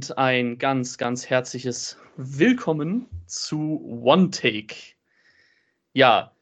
Und 0.00 0.16
ein 0.16 0.56
ganz, 0.56 0.96
ganz 0.96 1.28
herzliches 1.28 1.98
Willkommen 2.16 3.06
zu 3.26 3.84
One 4.02 4.30
Take. 4.30 4.74
Ja, 5.92 6.32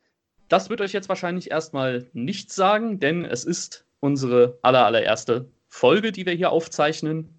das 0.48 0.71
wird 0.71 0.81
euch 0.81 0.93
jetzt 0.93 1.09
wahrscheinlich 1.09 1.51
erstmal 1.51 2.07
nichts 2.12 2.55
sagen, 2.55 3.01
denn 3.01 3.25
es 3.25 3.45
ist 3.45 3.84
unsere 3.98 4.57
aller, 4.62 4.87
allererste 4.87 5.48
Folge, 5.67 6.12
die 6.12 6.25
wir 6.25 6.34
hier 6.34 6.53
aufzeichnen. 6.53 7.34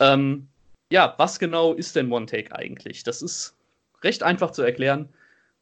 Ähm, 0.00 0.48
ja, 0.90 1.14
was 1.16 1.38
genau 1.38 1.74
ist 1.74 1.94
denn 1.94 2.10
One 2.10 2.26
Take 2.26 2.52
eigentlich? 2.52 3.04
Das 3.04 3.22
ist 3.22 3.54
recht 4.02 4.24
einfach 4.24 4.50
zu 4.50 4.62
erklären. 4.62 5.08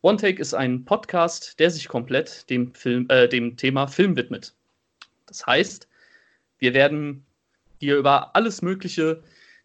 One 0.00 0.16
Take 0.16 0.40
ist 0.40 0.54
ein 0.54 0.86
Podcast, 0.86 1.60
der 1.60 1.70
sich 1.70 1.88
komplett 1.88 2.48
dem, 2.48 2.72
Film, 2.72 3.04
äh, 3.10 3.28
dem 3.28 3.58
Thema 3.58 3.86
Film 3.86 4.16
widmet. 4.16 4.54
Das 5.26 5.46
heißt, 5.46 5.86
wir 6.58 6.72
werden 6.72 7.26
hier 7.80 7.98
über 7.98 8.34
alles 8.34 8.62
Mögliche 8.62 9.22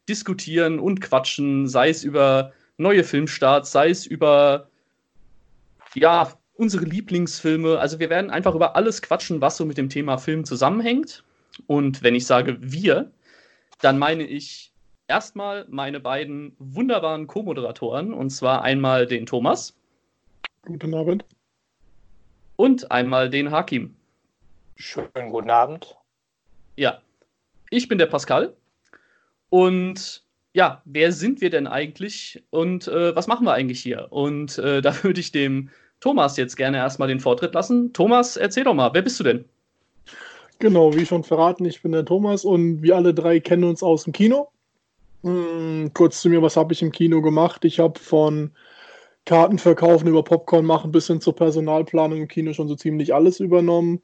diskutieren 0.09 0.79
und 0.79 1.01
quatschen, 1.01 1.67
sei 1.67 1.89
es 1.89 2.03
über 2.03 2.51
neue 2.77 3.03
Filmstarts, 3.03 3.71
sei 3.71 3.89
es 3.89 4.05
über 4.05 4.69
ja, 5.95 6.33
unsere 6.55 6.85
Lieblingsfilme. 6.85 7.79
Also 7.79 7.99
wir 7.99 8.09
werden 8.09 8.31
einfach 8.31 8.55
über 8.55 8.75
alles 8.75 9.01
quatschen, 9.01 9.41
was 9.41 9.57
so 9.57 9.65
mit 9.65 9.77
dem 9.77 9.89
Thema 9.89 10.17
Film 10.17 10.45
zusammenhängt. 10.45 11.23
Und 11.67 12.03
wenn 12.03 12.15
ich 12.15 12.25
sage 12.25 12.57
wir, 12.59 13.11
dann 13.81 13.97
meine 13.97 14.23
ich 14.23 14.73
erstmal 15.07 15.65
meine 15.69 15.99
beiden 15.99 16.55
wunderbaren 16.59 17.27
Co-Moderatoren, 17.27 18.13
und 18.13 18.29
zwar 18.29 18.63
einmal 18.63 19.05
den 19.05 19.25
Thomas. 19.25 19.77
Guten 20.63 20.93
Abend. 20.93 21.25
Und 22.55 22.91
einmal 22.91 23.29
den 23.29 23.51
Hakim. 23.51 23.95
Schönen 24.75 25.29
guten 25.29 25.49
Abend. 25.49 25.95
Ja, 26.75 27.01
ich 27.69 27.87
bin 27.87 27.97
der 27.97 28.07
Pascal. 28.07 28.55
Und 29.53 30.23
ja, 30.53 30.81
wer 30.83 31.11
sind 31.11 31.39
wir 31.39 31.51
denn 31.51 31.67
eigentlich 31.67 32.43
und 32.49 32.87
äh, 32.87 33.15
was 33.15 33.27
machen 33.27 33.45
wir 33.45 33.53
eigentlich 33.53 33.83
hier? 33.83 34.07
Und 34.09 34.57
äh, 34.57 34.81
da 34.81 35.03
würde 35.03 35.19
ich 35.19 35.31
dem 35.31 35.69
Thomas 35.99 36.37
jetzt 36.37 36.57
gerne 36.57 36.77
erstmal 36.77 37.07
den 37.07 37.19
Vortritt 37.19 37.53
lassen. 37.53 37.93
Thomas, 37.93 38.35
erzähl 38.35 38.63
doch 38.63 38.73
mal, 38.73 38.95
wer 38.95 39.03
bist 39.03 39.19
du 39.19 39.23
denn? 39.23 39.45
Genau, 40.57 40.95
wie 40.95 41.05
schon 41.05 41.23
verraten, 41.23 41.65
ich 41.65 41.83
bin 41.83 41.91
der 41.91 42.03
Thomas 42.03 42.45
und 42.45 42.81
wir 42.81 42.95
alle 42.95 43.13
drei 43.13 43.39
kennen 43.39 43.65
uns 43.65 43.83
aus 43.83 44.05
dem 44.05 44.13
Kino. 44.13 44.49
Hm, 45.21 45.91
kurz 45.93 46.21
zu 46.21 46.29
mir, 46.29 46.41
was 46.41 46.57
habe 46.57 46.73
ich 46.73 46.81
im 46.81 46.91
Kino 46.91 47.21
gemacht? 47.21 47.63
Ich 47.63 47.77
habe 47.77 47.99
von 47.99 48.49
Kartenverkaufen 49.25 50.07
über 50.07 50.23
Popcorn 50.23 50.65
machen 50.65 50.91
bis 50.91 51.05
hin 51.05 51.21
zur 51.21 51.35
Personalplanung 51.35 52.21
im 52.21 52.27
Kino 52.27 52.53
schon 52.53 52.67
so 52.67 52.75
ziemlich 52.75 53.13
alles 53.13 53.39
übernommen. 53.39 54.01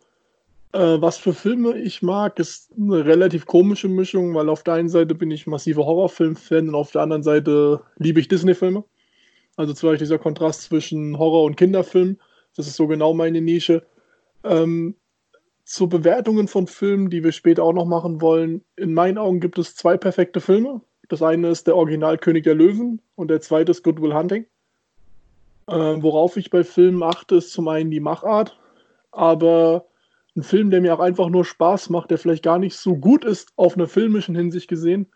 Äh, 0.72 1.02
was 1.02 1.18
für 1.18 1.34
Filme 1.34 1.78
ich 1.80 2.02
mag, 2.02 2.40
ist 2.40 2.72
eine 2.78 3.04
relativ 3.06 3.46
komische 3.46 3.88
Mischung, 3.88 4.36
weil 4.36 4.50
auf 4.50 4.64
der 4.64 4.76
einen 4.76 4.90
Seite 4.90 5.16
bin 5.16 5.32
ich 5.32 5.48
massiver 5.48 5.86
Horrorfilm-Fan 5.86 6.70
und 6.70 6.76
auf 6.76 6.92
der 6.92 7.02
anderen 7.02 7.24
Seite 7.24 7.82
liebe 7.98 8.20
ich 8.20 8.28
Disney-Filme. 8.28 8.84
Also 9.56 9.74
zwar 9.74 9.96
dieser 9.96 10.20
Kontrast 10.20 10.64
zwischen 10.64 11.18
Horror- 11.18 11.44
und 11.44 11.58
Kinderfilm. 11.58 12.18
Das 12.56 12.68
ist 12.68 12.76
so 12.76 12.88
genau 12.88 13.14
meine 13.14 13.42
Nische. 13.42 13.86
Ähm, 14.44 14.96
zu 15.66 15.90
Bewertungen 15.90 16.48
von 16.48 16.68
Filmen, 16.68 17.10
die 17.10 17.24
wir 17.24 17.32
später 17.32 17.64
auch 17.64 17.74
noch 17.74 17.86
machen 17.86 18.22
wollen. 18.22 18.64
In 18.76 18.94
meinen 18.94 19.18
Augen 19.18 19.40
gibt 19.40 19.58
es 19.60 19.76
zwei 19.76 19.98
perfekte 19.98 20.40
Filme. 20.40 20.82
Das 21.10 21.22
eine 21.22 21.50
ist 21.50 21.68
der 21.68 21.76
Original 21.76 22.18
König 22.18 22.44
der 22.44 22.56
Löwen 22.56 23.02
und 23.16 23.30
der 23.30 23.42
zweite 23.42 23.72
ist 23.72 23.84
Good 23.84 24.02
Will 24.02 24.16
Hunting. 24.16 24.46
Äh, 25.68 26.02
worauf 26.02 26.38
ich 26.38 26.50
bei 26.52 26.64
Filmen 26.64 27.04
achte, 27.04 27.36
ist 27.36 27.52
zum 27.52 27.68
einen 27.68 27.92
die 27.92 28.00
Machart, 28.00 28.60
aber 29.12 29.89
ein 30.36 30.44
Film, 30.44 30.70
der 30.70 30.82
mir 30.82 30.94
auch 30.94 31.00
einfach 31.00 31.30
nur 31.30 31.46
Spaß 31.46 31.90
macht, 31.90 32.12
der 32.12 32.18
vielleicht 32.18 32.44
gar 32.44 32.60
nicht 32.60 32.76
so 32.76 32.96
gut 32.96 33.26
ist 33.26 33.52
auf 33.56 33.76
einer 33.76 33.88
filmischen 33.88 34.36
Hinsicht 34.36 34.68
gesehen, 34.68 35.08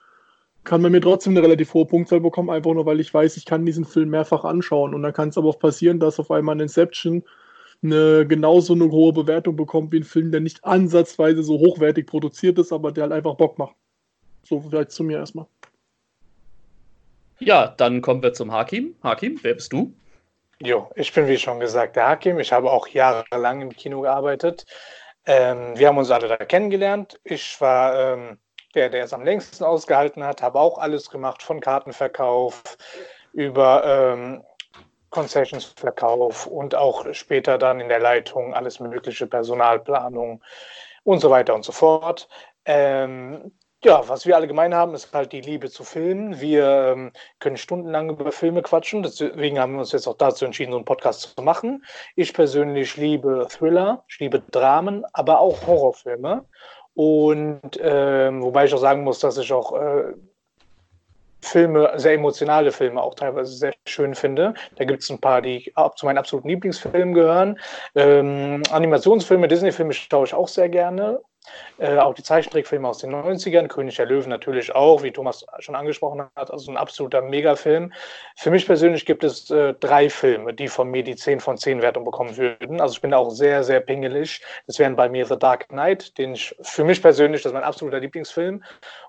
kann 0.64 0.82
man 0.82 0.92
mir 0.92 1.02
trotzdem 1.02 1.34
eine 1.34 1.44
relativ 1.44 1.74
hohe 1.74 1.86
Punktzahl 1.86 2.22
bekommen, 2.22 2.50
einfach 2.50 2.74
nur 2.74 2.86
weil 2.86 3.00
ich 3.00 3.14
weiß, 3.14 3.38
ich 3.38 3.46
kann 3.46 3.66
diesen 3.66 3.86
Film 3.86 4.10
mehrfach 4.10 4.44
anschauen. 4.44 4.94
Und 4.94 5.04
dann 5.04 5.14
kann 5.14 5.30
es 5.30 5.38
aber 5.38 5.50
auch 5.50 5.60
passieren, 5.60 6.00
dass 6.00 6.20
auf 6.20 6.32
einmal 6.32 6.56
ein 6.56 6.62
Inception 6.62 7.24
eine 7.84 8.26
genauso 8.26 8.74
eine 8.74 8.90
hohe 8.90 9.12
Bewertung 9.12 9.58
bekommt 9.58 9.92
wie 9.92 9.98
ein 9.98 10.06
Film, 10.06 10.32
der 10.32 10.40
nicht 10.40 10.64
ansatzweise 10.64 11.44
so 11.44 11.60
hochwertig 11.60 12.08
produziert 12.08 12.58
ist, 12.60 12.72
aber 12.72 12.94
der 12.94 13.04
halt 13.04 13.14
einfach 13.14 13.36
Bock 13.36 13.58
macht. 13.58 13.76
So 14.44 14.62
vielleicht 14.62 14.92
zu 14.92 15.04
mir 15.04 15.18
erstmal. 15.18 15.48
Ja, 17.40 17.68
dann 17.68 18.02
kommen 18.02 18.24
wir 18.24 18.34
zum 18.34 18.52
Hakim. 18.54 18.96
Hakim, 19.04 19.38
wer 19.42 19.56
bist 19.56 19.74
du? 19.74 19.94
Jo, 20.60 20.90
ich 20.96 21.12
bin 21.12 21.28
wie 21.28 21.38
schon 21.38 21.60
gesagt 21.60 21.98
der 21.98 22.08
Hakim. 22.08 22.40
Ich 22.40 22.54
habe 22.54 22.72
auch 22.72 22.88
jahrelang 22.88 23.62
im 23.62 23.72
Kino 23.72 24.02
gearbeitet. 24.02 24.66
Ähm, 25.26 25.78
wir 25.78 25.88
haben 25.88 25.98
uns 25.98 26.12
alle 26.12 26.28
da 26.28 26.38
kennengelernt. 26.38 27.20
Ich 27.24 27.60
war 27.62 28.14
ähm, 28.14 28.40
der, 28.76 28.90
der 28.90 29.04
es 29.04 29.14
am 29.14 29.24
längsten 29.24 29.64
ausgehalten 29.64 30.24
hat, 30.24 30.42
habe 30.42 30.60
auch 30.60 30.78
alles 30.78 31.10
gemacht, 31.10 31.44
von 31.44 31.60
Kartenverkauf 31.60 32.64
über 33.34 33.84
ähm, 33.86 34.44
Concessionsverkauf 35.10 36.48
und 36.48 36.74
auch 36.76 37.06
später 37.14 37.58
dann 37.58 37.80
in 37.80 37.90
der 37.90 38.00
Leitung 38.00 38.54
alles 38.54 38.80
mögliche, 38.80 39.28
Personalplanung 39.28 40.42
und 41.04 41.20
so 41.20 41.30
weiter 41.30 41.54
und 41.54 41.64
so 41.64 41.72
fort. 41.72 42.28
Ähm, 42.66 43.52
ja, 43.86 44.08
was 44.08 44.26
wir 44.26 44.36
alle 44.36 44.48
gemein 44.48 44.74
haben, 44.74 44.94
ist 44.94 45.14
halt 45.14 45.32
die 45.32 45.42
Liebe 45.42 45.70
zu 45.70 45.84
Filmen. 45.84 46.40
Wir 46.40 46.94
ähm, 46.94 47.12
können 47.40 47.58
stundenlang 47.58 48.10
über 48.10 48.32
Filme 48.32 48.62
quatschen, 48.62 49.04
deswegen 49.04 49.60
haben 49.60 49.74
wir 49.74 49.80
uns 49.80 49.92
jetzt 49.92 50.08
auch 50.08 50.18
dazu 50.18 50.46
entschieden, 50.46 50.72
so 50.72 50.78
einen 50.78 50.86
Podcast 50.86 51.34
zu 51.36 51.44
machen. 51.44 51.84
Ich 52.16 52.34
persönlich 52.34 52.98
liebe 52.98 53.48
Thriller, 53.50 54.04
ich 54.08 54.20
liebe 54.20 54.42
Dramen, 54.52 55.04
aber 55.14 55.40
auch 55.40 55.68
Horrorfilme. 55.68 56.46
Und 56.96 57.80
ähm, 57.82 58.44
wobei 58.44 58.66
ich 58.66 58.74
auch 58.74 58.80
sagen 58.80 59.04
muss, 59.04 59.20
dass 59.20 59.38
ich 59.38 59.52
auch 59.52 59.74
äh, 59.74 60.14
Filme, 61.42 61.92
sehr 61.96 62.14
emotionale 62.14 62.72
Filme 62.72 63.02
auch 63.02 63.16
teilweise 63.16 63.54
sehr 63.54 63.74
schön 63.86 64.16
finde. 64.16 64.54
Da 64.78 64.86
gibt 64.86 65.04
es 65.04 65.10
ein 65.10 65.20
paar, 65.20 65.42
die 65.42 65.74
zu 65.96 66.06
meinen 66.06 66.18
absoluten 66.18 66.48
Lieblingsfilmen 66.48 67.14
gehören. 67.14 67.60
Ähm, 67.96 68.64
Animationsfilme, 68.72 69.48
Disney-Filme 69.48 69.94
schaue 69.94 70.26
ich 70.26 70.34
auch 70.34 70.48
sehr 70.48 70.70
gerne. 70.70 71.22
Äh, 71.78 71.98
auch 71.98 72.14
die 72.14 72.24
Zeichentrickfilme 72.24 72.88
aus 72.88 73.00
den 73.00 73.12
90ern, 73.12 73.68
König 73.68 73.96
der 73.96 74.06
Löwen 74.06 74.30
natürlich 74.30 74.74
auch, 74.76 75.04
wie 75.04 75.12
Thomas 75.12 75.46
schon 75.60 75.76
angesprochen 75.76 76.24
hat, 76.36 76.52
also 76.52 76.72
ein 76.72 76.78
absoluter 76.78 77.22
Megafilm. 77.22 77.92
Für 78.36 78.52
mich 78.52 78.66
persönlich 78.66 79.06
gibt 79.06 79.24
es 79.24 79.50
äh, 79.50 79.74
drei 79.80 80.10
Filme, 80.10 80.54
die 80.54 80.68
von 80.68 80.90
mir 80.90 81.04
die 81.04 81.16
10 81.16 81.40
von 81.40 81.58
10 81.58 81.82
Wertung 81.82 82.06
bekommen 82.06 82.38
würden. 82.38 82.80
Also 82.80 82.94
ich 82.94 83.02
bin 83.02 83.14
auch 83.14 83.30
sehr, 83.30 83.64
sehr 83.64 83.80
pingelig. 83.80 84.42
Das 84.68 84.80
wären 84.80 84.96
bei 84.96 85.10
mir 85.10 85.26
The 85.26 85.38
Dark 85.38 85.70
Knight, 85.70 86.18
den 86.18 86.34
ich 86.34 86.56
für 86.62 86.84
mich 86.84 87.02
persönlich, 87.02 87.42
das 87.42 87.52
ist 87.52 87.54
mein 87.54 87.64
absoluter 87.64 88.00
Lieblingsfilm. 88.00 88.64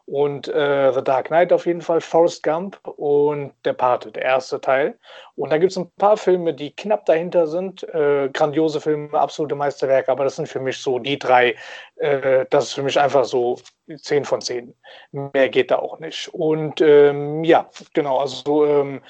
Und 0.06 0.48
äh, 0.48 0.92
The 0.92 1.02
Dark 1.02 1.28
Knight 1.28 1.52
auf 1.52 1.64
jeden 1.64 1.80
Fall, 1.80 2.00
Forrest 2.00 2.42
Gump 2.42 2.78
und 2.84 3.52
Der 3.64 3.72
Pate, 3.72 4.12
der 4.12 4.22
erste 4.22 4.60
Teil. 4.60 4.98
Und 5.34 5.50
dann 5.50 5.60
gibt 5.60 5.72
es 5.72 5.78
ein 5.78 5.90
paar 5.96 6.18
Filme, 6.18 6.52
die 6.52 6.76
knapp 6.76 7.06
dahinter 7.06 7.46
sind. 7.46 7.82
Äh, 7.94 8.28
grandiose 8.30 8.82
Filme, 8.82 9.18
absolute 9.18 9.54
Meisterwerke, 9.54 10.12
aber 10.12 10.24
das 10.24 10.36
sind 10.36 10.48
für 10.48 10.60
mich 10.60 10.76
so 10.78 10.98
die 10.98 11.18
drei. 11.18 11.56
Äh, 11.96 12.44
das 12.50 12.64
ist 12.64 12.74
für 12.74 12.82
mich 12.82 13.00
einfach 13.00 13.24
so 13.24 13.58
10 13.96 14.26
von 14.26 14.42
10. 14.42 14.74
Mehr 15.12 15.48
geht 15.48 15.70
da 15.70 15.78
auch 15.78 15.98
nicht. 15.98 16.28
Und 16.34 16.82
ähm, 16.82 17.42
ja, 17.42 17.70
genau, 17.94 18.18
also 18.18 18.66
ähm, 18.66 19.00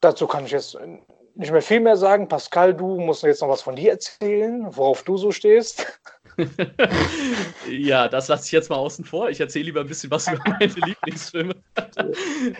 dazu 0.00 0.26
kann 0.26 0.46
ich 0.46 0.52
jetzt 0.52 0.78
nicht 1.34 1.52
mehr 1.52 1.62
viel 1.62 1.80
mehr 1.80 1.96
sagen. 1.96 2.28
Pascal, 2.28 2.74
du 2.74 2.98
musst 2.98 3.22
jetzt 3.24 3.42
noch 3.42 3.48
was 3.48 3.62
von 3.62 3.76
dir 3.76 3.92
erzählen, 3.92 4.66
worauf 4.74 5.02
du 5.02 5.16
so 5.16 5.32
stehst. 5.32 6.00
ja, 7.70 8.08
das 8.08 8.28
lasse 8.28 8.46
ich 8.46 8.52
jetzt 8.52 8.70
mal 8.70 8.76
außen 8.76 9.04
vor. 9.04 9.30
Ich 9.30 9.40
erzähle 9.40 9.66
lieber 9.66 9.80
ein 9.80 9.86
bisschen 9.86 10.10
was 10.10 10.28
über 10.28 10.42
meine 10.46 10.66
Lieblingsfilme. 10.86 11.54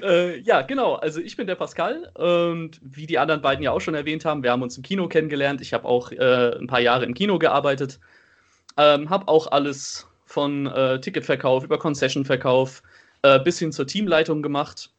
äh, 0.03 0.41
ja, 0.41 0.63
genau. 0.63 0.95
Also 0.95 1.21
ich 1.21 1.37
bin 1.37 1.47
der 1.47 1.55
Pascal 1.55 2.11
und 2.15 2.81
wie 2.83 3.07
die 3.07 3.19
anderen 3.19 3.43
beiden 3.43 3.63
ja 3.63 3.73
auch 3.73 3.81
schon 3.81 3.95
erwähnt 3.95 4.25
haben, 4.25 4.43
wir 4.43 4.51
haben 4.51 4.63
uns 4.63 4.77
im 4.77 4.83
Kino 4.83 5.09
kennengelernt. 5.09 5.61
Ich 5.61 5.73
habe 5.73 5.87
auch 5.87 6.13
äh, 6.13 6.57
ein 6.59 6.67
paar 6.67 6.81
Jahre 6.81 7.05
im 7.05 7.15
Kino 7.15 7.39
gearbeitet. 7.39 8.01
Ähm, 8.77 9.11
habe 9.11 9.29
auch 9.29 9.51
alles 9.51 10.07
von 10.25 10.67
äh, 10.67 11.01
Ticketverkauf 11.01 11.65
über 11.65 11.79
Concessionverkauf 11.79 12.83
äh, 13.23 13.41
bis 13.41 13.59
hin 13.59 13.73
zur 13.73 13.87
Teamleitung 13.87 14.43
gemacht. 14.43 14.91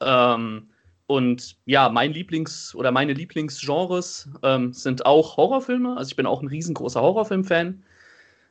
Ähm, 0.00 0.68
und 1.06 1.56
ja, 1.66 1.88
mein 1.88 2.12
Lieblings- 2.12 2.74
oder 2.74 2.90
meine 2.90 3.12
Lieblingsgenres 3.12 4.28
ähm, 4.42 4.72
sind 4.72 5.04
auch 5.04 5.36
Horrorfilme. 5.36 5.96
Also 5.96 6.10
ich 6.10 6.16
bin 6.16 6.26
auch 6.26 6.40
ein 6.40 6.48
riesengroßer 6.48 7.00
Horrorfilm-Fan. 7.00 7.82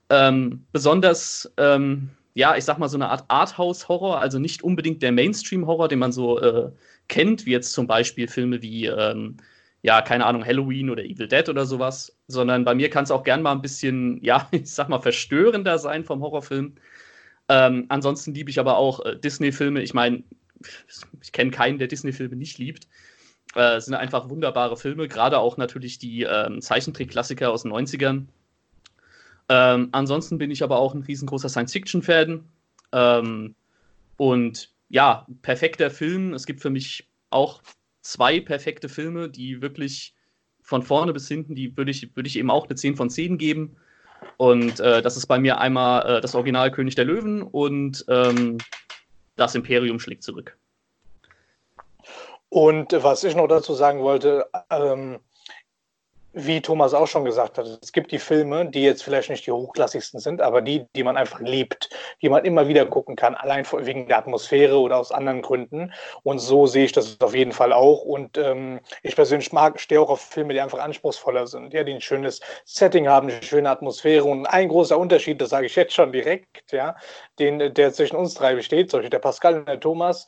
Ähm, 0.10 0.66
besonders, 0.72 1.52
ähm, 1.58 2.10
ja, 2.34 2.56
ich 2.56 2.66
sag 2.66 2.80
mal 2.80 2.90
so 2.90 2.98
eine 2.98 3.10
Art 3.10 3.26
Arthouse-Horror, 3.28 4.20
also 4.20 4.40
nicht 4.40 4.64
unbedingt 4.64 5.02
der 5.02 5.12
Mainstream-Horror, 5.12 5.88
den 5.88 6.00
man 6.00 6.12
so 6.12 6.40
äh, 6.40 6.72
kennt, 7.08 7.46
wie 7.46 7.52
jetzt 7.52 7.74
zum 7.74 7.88
Beispiel 7.88 8.28
Filme 8.28 8.62
wie, 8.62 8.86
ähm, 8.88 9.38
ja, 9.82 10.02
keine 10.02 10.26
Ahnung, 10.26 10.46
Halloween 10.46 10.90
oder 10.90 11.04
Evil 11.04 11.28
Dead 11.28 11.48
oder 11.50 11.66
sowas, 11.66 12.16
sondern 12.28 12.66
bei 12.66 12.74
mir 12.76 12.90
kann 12.90 13.04
es 13.04 13.12
auch 13.12 13.24
gern 13.24 13.42
mal 13.42 13.52
ein 13.52 13.62
bisschen, 13.62 14.20
ja, 14.24 14.48
ich 14.52 14.72
sag 14.72 14.90
mal, 14.90 15.00
verstörender 15.00 15.78
sein 15.80 16.04
vom 16.04 16.22
Horrorfilm. 16.22 16.76
Ähm, 17.50 17.86
ansonsten 17.90 18.34
liebe 18.34 18.50
ich 18.50 18.60
aber 18.60 18.78
auch 18.78 19.06
äh, 19.06 19.18
Disney-Filme. 19.18 19.82
Ich 19.82 19.94
meine, 19.94 20.24
ich 21.22 21.32
kenne 21.32 21.52
keinen, 21.52 21.78
der 21.78 21.88
Disney-Filme 21.88 22.36
nicht 22.36 22.58
liebt. 22.58 22.88
Äh, 23.56 23.80
sind 23.82 23.94
einfach 23.94 24.30
wunderbare 24.30 24.78
Filme, 24.78 25.08
gerade 25.08 25.38
auch 25.40 25.58
natürlich 25.58 26.00
die 26.00 26.24
ähm, 26.24 26.62
Zeichentrick-Klassiker 26.62 27.52
aus 27.52 27.64
den 27.64 27.72
90ern. 27.74 28.26
Ähm, 29.54 29.90
ansonsten 29.92 30.40
bin 30.40 30.50
ich 30.50 30.64
aber 30.64 30.80
auch 30.80 30.96
ein 30.96 31.04
riesengroßer 31.04 31.48
Science-Fiction-Fan. 31.48 32.44
Ähm, 32.92 33.56
und 34.18 34.72
ja, 34.90 35.28
perfekter 35.44 35.92
Film. 35.92 36.34
Es 36.34 36.48
gibt 36.48 36.60
für 36.60 36.72
mich 36.72 37.08
auch 37.30 37.62
zwei 38.02 38.40
perfekte 38.40 38.90
Filme, 38.90 39.30
die 39.30 39.62
wirklich 39.62 40.16
von 40.64 40.82
vorne 40.82 41.14
bis 41.14 41.28
hinten, 41.28 41.54
die 41.54 41.78
würde 41.78 41.92
ich, 41.92 42.16
würd 42.16 42.26
ich 42.26 42.40
eben 42.40 42.50
auch 42.50 42.66
eine 42.66 42.74
10 42.74 42.96
von 42.96 43.12
10 43.12 43.38
geben. 43.38 43.76
Und 44.38 44.80
äh, 44.80 45.04
das 45.04 45.18
ist 45.18 45.28
bei 45.28 45.38
mir 45.38 45.60
einmal 45.60 46.18
äh, 46.18 46.22
das 46.22 46.34
Original 46.34 46.72
König 46.72 46.96
der 46.96 47.06
Löwen 47.06 47.44
und 47.44 48.04
ähm, 48.08 48.58
das 49.36 49.54
Imperium 49.54 50.00
schlägt 50.00 50.24
zurück. 50.24 50.58
Und 52.50 52.92
was 52.92 53.24
ich 53.24 53.36
noch 53.36 53.48
dazu 53.48 53.76
sagen 53.76 54.00
wollte, 54.00 54.48
ähm, 54.72 55.20
wie 56.34 56.62
Thomas 56.62 56.94
auch 56.94 57.08
schon 57.08 57.26
gesagt 57.26 57.58
hat, 57.60 57.68
es 57.82 57.92
gibt 57.92 58.12
die 58.12 58.18
Filme, 58.18 58.66
die 58.66 58.82
jetzt 58.82 59.04
vielleicht 59.04 59.30
nicht 59.30 59.46
die 59.46 59.52
hochklassigsten 59.52 60.20
sind, 60.20 60.42
aber 60.42 60.62
die, 60.62 60.86
die 60.96 61.04
man 61.04 61.16
einfach 61.16 61.40
liebt, 61.40 61.90
die 62.22 62.30
man 62.30 62.44
immer 62.44 62.68
wieder 62.68 62.86
gucken 62.86 63.16
kann, 63.16 63.36
allein 63.36 63.66
wegen 63.72 64.08
der 64.08 64.18
Atmosphäre 64.18 64.80
oder 64.80 64.98
aus 64.98 65.12
anderen 65.12 65.44
Gründen. 65.44 65.94
Und 66.24 66.40
so 66.40 66.66
sehe 66.66 66.86
ich 66.86 66.92
das 66.92 67.22
auf 67.22 67.36
jeden 67.36 67.52
Fall 67.52 67.72
auch. 67.72 68.02
Und 68.02 68.38
ähm, 68.40 68.80
ich 69.04 69.16
persönlich 69.16 69.52
mag, 69.54 69.80
stehe 69.80 70.02
auch 70.02 70.10
auf 70.10 70.22
Filme, 70.22 70.54
die 70.54 70.62
einfach 70.62 70.80
anspruchsvoller 70.80 71.46
sind, 71.46 71.74
ja, 71.74 71.84
die 71.84 71.94
ein 71.94 72.02
schönes 72.02 72.42
Setting 72.66 73.08
haben, 73.08 73.30
eine 73.30 73.44
schöne 73.44 73.70
Atmosphäre. 73.70 74.24
Und 74.24 74.48
ein 74.48 74.70
großer 74.70 74.98
Unterschied, 74.98 75.40
das 75.40 75.50
sage 75.50 75.68
ich 75.68 75.76
jetzt 75.76 75.94
schon 75.94 76.12
direkt, 76.12 76.72
ja, 76.72 76.96
den, 77.38 77.74
der 77.74 77.94
zwischen 77.94 78.16
uns 78.16 78.34
drei 78.34 78.56
besteht, 78.56 78.92
Beispiel 79.04 79.10
der 79.10 79.20
Pascal 79.20 79.60
und 79.60 79.68
der 79.68 79.80
Thomas, 79.80 80.28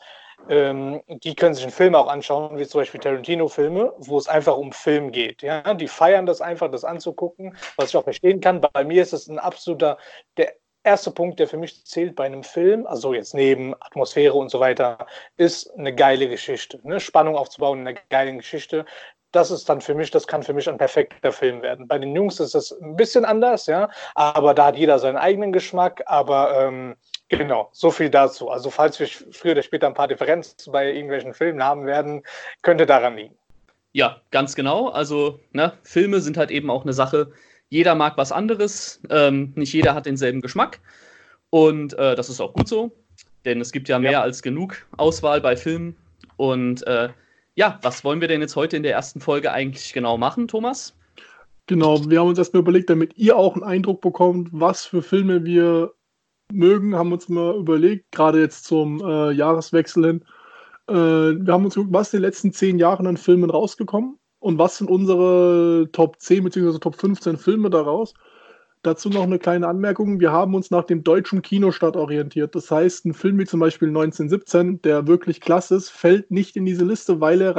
ähm, 0.50 1.02
die 1.08 1.36
können 1.36 1.54
sich 1.54 1.64
einen 1.64 1.72
Film 1.72 1.96
auch 1.96 2.08
anschauen, 2.08 2.58
wie 2.58 2.68
zum 2.68 2.82
Beispiel 2.82 3.00
Tarantino-Filme, 3.00 3.94
wo 3.98 4.18
es 4.18 4.28
einfach 4.28 4.58
um 4.58 4.72
Film 4.72 5.12
geht. 5.12 5.42
Ja? 5.42 5.74
Die 5.74 5.88
feiern 5.88 6.26
das 6.26 6.42
einfach, 6.42 6.70
das 6.70 6.84
anzugucken, 6.84 7.58
was 7.78 7.90
ich 7.90 7.98
auch 7.98 8.04
verstehen 8.04 8.42
kann. 8.42 8.62
Bei 8.62 8.84
mir 8.84 9.02
ist 9.02 9.14
es 9.14 9.28
ein 9.28 9.40
absoluter, 9.40 9.98
der 10.38 10.54
erste 10.86 11.12
Punkt, 11.12 11.40
der 11.40 11.48
für 11.48 11.58
mich 11.58 11.84
zählt 11.86 12.16
bei 12.16 12.26
einem 12.26 12.44
Film, 12.44 12.86
also 12.86 13.14
jetzt 13.14 13.34
neben 13.34 13.74
Atmosphäre 13.82 14.36
und 14.36 14.50
so 14.50 14.60
weiter, 14.60 15.08
ist 15.36 15.72
eine 15.78 15.94
geile 15.94 16.30
Geschichte. 16.30 16.80
Ne? 16.84 17.00
Spannung 17.00 17.36
aufzubauen 17.36 17.80
in 17.80 17.88
einer 17.88 18.00
geilen 18.10 18.38
Geschichte. 18.38 18.86
Das 19.32 19.52
ist 19.52 19.68
dann 19.68 19.82
für 19.82 19.96
mich, 19.96 20.12
das 20.12 20.28
kann 20.28 20.44
für 20.44 20.54
mich 20.54 20.70
ein 20.70 20.78
perfekter 20.78 21.32
Film 21.32 21.62
werden. 21.62 21.88
Bei 21.88 21.98
den 21.98 22.16
Jungs 22.16 22.40
ist 22.40 22.56
das 22.56 22.72
ein 22.72 22.96
bisschen 22.96 23.26
anders, 23.26 23.66
ja, 23.66 23.90
aber 24.14 24.54
da 24.54 24.68
hat 24.68 24.78
jeder 24.78 24.98
seinen 25.00 25.18
eigenen 25.18 25.52
Geschmack. 25.52 26.04
Aber 26.06 26.58
ähm, 26.62 26.96
Genau, 27.30 27.70
so 27.72 27.90
viel 27.90 28.10
dazu. 28.10 28.50
Also 28.50 28.70
falls 28.70 29.00
wir 29.00 29.08
früher 29.08 29.54
oder 29.54 29.64
später 29.64 29.88
ein 29.88 29.96
paar 29.96 30.08
Differenzen 30.08 30.72
bei 30.72 30.92
irgendwelchen 30.92 31.34
Filmen 31.34 31.64
haben 31.64 31.86
werden, 31.86 32.24
könnte 32.62 32.86
daran 32.86 33.16
liegen. 33.16 33.36
Ja, 33.94 34.22
ganz 34.32 34.56
genau. 34.56 34.90
Also 34.90 35.40
ne, 35.52 35.74
Filme 35.84 36.22
sind 36.22 36.38
halt 36.38 36.52
eben 36.52 36.70
auch 36.70 36.84
eine 36.84 36.94
Sache. 36.94 37.32
Jeder 37.70 37.96
mag 37.96 38.18
was 38.18 38.32
anderes. 38.32 39.02
Ähm, 39.10 39.54
nicht 39.56 39.74
jeder 39.74 39.96
hat 39.96 40.06
denselben 40.06 40.42
Geschmack. 40.42 40.80
Und 41.50 41.98
äh, 41.98 42.16
das 42.16 42.30
ist 42.30 42.42
auch 42.42 42.54
gut 42.54 42.68
so, 42.68 42.92
denn 43.46 43.62
es 43.62 43.72
gibt 43.72 43.88
ja 43.88 43.98
mehr 43.98 44.12
ja. 44.12 44.22
als 44.22 44.42
genug 44.42 44.86
Auswahl 44.98 45.42
bei 45.42 45.56
Filmen. 45.56 45.96
Und 46.38 46.86
äh, 46.86 47.10
ja, 47.56 47.80
was 47.82 48.04
wollen 48.04 48.22
wir 48.22 48.28
denn 48.28 48.42
jetzt 48.42 48.56
heute 48.56 48.78
in 48.78 48.84
der 48.84 48.92
ersten 48.92 49.22
Folge 49.22 49.52
eigentlich 49.52 49.94
genau 49.94 50.18
machen, 50.18 50.48
Thomas? 50.48 50.94
Genau, 51.68 52.08
wir 52.08 52.20
haben 52.20 52.28
uns 52.28 52.38
erstmal 52.38 52.62
überlegt, 52.62 52.90
damit 52.90 53.18
ihr 53.18 53.36
auch 53.38 53.56
einen 53.56 53.64
Eindruck 53.64 54.02
bekommt, 54.02 54.50
was 54.52 54.86
für 54.86 55.02
Filme 55.02 55.46
wir 55.46 55.94
mögen, 56.52 56.96
haben 56.96 57.12
uns 57.12 57.30
mal 57.30 57.56
überlegt, 57.56 58.12
gerade 58.12 58.40
jetzt 58.40 58.66
zum 58.66 59.02
äh, 59.04 59.32
Jahreswechsel 59.32 60.06
hin, 60.06 60.26
äh, 60.88 60.94
wir 60.94 61.54
haben 61.54 61.66
uns 61.66 61.76
geguckt, 61.76 61.94
was 61.94 62.14
in 62.14 62.20
den 62.20 62.28
letzten 62.28 62.52
zehn 62.52 62.78
Jahren 62.78 63.08
an 63.08 63.18
Filmen 63.18 63.50
rausgekommen 63.50 64.20
und 64.40 64.60
was 64.60 64.78
sind 64.78 64.90
unsere 64.90 65.90
Top 65.92 66.20
10 66.20 66.44
bzw. 66.44 66.80
Top 66.80 66.96
15 66.96 67.38
Filme 67.38 67.70
daraus. 67.70 68.14
Dazu 68.84 69.10
noch 69.10 69.24
eine 69.24 69.40
kleine 69.40 69.68
Anmerkung. 69.68 70.20
Wir 70.20 70.32
haben 70.32 70.54
uns 70.54 70.70
nach 70.70 70.84
dem 70.84 71.04
deutschen 71.04 71.42
Kinostart 71.42 71.96
orientiert. 71.96 72.54
Das 72.54 72.70
heißt, 72.70 73.06
ein 73.06 73.16
Film 73.16 73.40
wie 73.40 73.46
zum 73.46 73.60
Beispiel 73.60 73.88
1917, 73.88 74.84
der 74.84 75.08
wirklich 75.08 75.42
klasse 75.42 75.78
ist, 75.78 75.90
fällt 75.90 76.30
nicht 76.30 76.56
in 76.56 76.66
diese 76.66 76.86
Liste, 76.86 77.20
weil 77.20 77.42
er 77.42 77.56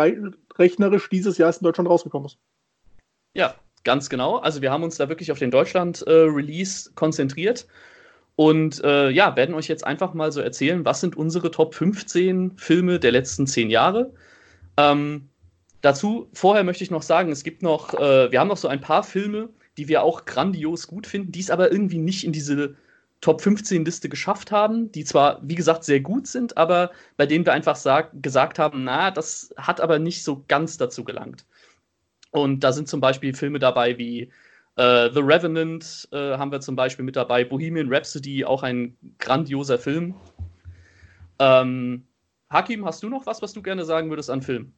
rechnerisch 0.57 1.09
dieses 1.11 1.37
Jahr 1.37 1.53
in 1.53 1.65
Deutschland 1.65 1.91
rausgekommen 1.91 2.27
ist. 2.27 2.39
Ja, 3.35 3.57
ganz 3.83 4.09
genau. 4.09 4.37
Also 4.37 4.63
wir 4.63 4.71
haben 4.71 4.85
uns 4.85 4.99
da 4.99 5.09
wirklich 5.09 5.33
auf 5.33 5.41
den 5.41 5.51
Deutschland-Release 5.51 6.91
äh, 6.91 6.93
konzentriert 6.95 7.67
und 8.37 8.85
äh, 8.85 9.11
ja, 9.11 9.35
werden 9.35 9.55
euch 9.55 9.67
jetzt 9.67 9.87
einfach 9.87 10.13
mal 10.13 10.31
so 10.31 10.41
erzählen, 10.41 10.85
was 10.85 11.01
sind 11.01 11.17
unsere 11.17 11.51
Top 11.51 11.75
15 11.75 12.59
Filme 12.59 13.01
der 13.01 13.13
letzten 13.13 13.47
zehn 13.47 13.71
Jahre. 13.71 14.13
Ähm, 14.77 15.31
dazu, 15.81 16.29
vorher 16.35 16.63
möchte 16.63 16.85
ich 16.85 16.91
noch 16.91 17.03
sagen, 17.03 17.33
es 17.33 17.45
gibt 17.45 17.63
noch, 17.63 17.95
äh, 17.95 18.31
wir 18.31 18.39
haben 18.39 18.49
noch 18.49 18.59
so 18.59 18.69
ein 18.69 18.83
paar 18.83 19.03
Filme, 19.03 19.49
die 19.79 19.89
wir 19.89 20.03
auch 20.03 20.27
grandios 20.27 20.87
gut 20.87 21.07
finden, 21.07 21.33
die 21.33 21.41
es 21.41 21.51
aber 21.51 21.73
irgendwie 21.73 21.99
nicht 21.99 22.25
in 22.25 22.33
diese 22.33 22.77
Top 23.23 23.41
15 23.41 23.87
Liste 23.87 24.11
geschafft 24.11 24.53
haben, 24.53 24.93
die 24.93 25.05
zwar, 25.05 25.41
wie 25.43 25.55
gesagt, 25.55 25.85
sehr 25.85 26.01
gut 26.01 26.27
sind, 26.27 26.59
aber 26.59 26.91
bei 27.17 27.25
denen 27.25 27.47
wir 27.47 27.55
einfach 27.55 27.77
sag, 27.77 28.23
gesagt 28.23 28.59
haben, 28.59 28.85
na, 28.85 29.11
das 29.11 29.55
hat 29.57 29.81
aber 29.81 29.99
nicht 29.99 30.23
so 30.23 30.45
ganz 30.49 30.77
dazu 30.77 31.05
gelangt. 31.05 31.47
Und 32.31 32.61
da 32.61 32.73
sind 32.73 32.89
zum 32.89 33.01
Beispiel 33.01 33.33
Filme 33.33 33.59
dabei 33.59 33.97
wie 33.97 34.31
Uh, 34.79 35.09
The 35.13 35.21
Revenant 35.21 36.07
uh, 36.13 36.37
haben 36.37 36.53
wir 36.53 36.61
zum 36.61 36.77
Beispiel 36.77 37.05
mit 37.05 37.17
dabei. 37.17 37.45
Bohemian 37.45 37.93
Rhapsody, 37.93 38.45
auch 38.45 38.63
ein 38.63 38.97
grandioser 39.19 39.79
Film. 39.79 40.15
Ähm, 41.39 42.07
Hakim, 42.51 42.85
hast 42.85 43.03
du 43.03 43.09
noch 43.09 43.27
was, 43.27 43.41
was 43.41 43.53
du 43.53 43.63
gerne 43.63 43.85
sagen 43.85 44.11
würdest 44.11 44.31
an 44.31 44.43
Film? 44.43 44.73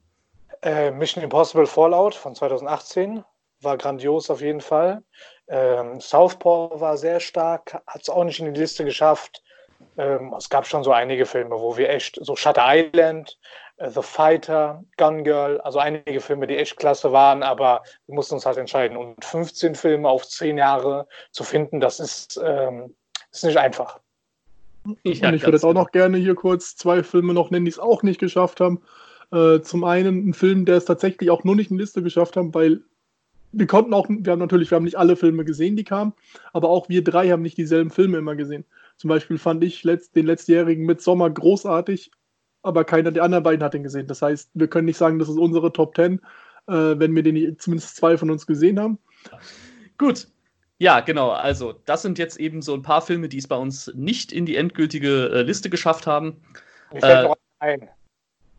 Äh, 0.62 0.90
Mission 0.90 1.22
Impossible 1.22 1.66
Fallout 1.66 2.14
von 2.14 2.34
2018 2.34 3.24
war 3.60 3.76
grandios 3.76 4.30
auf 4.30 4.40
jeden 4.40 4.60
Fall. 4.60 5.02
Ähm, 5.48 6.00
Southpaw 6.00 6.80
war 6.80 6.96
sehr 6.96 7.20
stark, 7.20 7.82
hat 7.86 8.02
es 8.02 8.08
auch 8.08 8.24
nicht 8.24 8.40
in 8.40 8.52
die 8.52 8.60
Liste 8.60 8.84
geschafft. 8.84 9.42
Ähm, 9.96 10.34
es 10.36 10.48
gab 10.48 10.66
schon 10.66 10.84
so 10.84 10.92
einige 10.92 11.26
Filme, 11.26 11.58
wo 11.58 11.76
wir 11.76 11.90
echt, 11.90 12.18
so 12.20 12.36
Shutter 12.36 12.64
Island, 12.66 13.36
äh, 13.36 13.67
The 13.78 14.02
Fighter, 14.02 14.84
Gun 14.96 15.22
Girl, 15.22 15.60
also 15.60 15.78
einige 15.78 16.20
Filme, 16.20 16.46
die 16.46 16.56
echt 16.56 16.76
klasse 16.76 17.12
waren, 17.12 17.42
aber 17.42 17.82
wir 18.06 18.14
mussten 18.14 18.34
uns 18.34 18.44
halt 18.44 18.58
entscheiden. 18.58 18.96
Und 18.96 19.24
15 19.24 19.74
Filme 19.76 20.08
auf 20.08 20.26
10 20.26 20.58
Jahre 20.58 21.06
zu 21.30 21.44
finden, 21.44 21.78
das 21.78 22.00
ist, 22.00 22.40
ähm, 22.44 22.94
ist 23.30 23.44
nicht 23.44 23.58
einfach. 23.58 24.00
Ja, 25.04 25.28
und 25.28 25.34
ich 25.34 25.42
würde 25.42 25.56
jetzt 25.56 25.64
auch 25.64 25.74
noch 25.74 25.92
gerne 25.92 26.18
hier 26.18 26.34
kurz 26.34 26.76
zwei 26.76 27.02
Filme 27.02 27.34
noch 27.34 27.50
nennen, 27.50 27.66
die 27.66 27.70
es 27.70 27.78
auch 27.78 28.02
nicht 28.02 28.18
geschafft 28.18 28.60
haben. 28.60 28.80
Äh, 29.30 29.60
zum 29.60 29.84
einen 29.84 30.28
ein 30.28 30.34
Film, 30.34 30.64
der 30.64 30.76
es 30.76 30.86
tatsächlich 30.86 31.30
auch 31.30 31.44
nur 31.44 31.54
nicht 31.54 31.70
in 31.70 31.76
die 31.76 31.82
Liste 31.82 32.02
geschafft 32.02 32.36
haben, 32.36 32.54
weil 32.54 32.80
wir 33.52 33.66
konnten 33.66 33.94
auch, 33.94 34.06
wir 34.08 34.32
haben 34.32 34.38
natürlich, 34.38 34.70
wir 34.70 34.76
haben 34.76 34.84
nicht 34.84 34.98
alle 34.98 35.16
Filme 35.16 35.44
gesehen, 35.44 35.76
die 35.76 35.84
kamen, 35.84 36.14
aber 36.52 36.68
auch 36.68 36.88
wir 36.88 37.04
drei 37.04 37.30
haben 37.30 37.42
nicht 37.42 37.58
dieselben 37.58 37.90
Filme 37.90 38.18
immer 38.18 38.36
gesehen. 38.36 38.64
Zum 38.96 39.08
Beispiel 39.08 39.38
fand 39.38 39.62
ich 39.64 39.84
letzt, 39.84 40.16
den 40.16 40.26
letztjährigen 40.26 40.84
Midsommar 40.84 41.30
großartig, 41.30 42.10
aber 42.68 42.84
keiner 42.84 43.10
der 43.10 43.24
anderen 43.24 43.42
beiden 43.42 43.64
hat 43.64 43.74
ihn 43.74 43.82
gesehen. 43.82 44.06
Das 44.06 44.22
heißt, 44.22 44.50
wir 44.54 44.68
können 44.68 44.86
nicht 44.86 44.98
sagen, 44.98 45.18
das 45.18 45.28
ist 45.28 45.38
unsere 45.38 45.72
Top 45.72 45.96
10, 45.96 46.20
äh, 46.68 46.72
wenn 46.72 47.14
wir 47.14 47.22
den 47.22 47.58
zumindest 47.58 47.96
zwei 47.96 48.16
von 48.16 48.30
uns 48.30 48.46
gesehen 48.46 48.78
haben. 48.78 48.98
Gut. 49.98 50.28
Ja, 50.78 51.00
genau. 51.00 51.30
Also, 51.30 51.72
das 51.86 52.02
sind 52.02 52.18
jetzt 52.18 52.38
eben 52.38 52.62
so 52.62 52.74
ein 52.74 52.82
paar 52.82 53.02
Filme, 53.02 53.28
die 53.28 53.38
es 53.38 53.48
bei 53.48 53.56
uns 53.56 53.92
nicht 53.94 54.30
in 54.30 54.46
die 54.46 54.56
endgültige 54.56 55.30
äh, 55.30 55.42
Liste 55.42 55.70
geschafft 55.70 56.06
haben. 56.06 56.40
Mir 56.92 57.00
fällt 57.00 57.24
äh, 57.24 57.28
noch 57.28 57.36
ein. 57.58 57.88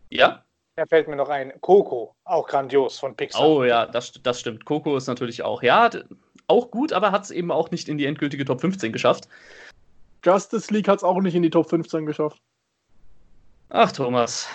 Ja? 0.10 0.44
Da 0.76 0.86
fällt 0.86 1.08
mir 1.08 1.16
noch 1.16 1.30
ein. 1.30 1.54
Coco, 1.62 2.16
auch 2.26 2.48
grandios 2.48 3.00
von 3.00 3.16
Pixar. 3.16 3.48
Oh 3.48 3.64
ja, 3.64 3.86
das, 3.86 4.14
das 4.24 4.40
stimmt. 4.42 4.66
Coco 4.66 4.98
ist 4.98 5.08
natürlich 5.08 5.44
auch, 5.44 5.64
ja, 5.64 5.90
auch 6.48 6.72
gut, 6.72 6.92
aber 6.94 7.12
hat 7.12 7.24
es 7.24 7.32
eben 7.32 7.52
auch 7.52 7.72
nicht 7.72 7.88
in 7.88 7.98
die 7.98 8.06
endgültige 8.06 8.44
Top 8.44 8.62
15 8.62 8.92
geschafft. 8.92 9.28
Justice 10.24 10.74
League 10.74 10.88
hat 10.88 10.98
es 10.98 11.04
auch 11.04 11.20
nicht 11.22 11.36
in 11.36 11.44
die 11.44 11.50
Top 11.50 11.70
15 11.70 12.06
geschafft. 12.06 12.42
Ach, 13.70 13.92
Thomas. 13.92 14.50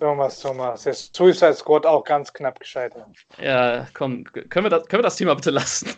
Thomas, 0.00 0.40
Thomas. 0.40 0.84
Der 0.84 0.94
Suicide 0.94 1.54
Squad 1.54 1.84
auch 1.84 2.04
ganz 2.04 2.32
knapp 2.32 2.58
gescheitert. 2.58 3.06
Ja, 3.40 3.86
komm, 3.92 4.24
können 4.24 4.66
wir 4.66 4.70
das, 4.70 4.86
können 4.86 5.00
wir 5.00 5.06
das 5.06 5.16
Thema 5.16 5.34
bitte 5.34 5.50
lassen? 5.50 5.90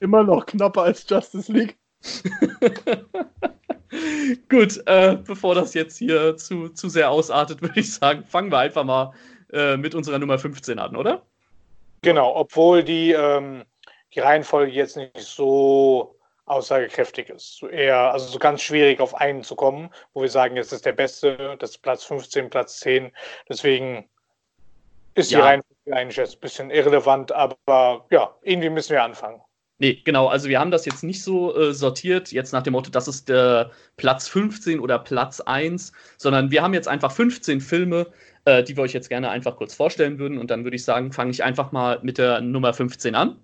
Immer 0.00 0.22
noch 0.22 0.46
knapper 0.46 0.82
als 0.82 1.04
Justice 1.08 1.52
League. 1.52 1.76
Gut, 4.48 4.82
äh, 4.86 5.16
bevor 5.16 5.54
das 5.54 5.74
jetzt 5.74 5.98
hier 5.98 6.36
zu, 6.36 6.68
zu 6.70 6.88
sehr 6.88 7.10
ausartet, 7.10 7.62
würde 7.62 7.80
ich 7.80 7.92
sagen, 7.92 8.24
fangen 8.24 8.50
wir 8.50 8.58
einfach 8.58 8.84
mal 8.84 9.12
äh, 9.52 9.76
mit 9.76 9.94
unserer 9.94 10.18
Nummer 10.18 10.38
15 10.38 10.78
an, 10.78 10.96
oder? 10.96 11.22
Genau, 12.02 12.34
obwohl 12.36 12.82
die, 12.82 13.12
ähm, 13.12 13.64
die 14.14 14.20
Reihenfolge 14.20 14.72
jetzt 14.72 14.96
nicht 14.96 15.18
so 15.18 16.16
aussagekräftig 16.46 17.30
ist. 17.30 17.56
So 17.56 17.68
eher, 17.68 18.12
also 18.12 18.26
so 18.26 18.38
ganz 18.38 18.62
schwierig 18.62 19.00
auf 19.00 19.14
einen 19.14 19.42
zu 19.42 19.56
kommen, 19.56 19.90
wo 20.12 20.22
wir 20.22 20.28
sagen, 20.28 20.56
jetzt 20.56 20.72
ist 20.72 20.84
der 20.84 20.92
Beste, 20.92 21.56
das 21.58 21.70
ist 21.70 21.78
Platz 21.78 22.04
15, 22.04 22.50
Platz 22.50 22.80
10. 22.80 23.10
Deswegen 23.48 24.08
ist 25.14 25.30
ja. 25.30 25.38
die 25.38 25.42
Reihenfolge 25.42 25.92
eigentlich 25.92 26.16
jetzt 26.16 26.36
ein 26.36 26.40
bisschen 26.40 26.70
irrelevant, 26.70 27.32
aber 27.32 28.04
ja, 28.10 28.34
irgendwie 28.42 28.70
müssen 28.70 28.92
wir 28.92 29.02
anfangen. 29.02 29.40
Nee, 29.78 30.00
genau, 30.04 30.28
also 30.28 30.48
wir 30.48 30.60
haben 30.60 30.70
das 30.70 30.86
jetzt 30.86 31.02
nicht 31.02 31.22
so 31.22 31.54
äh, 31.56 31.74
sortiert, 31.74 32.30
jetzt 32.30 32.52
nach 32.52 32.62
dem 32.62 32.72
Motto, 32.72 32.90
das 32.90 33.08
ist 33.08 33.28
der 33.28 33.72
Platz 33.96 34.28
15 34.28 34.78
oder 34.78 35.00
Platz 35.00 35.40
1, 35.40 35.92
sondern 36.16 36.50
wir 36.50 36.62
haben 36.62 36.74
jetzt 36.74 36.86
einfach 36.86 37.10
15 37.10 37.60
Filme, 37.60 38.06
äh, 38.44 38.62
die 38.62 38.76
wir 38.76 38.84
euch 38.84 38.92
jetzt 38.92 39.08
gerne 39.08 39.30
einfach 39.30 39.56
kurz 39.56 39.74
vorstellen 39.74 40.18
würden. 40.18 40.38
Und 40.38 40.50
dann 40.50 40.62
würde 40.62 40.76
ich 40.76 40.84
sagen, 40.84 41.12
fange 41.12 41.32
ich 41.32 41.42
einfach 41.42 41.72
mal 41.72 41.98
mit 42.02 42.18
der 42.18 42.40
Nummer 42.40 42.72
15 42.72 43.16
an. 43.16 43.43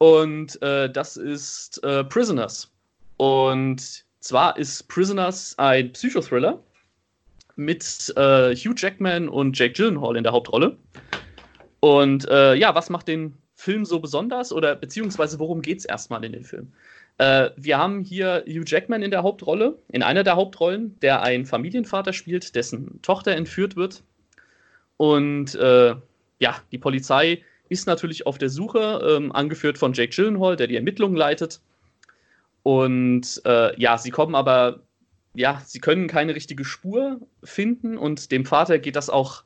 Und 0.00 0.60
äh, 0.62 0.90
das 0.90 1.18
ist 1.18 1.84
äh, 1.84 2.04
Prisoners. 2.04 2.72
Und 3.18 4.06
zwar 4.20 4.56
ist 4.56 4.88
Prisoners 4.88 5.54
ein 5.58 5.92
Psychothriller 5.92 6.58
mit 7.56 8.10
äh, 8.16 8.56
Hugh 8.56 8.74
Jackman 8.74 9.28
und 9.28 9.58
Jake 9.58 9.74
Gyllenhaal 9.74 10.16
in 10.16 10.22
der 10.22 10.32
Hauptrolle. 10.32 10.78
Und 11.80 12.26
äh, 12.30 12.54
ja, 12.54 12.74
was 12.74 12.88
macht 12.88 13.08
den 13.08 13.36
Film 13.56 13.84
so 13.84 14.00
besonders 14.00 14.54
oder 14.54 14.74
beziehungsweise 14.74 15.38
worum 15.38 15.60
geht 15.60 15.80
es 15.80 15.84
erstmal 15.84 16.24
in 16.24 16.32
dem 16.32 16.44
Film? 16.44 16.72
Äh, 17.18 17.50
wir 17.56 17.76
haben 17.76 18.02
hier 18.02 18.42
Hugh 18.46 18.64
Jackman 18.64 19.02
in 19.02 19.10
der 19.10 19.22
Hauptrolle, 19.22 19.76
in 19.88 20.02
einer 20.02 20.24
der 20.24 20.36
Hauptrollen, 20.36 20.98
der 21.00 21.20
einen 21.20 21.44
Familienvater 21.44 22.14
spielt, 22.14 22.54
dessen 22.54 23.02
Tochter 23.02 23.32
entführt 23.32 23.76
wird. 23.76 24.02
Und 24.96 25.54
äh, 25.56 25.94
ja, 26.38 26.56
die 26.72 26.78
Polizei 26.78 27.42
ist 27.70 27.86
natürlich 27.86 28.26
auf 28.26 28.36
der 28.36 28.50
Suche, 28.50 29.00
ähm, 29.08 29.32
angeführt 29.32 29.78
von 29.78 29.94
Jake 29.94 30.14
Gyllenhaal, 30.14 30.56
der 30.56 30.66
die 30.66 30.76
Ermittlungen 30.76 31.16
leitet. 31.16 31.60
Und 32.62 33.40
äh, 33.46 33.80
ja, 33.80 33.96
sie 33.96 34.10
kommen 34.10 34.34
aber, 34.34 34.80
ja, 35.34 35.62
sie 35.64 35.80
können 35.80 36.08
keine 36.08 36.34
richtige 36.34 36.64
Spur 36.64 37.20
finden 37.42 37.96
und 37.96 38.32
dem 38.32 38.44
Vater 38.44 38.78
geht 38.78 38.96
das 38.96 39.08
auch 39.08 39.44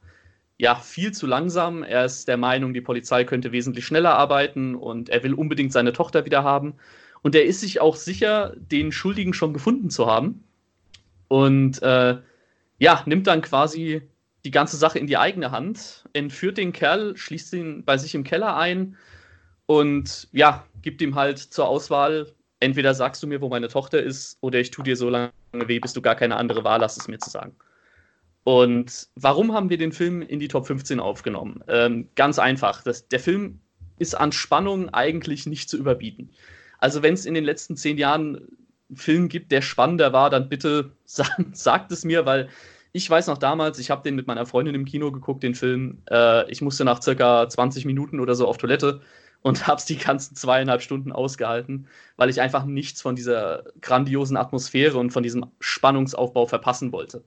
ja, 0.57 0.77
viel 0.77 1.13
zu 1.13 1.27
langsam. 1.27 1.83
Er 1.83 2.07
ist 2.07 2.27
der 2.27 2.39
Meinung, 2.39 2.73
die 2.75 2.81
Polizei 2.81 3.25
könnte 3.25 3.53
wesentlich 3.53 3.85
schneller 3.85 4.17
arbeiten 4.17 4.75
und 4.75 5.11
er 5.11 5.23
will 5.23 5.35
unbedingt 5.35 5.73
seine 5.73 5.93
Tochter 5.93 6.25
wieder 6.25 6.43
haben. 6.43 6.75
Und 7.23 7.35
er 7.35 7.45
ist 7.45 7.61
sich 7.61 7.81
auch 7.81 7.97
sicher, 7.97 8.55
den 8.57 8.91
Schuldigen 8.91 9.35
schon 9.35 9.53
gefunden 9.53 9.91
zu 9.91 10.07
haben. 10.07 10.45
Und 11.29 11.83
äh, 11.83 12.17
ja, 12.79 13.03
nimmt 13.07 13.27
dann 13.27 13.43
quasi 13.43 14.03
die 14.45 14.51
ganze 14.51 14.77
Sache 14.77 14.99
in 14.99 15.07
die 15.07 15.17
eigene 15.17 15.51
Hand, 15.51 16.05
entführt 16.13 16.59
den 16.59 16.73
Kerl, 16.73 17.17
schließt 17.17 17.55
ihn 17.55 17.85
bei 17.85 17.97
sich 17.97 18.15
im 18.15 18.25
Keller 18.25 18.57
ein 18.57 18.97
und 19.67 20.29
ja, 20.33 20.67
gibt 20.83 21.01
ihm 21.01 21.15
halt 21.15 21.39
zur 21.39 21.67
Auswahl, 21.67 22.33
entweder 22.61 22.95
sagst 22.95 23.23
du 23.23 23.27
mir, 23.27 23.41
wo 23.41 23.49
meine 23.49 23.69
Tochter 23.69 24.03
ist, 24.03 24.39
oder 24.41 24.61
ich 24.61 24.71
tue 24.71 24.85
dir 24.85 24.97
so 24.97 25.09
lange 25.09 25.33
weh, 25.53 25.79
bis 25.79 25.93
du 25.93 26.03
gar 26.03 26.15
keine 26.15 26.37
andere 26.37 26.65
Wahl 26.65 26.81
hast, 26.81 26.99
es 26.99 27.09
mir 27.09 27.19
zu 27.19 27.31
sagen. 27.31 27.57
Und 28.45 29.09
warum 29.15 29.55
haben 29.55 29.71
wir 29.71 29.79
den 29.79 29.93
Film 29.93 30.21
in 30.21 30.39
die 30.39 30.49
Top 30.49 30.67
15 30.67 31.01
aufgenommen? 31.01 31.65
Ähm, 31.67 32.09
ganz 32.15 32.39
einfach. 32.39 32.83
Das, 32.83 33.09
der 33.09 33.21
Film 33.21 33.61
ist 33.99 34.15
an 34.15 34.33
Spannung 34.33 34.91
eigentlich 34.91 35.47
nicht 35.47 35.71
zu 35.71 35.79
überbieten. 35.79 36.31
Also 36.79 37.03
wenn 37.03 37.15
es 37.15 37.25
in 37.25 37.33
den 37.33 37.45
letzten 37.45 37.77
zehn 37.77 37.97
Jahren 37.97 38.37
einen 38.37 38.97
Film 38.97 39.29
gibt, 39.31 39.51
der 39.51 39.63
spannender 39.63 40.13
war, 40.13 40.29
dann 40.29 40.51
bitte 40.51 40.93
sagt, 41.07 41.57
sagt 41.57 41.91
es 41.93 42.05
mir, 42.05 42.27
weil 42.27 42.51
ich 42.97 43.11
weiß 43.11 43.27
noch 43.27 43.39
damals, 43.39 43.81
ich 43.81 43.91
habe 43.91 44.05
den 44.05 44.15
mit 44.15 44.29
meiner 44.29 44.47
Freundin 44.47 44.77
im 44.77 44.85
Kino 44.85 45.11
geguckt, 45.11 45.43
den 45.43 45.57
Film. 45.57 45.99
Äh, 46.09 46.49
ich 46.49 46.63
musste 46.63 46.85
nach 46.85 47.03
circa 47.03 47.49
20 47.49 47.87
Minuten 47.87 48.21
oder 48.21 48.37
so 48.37 48.47
auf 48.47 48.57
Toilette 48.57 49.01
und 49.43 49.67
habe 49.67 49.79
es 49.79 49.85
die 49.85 49.99
ganzen 49.99 50.37
zweieinhalb 50.37 50.81
Stunden 50.81 51.11
ausgehalten, 51.11 51.89
weil 52.17 52.31
ich 52.31 52.41
einfach 52.41 52.65
nichts 52.65 53.03
von 53.03 53.17
dieser 53.17 53.65
grandiosen 53.81 54.37
Atmosphäre 54.37 54.97
und 54.97 55.11
von 55.11 55.25
diesem 55.25 55.47
Spannungsaufbau 55.59 56.47
verpassen 56.47 56.93
wollte. 56.93 57.25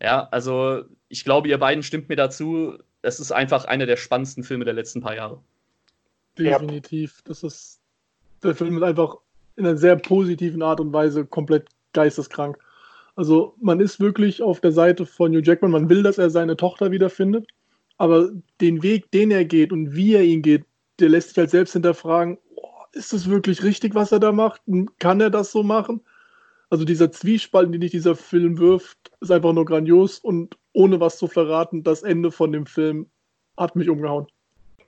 Ja, 0.00 0.28
also 0.30 0.82
ich 1.08 1.24
glaube, 1.24 1.48
ihr 1.48 1.58
beiden 1.58 1.82
stimmt 1.82 2.10
mir 2.10 2.16
dazu. 2.16 2.76
Es 3.00 3.18
ist 3.18 3.32
einfach 3.32 3.64
einer 3.64 3.86
der 3.86 3.96
spannendsten 3.96 4.44
Filme 4.44 4.66
der 4.66 4.74
letzten 4.74 5.00
paar 5.00 5.16
Jahre. 5.16 5.40
Definitiv. 6.36 7.22
Das 7.24 7.42
ist 7.42 7.80
der 8.42 8.54
Film 8.54 8.76
ist 8.76 8.82
einfach 8.82 9.16
in 9.56 9.64
einer 9.64 9.78
sehr 9.78 9.96
positiven 9.96 10.62
Art 10.62 10.80
und 10.80 10.92
Weise 10.92 11.24
komplett 11.24 11.70
geisteskrank. 11.94 12.58
Also 13.18 13.56
man 13.60 13.80
ist 13.80 13.98
wirklich 13.98 14.42
auf 14.42 14.60
der 14.60 14.70
Seite 14.70 15.04
von 15.04 15.32
Hugh 15.32 15.42
Jackman, 15.42 15.72
man 15.72 15.88
will, 15.88 16.04
dass 16.04 16.18
er 16.18 16.30
seine 16.30 16.56
Tochter 16.56 16.92
wiederfindet, 16.92 17.48
aber 17.96 18.30
den 18.60 18.84
Weg, 18.84 19.10
den 19.10 19.32
er 19.32 19.44
geht 19.44 19.72
und 19.72 19.96
wie 19.96 20.14
er 20.14 20.22
ihn 20.22 20.40
geht, 20.40 20.64
der 21.00 21.08
lässt 21.08 21.30
sich 21.30 21.38
halt 21.38 21.50
selbst 21.50 21.72
hinterfragen, 21.72 22.38
oh, 22.54 22.68
ist 22.92 23.12
das 23.12 23.28
wirklich 23.28 23.64
richtig, 23.64 23.96
was 23.96 24.12
er 24.12 24.20
da 24.20 24.30
macht? 24.30 24.62
Kann 25.00 25.20
er 25.20 25.30
das 25.30 25.50
so 25.50 25.64
machen? 25.64 26.00
Also 26.70 26.84
dieser 26.84 27.10
Zwiespalt, 27.10 27.74
den 27.74 27.80
dich 27.80 27.90
dieser 27.90 28.14
Film 28.14 28.56
wirft, 28.58 29.10
ist 29.20 29.32
einfach 29.32 29.52
nur 29.52 29.64
grandios 29.64 30.20
und 30.20 30.56
ohne 30.72 31.00
was 31.00 31.18
zu 31.18 31.26
verraten, 31.26 31.82
das 31.82 32.04
Ende 32.04 32.30
von 32.30 32.52
dem 32.52 32.66
Film 32.66 33.10
hat 33.56 33.74
mich 33.74 33.88
umgehauen. 33.88 34.28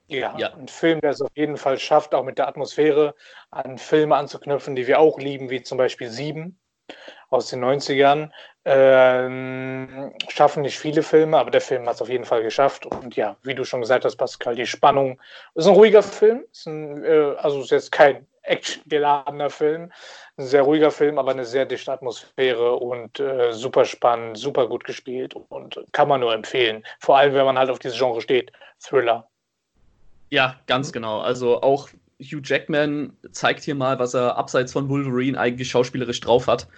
Ja, 0.07 0.39
ja, 0.39 0.55
ein 0.55 0.69
Film, 0.69 1.01
der 1.01 1.11
es 1.11 1.21
auf 1.21 1.33
jeden 1.35 1.57
Fall 1.57 1.81
schafft, 1.81 2.15
auch 2.15 2.25
mit 2.25 2.39
der 2.39 2.47
Atmosphäre 2.47 3.13
an 3.51 3.77
Filme 3.77 4.15
anzuknüpfen, 4.15 4.77
die 4.77 4.87
wir 4.87 5.01
auch 5.01 5.19
lieben, 5.19 5.51
wie 5.51 5.65
zum 5.65 5.79
Beispiel 5.79 6.11
Sieben 6.11 6.57
aus 7.31 7.49
den 7.49 7.65
90ern. 7.65 8.31
Ähm, 8.65 10.13
schaffen 10.29 10.63
nicht 10.63 10.79
viele 10.79 11.03
Filme, 11.03 11.39
aber 11.39 11.51
der 11.51 11.63
Film 11.63 11.87
hat 11.87 11.95
es 11.95 12.03
auf 12.03 12.09
jeden 12.09 12.25
Fall 12.25 12.43
geschafft. 12.43 12.85
Und 12.85 13.17
ja, 13.17 13.37
wie 13.43 13.55
du 13.55 13.65
schon 13.65 13.81
gesagt 13.81 14.05
hast, 14.05 14.17
Pascal, 14.17 14.55
die 14.55 14.67
Spannung 14.67 15.19
ist 15.55 15.67
ein 15.67 15.75
ruhiger 15.75 16.03
Film. 16.03 16.45
Ist 16.53 16.67
ein, 16.67 17.03
äh, 17.05 17.35
also 17.39 17.63
ist 17.63 17.71
jetzt 17.71 17.93
kein 17.93 18.27
actiongeladener 18.43 19.51
Film. 19.51 19.93
Ein 20.37 20.47
sehr 20.47 20.63
ruhiger 20.63 20.91
Film, 20.91 21.19
aber 21.19 21.31
eine 21.31 21.45
sehr 21.45 21.65
dichte 21.65 21.93
Atmosphäre 21.93 22.75
und 22.75 23.21
äh, 23.21 23.53
super 23.53 23.85
spannend, 23.85 24.39
super 24.39 24.69
gut 24.69 24.85
gespielt 24.85 25.35
und 25.35 25.81
kann 25.93 26.09
man 26.09 26.21
nur 26.21 26.35
empfehlen. 26.35 26.85
Vor 26.99 27.17
allem, 27.17 27.35
wenn 27.35 27.45
man 27.45 27.59
halt 27.59 27.71
auf 27.71 27.79
dieses 27.79 27.99
Genre 27.99 28.21
steht. 28.21 28.53
Thriller. 28.79 29.29
Ja, 30.31 30.57
ganz 30.67 30.93
genau. 30.93 31.21
Also 31.21 31.63
auch 31.63 31.89
Hugh 32.21 32.43
Jackman 32.43 33.17
zeigt 33.33 33.63
hier 33.63 33.75
mal, 33.75 33.99
was 33.99 34.15
er 34.15 34.37
abseits 34.37 34.73
von 34.73 34.89
Wolverine 34.89 35.39
eigentlich 35.39 35.69
schauspielerisch 35.71 36.21
drauf 36.21 36.47
hat. 36.47 36.69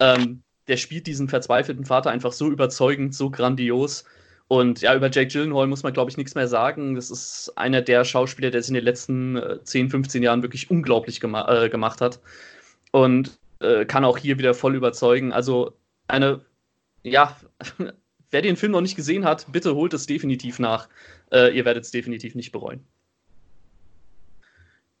Ähm, 0.00 0.42
der 0.68 0.76
spielt 0.76 1.06
diesen 1.06 1.28
verzweifelten 1.28 1.84
Vater 1.84 2.10
einfach 2.10 2.32
so 2.32 2.48
überzeugend, 2.50 3.14
so 3.14 3.30
grandios. 3.30 4.04
Und 4.48 4.80
ja, 4.80 4.94
über 4.94 5.10
Jake 5.10 5.28
Gyllenhaal 5.28 5.66
muss 5.66 5.82
man, 5.82 5.92
glaube 5.92 6.10
ich, 6.10 6.16
nichts 6.16 6.34
mehr 6.34 6.48
sagen. 6.48 6.94
Das 6.94 7.10
ist 7.10 7.52
einer 7.56 7.82
der 7.82 8.04
Schauspieler, 8.04 8.50
der 8.50 8.60
es 8.60 8.68
in 8.68 8.74
den 8.74 8.84
letzten 8.84 9.36
äh, 9.36 9.62
10, 9.62 9.90
15 9.90 10.22
Jahren 10.22 10.42
wirklich 10.42 10.70
unglaublich 10.70 11.20
gema 11.20 11.64
äh, 11.64 11.68
gemacht 11.68 12.00
hat. 12.00 12.20
Und 12.92 13.38
äh, 13.60 13.84
kann 13.84 14.04
auch 14.04 14.18
hier 14.18 14.38
wieder 14.38 14.54
voll 14.54 14.74
überzeugen. 14.74 15.32
Also 15.32 15.74
eine, 16.06 16.40
ja, 17.02 17.36
wer 18.30 18.42
den 18.42 18.56
Film 18.56 18.72
noch 18.72 18.80
nicht 18.80 18.96
gesehen 18.96 19.24
hat, 19.24 19.46
bitte 19.52 19.74
holt 19.74 19.92
es 19.94 20.06
definitiv 20.06 20.58
nach. 20.58 20.88
Äh, 21.30 21.56
ihr 21.56 21.64
werdet 21.64 21.84
es 21.84 21.90
definitiv 21.90 22.34
nicht 22.34 22.52
bereuen. 22.52 22.86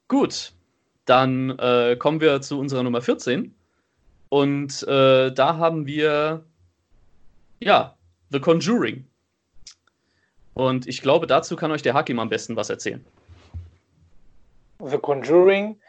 Gut, 0.08 0.52
dann 1.04 1.50
äh, 1.58 1.96
kommen 1.98 2.20
wir 2.20 2.40
zu 2.40 2.58
unserer 2.58 2.82
Nummer 2.82 3.00
14. 3.00 3.54
Und 4.28 4.82
äh, 4.86 5.32
da 5.32 5.56
haben 5.56 5.86
wir, 5.86 6.44
ja, 7.60 7.96
The 8.30 8.40
Conjuring. 8.40 9.06
Und 10.54 10.86
ich 10.86 11.02
glaube, 11.02 11.26
dazu 11.26 11.56
kann 11.56 11.70
euch 11.70 11.82
der 11.82 11.94
Hakim 11.94 12.18
am 12.18 12.28
besten 12.28 12.56
was 12.56 12.68
erzählen. 12.68 13.04
The 14.84 14.98
Conjuring, 14.98 15.80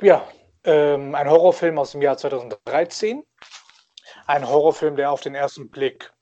ja, 0.00 0.26
ähm, 0.64 1.14
ein 1.14 1.28
Horrorfilm 1.28 1.78
aus 1.78 1.92
dem 1.92 2.02
Jahr 2.02 2.16
2013. 2.16 3.22
Ein 4.26 4.48
Horrorfilm, 4.48 4.96
der 4.96 5.10
auf 5.10 5.20
den 5.20 5.34
ersten 5.34 5.70
Blick 5.70 6.12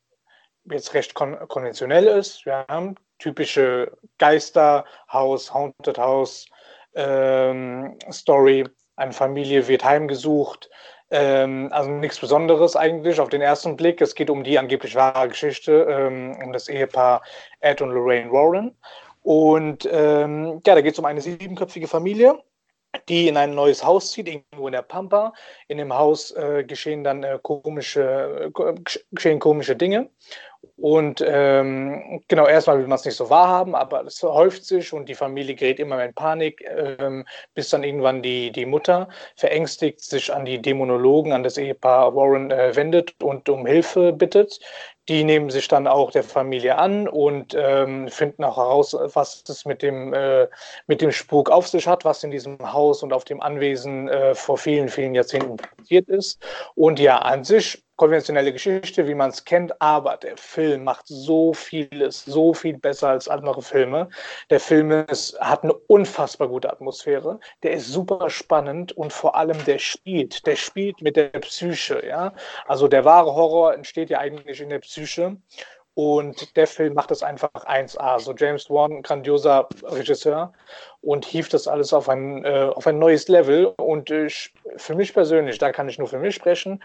jetzt 0.70 0.94
recht 0.94 1.14
kon 1.14 1.36
konventionell 1.48 2.06
ist. 2.06 2.44
Wir 2.46 2.64
haben 2.68 2.96
typische 3.18 3.96
Geisterhaus, 4.18 5.52
Haunted 5.52 5.98
House 5.98 6.46
ähm, 6.94 7.98
Story. 8.10 8.68
Eine 8.96 9.12
Familie 9.12 9.66
wird 9.68 9.84
heimgesucht. 9.84 10.70
Ähm, 11.10 11.68
also 11.72 11.90
nichts 11.90 12.18
Besonderes 12.20 12.76
eigentlich 12.76 13.20
auf 13.20 13.28
den 13.28 13.40
ersten 13.40 13.76
Blick. 13.76 14.00
Es 14.00 14.14
geht 14.14 14.30
um 14.30 14.44
die 14.44 14.58
angeblich 14.58 14.94
wahre 14.94 15.28
Geschichte, 15.28 15.86
ähm, 15.88 16.36
um 16.44 16.52
das 16.52 16.68
Ehepaar 16.68 17.22
Ed 17.60 17.82
und 17.82 17.90
Lorraine 17.90 18.30
Warren. 18.30 18.76
Und 19.22 19.88
ähm, 19.90 20.60
ja, 20.66 20.74
da 20.74 20.80
geht 20.80 20.94
es 20.94 20.98
um 20.98 21.04
eine 21.04 21.20
siebenköpfige 21.20 21.88
Familie 21.88 22.38
die 23.08 23.28
in 23.28 23.36
ein 23.36 23.54
neues 23.54 23.84
Haus 23.84 24.12
zieht, 24.12 24.28
irgendwo 24.28 24.66
in 24.66 24.72
der 24.72 24.82
Pampa. 24.82 25.32
In 25.68 25.78
dem 25.78 25.92
Haus 25.92 26.32
äh, 26.32 26.64
geschehen 26.64 27.04
dann 27.04 27.22
äh, 27.22 27.38
komische, 27.42 28.50
äh, 28.54 28.74
geschehen 29.12 29.38
komische 29.38 29.76
Dinge. 29.76 30.10
Und 30.76 31.22
ähm, 31.26 32.22
genau, 32.28 32.46
erstmal 32.46 32.78
will 32.78 32.86
man 32.86 32.96
es 32.96 33.04
nicht 33.04 33.16
so 33.16 33.30
wahrhaben, 33.30 33.74
aber 33.74 34.04
es 34.04 34.22
häuft 34.22 34.64
sich 34.64 34.92
und 34.92 35.08
die 35.08 35.14
Familie 35.14 35.54
gerät 35.54 35.78
immer 35.78 35.96
mehr 35.96 36.06
in 36.06 36.14
Panik, 36.14 36.64
ähm, 36.66 37.26
bis 37.54 37.68
dann 37.70 37.82
irgendwann 37.82 38.22
die, 38.22 38.50
die 38.50 38.66
Mutter 38.66 39.08
verängstigt 39.36 40.00
sich 40.00 40.32
an 40.32 40.44
die 40.44 40.60
Dämonologen, 40.60 41.32
an 41.32 41.42
das 41.42 41.58
Ehepaar 41.58 42.14
Warren 42.14 42.50
äh, 42.50 42.74
wendet 42.76 43.14
und 43.22 43.48
um 43.48 43.66
Hilfe 43.66 44.12
bittet. 44.12 44.60
Die 45.08 45.24
nehmen 45.24 45.50
sich 45.50 45.66
dann 45.66 45.86
auch 45.86 46.12
der 46.12 46.22
Familie 46.22 46.76
an 46.76 47.08
und 47.08 47.54
ähm, 47.58 48.08
finden 48.08 48.44
auch 48.44 48.56
heraus, 48.56 48.96
was 49.14 49.42
es 49.48 49.64
mit 49.64 49.82
dem, 49.82 50.14
äh, 50.14 50.46
mit 50.86 51.00
dem 51.00 51.10
Spuk 51.10 51.50
auf 51.50 51.68
sich 51.68 51.86
hat, 51.88 52.04
was 52.04 52.22
in 52.22 52.30
diesem 52.30 52.72
Haus 52.72 53.02
und 53.02 53.12
auf 53.12 53.24
dem 53.24 53.40
Anwesen 53.40 54.08
äh, 54.08 54.34
vor 54.34 54.56
vielen, 54.56 54.88
vielen 54.88 55.14
Jahrzehnten 55.14 55.56
passiert 55.56 56.08
ist. 56.08 56.40
Und 56.74 57.00
ja, 57.00 57.18
an 57.18 57.44
sich 57.44 57.82
konventionelle 58.00 58.54
Geschichte, 58.54 59.06
wie 59.06 59.14
man 59.14 59.28
es 59.28 59.44
kennt, 59.44 59.78
aber 59.78 60.16
der 60.16 60.38
Film 60.38 60.84
macht 60.84 61.06
so 61.06 61.52
vieles, 61.52 62.24
so 62.24 62.54
viel 62.54 62.78
besser 62.78 63.10
als 63.10 63.28
andere 63.28 63.60
Filme. 63.60 64.08
Der 64.48 64.58
Film 64.58 64.90
ist, 64.90 65.38
hat 65.38 65.64
eine 65.64 65.74
unfassbar 65.74 66.48
gute 66.48 66.72
Atmosphäre, 66.72 67.38
der 67.62 67.72
ist 67.72 67.88
super 67.88 68.30
spannend 68.30 68.92
und 68.92 69.12
vor 69.12 69.34
allem 69.36 69.62
der 69.66 69.78
spielt, 69.78 70.46
der 70.46 70.56
spielt 70.56 71.02
mit 71.02 71.14
der 71.14 71.28
Psyche, 71.40 72.02
ja. 72.06 72.32
Also 72.66 72.88
der 72.88 73.04
wahre 73.04 73.34
Horror 73.34 73.74
entsteht 73.74 74.08
ja 74.08 74.18
eigentlich 74.18 74.62
in 74.62 74.70
der 74.70 74.78
Psyche 74.78 75.36
und 76.00 76.56
der 76.56 76.66
Film 76.66 76.94
macht 76.94 77.10
es 77.10 77.22
einfach 77.22 77.50
1A. 77.52 78.18
So 78.20 78.34
James 78.34 78.70
Wan, 78.70 79.02
grandioser 79.02 79.68
Regisseur 79.82 80.50
und 81.02 81.26
hieft 81.26 81.52
das 81.52 81.68
alles 81.68 81.92
auf 81.92 82.08
ein, 82.08 82.42
äh, 82.42 82.70
auf 82.74 82.86
ein 82.86 82.98
neues 82.98 83.28
Level. 83.28 83.66
Und 83.76 84.10
äh, 84.10 84.30
für 84.76 84.94
mich 84.94 85.12
persönlich, 85.12 85.58
da 85.58 85.72
kann 85.72 85.90
ich 85.90 85.98
nur 85.98 86.08
für 86.08 86.18
mich 86.18 86.34
sprechen, 86.34 86.82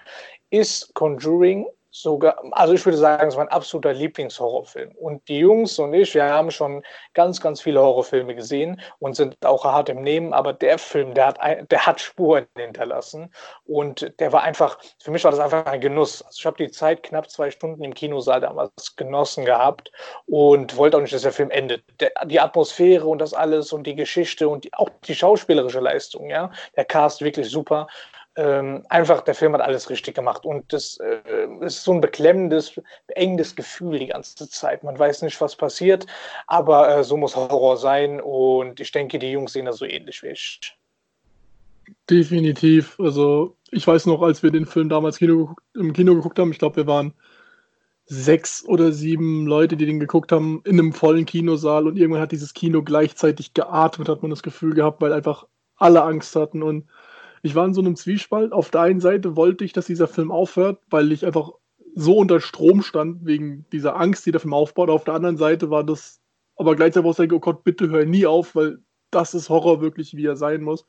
ist 0.50 0.94
Conjuring 0.96 1.66
sogar, 2.02 2.42
also 2.52 2.74
ich 2.74 2.86
würde 2.86 2.98
sagen, 2.98 3.28
es 3.28 3.36
war 3.36 3.44
ein 3.44 3.50
absoluter 3.50 3.94
Lieblingshorrorfilm. 3.94 4.92
Und 4.96 5.28
die 5.30 5.40
Jungs 5.40 5.80
und 5.80 5.94
ich, 5.94 6.14
wir 6.14 6.26
haben 6.26 6.52
schon 6.52 6.84
ganz, 7.14 7.40
ganz 7.40 7.62
viele 7.62 7.82
Horrorfilme 7.82 8.36
gesehen 8.36 8.82
und 9.00 9.16
sind 9.16 9.46
auch 9.46 9.64
hart 9.64 9.88
im 9.88 10.02
Nehmen, 10.02 10.34
aber 10.34 10.52
der 10.52 10.78
Film, 10.78 11.14
der 11.14 11.28
hat, 11.28 11.72
der 11.72 11.86
hat 11.86 12.02
Spuren 12.02 12.48
hinterlassen 12.58 13.32
und 13.66 14.12
der 14.20 14.34
war 14.34 14.44
einfach, 14.44 14.78
für 15.02 15.12
mich 15.12 15.24
war 15.24 15.32
das 15.32 15.40
einfach 15.40 15.66
ein 15.68 15.80
Genuss. 15.80 16.22
Also 16.22 16.36
ich 16.38 16.46
habe 16.46 16.58
die 16.58 16.72
Zeit 16.72 17.04
knapp 17.04 17.30
zwei 17.30 17.50
Stunden 17.50 17.84
im 17.84 17.94
Kinosaal 17.94 18.42
damals 18.42 18.96
genossen 18.98 19.46
gehabt 19.46 19.92
und 20.26 20.76
wollte 20.76 20.98
auch 20.98 21.02
nicht, 21.02 21.14
dass 21.14 21.22
der 21.22 21.32
Film 21.32 21.50
endet. 21.50 21.84
Der, 22.02 22.12
die 22.26 22.42
Atmosphäre 22.42 23.08
und 23.08 23.20
das 23.20 23.34
alles 23.34 23.72
und 23.72 23.88
die 23.88 23.96
Geschichte 23.96 24.50
und 24.50 24.66
die, 24.66 24.74
auch 24.74 24.90
die 25.06 25.16
schauspielerische 25.16 25.80
Leistung, 25.80 26.30
ja, 26.30 26.52
der 26.76 26.86
Cast 26.86 27.22
wirklich 27.22 27.50
super 27.50 27.88
ähm, 28.36 28.86
einfach, 28.90 29.22
der 29.22 29.36
Film 29.36 29.54
hat 29.54 29.62
alles 29.62 29.90
richtig 29.90 30.16
gemacht. 30.16 30.46
Und 30.46 30.72
das 30.74 30.98
äh, 30.98 31.48
ist 31.62 31.84
so 31.84 31.94
ein 31.94 32.02
beklemmendes, 32.02 32.80
beengendes 33.08 33.56
Gefühl 33.56 34.00
die 34.00 34.08
ganze 34.08 34.50
Zeit. 34.50 34.84
Man 34.84 34.98
weiß 34.98 35.22
nicht, 35.22 35.40
was 35.40 35.56
passiert, 35.56 36.06
aber 36.48 36.98
äh, 36.98 37.04
so 37.04 37.18
muss 37.18 37.36
Horror 37.36 37.78
sein. 37.78 38.20
Und 38.20 38.80
ich 38.80 38.92
denke, 38.92 39.20
die 39.20 39.32
Jungs 39.32 39.54
sehen 39.54 39.66
das 39.66 39.78
so 39.78 39.86
ähnlich 39.86 40.22
wie 40.24 40.30
ich. 40.30 40.78
Definitiv. 42.10 43.00
Also, 43.00 43.56
ich 43.72 43.86
weiß 43.86 44.06
noch, 44.08 44.22
als 44.22 44.44
wir 44.44 44.52
den 44.52 44.66
Film 44.66 44.90
damals 44.90 45.18
Kino 45.18 45.56
im 45.74 45.94
Kino 45.94 46.16
geguckt 46.16 46.40
haben, 46.40 46.52
ich 46.52 46.60
glaube, 46.60 46.78
wir 46.78 46.88
waren 46.88 47.14
sechs 48.06 48.64
oder 48.66 48.92
sieben 48.92 49.48
Leute, 49.48 49.78
die 49.78 49.86
den 49.86 50.00
geguckt 50.00 50.32
haben, 50.32 50.62
in 50.66 50.80
einem 50.80 50.94
vollen 50.94 51.26
Kinosaal 51.26 51.88
und 51.88 51.98
irgendwann 51.98 52.22
hat 52.22 52.32
dieses 52.32 52.54
Kino 52.54 52.84
gleichzeitig 52.84 53.54
geatmet, 53.54 54.10
hat 54.10 54.22
man 54.22 54.30
das 54.30 54.44
Gefühl 54.44 54.76
gehabt, 54.76 55.02
weil 55.02 55.12
einfach 55.12 55.48
alle 55.78 56.04
Angst 56.04 56.36
hatten 56.36 56.62
und 56.62 56.86
ich 57.46 57.54
war 57.54 57.64
in 57.64 57.76
so 57.76 57.82
einem 57.82 57.96
Zwiespalt. 57.96 58.54
Auf 58.54 58.72
der 58.72 58.82
einen 58.82 59.00
Seite 59.00 59.36
wollte 59.36 59.64
ich, 59.66 59.72
dass 59.72 59.86
dieser 59.86 60.08
Film 60.08 60.32
aufhört, 60.32 60.82
weil 60.90 61.12
ich 61.12 61.28
einfach 61.28 61.52
so 61.94 62.18
unter 62.18 62.42
Strom 62.42 62.82
stand 62.82 63.24
wegen 63.24 63.68
dieser 63.72 63.98
Angst, 63.98 64.26
die 64.26 64.32
der 64.32 64.42
Film 64.42 64.56
aufbaut. 64.56 64.90
Auf 64.90 65.04
der 65.04 65.14
anderen 65.14 65.38
Seite 65.38 65.70
war 65.70 65.84
das 65.84 66.22
aber 66.56 66.76
gleichzeitig 66.76 67.08
auch 67.08 67.14
sagen, 67.14 67.34
oh 67.34 67.40
Gott, 67.40 67.64
bitte 67.64 67.88
hör 67.90 68.04
nie 68.04 68.26
auf, 68.26 68.56
weil 68.56 68.80
das 69.12 69.36
ist 69.36 69.50
Horror 69.50 69.80
wirklich, 69.80 70.16
wie 70.16 70.26
er 70.26 70.36
sein 70.36 70.64
muss. 70.64 70.88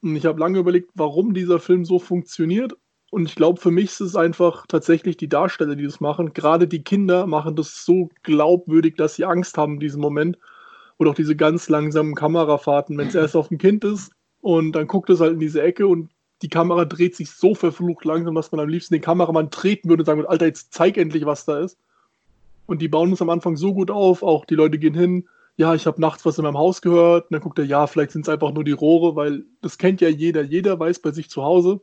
Und 0.00 0.14
ich 0.14 0.26
habe 0.26 0.38
lange 0.38 0.60
überlegt, 0.60 0.90
warum 0.94 1.34
dieser 1.34 1.58
Film 1.58 1.84
so 1.84 1.98
funktioniert. 1.98 2.76
Und 3.10 3.26
ich 3.26 3.34
glaube, 3.34 3.60
für 3.60 3.72
mich 3.72 3.86
ist 3.86 4.00
es 4.00 4.14
einfach 4.14 4.66
tatsächlich 4.68 5.16
die 5.16 5.28
Darsteller, 5.28 5.74
die 5.74 5.84
das 5.84 5.98
machen. 5.98 6.34
Gerade 6.34 6.68
die 6.68 6.84
Kinder 6.84 7.26
machen 7.26 7.56
das 7.56 7.84
so 7.84 8.10
glaubwürdig, 8.22 8.94
dass 8.94 9.16
sie 9.16 9.24
Angst 9.24 9.58
haben 9.58 9.74
in 9.74 9.80
diesem 9.80 10.00
Moment. 10.00 10.38
Oder 10.98 11.10
auch 11.10 11.14
diese 11.16 11.34
ganz 11.34 11.68
langsamen 11.68 12.14
Kamerafahrten. 12.14 12.96
Wenn 12.96 13.08
es 13.08 13.16
erst 13.16 13.34
auf 13.34 13.48
dem 13.48 13.58
Kind 13.58 13.82
ist, 13.82 14.12
und 14.44 14.72
dann 14.72 14.86
guckt 14.86 15.08
es 15.08 15.20
halt 15.20 15.32
in 15.32 15.40
diese 15.40 15.62
Ecke 15.62 15.86
und 15.86 16.10
die 16.42 16.50
Kamera 16.50 16.84
dreht 16.84 17.16
sich 17.16 17.30
so 17.30 17.54
verflucht 17.54 18.04
langsam, 18.04 18.34
dass 18.34 18.52
man 18.52 18.60
am 18.60 18.68
liebsten 18.68 18.92
den 18.92 19.00
Kameramann 19.00 19.50
treten 19.50 19.88
würde 19.88 20.02
und 20.02 20.04
sagen 20.04 20.18
würde, 20.18 20.28
Alter, 20.28 20.44
jetzt 20.44 20.74
zeig 20.74 20.98
endlich, 20.98 21.24
was 21.24 21.46
da 21.46 21.60
ist. 21.60 21.78
Und 22.66 22.82
die 22.82 22.88
bauen 22.88 23.10
es 23.14 23.22
am 23.22 23.30
Anfang 23.30 23.56
so 23.56 23.72
gut 23.72 23.90
auf, 23.90 24.22
auch 24.22 24.44
die 24.44 24.54
Leute 24.54 24.78
gehen 24.78 24.92
hin, 24.92 25.26
ja, 25.56 25.74
ich 25.74 25.86
habe 25.86 25.98
nachts 25.98 26.26
was 26.26 26.36
in 26.36 26.44
meinem 26.44 26.58
Haus 26.58 26.82
gehört. 26.82 27.24
Und 27.24 27.32
dann 27.32 27.40
guckt 27.40 27.58
er, 27.58 27.64
ja, 27.64 27.86
vielleicht 27.86 28.10
sind 28.10 28.26
es 28.26 28.28
einfach 28.28 28.52
nur 28.52 28.64
die 28.64 28.72
Rohre, 28.72 29.16
weil 29.16 29.44
das 29.62 29.78
kennt 29.78 30.02
ja 30.02 30.10
jeder. 30.10 30.42
Jeder 30.42 30.78
weiß 30.78 30.98
bei 30.98 31.12
sich 31.12 31.30
zu 31.30 31.42
Hause, 31.42 31.80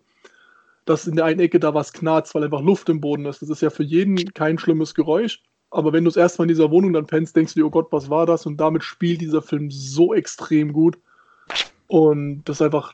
dass 0.86 1.08
in 1.08 1.16
der 1.16 1.26
einen 1.26 1.40
Ecke 1.40 1.60
da 1.60 1.74
was 1.74 1.94
knarzt, 1.94 2.36
weil 2.36 2.44
einfach 2.44 2.62
Luft 2.62 2.90
im 2.90 3.02
Boden 3.02 3.26
ist. 3.26 3.42
Das 3.42 3.50
ist 3.50 3.64
ja 3.64 3.72
für 3.72 3.84
jeden 3.84 4.36
kein 4.36 4.60
schlimmes 4.60 4.94
Geräusch. 4.94 5.42
Aber 5.72 5.94
wenn 5.94 6.04
du 6.04 6.12
es 6.12 6.18
erstmal 6.18 6.46
in 6.46 6.54
dieser 6.54 6.70
Wohnung 6.70 6.94
dann 6.94 7.08
pennst, 7.08 7.36
denkst 7.36 7.56
du 7.56 7.62
dir, 7.62 7.66
oh 7.66 7.72
Gott, 7.72 7.88
was 7.92 8.12
war 8.12 8.28
das? 8.28 8.46
Und 8.46 8.58
damit 8.58 8.84
spielt 8.84 9.22
dieser 9.22 9.42
Film 9.42 9.72
so 9.72 10.14
extrem 10.14 10.74
gut. 10.74 11.00
Und 11.92 12.46
das 12.46 12.56
ist 12.56 12.62
einfach 12.62 12.94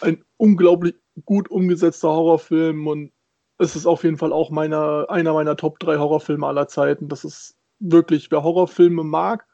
ein 0.00 0.24
unglaublich 0.36 0.94
gut 1.24 1.50
umgesetzter 1.50 2.06
Horrorfilm 2.06 2.86
und 2.86 3.10
es 3.58 3.74
ist 3.74 3.84
auf 3.84 4.04
jeden 4.04 4.16
Fall 4.16 4.32
auch 4.32 4.50
meiner, 4.50 5.06
einer 5.10 5.32
meiner 5.32 5.56
Top 5.56 5.80
3 5.80 5.98
Horrorfilme 5.98 6.46
aller 6.46 6.68
Zeiten. 6.68 7.08
Das 7.08 7.24
ist 7.24 7.56
wirklich, 7.80 8.30
wer 8.30 8.44
Horrorfilme 8.44 9.02
mag 9.02 9.44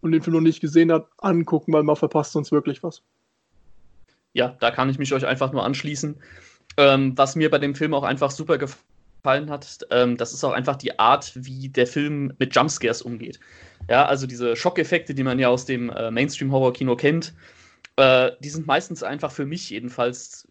und 0.00 0.10
den 0.10 0.22
Film 0.22 0.34
noch 0.34 0.40
nicht 0.42 0.60
gesehen 0.60 0.90
hat, 0.90 1.06
angucken, 1.18 1.72
weil 1.72 1.84
man 1.84 1.94
verpasst 1.94 2.32
sonst 2.32 2.50
wirklich 2.50 2.82
was. 2.82 3.04
Ja, 4.32 4.56
da 4.58 4.72
kann 4.72 4.90
ich 4.90 4.98
mich 4.98 5.14
euch 5.14 5.24
einfach 5.24 5.52
nur 5.52 5.62
anschließen. 5.62 6.16
Ähm, 6.78 7.16
was 7.16 7.36
mir 7.36 7.48
bei 7.48 7.58
dem 7.58 7.76
Film 7.76 7.94
auch 7.94 8.02
einfach 8.02 8.32
super 8.32 8.58
gefallen 8.58 9.50
hat, 9.50 9.86
ähm, 9.92 10.16
das 10.16 10.32
ist 10.32 10.42
auch 10.42 10.52
einfach 10.52 10.74
die 10.74 10.98
Art, 10.98 11.30
wie 11.36 11.68
der 11.68 11.86
Film 11.86 12.32
mit 12.40 12.56
Jumpscares 12.56 13.02
umgeht. 13.02 13.38
Ja, 13.88 14.04
also 14.06 14.26
diese 14.26 14.56
Schockeffekte, 14.56 15.14
die 15.14 15.22
man 15.22 15.38
ja 15.38 15.46
aus 15.46 15.64
dem 15.64 15.90
äh, 15.90 16.10
Mainstream-Horror-Kino 16.10 16.96
kennt, 16.96 17.34
äh, 17.96 18.32
die 18.40 18.48
sind 18.48 18.66
meistens 18.66 19.02
einfach 19.02 19.32
für 19.32 19.46
mich 19.46 19.70
jedenfalls 19.70 20.48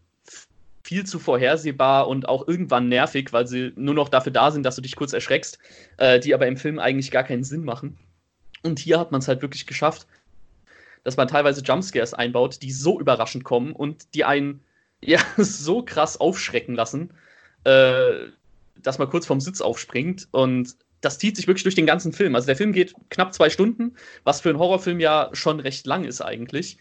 viel 0.83 1.05
zu 1.05 1.19
vorhersehbar 1.19 2.07
und 2.07 2.27
auch 2.27 2.47
irgendwann 2.47 2.89
nervig, 2.89 3.31
weil 3.33 3.47
sie 3.47 3.71
nur 3.75 3.93
noch 3.93 4.09
dafür 4.09 4.31
da 4.31 4.51
sind, 4.51 4.63
dass 4.63 4.75
du 4.75 4.81
dich 4.81 4.95
kurz 4.95 5.13
erschreckst, 5.13 5.59
äh, 5.97 6.19
die 6.19 6.33
aber 6.33 6.47
im 6.47 6.57
Film 6.57 6.79
eigentlich 6.79 7.11
gar 7.11 7.23
keinen 7.23 7.43
Sinn 7.43 7.63
machen. 7.63 7.97
Und 8.63 8.79
hier 8.79 8.99
hat 8.99 9.11
man 9.11 9.21
es 9.21 9.27
halt 9.27 9.41
wirklich 9.41 9.65
geschafft, 9.65 10.07
dass 11.03 11.17
man 11.17 11.27
teilweise 11.27 11.61
Jumpscares 11.61 12.13
einbaut, 12.13 12.61
die 12.61 12.71
so 12.71 12.99
überraschend 12.99 13.43
kommen 13.43 13.73
und 13.73 14.13
die 14.13 14.23
einen 14.23 14.61
ja 15.03 15.19
so 15.37 15.81
krass 15.81 16.19
aufschrecken 16.19 16.75
lassen, 16.75 17.11
äh, 17.63 18.27
dass 18.75 18.99
man 18.99 19.09
kurz 19.09 19.25
vom 19.25 19.41
Sitz 19.41 19.61
aufspringt. 19.61 20.27
Und 20.31 20.75
das 21.01 21.17
zieht 21.17 21.35
sich 21.35 21.47
wirklich 21.47 21.63
durch 21.63 21.75
den 21.75 21.87
ganzen 21.87 22.13
Film. 22.13 22.35
Also 22.35 22.45
der 22.45 22.55
Film 22.55 22.71
geht 22.71 22.93
knapp 23.09 23.33
zwei 23.33 23.49
Stunden, 23.49 23.95
was 24.23 24.41
für 24.41 24.49
einen 24.49 24.59
Horrorfilm 24.59 24.99
ja 24.99 25.29
schon 25.33 25.59
recht 25.59 25.87
lang 25.87 26.03
ist 26.03 26.21
eigentlich 26.21 26.77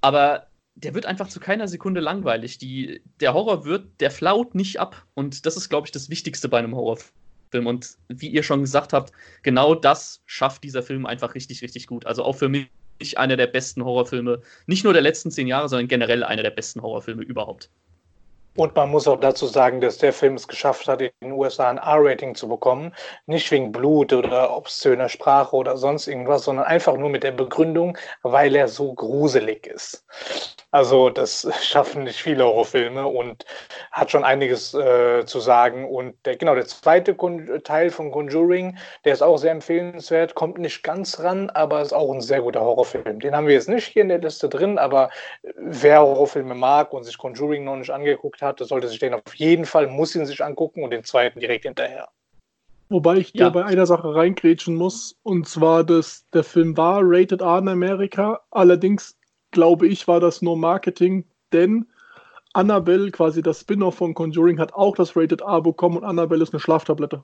aber 0.00 0.48
der 0.74 0.94
wird 0.94 1.06
einfach 1.06 1.28
zu 1.28 1.40
keiner 1.40 1.66
Sekunde 1.66 2.00
langweilig. 2.00 2.58
Die, 2.58 3.02
der 3.20 3.34
Horror 3.34 3.64
wird, 3.64 4.00
der 4.00 4.10
flaut 4.10 4.54
nicht 4.54 4.78
ab. 4.78 5.04
Und 5.14 5.44
das 5.44 5.56
ist, 5.56 5.68
glaube 5.68 5.86
ich, 5.86 5.92
das 5.92 6.08
Wichtigste 6.08 6.48
bei 6.48 6.58
einem 6.58 6.74
Horrorfilm. 6.74 7.66
Und 7.66 7.96
wie 8.08 8.28
ihr 8.28 8.44
schon 8.44 8.60
gesagt 8.60 8.92
habt, 8.92 9.12
genau 9.42 9.74
das 9.74 10.22
schafft 10.26 10.62
dieser 10.62 10.82
Film 10.84 11.04
einfach 11.04 11.34
richtig, 11.34 11.62
richtig 11.62 11.88
gut. 11.88 12.06
Also 12.06 12.22
auch 12.22 12.36
für 12.36 12.48
mich 12.48 12.68
einer 13.16 13.36
der 13.36 13.48
besten 13.48 13.84
Horrorfilme, 13.84 14.40
nicht 14.66 14.84
nur 14.84 14.92
der 14.92 15.02
letzten 15.02 15.30
zehn 15.32 15.48
Jahre, 15.48 15.68
sondern 15.68 15.88
generell 15.88 16.22
einer 16.22 16.42
der 16.42 16.50
besten 16.50 16.80
Horrorfilme 16.80 17.22
überhaupt. 17.22 17.70
Und 18.58 18.74
man 18.74 18.90
muss 18.90 19.06
auch 19.06 19.20
dazu 19.20 19.46
sagen, 19.46 19.80
dass 19.80 19.98
der 19.98 20.12
Film 20.12 20.34
es 20.34 20.48
geschafft 20.48 20.88
hat, 20.88 21.00
in 21.00 21.10
den 21.22 21.30
USA 21.30 21.70
ein 21.70 21.78
R-Rating 21.78 22.34
zu 22.34 22.48
bekommen. 22.48 22.92
Nicht 23.26 23.48
wegen 23.52 23.70
Blut 23.70 24.12
oder 24.12 24.56
obszöner 24.56 25.08
Sprache 25.08 25.54
oder 25.54 25.76
sonst 25.76 26.08
irgendwas, 26.08 26.42
sondern 26.42 26.66
einfach 26.66 26.96
nur 26.96 27.08
mit 27.08 27.22
der 27.22 27.30
Begründung, 27.30 27.96
weil 28.22 28.56
er 28.56 28.66
so 28.66 28.94
gruselig 28.94 29.64
ist. 29.68 30.04
Also 30.72 31.08
das 31.08 31.48
schaffen 31.62 32.02
nicht 32.02 32.20
viele 32.20 32.44
Horrorfilme 32.44 33.06
und 33.06 33.46
hat 33.92 34.10
schon 34.10 34.24
einiges 34.24 34.74
äh, 34.74 35.24
zu 35.24 35.38
sagen. 35.38 35.88
Und 35.88 36.14
der, 36.26 36.36
genau, 36.36 36.56
der 36.56 36.66
zweite 36.66 37.16
Teil 37.62 37.90
von 37.90 38.10
Conjuring, 38.10 38.76
der 39.04 39.12
ist 39.12 39.22
auch 39.22 39.38
sehr 39.38 39.52
empfehlenswert, 39.52 40.34
kommt 40.34 40.58
nicht 40.58 40.82
ganz 40.82 41.20
ran, 41.20 41.48
aber 41.50 41.80
ist 41.80 41.94
auch 41.94 42.12
ein 42.12 42.20
sehr 42.20 42.42
guter 42.42 42.60
Horrorfilm. 42.60 43.20
Den 43.20 43.36
haben 43.36 43.46
wir 43.46 43.54
jetzt 43.54 43.68
nicht 43.68 43.86
hier 43.86 44.02
in 44.02 44.08
der 44.08 44.18
Liste 44.18 44.48
drin, 44.48 44.78
aber 44.78 45.10
wer 45.56 46.00
Horrorfilme 46.00 46.56
mag 46.56 46.92
und 46.92 47.04
sich 47.04 47.16
Conjuring 47.16 47.62
noch 47.62 47.76
nicht 47.76 47.90
angeguckt 47.90 48.42
hat, 48.42 48.47
der 48.52 48.66
sollte 48.66 48.88
sich 48.88 48.98
den 48.98 49.14
auf 49.14 49.34
jeden 49.34 49.64
Fall, 49.64 49.86
muss 49.86 50.14
ihn 50.14 50.26
sich 50.26 50.42
angucken 50.42 50.82
und 50.82 50.90
den 50.90 51.04
zweiten 51.04 51.40
direkt 51.40 51.64
hinterher. 51.64 52.08
Wobei 52.90 53.16
ich 53.16 53.34
ja. 53.34 53.50
bei 53.50 53.64
einer 53.64 53.84
Sache 53.86 54.14
reingrätschen 54.14 54.74
muss, 54.74 55.18
und 55.22 55.46
zwar, 55.46 55.84
dass 55.84 56.28
der 56.30 56.42
Film 56.42 56.76
war 56.76 57.00
Rated 57.02 57.42
R 57.42 57.58
in 57.58 57.68
Amerika, 57.68 58.40
allerdings 58.50 59.18
glaube 59.50 59.86
ich, 59.86 60.08
war 60.08 60.20
das 60.20 60.40
nur 60.42 60.56
Marketing, 60.56 61.24
denn 61.52 61.86
Annabelle, 62.54 63.10
quasi 63.10 63.42
das 63.42 63.60
Spin-off 63.60 63.96
von 63.96 64.14
Conjuring, 64.14 64.58
hat 64.58 64.72
auch 64.72 64.96
das 64.96 65.16
Rated 65.16 65.42
A 65.42 65.60
bekommen 65.60 65.98
und 65.98 66.04
Annabelle 66.04 66.42
ist 66.42 66.52
eine 66.52 66.60
Schlaftablette. 66.60 67.22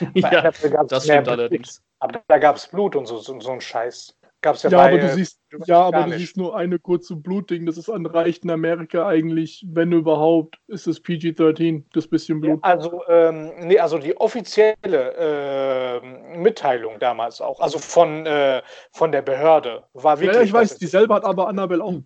ja, 0.14 0.50
das 0.84 1.04
stimmt 1.04 1.28
allerdings. 1.28 1.82
Aber 1.98 2.22
da 2.26 2.38
gab 2.38 2.56
es 2.56 2.66
Blut 2.66 2.96
und 2.96 3.06
so, 3.06 3.18
so, 3.18 3.38
so 3.40 3.52
ein 3.52 3.60
Scheiß. 3.60 4.14
Gab's 4.44 4.62
ja, 4.62 4.68
ja 4.68 4.76
bei, 4.76 4.88
aber 4.88 4.98
du 4.98 5.08
siehst, 5.14 5.40
ja, 5.64 5.80
aber 5.80 6.02
du 6.02 6.18
siehst 6.18 6.36
nur 6.36 6.54
eine 6.54 6.78
kurze 6.78 7.16
Blutding. 7.16 7.64
Das 7.64 7.78
ist 7.78 7.88
reicht 7.88 8.44
in 8.44 8.50
Amerika 8.50 9.06
eigentlich, 9.06 9.64
wenn 9.70 9.90
überhaupt, 9.90 10.58
ist 10.66 10.86
es 10.86 11.02
PG-13, 11.02 11.84
das 11.94 12.06
bisschen 12.06 12.42
Blut. 12.42 12.60
Ja, 12.62 12.70
also, 12.70 13.02
ähm, 13.08 13.52
nee, 13.60 13.78
also 13.78 13.96
die 13.96 14.14
offizielle 14.18 14.76
äh, 14.84 16.36
Mitteilung 16.36 16.98
damals 16.98 17.40
auch, 17.40 17.58
also 17.58 17.78
von, 17.78 18.26
äh, 18.26 18.60
von 18.92 19.12
der 19.12 19.22
Behörde, 19.22 19.84
war 19.94 20.20
wirklich. 20.20 20.36
Ja, 20.36 20.42
ich 20.42 20.52
weiß, 20.52 20.76
dieselbe 20.76 21.14
hat 21.14 21.24
aber 21.24 21.48
Annabelle 21.48 21.82
auch. 21.82 22.02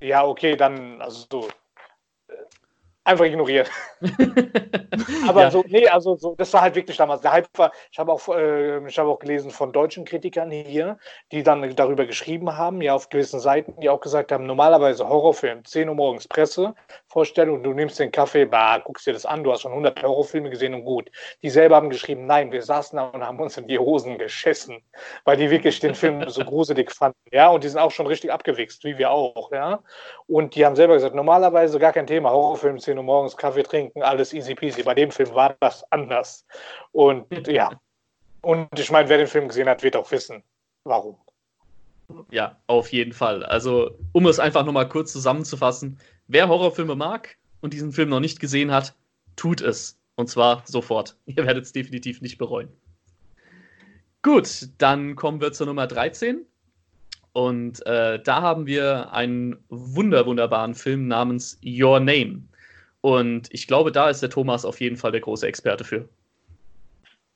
Ja, 0.00 0.24
okay, 0.24 0.56
dann, 0.56 1.02
also 1.02 1.26
so, 1.30 1.48
einfach 3.10 3.24
ignoriert. 3.24 3.70
Aber 5.28 5.42
ja. 5.42 5.50
so, 5.50 5.64
nee, 5.68 5.86
also 5.88 6.16
so, 6.16 6.34
das 6.36 6.52
war 6.52 6.62
halt 6.62 6.74
wirklich 6.74 6.96
damals. 6.96 7.22
Der 7.22 7.32
Hype 7.32 7.46
war, 7.56 7.72
ich 7.90 7.98
habe 7.98 8.12
auch, 8.12 8.28
äh, 8.28 8.86
ich 8.86 8.98
auch 9.00 9.18
gelesen 9.18 9.50
von 9.50 9.72
deutschen 9.72 10.04
Kritikern 10.04 10.50
hier, 10.50 10.98
die 11.32 11.42
dann 11.42 11.74
darüber 11.74 12.06
geschrieben 12.06 12.56
haben, 12.56 12.80
ja, 12.80 12.94
auf 12.94 13.08
gewissen 13.08 13.40
Seiten, 13.40 13.78
die 13.80 13.88
auch 13.88 14.00
gesagt 14.00 14.32
haben, 14.32 14.46
normalerweise 14.46 15.08
Horrorfilm, 15.08 15.64
10 15.64 15.88
Uhr 15.88 15.94
morgens 15.94 16.28
Presse, 16.28 16.74
Vorstellung, 17.10 17.64
du 17.64 17.72
nimmst 17.72 17.98
den 17.98 18.12
Kaffee, 18.12 18.44
bah, 18.44 18.78
guckst 18.78 19.04
dir 19.04 19.12
das 19.12 19.26
an, 19.26 19.42
du 19.42 19.50
hast 19.50 19.62
schon 19.62 19.72
100 19.72 20.00
Horrorfilme 20.00 20.48
gesehen 20.48 20.74
und 20.74 20.84
gut. 20.84 21.10
Die 21.42 21.50
selber 21.50 21.74
haben 21.74 21.90
geschrieben, 21.90 22.26
nein, 22.26 22.52
wir 22.52 22.62
saßen 22.62 22.96
da 22.96 23.06
und 23.06 23.26
haben 23.26 23.40
uns 23.40 23.56
in 23.56 23.66
die 23.66 23.80
Hosen 23.80 24.16
geschissen, 24.16 24.80
weil 25.24 25.36
die 25.36 25.50
wirklich 25.50 25.80
den 25.80 25.96
Film 25.96 26.22
so 26.30 26.44
gruselig 26.44 26.92
fanden, 26.92 27.18
ja, 27.32 27.48
und 27.48 27.64
die 27.64 27.68
sind 27.68 27.80
auch 27.80 27.90
schon 27.90 28.06
richtig 28.06 28.32
abgewichst, 28.32 28.84
wie 28.84 28.96
wir 28.96 29.10
auch, 29.10 29.50
ja. 29.50 29.80
Und 30.28 30.54
die 30.54 30.64
haben 30.64 30.76
selber 30.76 30.94
gesagt, 30.94 31.16
normalerweise 31.16 31.80
gar 31.80 31.92
kein 31.92 32.06
Thema, 32.06 32.30
Horrorfilm, 32.30 32.78
10 32.78 32.96
Uhr 32.96 33.02
morgens, 33.02 33.36
Kaffee 33.36 33.64
trinken, 33.64 34.02
alles 34.02 34.32
easy 34.32 34.54
peasy. 34.54 34.84
Bei 34.84 34.94
dem 34.94 35.10
Film 35.10 35.34
war 35.34 35.56
das 35.58 35.84
anders. 35.90 36.46
Und 36.92 37.48
ja, 37.48 37.72
und 38.42 38.78
ich 38.78 38.90
meine, 38.92 39.08
wer 39.08 39.18
den 39.18 39.26
Film 39.26 39.48
gesehen 39.48 39.68
hat, 39.68 39.82
wird 39.82 39.96
auch 39.96 40.10
wissen, 40.12 40.44
warum. 40.84 41.18
Ja, 42.30 42.56
auf 42.66 42.92
jeden 42.92 43.12
Fall. 43.12 43.44
Also, 43.44 43.92
um 44.12 44.26
es 44.26 44.38
einfach 44.38 44.64
nochmal 44.64 44.88
kurz 44.88 45.12
zusammenzufassen, 45.12 45.98
wer 46.32 46.48
Horrorfilme 46.48 46.96
mag 46.96 47.36
und 47.60 47.72
diesen 47.72 47.92
Film 47.92 48.08
noch 48.08 48.20
nicht 48.20 48.40
gesehen 48.40 48.70
hat, 48.70 48.94
tut 49.36 49.60
es. 49.60 49.98
Und 50.16 50.28
zwar 50.28 50.62
sofort. 50.66 51.16
Ihr 51.26 51.46
werdet 51.46 51.64
es 51.64 51.72
definitiv 51.72 52.20
nicht 52.20 52.38
bereuen. 52.38 52.68
Gut, 54.22 54.68
dann 54.78 55.16
kommen 55.16 55.40
wir 55.40 55.52
zur 55.52 55.66
Nummer 55.66 55.86
13. 55.86 56.44
Und 57.32 57.86
äh, 57.86 58.20
da 58.22 58.42
haben 58.42 58.66
wir 58.66 59.12
einen 59.12 59.56
wunder, 59.68 60.26
wunderbaren 60.26 60.74
Film 60.74 61.06
namens 61.06 61.58
Your 61.64 62.00
Name. 62.00 62.42
Und 63.00 63.48
ich 63.52 63.66
glaube, 63.66 63.92
da 63.92 64.10
ist 64.10 64.20
der 64.20 64.30
Thomas 64.30 64.64
auf 64.64 64.80
jeden 64.80 64.96
Fall 64.96 65.12
der 65.12 65.20
große 65.20 65.46
Experte 65.46 65.84
für. 65.84 66.08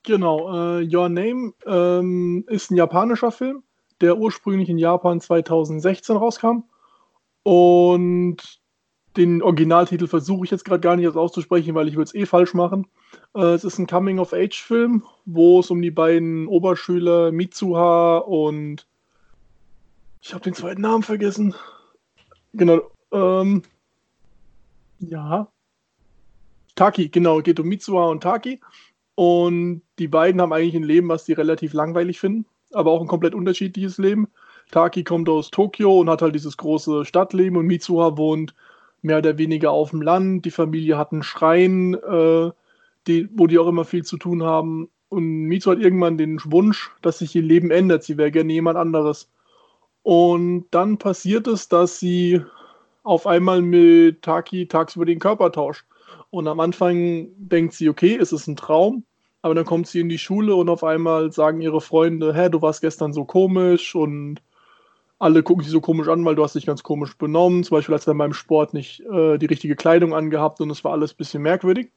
Genau, 0.02 0.78
äh, 0.78 0.94
Your 0.94 1.08
Name 1.08 1.54
ähm, 1.64 2.44
ist 2.48 2.70
ein 2.70 2.76
japanischer 2.76 3.30
Film 3.30 3.62
der 4.00 4.18
ursprünglich 4.18 4.68
in 4.68 4.78
Japan 4.78 5.20
2016 5.20 6.16
rauskam. 6.16 6.64
Und 7.42 8.60
den 9.16 9.42
Originaltitel 9.42 10.06
versuche 10.06 10.44
ich 10.44 10.50
jetzt 10.50 10.64
gerade 10.64 10.80
gar 10.80 10.96
nicht 10.96 11.08
auszusprechen, 11.08 11.74
weil 11.74 11.88
ich 11.88 11.94
würde 11.94 12.08
es 12.08 12.14
eh 12.14 12.26
falsch 12.26 12.54
machen. 12.54 12.86
Äh, 13.34 13.54
es 13.54 13.64
ist 13.64 13.78
ein 13.78 13.86
Coming-of-Age-Film, 13.86 15.04
wo 15.24 15.60
es 15.60 15.70
um 15.70 15.80
die 15.80 15.90
beiden 15.90 16.46
Oberschüler 16.46 17.32
Mitsuha 17.32 18.18
und 18.18 18.86
ich 20.20 20.32
habe 20.32 20.44
den 20.44 20.54
zweiten 20.54 20.80
Namen 20.80 21.02
vergessen. 21.02 21.54
Genau. 22.54 22.80
Ähm, 23.12 23.62
ja. 25.00 25.48
Taki, 26.74 27.08
genau, 27.08 27.40
geht 27.40 27.60
um 27.60 27.68
Mitsuha 27.68 28.06
und 28.06 28.22
Taki. 28.22 28.60
Und 29.14 29.82
die 29.98 30.08
beiden 30.08 30.40
haben 30.40 30.52
eigentlich 30.52 30.74
ein 30.74 30.82
Leben, 30.82 31.08
was 31.08 31.24
sie 31.24 31.34
relativ 31.34 31.72
langweilig 31.72 32.18
finden 32.18 32.46
aber 32.74 32.90
auch 32.90 33.00
ein 33.00 33.06
komplett 33.06 33.34
unterschiedliches 33.34 33.98
Leben. 33.98 34.28
Taki 34.70 35.04
kommt 35.04 35.28
aus 35.28 35.50
Tokio 35.50 36.00
und 36.00 36.10
hat 36.10 36.22
halt 36.22 36.34
dieses 36.34 36.56
große 36.56 37.04
Stadtleben 37.04 37.56
und 37.56 37.66
Mitsuha 37.66 38.16
wohnt 38.16 38.54
mehr 39.04 39.18
oder 39.18 39.38
weniger 39.38 39.70
auf 39.70 39.90
dem 39.90 40.02
Land. 40.02 40.44
Die 40.44 40.50
Familie 40.50 40.96
hat 40.96 41.12
einen 41.12 41.22
Schrein, 41.22 41.94
äh, 41.94 42.50
die, 43.06 43.28
wo 43.32 43.46
die 43.46 43.58
auch 43.58 43.68
immer 43.68 43.84
viel 43.84 44.04
zu 44.04 44.16
tun 44.16 44.42
haben. 44.42 44.88
Und 45.08 45.44
Mitsu 45.44 45.70
hat 45.70 45.78
irgendwann 45.78 46.18
den 46.18 46.40
Wunsch, 46.44 46.90
dass 47.02 47.18
sich 47.18 47.36
ihr 47.36 47.42
Leben 47.42 47.70
ändert. 47.70 48.02
Sie 48.02 48.16
wäre 48.16 48.30
gerne 48.30 48.52
jemand 48.52 48.78
anderes. 48.78 49.30
Und 50.02 50.66
dann 50.70 50.98
passiert 50.98 51.46
es, 51.46 51.68
dass 51.68 51.98
sie 52.00 52.42
auf 53.02 53.26
einmal 53.26 53.62
mit 53.62 54.22
Taki 54.22 54.66
tagsüber 54.66 55.04
den 55.04 55.18
Körper 55.18 55.52
tauscht. 55.52 55.84
Und 56.30 56.48
am 56.48 56.58
Anfang 56.60 57.28
denkt 57.36 57.74
sie, 57.74 57.88
okay, 57.88 58.16
es 58.16 58.32
ist 58.32 58.46
ein 58.46 58.56
Traum. 58.56 59.04
Aber 59.42 59.54
dann 59.54 59.66
kommt 59.66 59.86
sie 59.86 60.00
in 60.00 60.08
die 60.08 60.18
Schule 60.18 60.54
und 60.54 60.70
auf 60.70 60.82
einmal 60.82 61.30
sagen 61.30 61.60
ihre 61.60 61.82
Freunde, 61.82 62.34
hä, 62.34 62.48
du 62.48 62.62
warst 62.62 62.80
gestern 62.80 63.12
so 63.12 63.26
komisch 63.26 63.94
und 63.94 64.40
alle 65.24 65.42
gucken 65.42 65.64
sich 65.64 65.72
so 65.72 65.80
komisch 65.80 66.08
an, 66.08 66.24
weil 66.24 66.34
du 66.34 66.44
hast 66.44 66.54
dich 66.54 66.66
ganz 66.66 66.82
komisch 66.82 67.16
benommen. 67.16 67.64
Zum 67.64 67.76
Beispiel 67.76 67.94
hast 67.94 68.06
du 68.06 68.10
dann 68.10 68.18
beim 68.18 68.34
Sport 68.34 68.74
nicht 68.74 69.00
äh, 69.00 69.38
die 69.38 69.46
richtige 69.46 69.74
Kleidung 69.74 70.14
angehabt 70.14 70.60
und 70.60 70.70
es 70.70 70.84
war 70.84 70.92
alles 70.92 71.14
ein 71.14 71.16
bisschen 71.16 71.42
merkwürdig. 71.42 71.90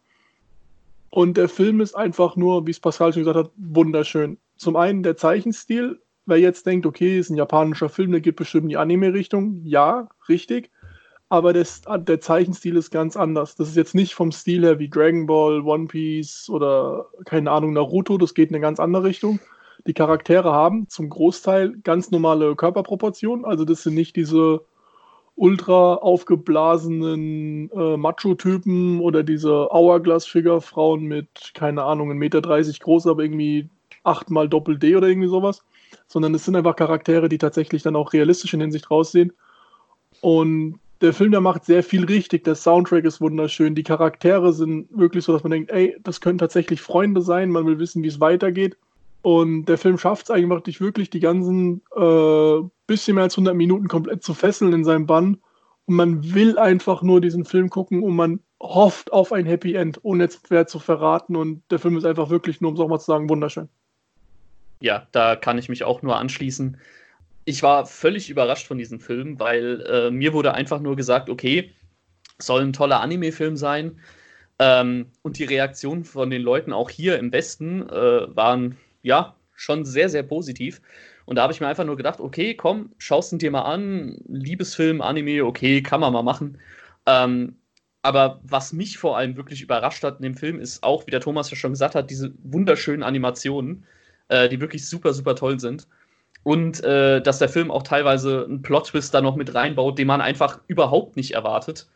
Und 1.09 1.35
der 1.35 1.49
Film 1.49 1.81
ist 1.81 1.93
einfach 1.93 2.35
nur, 2.37 2.65
wie 2.65 2.71
es 2.71 2.79
Pascal 2.79 3.11
schon 3.11 3.23
gesagt 3.23 3.37
hat, 3.37 3.51
wunderschön. 3.57 4.37
Zum 4.55 4.75
einen 4.75 5.03
der 5.03 5.17
Zeichenstil. 5.17 5.99
Wer 6.25 6.37
jetzt 6.39 6.65
denkt, 6.65 6.85
okay, 6.85 7.19
ist 7.19 7.29
ein 7.29 7.37
japanischer 7.37 7.89
Film, 7.89 8.11
der 8.11 8.21
geht 8.21 8.35
bestimmt 8.35 8.63
in 8.63 8.69
die 8.69 8.77
Anime-Richtung. 8.77 9.61
Ja, 9.63 10.09
richtig 10.27 10.71
aber 11.29 11.53
das, 11.53 11.81
der 11.81 12.21
Zeichenstil 12.21 12.77
ist 12.77 12.91
ganz 12.91 13.17
anders. 13.17 13.55
Das 13.55 13.67
ist 13.67 13.75
jetzt 13.75 13.95
nicht 13.95 14.13
vom 14.13 14.31
Stil 14.31 14.63
her 14.63 14.79
wie 14.79 14.89
Dragon 14.89 15.25
Ball, 15.25 15.61
One 15.61 15.87
Piece 15.87 16.49
oder 16.49 17.07
keine 17.25 17.51
Ahnung, 17.51 17.73
Naruto, 17.73 18.17
das 18.17 18.33
geht 18.33 18.49
in 18.49 18.55
eine 18.55 18.61
ganz 18.61 18.79
andere 18.79 19.03
Richtung. 19.03 19.39
Die 19.85 19.93
Charaktere 19.93 20.51
haben 20.51 20.89
zum 20.89 21.09
Großteil 21.09 21.77
ganz 21.83 22.11
normale 22.11 22.55
Körperproportionen, 22.55 23.45
also 23.45 23.63
das 23.63 23.83
sind 23.83 23.93
nicht 23.93 24.15
diese 24.15 24.61
ultra 25.35 25.93
aufgeblasenen 25.95 27.69
äh, 27.71 27.95
Macho-Typen 27.95 28.99
oder 28.99 29.23
diese 29.23 29.69
Hourglass-Figure-Frauen 29.69 31.03
mit, 31.03 31.51
keine 31.53 31.83
Ahnung, 31.83 32.11
1,30 32.11 32.15
Meter 32.15 32.41
groß, 32.41 33.05
aber 33.05 33.21
irgendwie 33.21 33.69
achtmal 34.03 34.49
Doppel-D 34.49 34.95
oder 34.95 35.07
irgendwie 35.07 35.27
sowas, 35.27 35.63
sondern 36.07 36.33
es 36.33 36.43
sind 36.43 36.55
einfach 36.55 36.75
Charaktere, 36.75 37.29
die 37.29 37.37
tatsächlich 37.37 37.83
dann 37.83 37.95
auch 37.95 38.13
realistisch 38.13 38.53
in 38.55 38.61
Hinsicht 38.61 38.89
raussehen. 38.89 39.31
Und 40.21 40.79
der 41.01 41.13
Film, 41.13 41.31
der 41.31 41.41
macht 41.41 41.65
sehr 41.65 41.83
viel 41.83 42.05
richtig. 42.05 42.43
Der 42.43 42.55
Soundtrack 42.55 43.05
ist 43.05 43.21
wunderschön. 43.21 43.75
Die 43.75 43.83
Charaktere 43.83 44.53
sind 44.53 44.87
wirklich 44.89 45.23
so, 45.23 45.33
dass 45.33 45.43
man 45.43 45.51
denkt, 45.51 45.69
ey, 45.69 45.95
das 46.01 46.21
können 46.21 46.39
tatsächlich 46.39 46.81
Freunde 46.81 47.21
sein. 47.21 47.51
Man 47.51 47.67
will 47.67 47.77
wissen, 47.77 48.01
wie 48.01 48.07
es 48.07 48.19
weitergeht. 48.19 48.77
Und 49.27 49.65
der 49.65 49.77
Film 49.77 49.97
schafft 49.97 50.23
es 50.23 50.31
eigentlich 50.31 50.63
dich 50.63 50.79
wirklich 50.79 51.09
die 51.09 51.19
ganzen 51.19 51.81
äh, 51.97 52.61
bisschen 52.87 53.15
mehr 53.15 53.25
als 53.25 53.33
100 53.33 53.55
Minuten 53.55 53.89
komplett 53.89 54.23
zu 54.23 54.33
fesseln 54.33 54.71
in 54.71 54.85
seinem 54.85 55.05
Bann. 55.05 55.41
Und 55.85 55.95
man 55.95 56.33
will 56.33 56.57
einfach 56.57 57.01
nur 57.01 57.19
diesen 57.19 57.43
Film 57.43 57.69
gucken 57.69 58.03
und 58.03 58.15
man 58.15 58.39
hofft 58.61 59.11
auf 59.11 59.33
ein 59.33 59.45
Happy 59.45 59.73
End, 59.73 59.99
ohne 60.03 60.23
jetzt 60.23 60.49
wer 60.49 60.65
zu 60.65 60.79
verraten. 60.79 61.35
Und 61.35 61.61
der 61.71 61.79
Film 61.79 61.97
ist 61.97 62.05
einfach 62.05 62.29
wirklich 62.29 62.61
nur, 62.61 62.69
um 62.69 62.75
es 62.75 62.81
auch 62.81 62.87
mal 62.87 62.99
zu 62.99 63.07
sagen, 63.07 63.29
wunderschön. 63.29 63.67
Ja, 64.79 65.07
da 65.11 65.35
kann 65.35 65.57
ich 65.57 65.67
mich 65.67 65.83
auch 65.83 66.01
nur 66.01 66.15
anschließen 66.15 66.77
ich 67.47 67.63
war 67.63 67.85
völlig 67.85 68.29
überrascht 68.29 68.67
von 68.67 68.77
diesem 68.77 68.99
Film, 68.99 69.39
weil 69.39 69.81
äh, 69.89 70.11
mir 70.11 70.33
wurde 70.33 70.53
einfach 70.53 70.81
nur 70.81 70.97
gesagt, 70.97 71.29
okay, 71.29 71.71
soll 72.39 72.61
ein 72.61 72.73
toller 72.73 72.99
Anime-Film 72.99 73.55
sein. 73.55 74.01
Ähm, 74.59 75.11
und 75.21 75.39
die 75.39 75.45
Reaktionen 75.45 76.03
von 76.03 76.29
den 76.29 76.41
Leuten 76.41 76.73
auch 76.73 76.89
hier 76.89 77.17
im 77.17 77.31
Westen 77.31 77.87
äh, 77.87 78.35
waren 78.35 78.75
ja 79.01 79.36
schon 79.53 79.86
sehr, 79.86 80.10
sehr 80.10 80.23
positiv. 80.23 80.81
Und 81.25 81.36
da 81.36 81.43
habe 81.43 81.53
ich 81.53 81.60
mir 81.60 81.67
einfach 81.67 81.86
nur 81.86 81.97
gedacht, 81.97 82.19
okay, 82.19 82.53
komm, 82.55 82.91
schaust 82.97 83.33
ihn 83.33 83.39
dir 83.39 83.51
mal 83.51 83.63
an. 83.63 84.17
Liebesfilm, 84.27 85.01
Anime, 85.01 85.43
okay, 85.45 85.81
kann 85.81 85.99
man 85.99 86.13
mal 86.13 86.23
machen. 86.23 86.60
Ähm, 87.05 87.57
aber 88.01 88.39
was 88.43 88.71
mich 88.73 88.97
vor 88.97 89.17
allem 89.17 89.36
wirklich 89.36 89.62
überrascht 89.62 90.03
hat 90.03 90.17
in 90.17 90.23
dem 90.23 90.36
Film, 90.36 90.60
ist 90.60 90.83
auch, 90.83 91.05
wie 91.07 91.12
der 91.12 91.19
Thomas 91.19 91.49
ja 91.51 91.57
schon 91.57 91.71
gesagt 91.71 91.95
hat, 91.95 92.10
diese 92.10 92.33
wunderschönen 92.43 93.03
Animationen, 93.03 93.86
äh, 94.29 94.47
die 94.47 94.62
wirklich 94.62 94.88
super, 94.88 95.13
super 95.13 95.36
toll 95.36 95.60
sind 95.60 95.88
und 96.43 96.81
äh, 96.86 97.21
dass 97.21 97.39
der 97.39 97.49
Film 97.49 97.71
auch 97.71 97.83
teilweise 97.83 98.45
einen 98.45 98.62
Plot-Twist 98.62 99.13
da 99.13 99.19
noch 99.21 99.36
mit 99.36 99.53
reinbaut, 99.53 99.99
den 99.99 100.07
man 100.07 100.21
einfach 100.21 100.62
überhaupt 100.67 101.17
nicht 101.17 101.31
erwartet. 101.31 101.89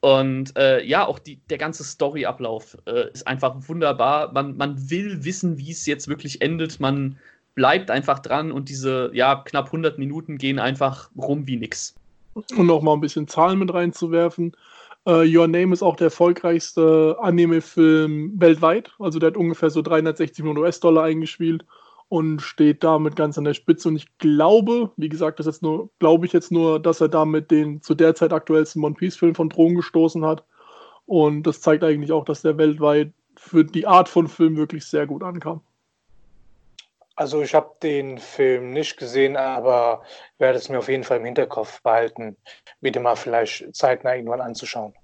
Und 0.00 0.56
äh, 0.56 0.84
ja, 0.84 1.06
auch 1.06 1.18
die, 1.18 1.40
der 1.50 1.58
ganze 1.58 1.82
Storyablauf 1.82 2.76
äh, 2.86 3.10
ist 3.12 3.26
einfach 3.26 3.56
wunderbar. 3.68 4.32
Man, 4.32 4.56
man 4.56 4.90
will 4.90 5.24
wissen, 5.24 5.58
wie 5.58 5.72
es 5.72 5.86
jetzt 5.86 6.06
wirklich 6.06 6.40
endet. 6.40 6.78
Man 6.78 7.18
bleibt 7.54 7.90
einfach 7.90 8.20
dran 8.20 8.52
und 8.52 8.68
diese 8.68 9.10
ja, 9.12 9.42
knapp 9.44 9.66
100 9.66 9.98
Minuten 9.98 10.38
gehen 10.38 10.60
einfach 10.60 11.10
rum 11.16 11.46
wie 11.48 11.56
nix. 11.56 11.96
Und 12.34 12.66
noch 12.66 12.82
mal 12.82 12.92
ein 12.92 13.00
bisschen 13.00 13.26
Zahlen 13.26 13.58
mit 13.58 13.74
reinzuwerfen. 13.74 14.52
Uh, 15.04 15.22
Your 15.24 15.48
Name 15.48 15.72
ist 15.72 15.82
auch 15.82 15.96
der 15.96 16.06
erfolgreichste 16.06 17.16
Anime-Film 17.20 18.34
weltweit. 18.38 18.92
Also 19.00 19.18
der 19.18 19.28
hat 19.28 19.36
ungefähr 19.36 19.70
so 19.70 19.82
360 19.82 20.44
Millionen 20.44 20.62
US-Dollar 20.62 21.04
eingespielt 21.04 21.64
und 22.08 22.40
steht 22.40 22.82
damit 22.84 23.16
ganz 23.16 23.36
an 23.36 23.44
der 23.44 23.54
Spitze. 23.54 23.88
Und 23.88 23.96
ich 23.96 24.18
glaube, 24.18 24.90
wie 24.96 25.08
gesagt, 25.08 25.38
das 25.38 25.46
ist 25.46 25.62
nur, 25.62 25.90
glaube 25.98 26.26
ich 26.26 26.32
jetzt 26.32 26.50
nur, 26.50 26.80
dass 26.80 27.00
er 27.00 27.08
damit 27.08 27.50
den 27.50 27.82
zu 27.82 27.94
der 27.94 28.14
Zeit 28.14 28.32
aktuellsten 28.32 28.82
One 28.82 28.94
Piece-Film 28.94 29.34
von 29.34 29.50
Drogen 29.50 29.76
gestoßen 29.76 30.24
hat. 30.24 30.44
Und 31.06 31.44
das 31.44 31.60
zeigt 31.60 31.84
eigentlich 31.84 32.12
auch, 32.12 32.24
dass 32.24 32.42
der 32.42 32.58
weltweit 32.58 33.12
für 33.36 33.64
die 33.64 33.86
Art 33.86 34.08
von 34.08 34.26
Film 34.28 34.56
wirklich 34.56 34.84
sehr 34.86 35.06
gut 35.06 35.22
ankam. 35.22 35.60
Also 37.14 37.42
ich 37.42 37.54
habe 37.54 37.74
den 37.82 38.18
Film 38.18 38.70
nicht 38.72 38.96
gesehen, 38.96 39.36
aber 39.36 40.02
werde 40.38 40.56
es 40.56 40.68
mir 40.68 40.78
auf 40.78 40.88
jeden 40.88 41.02
Fall 41.02 41.18
im 41.18 41.24
Hinterkopf 41.24 41.82
behalten, 41.82 42.36
wieder 42.80 43.00
mal 43.00 43.16
vielleicht 43.16 43.74
zeitnah 43.74 44.14
irgendwann 44.14 44.40
anzuschauen. 44.40 44.94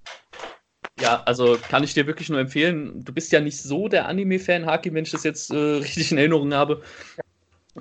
Ja, 1.01 1.23
also 1.23 1.57
kann 1.69 1.83
ich 1.83 1.93
dir 1.93 2.07
wirklich 2.07 2.29
nur 2.29 2.39
empfehlen. 2.39 3.03
Du 3.03 3.13
bist 3.13 3.31
ja 3.31 3.41
nicht 3.41 3.61
so 3.61 3.89
der 3.89 4.07
Anime-Fan, 4.07 4.65
Haki, 4.65 4.93
wenn 4.93 5.03
ich 5.03 5.11
das 5.11 5.23
jetzt 5.23 5.51
äh, 5.51 5.55
richtig 5.57 6.11
in 6.11 6.17
Erinnerung 6.17 6.53
habe. 6.53 6.81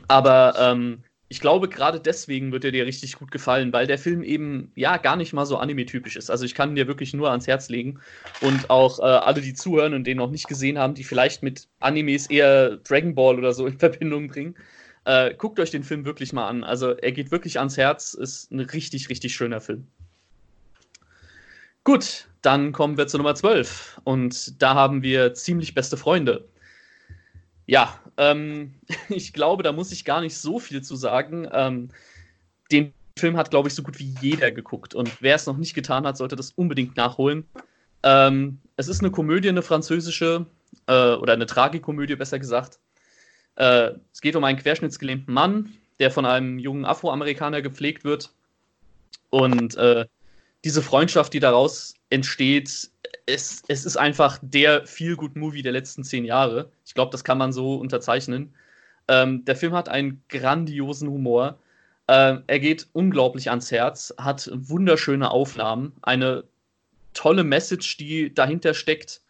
Aber 0.09 0.55
ähm, 0.59 1.05
ich 1.29 1.41
glaube, 1.41 1.69
gerade 1.69 2.01
deswegen 2.01 2.53
wird 2.53 2.65
er 2.65 2.73
dir 2.73 2.87
richtig 2.87 3.17
gut 3.17 3.31
gefallen, 3.31 3.73
weil 3.73 3.87
der 3.87 3.99
Film 3.99 4.23
eben 4.23 4.73
ja 4.75 4.97
gar 4.97 5.17
nicht 5.17 5.33
mal 5.33 5.47
so 5.47 5.57
anime-typisch 5.57 6.17
ist. 6.17 6.31
Also 6.31 6.45
ich 6.45 6.55
kann 6.55 6.71
ihn 6.71 6.77
dir 6.77 6.89
wirklich 6.89 7.15
nur 7.15 7.31
ans 7.31 7.47
Herz 7.47 7.69
legen. 7.69 8.01
Und 8.43 8.69
auch 8.71 8.99
äh, 8.99 9.03
alle, 9.03 9.41
die 9.41 9.55
zuhören 9.55 9.95
und 9.95 10.05
den 10.05 10.19
noch 10.19 10.31
nicht 10.31 10.49
gesehen 10.49 10.79
haben, 10.79 10.95
die 10.95 11.05
vielleicht 11.05 11.43
mit 11.43 11.69
Animes 11.81 12.29
eher 12.29 12.77
Dragon 12.79 13.15
Ball 13.15 13.39
oder 13.39 13.53
so 13.53 13.67
in 13.67 13.79
Verbindung 13.79 14.29
bringen, 14.29 14.57
äh, 15.05 15.35
guckt 15.35 15.61
euch 15.61 15.71
den 15.71 15.85
Film 15.85 16.05
wirklich 16.05 16.33
mal 16.33 16.49
an. 16.49 16.65
Also 16.65 16.91
er 16.91 17.13
geht 17.13 17.31
wirklich 17.31 17.59
ans 17.59 17.77
Herz, 17.77 18.15
ist 18.15 18.51
ein 18.51 18.61
richtig, 18.61 19.09
richtig 19.09 19.35
schöner 19.35 19.61
Film. 19.61 19.87
Gut, 21.85 22.29
dann 22.41 22.73
kommen 22.73 22.97
wir 22.97 23.07
zu 23.07 23.19
Nummer 23.19 23.35
12. 23.35 24.01
Und 24.05 24.61
da 24.63 24.75
haben 24.75 25.03
wir 25.03 25.35
ziemlich 25.35 25.75
beste 25.75 25.97
Freunde. 25.99 26.49
Ja, 27.67 28.01
ähm, 28.17 28.75
ich 29.09 29.33
glaube, 29.33 29.63
da 29.63 29.73
muss 29.73 29.93
ich 29.93 30.05
gar 30.05 30.21
nicht 30.21 30.37
so 30.37 30.59
viel 30.59 30.83
zu 30.83 30.97
sagen. 30.97 31.47
Ähm, 31.53 31.91
den 32.73 32.95
Film 33.19 33.37
hat, 33.37 33.51
glaube 33.51 33.69
ich, 33.69 33.75
so 33.75 33.83
gut 33.83 33.99
wie 33.99 34.15
jeder 34.21 34.51
geguckt. 34.51 34.95
Und 34.95 35.23
wer 35.23 35.37
es 35.37 35.47
noch 35.47 35.59
nicht 35.59 35.75
getan 35.75 36.07
hat, 36.07 36.17
sollte 36.17 36.37
das 36.37 36.53
unbedingt 36.53 36.97
nachholen. 36.97 37.47
Ähm, 38.03 38.59
es 38.77 38.89
ist 38.89 39.01
eine 39.01 39.11
Komödie, 39.11 39.51
eine 39.51 39.63
französische, 39.63 40.47
äh, 40.87 41.15
oder 41.15 41.35
eine 41.35 41.47
Tragikomödie, 41.47 42.17
besser 42.17 42.39
gesagt. 42.39 42.79
Äh, 43.57 43.93
es 44.13 44.21
geht 44.21 44.37
um 44.37 44.45
einen 44.45 44.59
querschnittsgelähmten 44.59 45.33
Mann, 45.33 45.73
der 46.01 46.11
von 46.11 46.27
einem 46.27 46.59
jungen 46.59 46.85
Afroamerikaner 46.85 47.63
gepflegt 47.63 48.05
wird. 48.05 48.33
Und 49.31 49.77
äh, 49.77 50.07
diese 50.65 50.83
Freundschaft, 50.83 51.33
die 51.35 51.41
daraus 51.41 51.95
entsteht, 52.11 52.91
es, 53.27 53.63
es 53.69 53.85
ist 53.85 53.97
einfach 53.97 54.39
der 54.43 54.87
Feel-Good-Movie 54.87 55.63
der 55.63 55.73
letzten 55.73 56.05
zehn 56.05 56.25
Jahre. 56.25 56.71
Ich 56.85 56.95
glaube, 56.95 57.13
das 57.13 57.25
kann 57.25 57.39
man 57.39 57.53
so 57.53 57.77
unterzeichnen. 57.77 58.55
Ähm, 59.09 59.45
der 59.45 59.57
Film 59.57 59.75
hat 59.75 59.89
einen 59.89 60.23
grandiosen 60.29 61.09
Humor. 61.09 61.59
Äh, 62.07 62.39
er 62.47 62.59
geht 62.59 62.89
unglaublich 62.93 63.51
ans 63.51 63.71
Herz, 63.71 64.15
hat 64.19 64.51
wunderschöne 64.53 65.31
Aufnahmen, 65.31 65.93
eine 66.03 66.45
tolle 67.13 67.45
Message, 67.45 67.97
die 67.97 68.33
dahinter 68.35 68.75
steckt. 68.75 69.23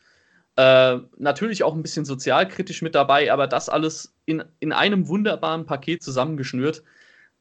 Äh, 0.57 0.99
natürlich 1.19 1.65
auch 1.65 1.75
ein 1.75 1.83
bisschen 1.83 2.05
sozialkritisch 2.05 2.83
mit 2.83 2.95
dabei, 2.95 3.33
aber 3.33 3.47
das 3.47 3.69
alles 3.69 4.15
in, 4.25 4.45
in 4.61 4.73
einem 4.73 5.09
wunderbaren 5.09 5.67
Paket 5.67 6.03
zusammengeschnürt. 6.03 6.83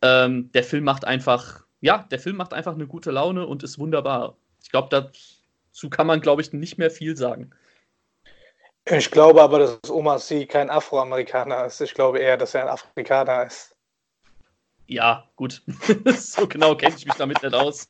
Ähm, 0.01 0.51
der 0.51 0.63
Film 0.63 0.84
macht 0.84 1.06
einfach, 1.06 1.62
ja, 1.83 2.07
der 2.09 2.19
Film 2.19 2.37
macht 2.37 2.53
einfach 2.53 2.75
eine 2.75 2.87
gute 2.87 3.11
Laune 3.11 3.45
und 3.45 3.61
ist 3.61 3.77
wunderbar. 3.77 4.37
Ich 4.63 4.69
glaube, 4.69 4.87
dazu 4.89 5.89
kann 5.89 6.07
man, 6.07 6.21
glaube 6.21 6.41
ich, 6.41 6.53
nicht 6.53 6.77
mehr 6.77 6.89
viel 6.89 7.17
sagen. 7.17 7.51
Ich 8.85 9.11
glaube 9.11 9.41
aber, 9.41 9.59
dass 9.59 9.89
Omar 9.89 10.19
Sy 10.19 10.45
kein 10.45 10.69
Afroamerikaner 10.69 11.65
ist. 11.65 11.81
Ich 11.81 11.93
glaube 11.93 12.19
eher, 12.19 12.37
dass 12.37 12.53
er 12.53 12.63
ein 12.63 12.69
Afrikaner 12.69 13.47
ist. 13.47 13.75
Ja, 14.87 15.29
gut. 15.35 15.61
so 16.15 16.47
genau 16.47 16.73
kenne 16.75 16.95
ich 16.97 17.05
mich 17.05 17.15
damit 17.15 17.43
nicht 17.43 17.53
aus. 17.53 17.89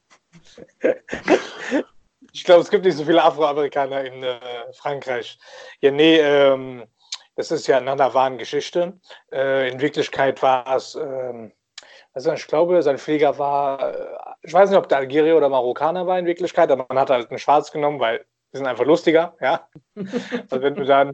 Ich 2.36 2.45
glaube, 2.45 2.62
es 2.62 2.71
gibt 2.71 2.84
nicht 2.84 2.97
so 2.97 3.06
viele 3.06 3.21
Afroamerikaner 3.21 4.06
in 4.06 4.23
äh, 4.23 4.39
Frankreich. 4.73 5.38
Ja, 5.82 5.91
nee, 5.91 6.17
ähm, 6.17 6.84
das 7.36 7.51
ist 7.51 7.67
ja 7.67 7.77
in 7.77 7.88
einer 7.88 8.12
wahren 8.15 8.39
Geschichte. 8.39 8.99
Äh, 9.32 9.69
in 9.69 9.79
Wirklichkeit 9.79 10.41
war 10.41 10.75
es, 10.75 10.95
ähm, 10.95 11.51
also 12.13 12.32
ich 12.32 12.47
glaube, 12.47 12.82
sein 12.84 12.97
Pfleger 12.97 13.38
war, 13.39 13.93
äh, 13.93 14.08
ich 14.43 14.54
weiß 14.54 14.69
nicht, 14.69 14.78
ob 14.78 14.88
der 14.88 14.99
Algerier 14.99 15.36
oder 15.36 15.49
Marokkaner 15.49 16.06
war 16.06 16.19
in 16.19 16.26
Wirklichkeit, 16.26 16.69
aber 16.69 16.86
man 16.88 16.99
hat 16.99 17.10
halt 17.10 17.30
einen 17.30 17.39
Schwarz 17.39 17.71
genommen, 17.71 17.99
weil 17.99 18.26
die 18.54 18.58
sind 18.58 18.67
einfach 18.67 18.86
lustiger, 18.86 19.36
ja. 19.41 19.67
Also 20.49 20.62
wenn 20.62 20.76
du 20.76 20.86
dann, 20.86 21.13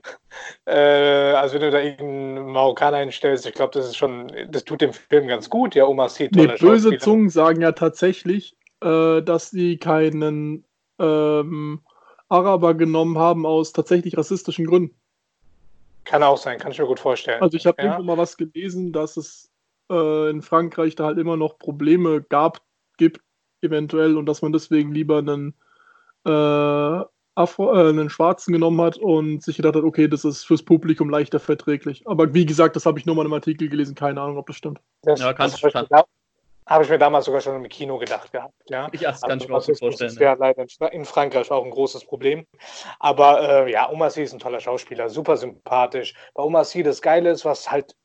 äh, 0.65 1.31
also 1.33 1.55
wenn 1.55 1.61
du 1.61 1.71
da 1.71 1.79
irgendeinen 1.79 2.51
Marokkaner 2.51 2.97
hinstellst, 2.97 3.45
ich 3.45 3.53
glaube, 3.53 3.71
das 3.73 3.85
ist 3.85 3.95
schon, 3.95 4.29
das 4.49 4.65
tut 4.65 4.81
dem 4.81 4.91
Film 4.91 5.27
ganz 5.27 5.49
gut. 5.49 5.73
Ja, 5.73 5.85
Oma 5.85 6.09
sieht 6.09 6.35
nee, 6.35 6.47
böse 6.47 6.97
Zungen 6.97 7.29
sagen 7.29 7.61
ja 7.61 7.71
tatsächlich, 7.71 8.57
äh, 8.83 9.21
dass 9.21 9.51
sie 9.51 9.77
keinen 9.77 10.65
ähm, 10.99 11.81
Araber 12.27 12.73
genommen 12.73 13.17
haben 13.17 13.45
aus 13.45 13.71
tatsächlich 13.71 14.17
rassistischen 14.17 14.65
Gründen. 14.65 14.95
Kann 16.03 16.23
auch 16.23 16.37
sein, 16.37 16.59
kann 16.59 16.71
ich 16.71 16.79
mir 16.79 16.87
gut 16.87 16.99
vorstellen. 16.99 17.41
Also 17.41 17.55
ich 17.55 17.65
habe 17.65 17.81
ja. 17.81 17.85
irgendwo 17.85 18.03
mal 18.03 18.17
was 18.17 18.35
gelesen, 18.35 18.91
dass 18.91 19.15
es 19.15 19.49
äh, 19.89 20.29
in 20.29 20.41
Frankreich 20.41 20.95
da 20.95 21.05
halt 21.05 21.17
immer 21.17 21.37
noch 21.37 21.57
Probleme 21.57 22.21
gab, 22.21 22.61
gibt, 22.97 23.21
eventuell, 23.61 24.17
und 24.17 24.25
dass 24.25 24.41
man 24.41 24.53
deswegen 24.53 24.91
lieber 24.93 25.19
einen, 25.19 25.53
äh, 26.25 27.03
Afro, 27.35 27.73
äh, 27.73 27.89
einen 27.89 28.09
Schwarzen 28.09 28.51
genommen 28.51 28.81
hat 28.81 28.97
und 28.97 29.43
sich 29.43 29.57
gedacht 29.57 29.75
hat, 29.75 29.83
okay, 29.83 30.07
das 30.07 30.25
ist 30.25 30.43
fürs 30.43 30.63
Publikum 30.63 31.09
leichter 31.09 31.39
verträglich. 31.39 32.07
Aber 32.07 32.33
wie 32.33 32.45
gesagt, 32.45 32.75
das 32.75 32.85
habe 32.85 32.99
ich 32.99 33.05
nur 33.05 33.15
mal 33.15 33.25
im 33.25 33.33
Artikel 33.33 33.69
gelesen, 33.69 33.95
keine 33.95 34.21
Ahnung, 34.21 34.37
ob 34.37 34.47
das 34.47 34.57
stimmt. 34.57 34.79
Das, 35.03 35.19
ja, 35.19 35.33
kann 35.33 35.49
das 35.49 35.63
ich, 35.63 35.73
habe 36.69 36.83
ich 36.83 36.89
mir 36.89 36.99
damals 36.99 37.25
sogar 37.25 37.41
schon 37.41 37.55
im 37.55 37.67
Kino 37.67 37.97
gedacht 37.97 38.31
gehabt. 38.31 38.53
Ja, 38.69 38.89
ja 38.93 39.09
das 39.09 39.21
kann 39.21 39.31
also, 39.31 39.43
ich 39.43 39.49
mir 39.49 39.57
auch 39.57 39.61
so 39.61 39.73
vorstellen. 39.73 40.09
Das 40.09 40.13
ist 40.13 40.21
ja 40.21 40.33
leider 40.33 40.65
in 40.91 41.03
Frankreich 41.03 41.49
auch 41.49 41.65
ein 41.65 41.71
großes 41.71 42.05
Problem. 42.05 42.45
Aber 42.99 43.65
äh, 43.65 43.71
ja, 43.71 43.89
Omar 43.89 44.11
Sy 44.11 44.21
ist 44.21 44.33
ein 44.33 44.39
toller 44.39 44.59
Schauspieler, 44.59 45.09
super 45.09 45.35
sympathisch. 45.35 46.13
Bei 46.35 46.43
Omar 46.43 46.65
Sy 46.65 46.83
das 46.83 47.01
Geile 47.01 47.31
ist, 47.31 47.43
was 47.43 47.71
halt 47.71 47.95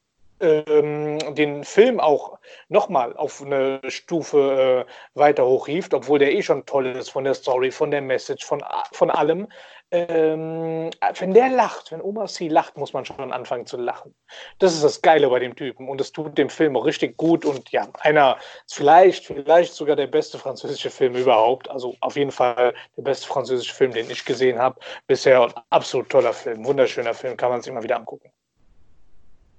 ähm, 0.45 1.35
den 1.35 1.65
Film 1.65 2.01
auch 2.01 2.39
nochmal 2.69 3.17
auf 3.17 3.43
eine 3.43 3.81
Stufe 3.89 4.87
äh, 4.87 5.19
weiter 5.19 5.47
hochhieft, 5.47 5.95
obwohl 5.95 6.19
der 6.19 6.33
eh 6.33 6.43
schon 6.43 6.67
toll 6.67 6.87
ist 6.87 7.11
von 7.11 7.25
der 7.25 7.35
Story, 7.35 7.71
von 7.71 7.91
der 7.91 8.03
Message, 8.03 8.45
von, 8.45 8.63
von 8.93 9.11
allem. 9.11 9.49
Ähm, 9.91 10.91
wenn 11.19 11.35
der 11.35 11.51
lacht, 11.51 11.93
wenn 11.93 12.01
Omar 12.01 12.27
Sy 12.27 12.49
lacht, 12.49 12.77
muss 12.77 12.93
man 12.93 13.05
schon 13.05 13.33
anfangen 13.33 13.67
zu 13.67 13.77
lachen. 13.77 14.15
Das 14.59 14.75
ist 14.75 14.83
das 14.83 15.03
Geile 15.03 15.29
bei 15.29 15.39
dem 15.39 15.55
Typen 15.55 15.89
und 15.89 16.01
es 16.01 16.11
tut 16.11 16.37
dem 16.37 16.51
Film 16.51 16.77
auch 16.77 16.85
richtig 16.85 17.17
gut 17.17 17.45
und 17.45 17.71
ja, 17.71 17.89
einer, 18.01 18.39
vielleicht, 18.69 19.27
vielleicht 19.27 19.75
sogar 19.75 19.95
der 19.95 20.09
beste 20.09 20.39
französische 20.39 20.91
Film 20.91 21.15
überhaupt. 21.15 21.71
Also 21.71 21.95
auf 22.01 22.17
jeden 22.17 22.33
Fall 22.33 22.75
der 22.97 23.03
beste 23.03 23.27
französische 23.29 23.75
Film, 23.75 23.93
den 23.93 24.11
ich 24.11 24.25
gesehen 24.25 24.59
habe. 24.59 24.81
Bisher 25.07 25.49
absolut 25.71 26.11
toller 26.11 26.33
Film, 26.33 26.65
wunderschöner 26.65 27.15
Film, 27.15 27.37
kann 27.37 27.51
man 27.51 27.63
sich 27.63 27.73
mal 27.73 27.83
wieder 27.83 27.97
angucken. 27.97 28.33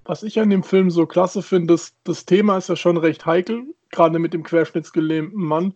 Was 0.06 0.22
ich 0.22 0.38
an 0.38 0.50
dem 0.50 0.62
Film 0.62 0.90
so 0.90 1.06
klasse 1.06 1.42
finde, 1.42 1.74
das, 1.74 1.94
das 2.04 2.24
Thema 2.26 2.58
ist 2.58 2.68
ja 2.68 2.76
schon 2.76 2.96
recht 2.96 3.26
heikel, 3.26 3.74
gerade 3.90 4.18
mit 4.18 4.32
dem 4.32 4.44
querschnittsgelähmten 4.44 5.42
Mann. 5.42 5.74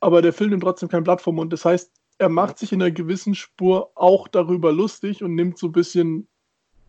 Aber 0.00 0.22
der 0.22 0.32
Film 0.32 0.50
nimmt 0.50 0.62
trotzdem 0.62 0.88
kein 0.88 1.04
Blatt 1.04 1.20
vom 1.20 1.36
Mund. 1.36 1.52
Das 1.52 1.64
heißt, 1.64 1.92
er 2.18 2.28
macht 2.28 2.58
sich 2.58 2.72
in 2.72 2.82
einer 2.82 2.90
gewissen 2.90 3.34
Spur 3.34 3.90
auch 3.94 4.28
darüber 4.28 4.72
lustig 4.72 5.22
und 5.22 5.34
nimmt 5.34 5.58
so 5.58 5.68
ein 5.68 5.72
bisschen 5.72 6.28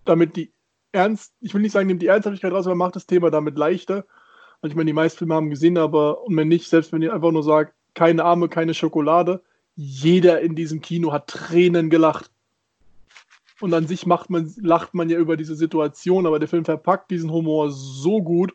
damit 0.05 0.35
die 0.35 0.53
Ernst, 0.91 1.33
ich 1.39 1.53
will 1.53 1.61
nicht 1.61 1.71
sagen, 1.71 1.87
nimmt 1.87 2.01
die 2.01 2.07
Ernsthaftigkeit 2.07 2.51
raus, 2.51 2.67
aber 2.67 2.75
macht 2.75 2.95
das 2.95 3.07
Thema 3.07 3.31
damit 3.31 3.57
leichter. 3.57 4.05
Und 4.61 4.69
ich 4.69 4.75
meine, 4.75 4.87
die 4.87 4.93
meisten 4.93 5.17
Filme 5.17 5.33
haben 5.33 5.49
gesehen, 5.49 5.77
aber 5.77 6.23
und 6.23 6.37
wenn 6.37 6.47
nicht, 6.47 6.69
selbst 6.69 6.93
wenn 6.93 7.01
ihr 7.01 7.13
einfach 7.13 7.31
nur 7.31 7.43
sagt, 7.43 7.73
keine 7.95 8.23
Arme, 8.23 8.47
keine 8.47 8.73
Schokolade, 8.73 9.41
jeder 9.75 10.41
in 10.41 10.55
diesem 10.55 10.81
Kino 10.81 11.11
hat 11.11 11.27
Tränen 11.27 11.89
gelacht. 11.89 12.31
Und 13.61 13.73
an 13.73 13.87
sich 13.87 14.05
macht 14.05 14.29
man, 14.29 14.51
lacht 14.61 14.93
man 14.93 15.09
ja 15.09 15.17
über 15.17 15.37
diese 15.37 15.55
Situation, 15.55 16.25
aber 16.25 16.39
der 16.39 16.47
Film 16.47 16.65
verpackt 16.65 17.11
diesen 17.11 17.31
Humor 17.31 17.71
so 17.71 18.21
gut 18.21 18.53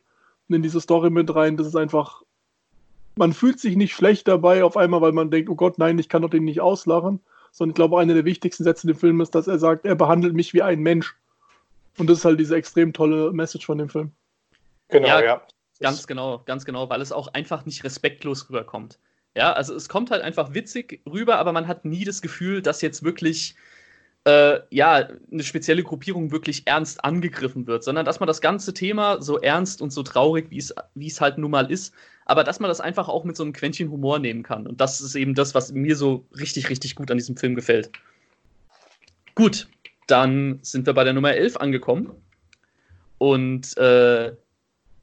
und 0.48 0.56
in 0.56 0.62
diese 0.62 0.80
Story 0.80 1.10
mit 1.10 1.34
rein, 1.34 1.56
dass 1.56 1.66
es 1.66 1.76
einfach 1.76 2.22
man 3.18 3.32
fühlt 3.32 3.60
sich 3.60 3.76
nicht 3.76 3.94
schlecht 3.94 4.28
dabei 4.28 4.64
auf 4.64 4.76
einmal, 4.76 5.00
weil 5.00 5.12
man 5.12 5.30
denkt, 5.30 5.50
oh 5.50 5.56
Gott, 5.56 5.78
nein, 5.78 5.98
ich 5.98 6.08
kann 6.08 6.22
doch 6.22 6.30
den 6.30 6.44
nicht 6.44 6.60
auslachen. 6.60 7.20
Sondern 7.50 7.72
ich 7.72 7.76
glaube, 7.76 7.98
einer 7.98 8.14
der 8.14 8.24
wichtigsten 8.24 8.64
Sätze 8.64 8.86
in 8.86 8.94
dem 8.94 8.98
Film 8.98 9.20
ist, 9.20 9.34
dass 9.34 9.48
er 9.48 9.58
sagt, 9.58 9.84
er 9.84 9.96
behandelt 9.96 10.34
mich 10.34 10.54
wie 10.54 10.62
ein 10.62 10.80
Mensch. 10.80 11.16
Und 11.98 12.08
das 12.08 12.18
ist 12.18 12.24
halt 12.24 12.38
diese 12.38 12.56
extrem 12.56 12.92
tolle 12.92 13.32
Message 13.32 13.66
von 13.66 13.78
dem 13.78 13.88
Film. 13.88 14.12
Genau, 14.88 15.08
ja. 15.08 15.20
ja. 15.20 15.42
Ganz 15.80 16.06
genau, 16.06 16.42
ganz 16.44 16.64
genau, 16.64 16.88
weil 16.88 17.00
es 17.00 17.12
auch 17.12 17.28
einfach 17.34 17.64
nicht 17.64 17.84
respektlos 17.84 18.48
rüberkommt. 18.48 18.98
Ja, 19.36 19.52
also 19.52 19.74
es 19.74 19.88
kommt 19.88 20.10
halt 20.10 20.22
einfach 20.22 20.54
witzig 20.54 21.00
rüber, 21.06 21.38
aber 21.38 21.52
man 21.52 21.68
hat 21.68 21.84
nie 21.84 22.04
das 22.04 22.22
Gefühl, 22.22 22.62
dass 22.62 22.82
jetzt 22.82 23.04
wirklich 23.04 23.54
äh, 24.28 24.60
ja, 24.70 25.08
eine 25.32 25.42
spezielle 25.42 25.82
Gruppierung 25.82 26.30
wirklich 26.30 26.66
ernst 26.66 27.02
angegriffen 27.02 27.66
wird, 27.66 27.82
sondern 27.82 28.04
dass 28.04 28.20
man 28.20 28.26
das 28.26 28.42
ganze 28.42 28.74
Thema 28.74 29.22
so 29.22 29.38
ernst 29.38 29.80
und 29.80 29.90
so 29.90 30.02
traurig, 30.02 30.50
wie 30.50 31.06
es 31.06 31.20
halt 31.20 31.38
nun 31.38 31.50
mal 31.50 31.70
ist, 31.70 31.94
aber 32.26 32.44
dass 32.44 32.60
man 32.60 32.68
das 32.68 32.80
einfach 32.80 33.08
auch 33.08 33.24
mit 33.24 33.36
so 33.36 33.42
einem 33.42 33.54
Quäntchen 33.54 33.90
Humor 33.90 34.18
nehmen 34.18 34.42
kann. 34.42 34.66
Und 34.66 34.82
das 34.82 35.00
ist 35.00 35.14
eben 35.14 35.34
das, 35.34 35.54
was 35.54 35.72
mir 35.72 35.96
so 35.96 36.26
richtig, 36.38 36.68
richtig 36.68 36.94
gut 36.94 37.10
an 37.10 37.16
diesem 37.16 37.38
Film 37.38 37.54
gefällt. 37.54 37.90
Gut, 39.34 39.66
dann 40.08 40.58
sind 40.62 40.84
wir 40.84 40.92
bei 40.92 41.04
der 41.04 41.14
Nummer 41.14 41.32
11 41.32 41.56
angekommen. 41.56 42.10
Und 43.16 43.76
äh, 43.78 44.32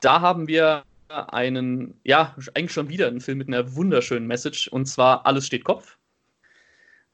da 0.02 0.22
haben 0.22 0.48
wir 0.48 0.84
einen, 1.10 2.00
ja, 2.04 2.36
eigentlich 2.54 2.74
schon 2.74 2.90
wieder 2.90 3.08
einen 3.08 3.22
Film 3.22 3.40
mit 3.40 3.48
einer 3.48 3.76
wunderschönen 3.76 4.28
Message. 4.28 4.68
Und 4.68 4.86
zwar 4.86 5.26
Alles 5.26 5.48
steht 5.48 5.64
Kopf. 5.64 5.95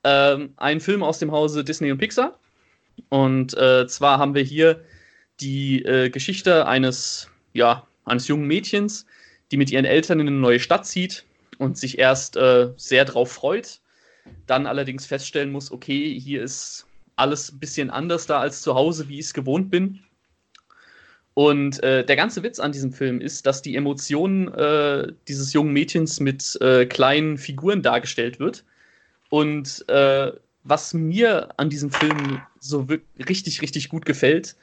Ähm, 0.04 0.54
ein 0.58 0.80
Film 0.80 1.04
aus 1.04 1.20
dem 1.20 1.32
Hause 1.32 1.64
Disney 1.64 1.92
und 1.92 1.98
Pixar. 1.98 2.38
Und 3.10 3.56
äh, 3.58 3.88
zwar 3.88 4.20
haben 4.20 4.36
wir 4.36 4.44
hier 4.44 4.82
die 5.40 5.84
äh, 5.84 6.10
Geschichte 6.10 6.68
eines, 6.68 7.30
ja, 7.54 7.86
eines 8.06 8.28
jungen 8.28 8.48
Mädchens, 8.48 9.06
die 9.52 9.58
mit 9.58 9.72
ihren 9.72 9.86
Eltern 9.86 10.20
in 10.20 10.28
eine 10.28 10.38
neue 10.38 10.60
Stadt 10.60 10.86
zieht 10.86 11.26
und 11.58 11.78
sich 11.78 12.00
erst 12.00 12.38
äh, 12.38 12.70
sehr 12.78 13.06
drauf 13.06 13.32
freut, 13.32 13.80
dann 14.48 14.66
allerdings 14.66 15.06
feststellen 15.06 15.52
muss, 15.52 15.72
okay, 15.72 16.20
hier 16.20 16.44
ist 16.44 16.86
alles 17.16 17.52
ein 17.52 17.60
bisschen 17.60 17.90
anders 17.90 18.26
da 18.26 18.40
als 18.40 18.62
zu 18.62 18.76
Hause, 18.76 19.10
wie 19.10 19.20
ich 19.20 19.26
es 19.26 19.34
gewohnt 19.34 19.70
bin. 19.70 20.00
Und 21.34 21.82
äh, 21.84 22.06
der 22.06 22.16
ganze 22.16 22.44
Witz 22.44 22.60
an 22.60 22.72
diesem 22.72 22.92
Film 22.92 23.22
ist, 23.22 23.46
dass 23.46 23.62
die 23.62 23.76
Emotionen 23.76 24.48
äh, 24.54 25.14
dieses 25.28 25.54
jungen 25.54 25.72
Mädchens 25.72 26.20
mit 26.20 26.60
äh, 26.62 26.86
kleinen 26.86 27.38
Figuren 27.38 27.82
dargestellt 27.82 28.40
wird. 28.40 28.66
Und 29.32 29.88
äh, 29.88 30.34
was 30.64 30.94
mir 30.94 31.50
an 31.56 31.70
diesem 31.70 31.90
Film 31.90 32.42
so 32.60 32.86
richtig, 33.28 33.62
richtig 33.62 33.88
gut 33.88 34.06
gefällt, 34.06 34.58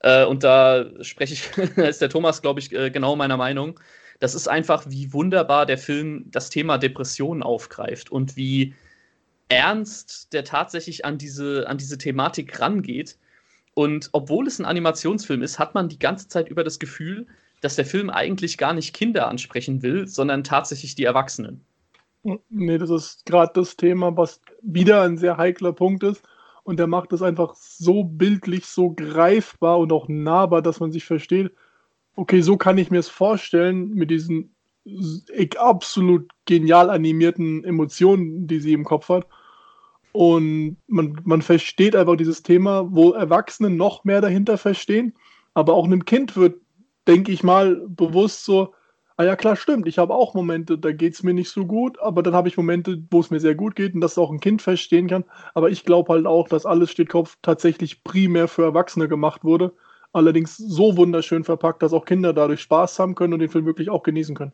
äh, 0.00 0.26
und 0.26 0.44
da 0.44 0.84
spreche 1.00 1.32
ich, 1.32 1.50
da 1.76 1.84
ist 1.84 2.02
der 2.02 2.10
Thomas, 2.10 2.42
glaube 2.42 2.60
ich, 2.60 2.68
genau 2.68 3.16
meiner 3.16 3.38
Meinung, 3.38 3.80
das 4.20 4.34
ist 4.34 4.48
einfach, 4.48 4.84
wie 4.88 5.14
wunderbar 5.14 5.64
der 5.64 5.78
Film 5.78 6.26
das 6.30 6.50
Thema 6.50 6.76
Depression 6.76 7.42
aufgreift 7.42 8.12
und 8.12 8.36
wie 8.36 8.74
Ernst, 9.48 10.32
der 10.34 10.44
tatsächlich 10.44 11.06
an 11.06 11.16
diese, 11.16 11.66
an 11.66 11.78
diese 11.78 11.96
Thematik 11.96 12.60
rangeht. 12.60 13.16
Und 13.72 14.10
obwohl 14.12 14.46
es 14.46 14.58
ein 14.58 14.66
Animationsfilm 14.66 15.42
ist, 15.42 15.58
hat 15.58 15.74
man 15.74 15.88
die 15.88 15.98
ganze 15.98 16.28
Zeit 16.28 16.50
über 16.50 16.64
das 16.64 16.78
Gefühl, 16.78 17.26
dass 17.62 17.76
der 17.76 17.86
Film 17.86 18.10
eigentlich 18.10 18.58
gar 18.58 18.74
nicht 18.74 18.94
Kinder 18.94 19.26
ansprechen 19.28 19.82
will, 19.82 20.06
sondern 20.06 20.44
tatsächlich 20.44 20.94
die 20.94 21.04
Erwachsenen. 21.04 21.64
Nee, 22.22 22.78
das 22.78 22.90
ist 22.90 23.26
gerade 23.26 23.52
das 23.54 23.76
Thema, 23.76 24.16
was 24.16 24.40
wieder 24.62 25.02
ein 25.02 25.16
sehr 25.16 25.36
heikler 25.36 25.72
Punkt 25.72 26.04
ist. 26.04 26.22
Und 26.64 26.78
der 26.78 26.86
macht 26.86 27.12
es 27.12 27.22
einfach 27.22 27.54
so 27.56 28.04
bildlich, 28.04 28.66
so 28.66 28.92
greifbar 28.92 29.78
und 29.80 29.92
auch 29.92 30.08
nahbar, 30.08 30.62
dass 30.62 30.78
man 30.78 30.92
sich 30.92 31.04
versteht, 31.04 31.52
okay, 32.14 32.40
so 32.40 32.56
kann 32.56 32.78
ich 32.78 32.90
mir 32.90 33.00
es 33.00 33.08
vorstellen, 33.08 33.90
mit 33.90 34.10
diesen 34.10 34.54
absolut 35.58 36.30
genial 36.44 36.90
animierten 36.90 37.64
Emotionen, 37.64 38.46
die 38.46 38.60
sie 38.60 38.72
im 38.72 38.84
Kopf 38.84 39.08
hat. 39.08 39.26
Und 40.12 40.76
man, 40.86 41.20
man 41.24 41.42
versteht 41.42 41.96
einfach 41.96 42.16
dieses 42.16 42.42
Thema, 42.42 42.86
wo 42.90 43.12
Erwachsene 43.12 43.70
noch 43.70 44.04
mehr 44.04 44.20
dahinter 44.20 44.58
verstehen. 44.58 45.14
Aber 45.54 45.74
auch 45.74 45.86
einem 45.86 46.04
Kind 46.04 46.36
wird, 46.36 46.60
denke 47.08 47.32
ich 47.32 47.42
mal, 47.42 47.82
bewusst 47.88 48.44
so, 48.44 48.74
ah 49.22 49.24
ja 49.24 49.36
klar, 49.36 49.54
stimmt, 49.54 49.86
ich 49.86 49.98
habe 49.98 50.14
auch 50.14 50.34
Momente, 50.34 50.76
da 50.76 50.90
geht 50.90 51.14
es 51.14 51.22
mir 51.22 51.32
nicht 51.32 51.50
so 51.50 51.64
gut, 51.64 51.98
aber 52.00 52.24
dann 52.24 52.34
habe 52.34 52.48
ich 52.48 52.56
Momente, 52.56 53.00
wo 53.10 53.20
es 53.20 53.30
mir 53.30 53.38
sehr 53.38 53.54
gut 53.54 53.76
geht 53.76 53.94
und 53.94 54.00
dass 54.00 54.18
auch 54.18 54.30
ein 54.32 54.40
Kind 54.40 54.62
verstehen 54.62 55.06
kann. 55.06 55.24
Aber 55.54 55.70
ich 55.70 55.84
glaube 55.84 56.12
halt 56.12 56.26
auch, 56.26 56.48
dass 56.48 56.66
alles 56.66 56.90
steht 56.90 57.08
Kopf 57.08 57.38
tatsächlich 57.40 58.02
primär 58.02 58.48
für 58.48 58.64
Erwachsene 58.64 59.06
gemacht 59.08 59.44
wurde. 59.44 59.72
Allerdings 60.12 60.56
so 60.56 60.96
wunderschön 60.96 61.44
verpackt, 61.44 61.82
dass 61.82 61.92
auch 61.92 62.04
Kinder 62.04 62.32
dadurch 62.32 62.60
Spaß 62.62 62.98
haben 62.98 63.14
können 63.14 63.32
und 63.32 63.38
den 63.38 63.48
Film 63.48 63.64
wirklich 63.64 63.90
auch 63.90 64.02
genießen 64.02 64.34
können. 64.34 64.52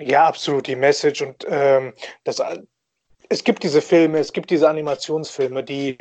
Ja, 0.00 0.26
absolut, 0.26 0.66
die 0.66 0.76
Message 0.76 1.22
und 1.22 1.46
ähm, 1.48 1.94
das, 2.24 2.42
es 3.28 3.44
gibt 3.44 3.62
diese 3.62 3.80
Filme, 3.80 4.18
es 4.18 4.32
gibt 4.32 4.50
diese 4.50 4.68
Animationsfilme, 4.68 5.62
die 5.62 5.96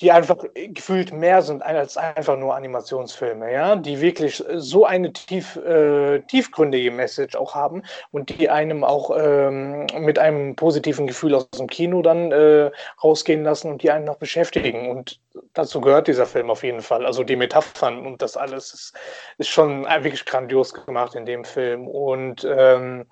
die 0.00 0.12
einfach 0.12 0.36
gefühlt 0.54 1.12
mehr 1.12 1.40
sind 1.42 1.62
als 1.62 1.96
einfach 1.96 2.36
nur 2.36 2.54
Animationsfilme, 2.54 3.52
ja, 3.52 3.76
die 3.76 4.00
wirklich 4.00 4.44
so 4.54 4.84
eine 4.84 5.12
tief, 5.12 5.56
äh, 5.56 6.20
tiefgründige 6.20 6.90
Message 6.90 7.34
auch 7.34 7.54
haben 7.54 7.82
und 8.10 8.38
die 8.38 8.50
einem 8.50 8.84
auch 8.84 9.10
ähm, 9.18 9.86
mit 9.98 10.18
einem 10.18 10.54
positiven 10.54 11.06
Gefühl 11.06 11.34
aus 11.34 11.48
dem 11.50 11.66
Kino 11.66 12.02
dann 12.02 12.30
äh, 12.30 12.70
rausgehen 13.02 13.42
lassen 13.42 13.70
und 13.70 13.82
die 13.82 13.90
einen 13.90 14.04
noch 14.04 14.18
beschäftigen. 14.18 14.90
Und 14.90 15.18
dazu 15.54 15.80
gehört 15.80 16.08
dieser 16.08 16.26
Film 16.26 16.50
auf 16.50 16.62
jeden 16.62 16.80
Fall. 16.80 17.06
Also 17.06 17.24
die 17.24 17.36
Metaphern 17.36 18.04
und 18.06 18.22
das 18.22 18.36
alles 18.36 18.72
ist, 18.72 18.92
ist 19.38 19.48
schon 19.48 19.84
wirklich 19.84 20.24
grandios 20.24 20.72
gemacht 20.72 21.14
in 21.14 21.26
dem 21.26 21.44
Film. 21.44 21.86
Und 21.86 22.46
ähm, 22.48 23.06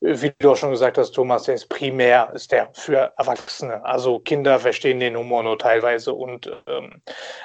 wie 0.00 0.32
du 0.38 0.52
auch 0.52 0.56
schon 0.56 0.70
gesagt 0.70 0.98
hast, 0.98 1.12
Thomas, 1.12 1.44
der 1.44 1.54
ist 1.54 1.68
primär 1.68 2.30
ist 2.34 2.52
der 2.52 2.70
für 2.74 3.12
Erwachsene. 3.16 3.84
Also 3.84 4.18
Kinder 4.20 4.58
verstehen 4.58 5.00
den 5.00 5.16
Humor 5.16 5.42
nur 5.42 5.58
teilweise 5.58 6.12
und 6.12 6.50
ähm, 6.66 7.02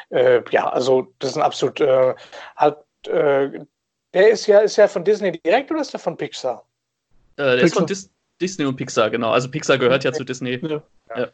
äh, 0.10 0.42
ja, 0.52 0.70
also 0.70 1.14
das 1.20 1.32
ist 1.32 1.38
ein 1.38 1.44
absolut 1.44 1.82
äh, 1.82 2.14
halt, 2.56 2.78
äh, 3.08 3.50
der 4.14 4.30
ist 4.30 4.48
ja, 4.48 4.60
ist 4.60 4.76
ja 4.76 4.88
von 4.88 5.04
Disney 5.04 5.32
direkt 5.32 5.72
oder 5.72 5.82
ist 5.82 5.94
der 5.94 6.00
von 6.00 6.18
Pixar? 6.18 6.66
Äh, 7.38 7.44
der 7.44 7.52
Pixar. 7.52 7.66
ist 7.66 7.74
von 7.74 7.86
Dis 7.88 8.10
Disney 8.42 8.66
und 8.66 8.76
Pixar, 8.76 9.10
genau. 9.10 9.32
Also 9.32 9.50
Pixar 9.50 9.78
gehört 9.78 10.04
ja 10.04 10.12
zu 10.12 10.24
Disney. 10.24 10.60
Ja. 10.62 10.82
ja. 11.16 11.28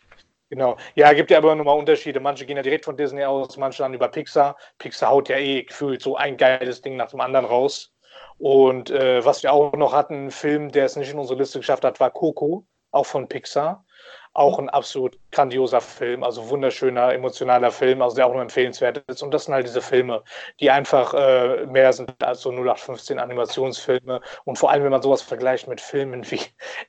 Genau. 0.50 0.78
Ja, 0.96 1.14
gibt 1.14 1.30
ja 1.30 1.38
aber 1.38 1.54
nochmal 1.56 1.78
Unterschiede. 1.78 2.20
Manche 2.20 2.46
gehen 2.46 2.58
ja 2.58 2.64
direkt 2.64 2.86
von 2.86 2.98
Disney 2.98 3.24
aus, 3.24 3.56
manche 3.58 3.84
dann 3.84 3.94
über 3.94 4.08
Pixar. 4.08 4.58
Pixar 4.80 5.10
haut 5.12 5.30
ja 5.30 5.38
eh 5.38 5.64
gefühlt 5.64 6.02
so 6.02 6.16
ein 6.16 6.38
geiles 6.38 6.82
Ding 6.82 6.96
nach 6.96 7.10
dem 7.12 7.22
anderen 7.22 7.46
raus. 7.46 7.94
Und 8.40 8.90
äh, 8.90 9.24
was 9.24 9.44
wir 9.44 9.54
auch 9.54 9.74
noch 9.74 9.94
hatten, 9.94 10.26
ein 10.28 10.32
Film, 10.32 10.72
der 10.72 10.86
es 10.86 10.96
nicht 10.96 11.12
in 11.12 11.20
unsere 11.20 11.38
Liste 11.40 11.60
geschafft 11.60 11.84
hat, 11.84 12.00
war 12.00 12.10
Coco, 12.10 12.66
auch 12.92 13.06
von 13.06 13.28
Pixar. 13.28 13.86
Auch 14.34 14.58
ein 14.60 14.70
absolut 14.70 15.20
grandioser 15.32 15.82
Film, 15.82 16.24
also 16.24 16.50
wunderschöner, 16.50 17.14
emotionaler 17.14 17.72
Film, 17.72 18.02
also 18.02 18.16
der 18.16 18.28
auch 18.28 18.34
nur 18.34 18.42
empfehlenswert 18.42 19.04
ist. 19.08 19.22
Und 19.24 19.32
das 19.34 19.46
sind 19.46 19.54
halt 19.54 19.68
diese 19.68 19.82
Filme, 19.82 20.24
die 20.60 20.70
einfach 20.72 21.14
äh, 21.14 21.66
mehr 21.66 21.92
sind 21.94 22.14
als 22.24 22.42
so 22.42 22.52
0815 22.52 23.20
Animationsfilme. 23.20 24.22
Und 24.46 24.58
vor 24.58 24.72
allem, 24.72 24.84
wenn 24.84 24.92
man 24.92 25.02
sowas 25.02 25.22
vergleicht 25.22 25.68
mit 25.68 25.82
Filmen 25.82 26.24
wie 26.32 26.42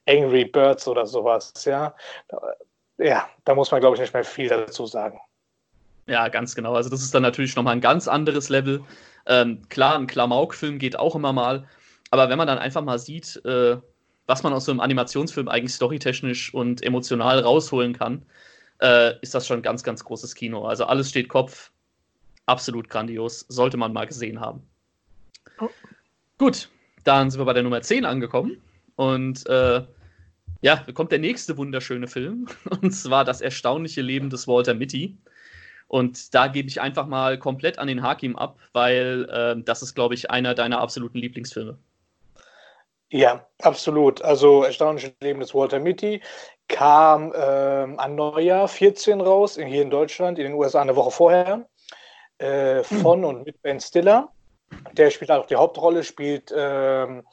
Angry 0.06 0.44
Birds 0.44 0.86
oder 0.86 1.06
sowas, 1.06 1.52
ja, 1.64 1.94
ja, 3.00 3.28
da 3.44 3.54
muss 3.54 3.70
man, 3.70 3.80
glaube 3.80 3.96
ich, 3.96 4.00
nicht 4.00 4.12
mehr 4.12 4.24
viel 4.24 4.48
dazu 4.48 4.86
sagen. 4.86 5.18
Ja, 6.06 6.28
ganz 6.28 6.54
genau. 6.54 6.74
Also 6.74 6.90
das 6.90 7.02
ist 7.02 7.14
dann 7.14 7.22
natürlich 7.22 7.56
nochmal 7.56 7.74
ein 7.74 7.80
ganz 7.80 8.08
anderes 8.08 8.48
Level. 8.48 8.82
Ähm, 9.26 9.68
klar, 9.68 9.96
ein 9.96 10.06
Klamauk-Film 10.06 10.78
geht 10.78 10.98
auch 10.98 11.14
immer 11.14 11.32
mal. 11.32 11.66
Aber 12.10 12.28
wenn 12.28 12.38
man 12.38 12.46
dann 12.46 12.58
einfach 12.58 12.82
mal 12.82 12.98
sieht, 12.98 13.40
äh, 13.44 13.76
was 14.26 14.42
man 14.42 14.52
aus 14.52 14.64
so 14.64 14.72
einem 14.72 14.80
Animationsfilm 14.80 15.48
eigentlich 15.48 15.74
storytechnisch 15.74 16.52
und 16.52 16.82
emotional 16.82 17.40
rausholen 17.40 17.96
kann, 17.96 18.24
äh, 18.80 19.14
ist 19.20 19.34
das 19.34 19.46
schon 19.46 19.62
ganz, 19.62 19.82
ganz 19.82 20.04
großes 20.04 20.34
Kino. 20.34 20.64
Also 20.66 20.84
alles 20.84 21.08
steht 21.10 21.28
Kopf. 21.28 21.70
Absolut 22.46 22.88
grandios. 22.88 23.46
Sollte 23.48 23.76
man 23.76 23.92
mal 23.92 24.06
gesehen 24.06 24.40
haben. 24.40 24.62
Oh. 25.60 25.68
Gut, 26.38 26.68
dann 27.04 27.30
sind 27.30 27.40
wir 27.40 27.44
bei 27.44 27.52
der 27.52 27.62
Nummer 27.62 27.82
10 27.82 28.04
angekommen. 28.04 28.60
Und 28.96 29.46
äh, 29.46 29.82
ja, 30.60 30.84
kommt 30.94 31.12
der 31.12 31.18
nächste 31.18 31.56
wunderschöne 31.56 32.08
Film, 32.08 32.46
und 32.82 32.92
zwar 32.92 33.24
Das 33.24 33.40
erstaunliche 33.40 34.02
Leben 34.02 34.30
des 34.30 34.46
Walter 34.46 34.74
Mitty. 34.74 35.16
Und 35.88 36.34
da 36.34 36.46
gebe 36.46 36.68
ich 36.68 36.80
einfach 36.80 37.06
mal 37.08 37.36
komplett 37.36 37.78
an 37.80 37.88
den 37.88 38.02
Hakim 38.02 38.36
ab, 38.36 38.58
weil 38.72 39.28
äh, 39.28 39.60
das 39.64 39.82
ist, 39.82 39.94
glaube 39.94 40.14
ich, 40.14 40.30
einer 40.30 40.54
deiner 40.54 40.80
absoluten 40.80 41.18
Lieblingsfilme. 41.18 41.78
Ja, 43.10 43.44
absolut. 43.60 44.22
Also 44.22 44.62
Erstaunliches 44.62 45.12
Leben 45.20 45.40
des 45.40 45.52
Walter 45.52 45.80
Mitty 45.80 46.22
kam 46.68 47.32
ähm, 47.34 47.98
an 47.98 48.14
Neujahr 48.14 48.68
14 48.68 49.20
raus, 49.20 49.56
hier 49.56 49.82
in 49.82 49.90
Deutschland, 49.90 50.38
in 50.38 50.44
den 50.44 50.54
USA 50.54 50.80
eine 50.80 50.94
Woche 50.94 51.10
vorher, 51.10 51.68
äh, 52.38 52.84
von 52.84 53.24
und 53.24 53.44
mit 53.44 53.60
Ben 53.62 53.80
Stiller. 53.80 54.30
Der 54.92 55.10
spielt 55.10 55.32
auch 55.32 55.46
die 55.46 55.56
Hauptrolle, 55.56 56.04
spielt 56.04 56.54
ähm, 56.56 57.24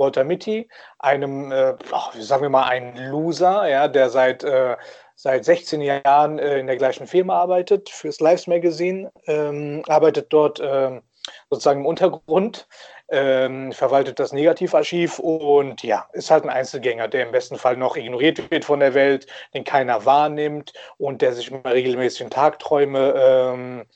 Walter 0.00 0.24
Mitty, 0.24 0.68
einem, 0.98 1.52
äh, 1.52 1.74
sagen 2.18 2.42
wir 2.42 2.48
mal, 2.48 2.64
ein 2.64 2.96
Loser, 2.96 3.68
ja, 3.68 3.86
der 3.86 4.10
seit, 4.10 4.42
äh, 4.42 4.76
seit 5.14 5.44
16 5.44 5.80
Jahren 5.82 6.38
äh, 6.40 6.58
in 6.58 6.66
der 6.66 6.76
gleichen 6.76 7.06
Firma 7.06 7.38
arbeitet, 7.38 7.90
fürs 7.90 8.18
Lives 8.18 8.48
Magazine, 8.48 9.12
ähm, 9.26 9.82
arbeitet 9.86 10.32
dort 10.32 10.60
ähm, 10.60 11.02
sozusagen 11.50 11.80
im 11.80 11.86
Untergrund, 11.86 12.66
ähm, 13.10 13.72
verwaltet 13.72 14.18
das 14.18 14.32
Negativarchiv 14.32 15.18
und 15.18 15.82
ja, 15.82 16.08
ist 16.12 16.30
halt 16.30 16.44
ein 16.44 16.50
Einzelgänger, 16.50 17.08
der 17.08 17.24
im 17.26 17.32
besten 17.32 17.56
Fall 17.56 17.76
noch 17.76 17.96
ignoriert 17.96 18.50
wird 18.50 18.64
von 18.64 18.80
der 18.80 18.94
Welt, 18.94 19.26
den 19.52 19.64
keiner 19.64 20.06
wahrnimmt 20.06 20.72
und 20.96 21.22
der 21.22 21.32
sich 21.34 21.50
immer 21.50 21.72
regelmäßig 21.72 22.22
in 22.22 22.30
Tagträume 22.30 23.14
ähm, 23.16 23.86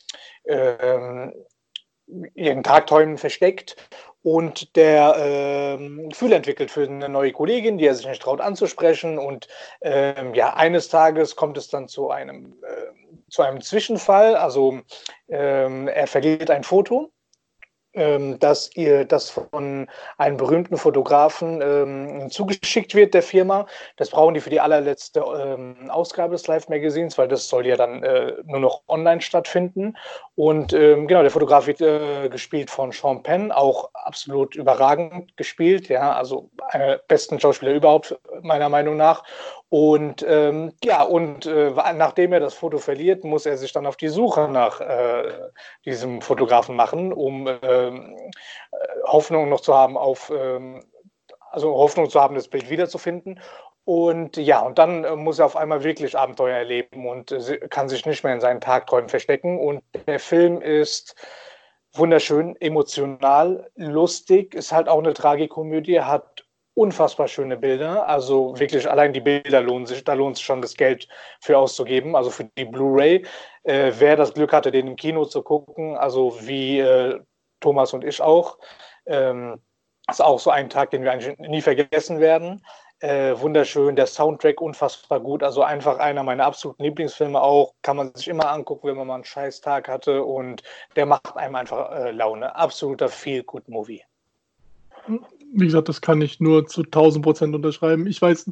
ähm, 0.46 1.32
in 2.34 2.62
Tagträumen 2.62 3.16
versteckt 3.16 3.76
und 4.24 4.74
der 4.74 5.16
ähm, 5.18 6.08
Gefühl 6.08 6.32
entwickelt 6.32 6.70
für 6.70 6.84
eine 6.84 7.10
neue 7.10 7.32
Kollegin, 7.32 7.76
die 7.76 7.87
er 7.87 7.94
sich 7.94 8.06
nicht 8.06 8.22
traut 8.22 8.40
anzusprechen. 8.40 9.18
Und 9.18 9.48
ähm, 9.82 10.34
ja, 10.34 10.54
eines 10.54 10.88
Tages 10.88 11.37
kommt 11.37 11.58
es 11.58 11.68
dann 11.68 11.88
zu 11.88 12.10
einem, 12.10 12.56
äh, 12.62 13.20
zu 13.28 13.42
einem 13.42 13.60
Zwischenfall. 13.60 14.34
Also 14.34 14.80
ähm, 15.28 15.88
er 15.88 16.06
verliert 16.06 16.50
ein 16.50 16.64
Foto 16.64 17.12
dass 17.94 18.70
ihr 18.74 19.04
das 19.04 19.30
von 19.30 19.88
einem 20.18 20.37
berühmten 20.37 20.76
Fotografen 20.76 21.61
ähm, 21.62 22.30
zugeschickt 22.30 22.95
wird 22.95 23.14
der 23.14 23.22
Firma. 23.22 23.66
Das 23.97 24.11
brauchen 24.11 24.34
die 24.34 24.40
für 24.40 24.51
die 24.51 24.61
allerletzte 24.61 25.20
ähm, 25.20 25.90
Ausgabe 25.90 26.32
des 26.32 26.47
Live 26.47 26.68
Magazins, 26.68 27.16
weil 27.18 27.28
das 27.28 27.49
soll 27.49 27.66
ja 27.66 27.76
dann 27.76 28.03
äh, 28.03 28.34
nur 28.45 28.61
noch 28.61 28.82
online 28.88 29.20
stattfinden. 29.20 29.97
Und 30.34 30.72
ähm, 30.72 31.07
genau, 31.07 31.22
der 31.22 31.30
Fotograf 31.30 31.66
wird 31.66 31.80
äh, 31.80 32.28
gespielt 32.28 32.70
von 32.70 32.90
Sean 32.92 33.22
Penn, 33.22 33.53
auch 33.53 33.90
absolut 33.95 34.57
überragend 34.57 35.36
gespielt, 35.36 35.88
ja, 35.88 36.12
also 36.12 36.51
einer 36.68 36.86
der 36.86 37.01
besten 37.07 37.38
Schauspieler 37.38 37.72
überhaupt 37.72 38.18
meiner 38.42 38.68
Meinung 38.68 38.97
nach. 38.97 39.22
Und 39.77 40.25
ähm, 40.29 40.72
ja, 40.85 41.03
und 41.03 41.47
äh, 41.47 41.72
nachdem 41.95 42.33
er 42.33 42.39
das 42.39 42.55
Foto 42.55 42.79
verliert, 42.79 43.25
muss 43.25 43.45
er 43.45 43.57
sich 43.57 43.72
dann 43.72 43.87
auf 43.87 43.97
die 43.97 44.07
Suche 44.07 44.47
nach 44.49 44.81
äh, 44.81 45.33
diesem 45.85 46.20
Fotografen 46.20 46.77
machen, 46.77 47.12
um 47.12 47.49
ähm, 47.49 48.16
äh, 48.70 48.77
Hoffnung 49.05 49.49
noch 49.49 49.62
zu 49.62 49.75
haben 49.75 49.97
auf, 49.97 50.31
ähm, 50.33 50.85
also 51.51 51.75
Hoffnung 51.75 52.09
zu 52.09 52.20
haben, 52.20 52.37
das 52.37 52.47
Bild 52.47 52.70
wiederzufinden. 52.70 53.41
Und 53.85 54.37
ja, 54.37 54.61
und 54.61 54.79
dann 54.79 55.03
äh, 55.03 55.16
muss 55.16 55.41
er 55.41 55.47
auf 55.47 55.57
einmal 55.57 55.83
wirklich 55.83 56.16
Abenteuer 56.16 56.57
erleben 56.57 57.09
und 57.09 57.33
äh, 57.33 57.59
kann 57.68 57.89
sich 57.89 58.07
nicht 58.07 58.22
mehr 58.22 58.35
in 58.35 58.41
seinen 58.41 58.61
Tagträumen 58.61 59.09
verstecken. 59.09 59.59
Und 59.59 59.83
der 60.07 60.20
Film 60.20 60.62
ist 60.62 61.16
wunderschön, 61.93 62.55
emotional, 62.61 63.68
lustig, 63.75 64.55
ist 64.55 64.70
halt 64.70 64.89
auch 64.89 65.01
eine 65.01 65.14
Tragikomödie, 65.14 66.01
hat 66.01 66.43
unfassbar 66.75 67.29
schöne 67.29 67.57
Bilder. 67.57 68.07
Also 68.09 68.59
wirklich 68.59 68.89
allein 68.91 69.12
die 69.12 69.20
Bilder 69.20 69.61
lohnen 69.61 69.87
sich, 69.87 70.05
da 70.05 70.14
lohnt 70.14 70.37
sich 70.37 70.45
schon 70.45 70.62
das 70.62 70.75
Geld 70.75 71.09
für 71.41 71.57
auszugeben. 71.57 72.16
Also 72.16 72.31
für 72.31 72.45
die 72.45 72.64
Blu-ray. 72.64 73.25
Äh, 73.62 73.93
wer 73.99 74.16
das 74.16 74.35
Glück 74.35 74.53
hatte, 74.53 74.70
den 74.70 74.89
im 74.89 74.97
Kino 74.97 75.25
zu 75.25 75.43
gucken, 75.43 75.97
also 75.97 76.37
wie 76.41 76.81
äh, 76.81 77.20
Thomas 77.61 77.95
und 77.95 78.05
ich 78.05 78.20
auch, 78.20 78.59
ähm, 79.07 79.61
ist 80.09 80.20
auch 80.20 80.39
so 80.39 80.51
ein 80.51 80.68
Tag, 80.68 80.91
den 80.91 81.03
wir 81.03 81.12
eigentlich 81.12 81.39
nie 81.39 81.62
vergessen 81.62 82.20
werden. 82.20 82.62
Äh, 83.01 83.39
wunderschön, 83.41 83.97
der 83.97 84.07
Soundtrack 84.07 84.61
unfassbar 84.61 85.20
gut. 85.20 85.43
Also 85.43 85.62
einfach 85.62 85.99
einer 85.99 86.22
meiner 86.22 86.45
absoluten 86.45 86.83
Lieblingsfilme 86.83 87.41
auch. 87.41 87.75
Kann 87.83 87.97
man 87.97 88.14
sich 88.14 88.29
immer 88.29 88.51
angucken, 88.51 88.89
wenn 88.89 88.97
man 88.97 89.07
mal 89.07 89.14
einen 89.16 89.25
scheiß 89.25 89.61
Tag 89.61 89.89
hatte. 89.89 90.25
Und 90.25 90.62
der 90.97 91.07
macht 91.07 91.37
einem 91.37 91.55
einfach 91.55 91.91
äh, 91.93 92.11
Laune. 92.12 92.55
Absoluter 92.55 93.09
Feel-Good-Movie. 93.09 94.03
Wie 95.55 95.66
gesagt, 95.66 95.88
das 95.88 96.00
kann 96.00 96.20
ich 96.20 96.40
nur 96.40 96.66
zu 96.66 96.82
1000 96.82 97.24
Prozent 97.24 97.55
unterschreiben. 97.55 98.07
Ich 98.07 98.20
weiß, 98.20 98.50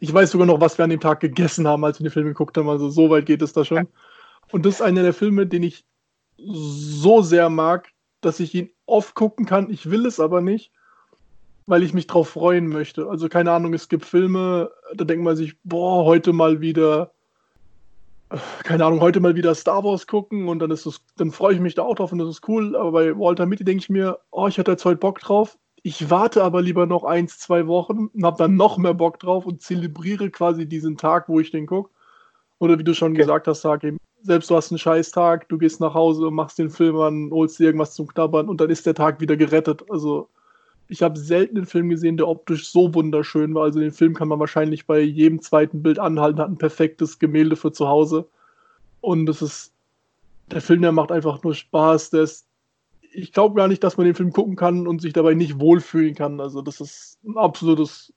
ich 0.00 0.12
weiß 0.12 0.30
sogar 0.30 0.46
noch, 0.46 0.60
was 0.60 0.78
wir 0.78 0.84
an 0.84 0.90
dem 0.90 1.00
Tag 1.00 1.20
gegessen 1.20 1.68
haben, 1.68 1.84
als 1.84 2.00
wir 2.00 2.08
den 2.08 2.12
Film 2.12 2.26
geguckt 2.26 2.56
haben. 2.56 2.68
Also 2.68 2.90
so 2.90 3.10
weit 3.10 3.26
geht 3.26 3.42
es 3.42 3.52
da 3.52 3.64
schon. 3.64 3.88
Und 4.50 4.64
das 4.64 4.76
ist 4.76 4.82
einer 4.82 5.02
der 5.02 5.14
Filme, 5.14 5.46
den 5.46 5.62
ich 5.62 5.84
so 6.36 7.22
sehr 7.22 7.50
mag, 7.50 7.90
dass 8.20 8.40
ich 8.40 8.54
ihn 8.54 8.70
oft 8.86 9.14
gucken 9.14 9.46
kann. 9.46 9.70
Ich 9.70 9.90
will 9.90 10.06
es 10.06 10.20
aber 10.20 10.40
nicht 10.40 10.72
weil 11.68 11.82
ich 11.82 11.92
mich 11.92 12.06
drauf 12.06 12.30
freuen 12.30 12.66
möchte. 12.66 13.08
Also 13.08 13.28
keine 13.28 13.52
Ahnung, 13.52 13.74
es 13.74 13.88
gibt 13.88 14.06
Filme, 14.06 14.70
da 14.94 15.04
denkt 15.04 15.22
man 15.22 15.36
sich, 15.36 15.54
boah, 15.64 16.04
heute 16.06 16.32
mal 16.32 16.62
wieder, 16.62 17.12
keine 18.64 18.86
Ahnung, 18.86 19.00
heute 19.00 19.20
mal 19.20 19.36
wieder 19.36 19.54
Star 19.54 19.84
Wars 19.84 20.06
gucken 20.06 20.48
und 20.48 20.60
dann 20.60 20.70
ist 20.70 20.86
es, 20.86 21.02
dann 21.16 21.30
freue 21.30 21.54
ich 21.54 21.60
mich 21.60 21.74
da 21.74 21.82
auch 21.82 21.94
drauf 21.94 22.10
und 22.10 22.18
das 22.18 22.28
ist 22.28 22.48
cool. 22.48 22.74
Aber 22.74 22.92
bei 22.92 23.18
Walter 23.18 23.44
Mitty 23.44 23.64
denke 23.64 23.82
ich 23.82 23.90
mir, 23.90 24.18
oh, 24.30 24.48
ich 24.48 24.58
hatte 24.58 24.70
jetzt 24.70 24.84
heute 24.86 24.96
Bock 24.96 25.20
drauf. 25.20 25.58
Ich 25.82 26.10
warte 26.10 26.42
aber 26.42 26.62
lieber 26.62 26.86
noch 26.86 27.04
eins, 27.04 27.38
zwei 27.38 27.66
Wochen 27.66 28.08
und 28.08 28.24
habe 28.24 28.38
dann 28.38 28.56
noch 28.56 28.78
mehr 28.78 28.94
Bock 28.94 29.20
drauf 29.20 29.46
und 29.46 29.62
zelebriere 29.62 30.30
quasi 30.30 30.66
diesen 30.66 30.96
Tag, 30.96 31.28
wo 31.28 31.40
ich 31.40 31.50
den 31.50 31.66
gucke. 31.66 31.90
Oder 32.58 32.78
wie 32.78 32.84
du 32.84 32.94
schon 32.94 33.12
okay. 33.12 33.22
gesagt 33.22 33.46
hast, 33.46 33.62
sag 33.62 33.84
eben, 33.84 33.98
selbst 34.22 34.50
du 34.50 34.56
hast 34.56 34.72
einen 34.72 34.78
scheiß 34.78 35.12
Tag, 35.12 35.48
du 35.48 35.58
gehst 35.58 35.80
nach 35.80 35.94
Hause, 35.94 36.30
machst 36.30 36.58
den 36.58 36.70
Film 36.70 36.96
an, 36.98 37.30
holst 37.30 37.58
dir 37.58 37.66
irgendwas 37.66 37.94
zum 37.94 38.08
Knabbern 38.08 38.48
und 38.48 38.60
dann 38.60 38.70
ist 38.70 38.86
der 38.86 38.94
Tag 38.94 39.20
wieder 39.20 39.36
gerettet. 39.36 39.84
Also 39.90 40.28
ich 40.88 41.02
habe 41.02 41.18
selten 41.18 41.58
einen 41.58 41.66
Film 41.66 41.90
gesehen, 41.90 42.16
der 42.16 42.26
optisch 42.26 42.68
so 42.68 42.92
wunderschön 42.94 43.54
war. 43.54 43.64
Also 43.64 43.78
den 43.78 43.92
Film 43.92 44.14
kann 44.14 44.28
man 44.28 44.40
wahrscheinlich 44.40 44.86
bei 44.86 45.00
jedem 45.00 45.40
zweiten 45.40 45.82
Bild 45.82 45.98
anhalten, 45.98 46.40
hat 46.40 46.48
ein 46.48 46.58
perfektes 46.58 47.18
Gemälde 47.18 47.56
für 47.56 47.72
zu 47.72 47.88
Hause. 47.88 48.26
Und 49.00 49.26
das 49.26 49.42
ist, 49.42 49.72
der 50.50 50.62
Film, 50.62 50.82
der 50.82 50.92
macht 50.92 51.12
einfach 51.12 51.42
nur 51.42 51.54
Spaß. 51.54 52.10
Der 52.10 52.22
ist, 52.22 52.47
ich 53.12 53.32
glaube 53.32 53.54
gar 53.54 53.68
nicht, 53.68 53.82
dass 53.82 53.96
man 53.96 54.06
den 54.06 54.14
Film 54.14 54.32
gucken 54.32 54.56
kann 54.56 54.86
und 54.86 55.00
sich 55.00 55.12
dabei 55.12 55.34
nicht 55.34 55.58
wohlfühlen 55.58 56.14
kann. 56.14 56.40
Also 56.40 56.62
das 56.62 56.80
ist 56.80 57.18
ein 57.24 57.36
absolutes, 57.36 58.12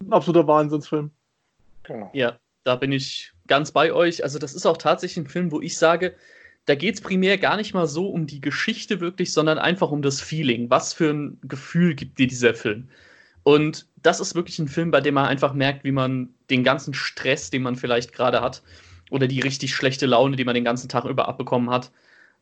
ein 0.00 0.12
absoluter 0.12 0.46
Wahnsinnsfilm. 0.46 1.10
Genau. 1.84 2.10
Ja, 2.12 2.38
da 2.64 2.76
bin 2.76 2.92
ich 2.92 3.32
ganz 3.46 3.72
bei 3.72 3.92
euch. 3.92 4.22
Also 4.22 4.38
das 4.38 4.54
ist 4.54 4.66
auch 4.66 4.76
tatsächlich 4.76 5.24
ein 5.24 5.30
Film, 5.30 5.52
wo 5.52 5.60
ich 5.60 5.76
sage, 5.76 6.14
da 6.66 6.74
geht 6.74 6.94
es 6.94 7.00
primär 7.00 7.36
gar 7.36 7.56
nicht 7.56 7.74
mal 7.74 7.86
so 7.86 8.08
um 8.08 8.26
die 8.26 8.40
Geschichte 8.40 9.00
wirklich, 9.00 9.32
sondern 9.32 9.58
einfach 9.58 9.90
um 9.90 10.00
das 10.00 10.20
Feeling. 10.20 10.70
Was 10.70 10.94
für 10.94 11.10
ein 11.10 11.38
Gefühl 11.42 11.94
gibt 11.94 12.18
dir 12.18 12.26
dieser 12.26 12.54
Film? 12.54 12.88
Und 13.42 13.86
das 13.96 14.20
ist 14.20 14.34
wirklich 14.34 14.58
ein 14.58 14.68
Film, 14.68 14.90
bei 14.90 15.02
dem 15.02 15.14
man 15.14 15.26
einfach 15.26 15.52
merkt, 15.52 15.84
wie 15.84 15.92
man 15.92 16.30
den 16.48 16.64
ganzen 16.64 16.94
Stress, 16.94 17.50
den 17.50 17.62
man 17.62 17.76
vielleicht 17.76 18.14
gerade 18.14 18.40
hat, 18.40 18.62
oder 19.10 19.26
die 19.26 19.40
richtig 19.40 19.74
schlechte 19.74 20.06
Laune, 20.06 20.36
die 20.36 20.44
man 20.44 20.54
den 20.54 20.64
ganzen 20.64 20.88
Tag 20.88 21.04
über 21.04 21.28
abbekommen 21.28 21.68
hat, 21.68 21.90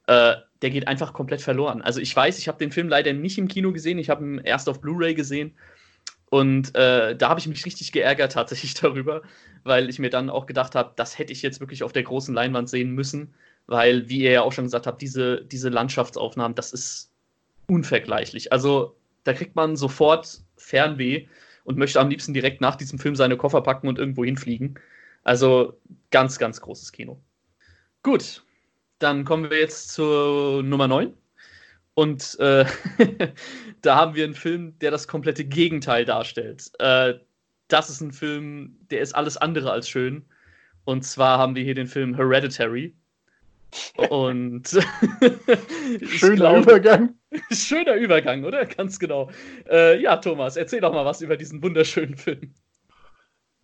äh, 0.07 0.34
der 0.62 0.70
geht 0.70 0.88
einfach 0.88 1.12
komplett 1.12 1.42
verloren. 1.42 1.82
Also 1.82 2.00
ich 2.00 2.14
weiß, 2.14 2.38
ich 2.38 2.48
habe 2.48 2.59
den 2.59 2.72
Film 2.72 2.88
leider 2.88 3.12
nicht 3.12 3.38
im 3.38 3.48
Kino 3.48 3.72
gesehen, 3.72 3.98
ich 3.98 4.11
habe 4.11 4.24
ihn 4.24 4.38
erst 4.38 4.68
auf 4.68 4.80
Blu-ray 4.80 5.14
gesehen. 5.14 5.55
Und 6.30 6.74
äh, 6.74 7.14
da 7.14 7.28
habe 7.28 7.40
ich 7.40 7.46
mich 7.46 7.64
richtig 7.66 7.92
geärgert 7.92 8.32
tatsächlich 8.32 8.74
darüber, 8.80 9.22
weil 9.64 9.90
ich 9.90 9.98
mir 9.98 10.11
dann 10.11 10.30
auch 10.30 10.46
gedacht 10.46 10.74
habe, 10.74 10.92
das 10.96 11.18
hätte 11.18 11.32
ich 11.32 11.42
jetzt 11.42 11.61
wirklich 11.61 11.82
auf 11.82 11.92
der 11.92 12.05
großen 12.05 12.34
Leinwand 12.34 12.68
sehen 12.68 12.92
müssen 12.92 13.34
weil, 13.66 14.09
wie 14.09 14.22
ihr 14.22 14.32
ja 14.32 14.42
auch 14.42 14.53
schon 14.53 14.64
gesagt 14.64 14.86
habt, 14.86 15.00
diese, 15.03 15.44
diese 15.44 15.68
Landschaftsaufnahmen, 15.68 16.55
das 16.55 16.72
ist 16.72 17.12
unvergleichlich. 17.68 18.53
Also 18.53 18.96
da 19.24 19.32
kriegt 19.32 19.55
man 19.55 19.76
sofort 19.76 20.42
Fernweh 20.57 21.26
und 21.64 21.78
möchte 21.78 22.00
am 22.00 22.11
liebsten 22.11 22.34
direkt 22.34 22.61
nach 22.61 22.76
diesem 22.76 22.98
Film 22.98 23.14
seine 23.14 23.36
Koffer 23.36 23.62
packen 23.62 23.88
und 23.88 23.98
irgendwo 23.98 24.24
hinfliegen. 24.24 24.78
Also 25.22 25.78
ganz, 26.11 26.38
ganz 26.38 26.61
großes 26.61 26.92
Kino. 26.92 27.20
Gut, 28.03 28.44
dann 29.03 29.24
kommen 29.24 29.50
wir 29.50 29.59
jetzt 29.59 29.90
zur 29.90 30.62
Nummer 30.62 30.86
9. 30.86 31.12
Und 31.94 32.38
äh, 32.40 32.64
da 33.82 33.96
haben 33.96 34.14
wir 34.14 34.24
einen 34.24 34.34
Film, 34.34 34.78
der 34.78 34.90
das 34.90 35.09
komplette 35.09 35.44
Gegenteil 35.44 36.05
darstellt. 36.05 36.70
Äh, 36.78 37.14
das 37.68 37.90
ist 37.90 38.00
ein 38.00 38.12
Film, 38.12 38.76
der 38.90 39.00
ist 39.00 39.14
alles 39.14 39.36
andere 39.36 39.72
als 39.72 39.88
schön. 39.88 40.24
Und 40.84 41.03
zwar 41.03 41.38
haben 41.38 41.55
wir 41.55 41.64
hier 41.64 41.74
den 41.74 41.86
Film 41.86 42.14
Hereditary. 42.14 42.94
Und 44.09 44.68
schöner 46.07 46.36
glaube, 46.36 46.61
Übergang. 46.61 47.14
Schöner 47.50 47.94
Übergang, 47.94 48.44
oder? 48.44 48.66
Ganz 48.66 48.98
genau. 48.98 49.30
Äh, 49.68 50.00
ja, 50.03 50.18
Thomas, 50.18 50.57
erzähl 50.57 50.80
doch 50.80 50.92
mal 50.92 51.07
was 51.07 51.22
über 51.22 51.38
diesen 51.38 51.62
wunderschönen 51.62 52.16
Film. 52.16 52.53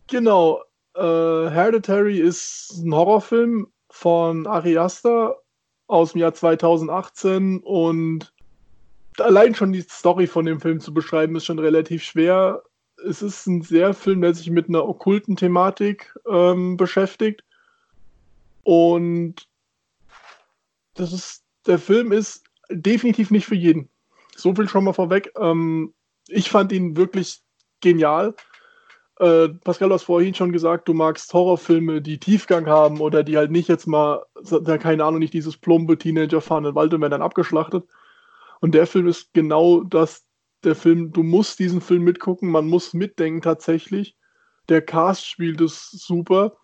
Genau. 0.07 0.63
Äh, 0.95 1.01
Hereditary 1.03 2.19
ist 2.19 2.73
ein 2.79 2.95
Horrorfilm 2.95 3.71
von 3.91 4.47
Ari 4.47 4.77
Aster 4.79 5.37
aus 5.87 6.13
dem 6.13 6.21
Jahr 6.21 6.35
2018 6.35 7.61
und 7.61 8.33
allein 9.19 9.55
schon 9.55 9.73
die 9.73 9.83
Story 9.83 10.27
von 10.27 10.45
dem 10.47 10.61
Film 10.61 10.81
zu 10.81 10.93
beschreiben 10.93 11.37
ist 11.37 11.47
schon 11.47 11.59
relativ 11.59 12.03
schwer. 12.03 12.63
Es 13.05 13.23
ist 13.23 13.47
ein 13.47 13.63
sehr 13.63 13.95
Film, 13.95 14.21
der 14.21 14.35
sich 14.35 14.51
mit 14.51 14.69
einer 14.69 14.87
okkulten 14.87 15.37
Thematik 15.37 16.15
ähm, 16.29 16.77
beschäftigt 16.77 17.43
und 18.65 19.49
das 20.95 21.13
ist, 21.13 21.45
der 21.67 21.79
Film 21.79 22.13
ist 22.13 22.45
definitiv 22.71 23.31
nicht 23.31 23.47
für 23.47 23.55
jeden. 23.55 23.89
So 24.37 24.55
viel 24.55 24.69
schon 24.69 24.85
mal 24.85 24.93
vorweg. 24.93 25.33
Ähm, 25.39 25.95
ich 26.29 26.51
fand 26.51 26.73
ihn 26.73 26.97
wirklich 26.97 27.41
genial. 27.81 28.35
Äh, 29.19 29.49
Pascal, 29.49 29.89
du 29.89 29.95
hast 29.95 30.05
vorhin 30.05 30.35
schon 30.35 30.53
gesagt, 30.53 30.87
du 30.87 30.95
magst 30.95 31.33
Horrorfilme, 31.35 32.01
die 32.01 32.19
Tiefgang 32.19 32.67
haben 32.67 33.01
oder 33.01 33.25
die 33.25 33.37
halt 33.37 33.51
nicht 33.51 33.69
jetzt 33.69 33.87
mal, 33.87 34.25
keine 34.65 35.05
Ahnung, 35.05 35.19
nicht 35.19 35.35
dieses 35.35 35.57
plumpe 35.57 35.99
Teenager 35.99 36.41
fahren 36.41 36.65
in 36.65 36.71
den 36.71 36.75
Wald 36.77 36.95
und 36.95 37.01
werden 37.01 37.13
dann 37.13 37.23
abgeschlachtet. 37.23 37.85
Und 38.61 38.75
der 38.75 38.87
Film 38.87 39.09
ist 39.09 39.33
genau 39.35 39.83
das, 39.83 40.25
der 40.63 40.77
Film, 40.77 41.13
du 41.13 41.25
musst 41.25 41.59
diesen 41.59 41.81
Film 41.81 42.05
mitgucken, 42.05 42.51
man 42.51 42.69
muss 42.69 42.95
mitdenken 42.95 43.43
tatsächlich. 43.43 44.17
Der 44.69 44.83
Cast 44.83 45.27
spielt 45.27 45.61
es 45.61 45.91
super. 45.91 46.57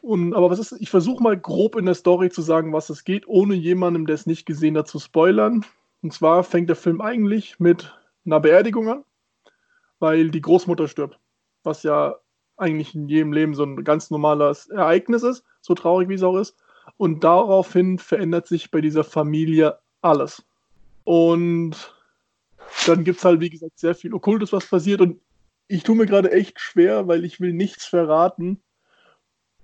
Und, 0.00 0.34
aber 0.34 0.50
was 0.50 0.58
ist, 0.58 0.72
ich 0.80 0.90
versuche 0.90 1.22
mal 1.22 1.38
grob 1.38 1.76
in 1.76 1.84
der 1.84 1.94
Story 1.94 2.30
zu 2.30 2.40
sagen, 2.40 2.72
was 2.72 2.88
es 2.88 3.04
geht, 3.04 3.28
ohne 3.28 3.54
jemandem, 3.54 4.06
der 4.06 4.14
es 4.14 4.26
nicht 4.26 4.46
gesehen 4.46 4.78
hat, 4.78 4.88
zu 4.88 4.98
spoilern. 4.98 5.66
Und 6.02 6.14
zwar 6.14 6.44
fängt 6.44 6.70
der 6.70 6.76
Film 6.76 7.02
eigentlich 7.02 7.60
mit 7.60 7.94
einer 8.24 8.40
Beerdigung 8.40 8.88
an, 8.88 9.04
weil 9.98 10.30
die 10.30 10.40
Großmutter 10.40 10.88
stirbt. 10.88 11.19
Was 11.62 11.82
ja 11.82 12.16
eigentlich 12.56 12.94
in 12.94 13.08
jedem 13.08 13.32
Leben 13.32 13.54
so 13.54 13.64
ein 13.64 13.84
ganz 13.84 14.10
normales 14.10 14.68
Ereignis 14.68 15.22
ist, 15.22 15.44
so 15.60 15.74
traurig 15.74 16.08
wie 16.08 16.14
es 16.14 16.22
auch 16.22 16.36
ist. 16.36 16.56
Und 16.96 17.24
daraufhin 17.24 17.98
verändert 17.98 18.46
sich 18.46 18.70
bei 18.70 18.80
dieser 18.80 19.04
Familie 19.04 19.78
alles. 20.02 20.44
Und 21.04 21.94
dann 22.86 23.04
gibt 23.04 23.18
es 23.18 23.24
halt, 23.24 23.40
wie 23.40 23.50
gesagt, 23.50 23.78
sehr 23.78 23.94
viel 23.94 24.14
Okkultes, 24.14 24.52
was 24.52 24.66
passiert. 24.66 25.00
Und 25.00 25.20
ich 25.68 25.82
tue 25.82 25.96
mir 25.96 26.06
gerade 26.06 26.30
echt 26.32 26.60
schwer, 26.60 27.08
weil 27.08 27.24
ich 27.24 27.40
will 27.40 27.52
nichts 27.52 27.86
verraten, 27.86 28.62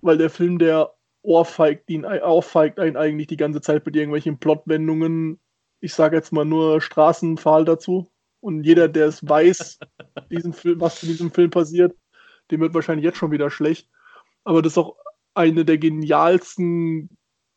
weil 0.00 0.18
der 0.18 0.30
Film, 0.30 0.58
der 0.58 0.94
ohrfeigt 1.22 1.90
ihn, 1.90 2.04
auffeigt 2.04 2.78
einen 2.78 2.96
eigentlich 2.96 3.26
die 3.26 3.36
ganze 3.36 3.60
Zeit 3.60 3.84
mit 3.84 3.96
irgendwelchen 3.96 4.38
Plotwendungen. 4.38 5.40
Ich 5.80 5.92
sage 5.92 6.16
jetzt 6.16 6.32
mal 6.32 6.44
nur 6.44 6.80
Straßenpfahl 6.80 7.64
dazu. 7.64 8.08
Und 8.46 8.62
jeder, 8.62 8.86
der 8.86 9.08
es 9.08 9.28
weiß, 9.28 9.80
diesen 10.30 10.52
Film, 10.52 10.80
was 10.80 11.02
in 11.02 11.08
diesem 11.08 11.32
Film 11.32 11.50
passiert, 11.50 11.96
dem 12.48 12.60
wird 12.60 12.74
wahrscheinlich 12.74 13.04
jetzt 13.04 13.18
schon 13.18 13.32
wieder 13.32 13.50
schlecht. 13.50 13.88
Aber 14.44 14.62
das 14.62 14.74
ist 14.74 14.78
auch 14.78 14.94
eine 15.34 15.64
der 15.64 15.78
genialsten 15.78 17.10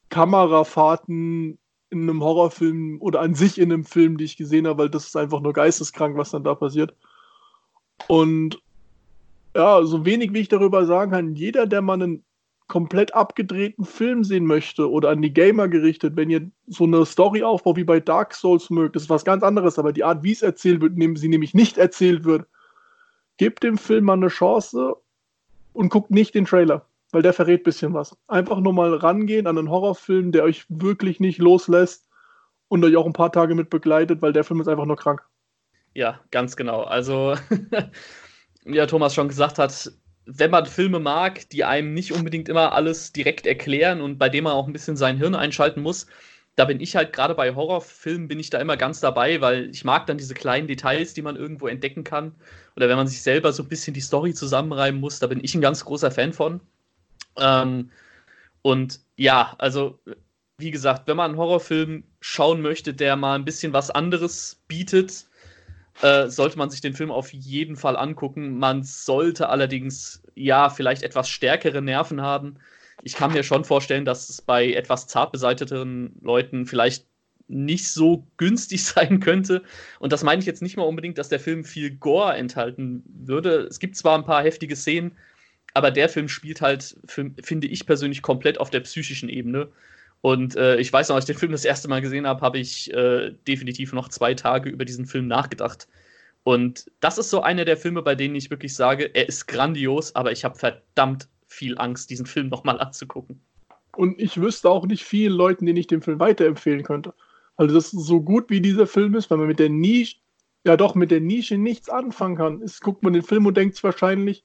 Kamerafahrten 0.09 1.59
in 1.91 2.01
einem 2.01 2.23
Horrorfilm 2.23 2.99
oder 3.01 3.21
an 3.21 3.35
sich 3.35 3.59
in 3.59 3.71
einem 3.71 3.85
Film, 3.85 4.17
die 4.17 4.23
ich 4.23 4.35
gesehen 4.35 4.65
habe, 4.65 4.79
weil 4.79 4.89
das 4.89 5.05
ist 5.05 5.15
einfach 5.15 5.41
nur 5.41 5.53
geisteskrank, 5.53 6.17
was 6.17 6.31
dann 6.31 6.43
da 6.43 6.55
passiert. 6.55 6.95
Und 8.07 8.59
ja, 9.55 9.83
so 9.83 10.05
wenig 10.05 10.33
wie 10.33 10.39
ich 10.39 10.49
darüber 10.49 10.87
sagen 10.87 11.11
kann, 11.11 11.35
jeder, 11.35 11.67
der 11.67 11.83
mal 11.83 12.01
einen 12.01 12.25
komplett 12.69 13.13
abgedrehten 13.13 13.83
Film 13.83 14.23
sehen 14.23 14.45
möchte 14.45 14.89
oder 14.89 15.09
an 15.09 15.21
die 15.21 15.33
Gamer 15.33 15.67
gerichtet, 15.67 16.15
wenn 16.15 16.29
ihr 16.29 16.49
so 16.67 16.85
eine 16.85 17.05
Storyaufbau 17.05 17.75
wie 17.75 17.83
bei 17.83 17.99
Dark 17.99 18.33
Souls 18.33 18.69
mögt, 18.69 18.95
das 18.95 19.03
ist 19.03 19.09
was 19.09 19.25
ganz 19.25 19.43
anderes, 19.43 19.77
aber 19.77 19.91
die 19.91 20.05
Art, 20.05 20.23
wie 20.23 20.31
es 20.31 20.41
erzählt 20.41 20.79
wird, 20.79 20.93
indem 20.93 21.17
sie 21.17 21.27
nämlich 21.27 21.53
nicht 21.53 21.77
erzählt 21.77 22.23
wird, 22.23 22.47
gebt 23.37 23.63
dem 23.63 23.77
Film 23.77 24.05
mal 24.05 24.13
eine 24.13 24.27
Chance 24.29 24.95
und 25.73 25.89
guckt 25.89 26.11
nicht 26.11 26.35
den 26.35 26.45
Trailer, 26.45 26.85
weil 27.11 27.23
der 27.23 27.33
verrät 27.33 27.61
ein 27.61 27.63
bisschen 27.63 27.93
was. 27.93 28.15
Einfach 28.27 28.59
nur 28.59 28.73
mal 28.73 28.93
rangehen 28.93 29.47
an 29.47 29.57
einen 29.57 29.69
Horrorfilm, 29.69 30.31
der 30.31 30.43
euch 30.43 30.65
wirklich 30.69 31.19
nicht 31.19 31.39
loslässt 31.39 32.07
und 32.67 32.85
euch 32.85 32.95
auch 32.95 33.05
ein 33.05 33.13
paar 33.13 33.31
Tage 33.31 33.55
mit 33.55 33.69
begleitet, 33.69 34.21
weil 34.21 34.31
der 34.31 34.43
Film 34.43 34.61
ist 34.61 34.67
einfach 34.67 34.85
nur 34.85 34.95
krank. 34.95 35.23
Ja, 35.95 36.19
ganz 36.29 36.55
genau. 36.55 36.83
Also, 36.83 37.35
wie 38.63 38.75
ja, 38.75 38.85
Thomas 38.85 39.15
schon 39.15 39.27
gesagt 39.27 39.57
hat, 39.57 39.91
wenn 40.31 40.51
man 40.51 40.65
Filme 40.67 40.99
mag, 40.99 41.49
die 41.49 41.63
einem 41.63 41.93
nicht 41.93 42.13
unbedingt 42.13 42.49
immer 42.49 42.73
alles 42.73 43.11
direkt 43.11 43.47
erklären 43.47 43.99
und 44.01 44.19
bei 44.19 44.29
dem 44.29 44.43
man 44.43 44.53
auch 44.53 44.67
ein 44.67 44.73
bisschen 44.73 44.95
sein 44.95 45.17
Hirn 45.17 45.33
einschalten 45.33 45.81
muss, 45.81 46.05
da 46.55 46.65
bin 46.65 46.81
ich 46.81 46.95
halt 46.95 47.13
gerade 47.13 47.33
bei 47.35 47.55
Horrorfilmen 47.55 48.27
bin 48.27 48.39
ich 48.39 48.49
da 48.49 48.59
immer 48.59 48.77
ganz 48.77 48.99
dabei, 48.99 49.41
weil 49.41 49.69
ich 49.69 49.85
mag 49.85 50.05
dann 50.05 50.17
diese 50.17 50.33
kleinen 50.33 50.67
Details, 50.67 51.13
die 51.13 51.21
man 51.21 51.35
irgendwo 51.35 51.67
entdecken 51.67 52.03
kann. 52.03 52.35
Oder 52.75 52.89
wenn 52.89 52.97
man 52.97 53.07
sich 53.07 53.21
selber 53.21 53.53
so 53.53 53.63
ein 53.63 53.69
bisschen 53.69 53.93
die 53.93 54.01
Story 54.01 54.33
zusammenreiben 54.33 54.99
muss, 54.99 55.19
da 55.19 55.27
bin 55.27 55.43
ich 55.43 55.55
ein 55.55 55.61
ganz 55.61 55.85
großer 55.85 56.11
Fan 56.11 56.33
von. 56.33 56.59
Ähm, 57.37 57.89
und 58.61 58.99
ja, 59.15 59.55
also 59.57 59.99
wie 60.57 60.71
gesagt, 60.71 61.07
wenn 61.07 61.17
man 61.17 61.31
einen 61.31 61.39
Horrorfilm 61.39 62.03
schauen 62.19 62.61
möchte, 62.61 62.93
der 62.93 63.15
mal 63.15 63.35
ein 63.35 63.45
bisschen 63.45 63.73
was 63.73 63.89
anderes 63.89 64.61
bietet, 64.67 65.25
äh, 66.01 66.27
sollte 66.27 66.57
man 66.57 66.69
sich 66.69 66.81
den 66.81 66.93
Film 66.93 67.11
auf 67.11 67.33
jeden 67.33 67.75
Fall 67.75 67.97
angucken. 67.97 68.57
Man 68.57 68.83
sollte 68.83 69.49
allerdings 69.49 70.23
ja 70.35 70.69
vielleicht 70.69 71.03
etwas 71.03 71.29
stärkere 71.29 71.81
Nerven 71.81 72.21
haben 72.21 72.59
ich 73.03 73.15
kann 73.15 73.33
mir 73.33 73.43
schon 73.43 73.63
vorstellen, 73.63 74.05
dass 74.05 74.29
es 74.29 74.41
bei 74.41 74.71
etwas 74.73 75.07
zart 75.07 75.31
beseiteten 75.31 76.15
Leuten 76.21 76.65
vielleicht 76.65 77.05
nicht 77.47 77.89
so 77.89 78.27
günstig 78.37 78.83
sein 78.85 79.19
könnte. 79.19 79.63
Und 79.99 80.11
das 80.13 80.23
meine 80.23 80.39
ich 80.39 80.45
jetzt 80.45 80.61
nicht 80.61 80.77
mal 80.77 80.83
unbedingt, 80.83 81.17
dass 81.17 81.29
der 81.29 81.39
Film 81.39 81.63
viel 81.63 81.91
Gore 81.91 82.35
enthalten 82.35 83.03
würde. 83.05 83.67
Es 83.69 83.79
gibt 83.79 83.95
zwar 83.95 84.17
ein 84.17 84.25
paar 84.25 84.43
heftige 84.43 84.75
Szenen, 84.75 85.17
aber 85.73 85.91
der 85.91 86.09
Film 86.09 86.27
spielt 86.27 86.61
halt, 86.61 86.97
finde 87.07 87.67
ich 87.67 87.85
persönlich, 87.85 88.21
komplett 88.21 88.59
auf 88.59 88.69
der 88.69 88.81
psychischen 88.81 89.29
Ebene. 89.29 89.69
Und 90.21 90.55
äh, 90.55 90.77
ich 90.77 90.91
weiß 90.91 91.09
noch, 91.09 91.15
als 91.15 91.25
ich 91.25 91.33
den 91.33 91.39
Film 91.39 91.51
das 91.51 91.65
erste 91.65 91.87
Mal 91.87 92.01
gesehen 92.01 92.27
habe, 92.27 92.41
habe 92.41 92.57
ich 92.57 92.93
äh, 92.93 93.31
definitiv 93.47 93.93
noch 93.93 94.09
zwei 94.09 94.33
Tage 94.33 94.69
über 94.69 94.85
diesen 94.85 95.05
Film 95.05 95.27
nachgedacht. 95.27 95.87
Und 96.43 96.91
das 96.99 97.17
ist 97.17 97.29
so 97.29 97.41
einer 97.41 97.65
der 97.65 97.77
Filme, 97.77 98.01
bei 98.01 98.15
denen 98.15 98.35
ich 98.35 98.49
wirklich 98.49 98.75
sage, 98.75 99.13
er 99.13 99.27
ist 99.27 99.47
grandios, 99.47 100.15
aber 100.15 100.31
ich 100.31 100.43
habe 100.43 100.57
verdammt 100.57 101.29
viel 101.47 101.77
Angst, 101.77 102.09
diesen 102.09 102.25
Film 102.25 102.47
nochmal 102.47 102.79
anzugucken. 102.79 103.41
Und 103.95 104.19
ich 104.19 104.39
wüsste 104.39 104.69
auch 104.69 104.85
nicht 104.85 105.03
vielen 105.03 105.33
Leuten, 105.33 105.65
denen 105.65 105.77
ich 105.77 105.87
den 105.87 106.01
Film 106.01 106.19
weiterempfehlen 106.19 106.83
könnte. 106.83 107.13
Also 107.57 107.75
das 107.75 107.93
ist 107.93 108.05
so 108.05 108.21
gut 108.21 108.49
wie 108.49 108.61
dieser 108.61 108.87
Film 108.87 109.15
ist, 109.15 109.29
weil 109.29 109.37
man 109.37 109.47
mit 109.47 109.59
der 109.59 109.69
Nische, 109.69 110.17
ja 110.65 110.77
doch, 110.77 110.95
mit 110.95 111.11
der 111.11 111.19
Nische 111.19 111.57
nichts 111.57 111.89
anfangen 111.89 112.37
kann. 112.37 112.61
Ist, 112.61 112.81
guckt 112.81 113.03
man 113.03 113.13
den 113.13 113.23
Film 113.23 113.45
und 113.45 113.57
denkt 113.57 113.81
wahrscheinlich, 113.83 114.43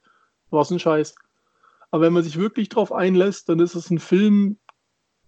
was 0.51 0.70
ein 0.70 0.81
Scheiß. 0.81 1.14
Aber 1.91 2.03
wenn 2.03 2.12
man 2.12 2.25
sich 2.25 2.39
wirklich 2.39 2.68
drauf 2.68 2.93
einlässt, 2.93 3.49
dann 3.49 3.61
ist 3.61 3.77
es 3.77 3.91
ein 3.91 4.01
Film, 4.01 4.57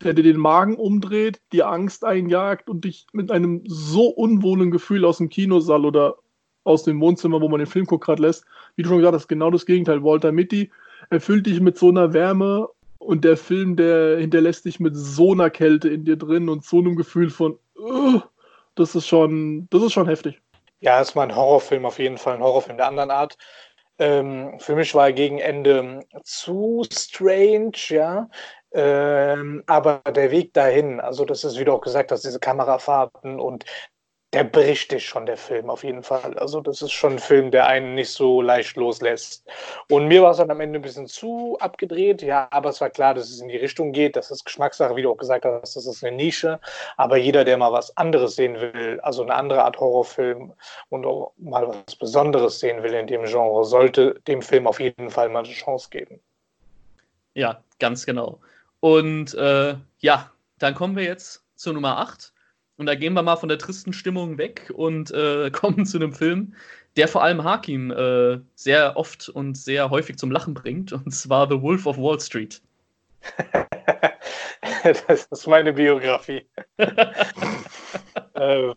der 0.03 0.15
dir 0.15 0.23
den 0.23 0.37
Magen 0.37 0.77
umdreht, 0.77 1.41
dir 1.53 1.69
Angst 1.69 2.05
einjagt 2.05 2.69
und 2.69 2.85
dich 2.85 3.07
mit 3.13 3.31
einem 3.31 3.63
so 3.67 4.09
unwohlen 4.09 4.71
Gefühl 4.71 5.05
aus 5.05 5.19
dem 5.19 5.29
Kinosaal 5.29 5.85
oder 5.85 6.17
aus 6.65 6.83
dem 6.83 7.01
Wohnzimmer, 7.01 7.41
wo 7.41 7.49
man 7.49 7.61
den 7.61 7.67
Film 7.67 7.87
guckt, 7.87 8.05
gerade 8.05 8.23
lässt. 8.23 8.45
Wie 8.75 8.83
du 8.83 8.89
schon 8.89 8.99
gesagt 8.99 9.15
hast, 9.15 9.29
genau 9.29 9.51
das 9.51 9.67
Gegenteil. 9.67 10.03
Walter 10.03 10.33
Mitty 10.33 10.71
erfüllt 11.11 11.47
dich 11.47 11.61
mit 11.61 11.79
so 11.79 11.89
einer 11.89 12.13
Wärme 12.13 12.69
und 12.99 13.25
der 13.25 13.37
Film, 13.37 13.77
der 13.77 14.19
hinterlässt 14.19 14.65
dich 14.65 14.81
mit 14.81 14.97
so 14.97 15.33
einer 15.33 15.51
Kälte 15.51 15.89
in 15.89 16.05
dir 16.05 16.17
drin 16.17 16.49
und 16.49 16.65
so 16.65 16.79
einem 16.79 16.97
Gefühl 16.97 17.31
von, 17.31 17.59
das 18.75 18.95
ist 18.95 19.07
schon, 19.07 19.69
das 19.71 19.83
ist 19.83 19.93
schon 19.93 20.09
heftig. 20.09 20.41
Ja, 20.81 21.01
es 21.01 21.17
war 21.17 21.23
ein 21.23 21.35
Horrorfilm, 21.35 21.87
auf 21.87 21.99
jeden 21.99 22.19
Fall 22.19 22.35
ein 22.35 22.43
Horrorfilm 22.43 22.77
der 22.77 22.89
anderen 22.89 23.11
Art. 23.11 23.39
Ähm, 23.99 24.59
für 24.59 24.77
mich 24.77 24.95
war 24.95 25.07
er 25.07 25.13
gegen 25.13 25.39
Ende 25.39 26.01
zu 26.23 26.85
strange, 26.93 27.73
ja. 27.89 28.29
Ähm, 28.79 29.63
aber 29.67 30.03
der 30.15 30.31
Weg 30.31 30.53
dahin, 30.53 31.01
also 31.01 31.25
das 31.25 31.45
ist, 31.45 31.59
wie 31.59 31.65
du 31.65 31.73
auch 31.73 31.81
gesagt 31.81 32.13
hast, 32.13 32.25
diese 32.25 32.39
Kamerafahrten 32.39 33.41
und 33.41 33.65
der 34.35 34.45
bricht 34.45 34.93
dich 34.93 35.07
schon, 35.07 35.25
der 35.25 35.39
Film, 35.39 35.71
auf 35.71 35.83
jeden 35.83 36.03
Fall. 36.03 36.37
Also, 36.39 36.61
das 36.61 36.83
ist 36.83 36.93
schon 36.93 37.15
ein 37.15 37.19
Film, 37.19 37.51
der 37.51 37.69
einen 37.69 37.95
nicht 37.95 38.11
so 38.11 38.43
leicht 38.43 38.77
loslässt. 38.77 39.49
Und 39.89 40.09
mir 40.09 40.21
war 40.21 40.33
es 40.33 40.37
dann 40.37 40.51
am 40.51 40.61
Ende 40.61 40.79
ein 40.79 40.83
bisschen 40.83 41.07
zu 41.07 41.57
abgedreht, 41.59 42.21
ja, 42.21 42.47
aber 42.51 42.69
es 42.69 42.83
war 42.83 42.91
klar, 42.91 43.15
dass 43.15 43.31
es 43.31 43.41
in 43.41 43.49
die 43.49 43.57
Richtung 43.57 43.93
geht. 43.93 44.15
Das 44.15 44.31
ist 44.31 44.45
Geschmackssache, 44.45 44.95
wie 44.95 45.01
du 45.01 45.11
auch 45.11 45.17
gesagt 45.17 45.47
hast, 45.47 45.75
das 45.77 45.87
ist 45.87 46.05
eine 46.05 46.15
Nische. 46.15 46.61
Aber 46.99 47.17
jeder, 47.17 47.45
der 47.47 47.57
mal 47.57 47.73
was 47.73 47.97
anderes 47.97 48.37
sehen 48.37 48.61
will, 48.61 49.01
also 49.03 49.23
eine 49.23 49.35
andere 49.35 49.65
Art 49.65 49.79
Horrorfilm 49.79 50.53
und 50.91 51.07
auch 51.07 51.33
mal 51.39 51.67
was 51.69 51.97
Besonderes 51.97 52.61
sehen 52.61 52.83
will 52.83 52.93
in 52.93 53.07
dem 53.07 53.25
Genre, 53.25 53.65
sollte 53.65 54.21
dem 54.27 54.43
Film 54.43 54.67
auf 54.67 54.81
jeden 54.81 55.09
Fall 55.09 55.31
mal 55.31 55.45
eine 55.45 55.55
Chance 55.55 55.89
geben. 55.89 56.21
Ja, 57.33 57.63
ganz 57.79 58.05
genau. 58.05 58.41
Und 58.81 59.35
äh, 59.35 59.77
ja, 59.99 60.31
dann 60.59 60.75
kommen 60.75 60.97
wir 60.97 61.05
jetzt 61.05 61.45
zur 61.55 61.73
Nummer 61.73 61.99
8. 61.99 62.33
Und 62.77 62.87
da 62.87 62.95
gehen 62.95 63.15
wir 63.15 63.23
mal 63.23 63.37
von 63.37 63.49
der 63.49 63.59
tristen 63.59 63.93
Stimmung 63.93 64.39
weg 64.39 64.71
und 64.75 65.11
äh, 65.11 65.51
kommen 65.53 65.87
zu 65.87 65.99
einem 65.99 66.13
Film, 66.13 66.55
der 66.97 67.09
vor 67.09 67.23
allem 67.23 67.45
Hakim 67.45 67.91
äh, 67.91 68.39
sehr 68.55 68.97
oft 68.97 69.29
und 69.29 69.57
sehr 69.57 69.91
häufig 69.91 70.19
zum 70.19 70.31
Lachen 70.31 70.55
bringt, 70.55 70.93
und 70.93 71.11
zwar 71.13 71.49
The 71.49 71.61
Wolf 71.61 71.87
of 71.87 71.99
Wall 71.99 72.21
Street. 72.21 72.63
das 75.09 75.27
ist 75.27 75.47
meine 75.47 75.73
Biografie. 75.73 76.47
äh, 76.77 78.75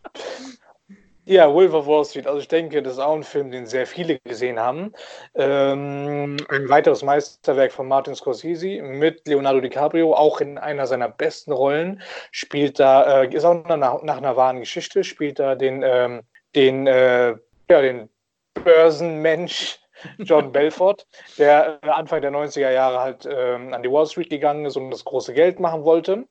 ja, 1.30 1.52
Wolf 1.54 1.72
of 1.74 1.86
Wall 1.86 2.04
Street. 2.04 2.26
Also 2.26 2.40
ich 2.40 2.48
denke, 2.48 2.82
das 2.82 2.94
ist 2.94 2.98
auch 2.98 3.14
ein 3.14 3.22
Film, 3.22 3.52
den 3.52 3.64
sehr 3.64 3.86
viele 3.86 4.18
gesehen 4.18 4.58
haben. 4.58 4.92
Ähm, 5.36 6.36
ein 6.48 6.68
weiteres 6.68 7.04
Meisterwerk 7.04 7.70
von 7.70 7.86
Martin 7.86 8.16
Scorsese 8.16 8.82
mit 8.82 9.28
Leonardo 9.28 9.60
DiCaprio, 9.60 10.12
auch 10.12 10.40
in 10.40 10.58
einer 10.58 10.88
seiner 10.88 11.08
besten 11.08 11.52
Rollen. 11.52 12.02
Spielt 12.32 12.80
da, 12.80 13.22
äh, 13.22 13.32
ist 13.32 13.44
auch 13.44 13.64
nach, 13.64 14.02
nach, 14.02 14.16
einer 14.16 14.36
wahren 14.36 14.58
Geschichte, 14.58 15.04
spielt 15.04 15.38
da 15.38 15.54
den, 15.54 15.84
ähm, 15.84 16.22
den, 16.56 16.88
äh, 16.88 17.36
ja, 17.70 17.80
den 17.80 18.08
Börsenmensch 18.54 19.78
John 20.18 20.50
Belfort, 20.50 21.06
der 21.38 21.78
äh, 21.82 21.90
Anfang 21.90 22.22
der 22.22 22.32
90er 22.32 22.72
Jahre 22.72 22.98
halt 22.98 23.28
ähm, 23.30 23.72
an 23.72 23.84
die 23.84 23.90
Wall 23.90 24.06
Street 24.06 24.30
gegangen 24.30 24.64
ist 24.66 24.76
und 24.76 24.90
das 24.90 25.04
große 25.04 25.32
Geld 25.32 25.60
machen 25.60 25.84
wollte, 25.84 26.24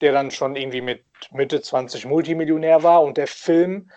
der 0.00 0.10
dann 0.10 0.32
schon 0.32 0.56
irgendwie 0.56 0.80
mit 0.80 1.04
Mitte 1.30 1.60
20 1.60 2.06
Multimillionär 2.06 2.82
war 2.82 3.04
und 3.04 3.18
der 3.18 3.28
Film 3.28 3.88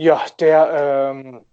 ja, 0.00 0.24
der 0.38 1.12
ähm, 1.12 1.44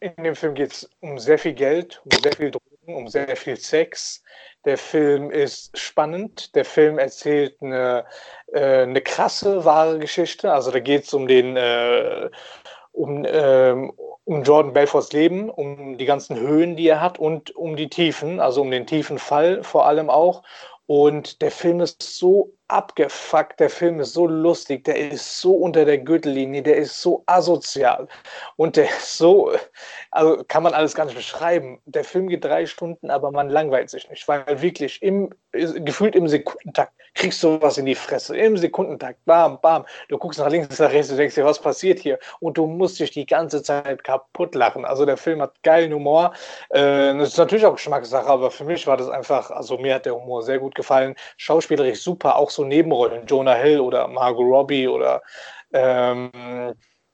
in 0.00 0.24
dem 0.24 0.34
Film 0.34 0.54
geht 0.54 0.72
es 0.72 0.90
um 1.00 1.16
sehr 1.16 1.38
viel 1.38 1.52
Geld, 1.52 2.02
um 2.04 2.18
sehr 2.20 2.32
viel 2.32 2.50
Drogen, 2.50 2.96
um 2.96 3.06
sehr 3.06 3.36
viel 3.36 3.56
Sex. 3.56 4.20
Der 4.64 4.76
Film 4.76 5.30
ist 5.30 5.78
spannend. 5.78 6.56
Der 6.56 6.64
Film 6.64 6.98
erzählt 6.98 7.56
eine, 7.62 8.04
äh, 8.52 8.82
eine 8.82 9.00
krasse, 9.00 9.64
wahre 9.64 10.00
Geschichte. 10.00 10.52
Also 10.52 10.72
da 10.72 10.80
geht 10.80 11.04
es 11.04 11.14
um 11.14 11.28
den 11.28 11.56
äh, 11.56 12.30
um, 12.90 13.24
ähm, 13.24 13.92
um 14.24 14.42
Jordan 14.42 14.72
Belforts 14.72 15.12
Leben, 15.12 15.48
um 15.48 15.98
die 15.98 16.04
ganzen 16.04 16.36
Höhen, 16.36 16.74
die 16.74 16.88
er 16.88 17.00
hat 17.00 17.20
und 17.20 17.54
um 17.54 17.76
die 17.76 17.88
Tiefen, 17.88 18.40
also 18.40 18.60
um 18.60 18.72
den 18.72 18.88
tiefen 18.88 19.18
Fall 19.20 19.62
vor 19.62 19.86
allem 19.86 20.10
auch. 20.10 20.42
Und 20.86 21.42
der 21.42 21.50
Film 21.50 21.80
ist 21.80 22.00
so 22.02 22.52
abgefuckt. 22.68 23.58
Der 23.58 23.70
Film 23.70 24.00
ist 24.00 24.12
so 24.12 24.26
lustig, 24.26 24.84
der 24.84 25.10
ist 25.10 25.40
so 25.40 25.54
unter 25.54 25.84
der 25.84 25.98
Gürtellinie, 25.98 26.62
der 26.62 26.76
ist 26.76 27.00
so 27.00 27.24
asozial 27.26 28.08
und 28.56 28.76
der 28.76 28.84
ist 28.84 29.18
so, 29.18 29.52
also 30.10 30.44
kann 30.46 30.62
man 30.62 30.74
alles 30.74 30.94
gar 30.94 31.06
nicht 31.06 31.16
beschreiben. 31.16 31.80
Der 31.86 32.04
Film 32.04 32.28
geht 32.28 32.44
drei 32.44 32.66
Stunden, 32.66 33.10
aber 33.10 33.32
man 33.32 33.48
langweilt 33.48 33.90
sich 33.90 34.08
nicht, 34.10 34.26
weil 34.28 34.44
wirklich 34.62 35.02
im, 35.02 35.30
gefühlt 35.52 36.14
im 36.14 36.28
Sekundentakt 36.28 36.95
kriegst 37.16 37.42
du 37.42 37.60
was 37.60 37.78
in 37.78 37.86
die 37.86 37.94
Fresse. 37.94 38.36
Im 38.36 38.56
Sekundentakt, 38.56 39.24
bam, 39.24 39.60
bam. 39.60 39.84
Du 40.08 40.18
guckst 40.18 40.38
nach 40.38 40.48
links, 40.48 40.78
nach 40.78 40.92
rechts, 40.92 41.08
du 41.08 41.16
denkst 41.16 41.34
dir, 41.34 41.44
was 41.44 41.58
passiert 41.58 41.98
hier? 41.98 42.18
Und 42.40 42.56
du 42.58 42.66
musst 42.66 43.00
dich 43.00 43.10
die 43.10 43.26
ganze 43.26 43.62
Zeit 43.62 44.04
kaputt 44.04 44.54
lachen. 44.54 44.84
Also 44.84 45.04
der 45.06 45.16
Film 45.16 45.42
hat 45.42 45.62
geilen 45.62 45.92
Humor. 45.92 46.32
Äh, 46.70 47.16
das 47.16 47.30
ist 47.30 47.38
natürlich 47.38 47.66
auch 47.66 47.74
Geschmackssache, 47.74 48.28
aber 48.28 48.50
für 48.50 48.64
mich 48.64 48.86
war 48.86 48.96
das 48.96 49.08
einfach, 49.08 49.50
also 49.50 49.78
mir 49.78 49.94
hat 49.94 50.06
der 50.06 50.14
Humor 50.14 50.42
sehr 50.42 50.58
gut 50.58 50.74
gefallen. 50.74 51.16
Schauspielerisch 51.36 52.02
super, 52.02 52.36
auch 52.36 52.50
so 52.50 52.64
Nebenrollen, 52.64 53.26
Jonah 53.26 53.54
Hill 53.54 53.80
oder 53.80 54.06
Margot 54.08 54.46
Robbie 54.46 54.86
oder 54.88 55.22
ähm, 55.72 56.30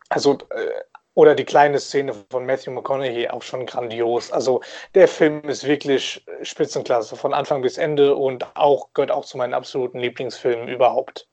also 0.09 0.39
äh, 0.51 0.71
oder 1.15 1.35
die 1.35 1.45
kleine 1.45 1.79
Szene 1.79 2.15
von 2.31 2.47
Matthew 2.47 2.71
McConaughey 2.71 3.29
auch 3.29 3.43
schon 3.43 3.67
grandios. 3.67 4.33
Also 4.33 4.63
der 4.95 5.09
Film 5.09 5.43
ist 5.45 5.67
wirklich 5.67 6.25
Spitzenklasse 6.43 7.17
von 7.17 7.35
Anfang 7.35 7.63
bis 7.63 7.79
Ende 7.79 8.15
und 8.15 8.47
auch 8.57 8.89
gehört 8.95 9.11
auch 9.11 9.25
zu 9.25 9.37
meinen 9.37 9.55
absoluten 9.55 9.99
Lieblingsfilmen 9.99 10.69
überhaupt. 10.69 11.29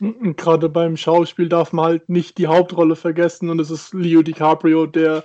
Gerade 0.00 0.68
beim 0.68 0.96
Schauspiel 0.96 1.48
darf 1.48 1.72
man 1.72 1.84
halt 1.84 2.08
nicht 2.08 2.38
die 2.38 2.48
Hauptrolle 2.48 2.96
vergessen 2.96 3.48
und 3.50 3.60
es 3.60 3.70
ist 3.70 3.94
Leo 3.94 4.22
DiCaprio, 4.22 4.86
der 4.86 5.24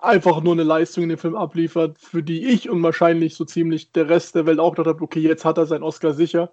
einfach 0.00 0.42
nur 0.42 0.54
eine 0.54 0.62
Leistung 0.62 1.04
in 1.04 1.10
dem 1.10 1.18
Film 1.18 1.36
abliefert, 1.36 1.98
für 1.98 2.22
die 2.22 2.46
ich 2.46 2.70
und 2.70 2.82
wahrscheinlich 2.82 3.34
so 3.34 3.44
ziemlich 3.44 3.92
der 3.92 4.08
Rest 4.08 4.34
der 4.34 4.46
Welt 4.46 4.58
auch 4.58 4.70
gedacht 4.70 4.94
habe, 4.94 5.04
okay, 5.04 5.20
jetzt 5.20 5.44
hat 5.44 5.58
er 5.58 5.66
seinen 5.66 5.82
Oscar 5.82 6.14
sicher 6.14 6.50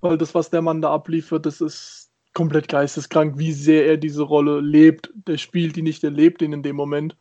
weil 0.00 0.18
das, 0.18 0.34
was 0.34 0.50
der 0.50 0.62
Mann 0.62 0.82
da 0.82 0.92
abliefert, 0.92 1.46
das 1.46 1.60
ist 1.60 2.05
komplett 2.36 2.68
geisteskrank, 2.68 3.38
wie 3.38 3.52
sehr 3.52 3.86
er 3.86 3.96
diese 3.96 4.22
Rolle 4.22 4.60
lebt. 4.60 5.10
Der 5.26 5.38
spielt 5.38 5.74
die 5.74 5.80
nicht, 5.80 6.02
der 6.02 6.10
lebt 6.10 6.42
ihn 6.42 6.52
in 6.52 6.62
dem 6.62 6.76
Moment. 6.76 7.16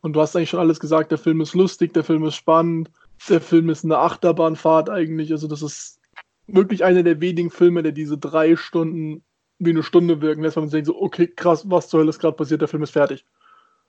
Und 0.00 0.12
du 0.12 0.20
hast 0.20 0.36
eigentlich 0.36 0.50
schon 0.50 0.60
alles 0.60 0.78
gesagt, 0.78 1.10
der 1.10 1.18
Film 1.18 1.40
ist 1.40 1.54
lustig, 1.54 1.92
der 1.92 2.04
Film 2.04 2.24
ist 2.24 2.36
spannend, 2.36 2.88
der 3.28 3.40
Film 3.40 3.68
ist 3.68 3.84
eine 3.84 3.98
Achterbahnfahrt 3.98 4.88
eigentlich. 4.88 5.32
Also 5.32 5.48
das 5.48 5.62
ist 5.62 5.98
wirklich 6.46 6.84
einer 6.84 7.02
der 7.02 7.20
wenigen 7.20 7.50
Filme, 7.50 7.82
der 7.82 7.90
diese 7.90 8.16
drei 8.16 8.54
Stunden 8.54 9.24
wie 9.58 9.70
eine 9.70 9.82
Stunde 9.82 10.20
wirken 10.20 10.42
lässt, 10.42 10.54
weil 10.54 10.62
man 10.62 10.70
denkt 10.70 10.86
so, 10.86 11.02
okay, 11.02 11.26
krass, 11.26 11.68
was 11.68 11.88
zur 11.88 11.98
Hölle 12.00 12.10
ist 12.10 12.20
gerade 12.20 12.36
passiert, 12.36 12.60
der 12.60 12.68
Film 12.68 12.84
ist 12.84 12.92
fertig. 12.92 13.24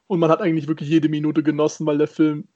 Und 0.08 0.20
man 0.20 0.32
hat 0.32 0.42
eigentlich 0.42 0.68
wirklich 0.68 0.90
jede 0.90 1.10
Minute 1.10 1.44
genossen, 1.44 1.86
weil 1.86 2.00
der 2.00 2.08
Film 2.08 2.48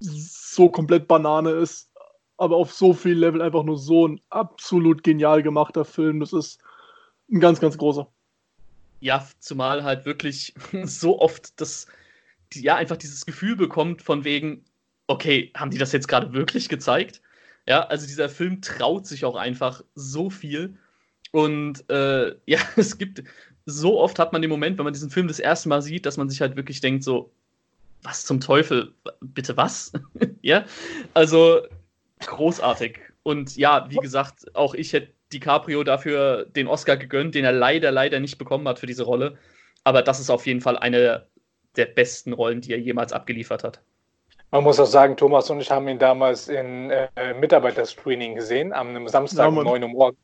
so 0.00 0.68
komplett 0.68 1.08
Banane 1.08 1.52
ist, 1.52 1.90
aber 2.36 2.56
auf 2.56 2.74
so 2.74 2.92
viel 2.92 3.18
Level 3.18 3.40
einfach 3.40 3.64
nur 3.64 3.78
so 3.78 4.06
ein 4.06 4.20
absolut 4.28 5.02
genial 5.02 5.42
gemachter 5.42 5.86
Film. 5.86 6.20
Das 6.20 6.34
ist 6.34 6.60
ein 7.30 7.40
ganz, 7.40 7.60
ganz 7.60 7.76
großer. 7.78 8.08
Ja, 9.00 9.26
zumal 9.40 9.84
halt 9.84 10.06
wirklich 10.06 10.54
so 10.84 11.20
oft 11.20 11.60
das, 11.60 11.86
ja, 12.54 12.76
einfach 12.76 12.96
dieses 12.96 13.26
Gefühl 13.26 13.56
bekommt 13.56 14.02
von 14.02 14.24
wegen, 14.24 14.64
okay, 15.06 15.52
haben 15.56 15.70
die 15.70 15.78
das 15.78 15.92
jetzt 15.92 16.08
gerade 16.08 16.32
wirklich 16.32 16.68
gezeigt? 16.68 17.20
Ja, 17.66 17.82
also 17.86 18.06
dieser 18.06 18.28
Film 18.28 18.60
traut 18.62 19.06
sich 19.06 19.24
auch 19.24 19.36
einfach 19.36 19.82
so 19.94 20.30
viel. 20.30 20.76
Und 21.32 21.88
äh, 21.90 22.34
ja, 22.46 22.60
es 22.76 22.98
gibt, 22.98 23.22
so 23.66 24.00
oft 24.00 24.18
hat 24.18 24.32
man 24.32 24.42
den 24.42 24.50
Moment, 24.50 24.78
wenn 24.78 24.84
man 24.84 24.94
diesen 24.94 25.10
Film 25.10 25.28
das 25.28 25.40
erste 25.40 25.68
Mal 25.68 25.82
sieht, 25.82 26.06
dass 26.06 26.16
man 26.16 26.30
sich 26.30 26.40
halt 26.40 26.56
wirklich 26.56 26.80
denkt, 26.80 27.02
so, 27.02 27.32
was 28.02 28.24
zum 28.24 28.40
Teufel? 28.40 28.94
Bitte 29.20 29.56
was? 29.56 29.92
ja, 30.42 30.64
also 31.14 31.62
großartig. 32.20 33.00
Und 33.24 33.56
ja, 33.56 33.90
wie 33.90 33.96
gesagt, 33.96 34.54
auch 34.54 34.74
ich 34.74 34.92
hätte 34.92 35.12
DiCaprio 35.32 35.84
dafür 35.84 36.46
den 36.46 36.68
Oscar 36.68 36.96
gegönnt, 36.96 37.34
den 37.34 37.44
er 37.44 37.52
leider, 37.52 37.90
leider 37.90 38.20
nicht 38.20 38.38
bekommen 38.38 38.66
hat 38.68 38.78
für 38.78 38.86
diese 38.86 39.04
Rolle. 39.04 39.38
Aber 39.84 40.02
das 40.02 40.20
ist 40.20 40.30
auf 40.30 40.46
jeden 40.46 40.60
Fall 40.60 40.78
eine 40.78 41.26
der 41.76 41.86
besten 41.86 42.32
Rollen, 42.32 42.60
die 42.60 42.72
er 42.72 42.78
jemals 42.78 43.12
abgeliefert 43.12 43.64
hat. 43.64 43.82
Man 44.50 44.64
muss 44.64 44.80
auch 44.80 44.86
sagen, 44.86 45.16
Thomas 45.16 45.50
und 45.50 45.60
ich 45.60 45.70
haben 45.70 45.88
ihn 45.88 45.98
damals 45.98 46.48
in 46.48 46.90
äh, 46.90 47.34
Mitarbeiterscreening 47.34 48.36
gesehen, 48.36 48.72
am 48.72 49.06
Samstag 49.08 49.48
um 49.48 49.56
9 49.56 49.82
Uhr 49.82 49.88
morgens. 49.88 50.18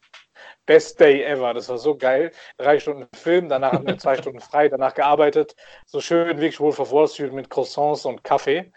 Best 0.67 1.01
Day 1.01 1.23
ever. 1.25 1.55
Das 1.55 1.69
war 1.69 1.79
so 1.79 1.97
geil. 1.97 2.31
Drei 2.57 2.79
Stunden 2.79 3.09
Film, 3.15 3.49
danach 3.49 3.73
haben 3.73 3.87
wir 3.87 3.99
zwei 3.99 4.17
Stunden 4.19 4.41
frei, 4.41 4.69
danach 4.69 4.95
gearbeitet. 4.95 5.55
So 5.87 6.01
schön 6.01 6.29
wirklich 6.29 6.61
Wolf 6.61 6.79
of 6.79 6.93
Wall 6.93 7.09
Street 7.09 7.33
mit 7.33 7.51
Croissants 7.51 8.05
und 8.05 8.23
Kaffee. 8.23 8.73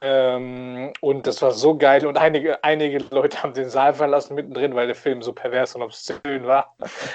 Ähm, 0.00 0.92
und 1.00 1.26
das 1.26 1.42
war 1.42 1.52
so 1.52 1.76
geil. 1.76 2.06
Und 2.06 2.16
einige, 2.16 2.62
einige 2.64 2.98
Leute 3.10 3.42
haben 3.42 3.52
den 3.52 3.68
Saal 3.68 3.92
verlassen 3.92 4.34
mittendrin, 4.34 4.74
weil 4.74 4.86
der 4.86 4.96
Film 4.96 5.22
so 5.22 5.32
pervers 5.32 5.74
und 5.74 5.82
obszön 5.82 6.46
war. 6.46 6.74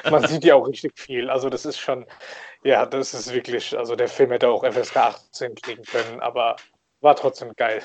Man 0.10 0.28
sieht 0.28 0.44
ja 0.44 0.56
auch 0.56 0.68
richtig 0.68 0.98
viel. 0.98 1.30
Also, 1.30 1.50
das 1.50 1.66
ist 1.66 1.80
schon, 1.80 2.06
ja, 2.64 2.86
das 2.86 3.14
ist 3.14 3.34
wirklich, 3.34 3.78
also 3.78 3.96
der 3.96 4.08
Film 4.08 4.32
hätte 4.32 4.50
auch 4.50 4.64
FSK 4.64 4.98
18 4.98 5.56
kriegen 5.56 5.84
können, 5.84 6.20
aber 6.20 6.58
war 7.02 7.16
trotzdem 7.16 7.54
geil. 7.56 7.82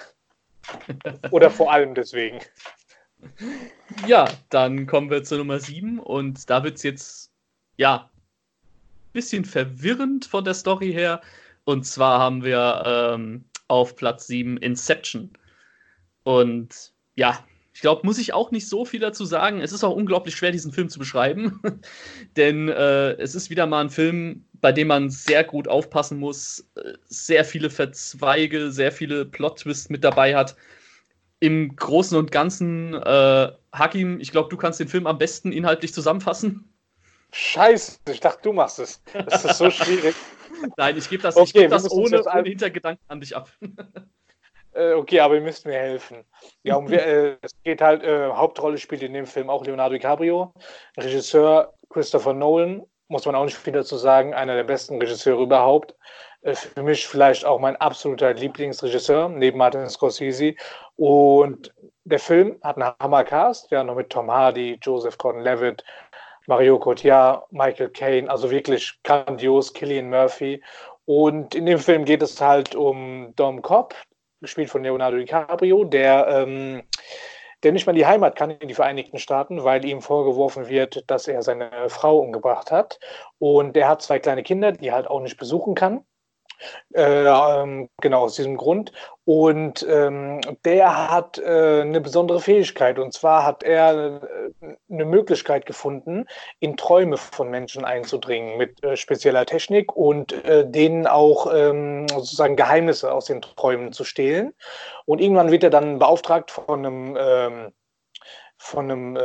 Oder 1.30 1.50
vor 1.50 1.72
allem 1.72 1.94
deswegen. 1.94 2.40
Ja, 4.06 4.26
dann 4.50 4.86
kommen 4.86 5.10
wir 5.10 5.24
zur 5.24 5.38
Nummer 5.38 5.60
7 5.60 5.98
und 5.98 6.50
da 6.50 6.62
wird 6.62 6.76
es 6.76 6.82
jetzt, 6.82 7.30
ja, 7.76 8.10
ein 8.10 9.12
bisschen 9.12 9.44
verwirrend 9.44 10.26
von 10.26 10.44
der 10.44 10.54
Story 10.54 10.92
her. 10.92 11.20
Und 11.64 11.86
zwar 11.86 12.18
haben 12.18 12.44
wir 12.44 12.82
ähm, 12.84 13.44
auf 13.74 13.96
Platz 13.96 14.26
7 14.26 14.56
Inception. 14.58 15.30
Und 16.22 16.92
ja, 17.16 17.44
ich 17.72 17.80
glaube, 17.80 18.02
muss 18.04 18.18
ich 18.18 18.32
auch 18.32 18.50
nicht 18.52 18.68
so 18.68 18.84
viel 18.84 19.00
dazu 19.00 19.24
sagen. 19.24 19.60
Es 19.60 19.72
ist 19.72 19.82
auch 19.82 19.96
unglaublich 19.96 20.36
schwer, 20.36 20.52
diesen 20.52 20.72
Film 20.72 20.88
zu 20.88 20.98
beschreiben. 20.98 21.60
Denn 22.36 22.68
äh, 22.68 23.12
es 23.14 23.34
ist 23.34 23.50
wieder 23.50 23.66
mal 23.66 23.80
ein 23.80 23.90
Film, 23.90 24.44
bei 24.60 24.70
dem 24.70 24.88
man 24.88 25.10
sehr 25.10 25.42
gut 25.44 25.66
aufpassen 25.66 26.18
muss, 26.18 26.68
äh, 26.76 26.92
sehr 27.06 27.44
viele 27.44 27.70
Verzweige, 27.70 28.70
sehr 28.70 28.92
viele 28.92 29.24
Plot-Twists 29.24 29.90
mit 29.90 30.04
dabei 30.04 30.36
hat 30.36 30.56
im 31.40 31.76
Großen 31.76 32.16
und 32.16 32.32
Ganzen, 32.32 32.94
äh, 32.94 33.52
Hakim, 33.72 34.18
ich 34.20 34.30
glaube, 34.30 34.48
du 34.48 34.56
kannst 34.56 34.80
den 34.80 34.88
Film 34.88 35.06
am 35.06 35.18
besten 35.18 35.52
inhaltlich 35.52 35.92
zusammenfassen. 35.92 36.64
Scheiße, 37.36 37.98
ich 38.10 38.20
dachte, 38.20 38.42
du 38.42 38.52
machst 38.52 38.78
es. 38.78 39.02
Das 39.12 39.44
ist 39.44 39.58
so 39.58 39.68
schwierig. 39.68 40.14
Nein, 40.76 40.96
ich 40.96 41.10
gebe 41.10 41.20
das, 41.20 41.36
okay, 41.36 41.62
geb 41.62 41.70
das 41.70 41.90
ohne, 41.90 42.22
ohne 42.22 42.48
Hintergedanken 42.48 43.04
an 43.08 43.18
dich 43.20 43.34
ab. 43.34 43.50
äh, 44.72 44.92
okay, 44.92 45.18
aber 45.18 45.34
ihr 45.34 45.40
müsst 45.40 45.66
mir 45.66 45.72
helfen. 45.72 46.24
Ja, 46.62 46.76
um, 46.76 46.86
äh, 46.92 47.36
es 47.42 47.60
geht 47.64 47.80
halt, 47.80 48.04
äh, 48.04 48.30
Hauptrolle 48.30 48.78
spielt 48.78 49.02
in 49.02 49.14
dem 49.14 49.26
Film 49.26 49.50
auch 49.50 49.64
Leonardo 49.64 49.94
DiCaprio, 49.94 50.52
Regisseur 50.96 51.74
Christopher 51.90 52.34
Nolan, 52.34 52.84
muss 53.08 53.26
man 53.26 53.34
auch 53.34 53.44
nicht 53.44 53.56
viel 53.56 53.72
dazu 53.72 53.96
sagen, 53.96 54.32
einer 54.32 54.54
der 54.54 54.64
besten 54.64 55.00
Regisseure 55.00 55.42
überhaupt. 55.42 55.96
Äh, 56.42 56.54
für 56.54 56.84
mich 56.84 57.04
vielleicht 57.04 57.44
auch 57.44 57.58
mein 57.58 57.74
absoluter 57.76 58.32
Lieblingsregisseur, 58.32 59.28
neben 59.28 59.58
Martin 59.58 59.88
Scorsese. 59.88 60.54
Und 60.94 61.74
der 62.04 62.20
Film 62.20 62.58
hat 62.62 62.76
einen 62.76 62.94
Hammercast, 63.00 63.72
ja, 63.72 63.82
noch 63.82 63.96
mit 63.96 64.10
Tom 64.10 64.30
Hardy, 64.30 64.78
Joseph 64.80 65.18
Gordon-Levitt, 65.18 65.82
Mario 66.46 66.78
Cotillard, 66.78 67.50
Michael 67.52 67.90
Caine, 67.90 68.30
also 68.30 68.50
wirklich 68.50 68.98
grandios, 69.02 69.72
Killian 69.72 70.10
Murphy. 70.10 70.62
Und 71.06 71.54
in 71.54 71.66
dem 71.66 71.78
Film 71.78 72.04
geht 72.04 72.22
es 72.22 72.40
halt 72.40 72.74
um 72.74 73.32
Dom 73.36 73.62
Cobb, 73.62 73.94
gespielt 74.40 74.70
von 74.70 74.82
Leonardo 74.82 75.16
DiCaprio, 75.16 75.84
der 75.84 76.26
ähm, 76.28 76.82
der 77.64 77.72
nicht 77.72 77.86
mal 77.86 77.94
die 77.94 78.06
Heimat 78.06 78.36
kann 78.36 78.50
in 78.50 78.68
die 78.68 78.74
Vereinigten 78.74 79.18
Staaten, 79.18 79.64
weil 79.64 79.84
ihm 79.86 80.02
vorgeworfen 80.02 80.68
wird, 80.68 81.10
dass 81.10 81.26
er 81.26 81.42
seine 81.42 81.88
Frau 81.88 82.18
umgebracht 82.18 82.70
hat. 82.70 83.00
Und 83.38 83.76
er 83.76 83.88
hat 83.88 84.02
zwei 84.02 84.18
kleine 84.18 84.42
Kinder, 84.42 84.72
die 84.72 84.88
er 84.88 84.94
halt 84.94 85.06
auch 85.08 85.20
nicht 85.20 85.38
besuchen 85.38 85.74
kann. 85.74 86.04
Äh, 86.94 87.24
ähm, 87.26 87.88
genau 88.00 88.22
aus 88.22 88.36
diesem 88.36 88.56
Grund. 88.56 88.92
Und 89.24 89.86
ähm, 89.88 90.40
der 90.64 91.10
hat 91.10 91.38
äh, 91.38 91.80
eine 91.80 92.00
besondere 92.00 92.40
Fähigkeit. 92.40 92.98
Und 92.98 93.12
zwar 93.12 93.44
hat 93.44 93.62
er 93.62 94.22
äh, 94.60 94.76
eine 94.90 95.04
Möglichkeit 95.04 95.66
gefunden, 95.66 96.26
in 96.60 96.76
Träume 96.76 97.16
von 97.16 97.50
Menschen 97.50 97.84
einzudringen 97.84 98.58
mit 98.58 98.82
äh, 98.84 98.96
spezieller 98.96 99.46
Technik 99.46 99.96
und 99.96 100.32
äh, 100.44 100.68
denen 100.68 101.06
auch 101.06 101.52
ähm, 101.52 102.06
sozusagen 102.08 102.56
Geheimnisse 102.56 103.12
aus 103.12 103.26
den 103.26 103.42
Träumen 103.42 103.92
zu 103.92 104.04
stehlen. 104.04 104.54
Und 105.06 105.20
irgendwann 105.20 105.50
wird 105.50 105.64
er 105.64 105.70
dann 105.70 105.98
beauftragt 105.98 106.50
von 106.50 106.86
einem, 106.86 107.16
ähm, 107.18 107.72
von 108.56 108.90
einem 108.90 109.16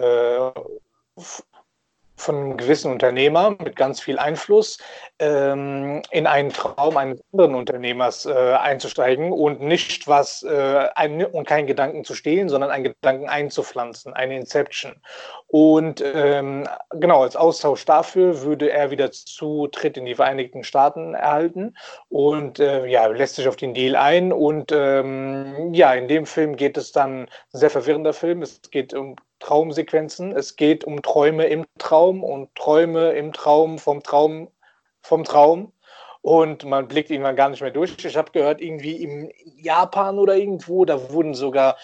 von 2.19 2.35
einem 2.35 2.57
gewissen 2.57 2.91
Unternehmer 2.91 3.51
mit 3.51 3.75
ganz 3.75 4.01
viel 4.01 4.19
Einfluss 4.19 4.77
ähm, 5.19 6.01
in 6.11 6.27
einen 6.27 6.51
Traum 6.51 6.97
eines 6.97 7.21
anderen 7.31 7.55
Unternehmers 7.55 8.25
äh, 8.25 8.33
einzusteigen 8.33 9.31
und 9.31 9.61
nicht 9.61 10.07
was 10.07 10.43
äh, 10.43 10.87
ein, 10.95 11.25
und 11.25 11.47
keinen 11.47 11.67
Gedanken 11.67 12.03
zu 12.03 12.15
stehlen, 12.15 12.49
sondern 12.49 12.71
einen 12.71 12.83
Gedanken 12.83 13.29
einzupflanzen, 13.29 14.13
eine 14.13 14.37
Inception. 14.37 14.95
Und 15.47 16.03
ähm, 16.05 16.67
genau 16.91 17.23
als 17.23 17.35
Austausch 17.35 17.85
dafür 17.85 18.41
würde 18.41 18.69
er 18.71 18.91
wieder 18.91 19.11
Zutritt 19.11 19.97
in 19.97 20.05
die 20.05 20.15
Vereinigten 20.15 20.63
Staaten 20.63 21.13
erhalten 21.13 21.75
und 22.09 22.59
äh, 22.59 22.85
ja 22.85 23.07
lässt 23.07 23.35
sich 23.35 23.47
auf 23.47 23.55
den 23.55 23.73
Deal 23.73 23.95
ein 23.95 24.31
und 24.31 24.71
ähm, 24.71 25.73
ja 25.73 25.93
in 25.93 26.07
dem 26.07 26.25
Film 26.25 26.55
geht 26.55 26.77
es 26.77 26.91
dann 26.91 27.23
ein 27.23 27.27
sehr 27.51 27.69
verwirrender 27.69 28.13
Film. 28.13 28.41
Es 28.41 28.61
geht 28.69 28.93
um 28.93 29.15
Traumsequenzen. 29.39 30.31
Es 30.31 30.55
geht 30.55 30.83
um 30.83 31.01
Träume 31.01 31.45
im 31.47 31.65
Traum 31.77 32.23
und 32.23 32.53
Träume 32.55 33.11
im 33.11 33.33
Traum 33.33 33.79
vom 33.79 34.03
Traum 34.03 34.49
vom 35.01 35.23
Traum. 35.23 35.73
Und 36.21 36.65
man 36.65 36.87
blickt 36.87 37.09
irgendwann 37.09 37.37
gar 37.37 37.49
nicht 37.49 37.61
mehr 37.61 37.71
durch. 37.71 38.03
Ich 38.03 38.17
habe 38.17 38.31
gehört, 38.31 38.61
irgendwie 38.61 39.01
im 39.01 39.31
Japan 39.55 40.19
oder 40.19 40.35
irgendwo, 40.35 40.83
da 40.83 41.11
wurden 41.11 41.33
sogar 41.33 41.77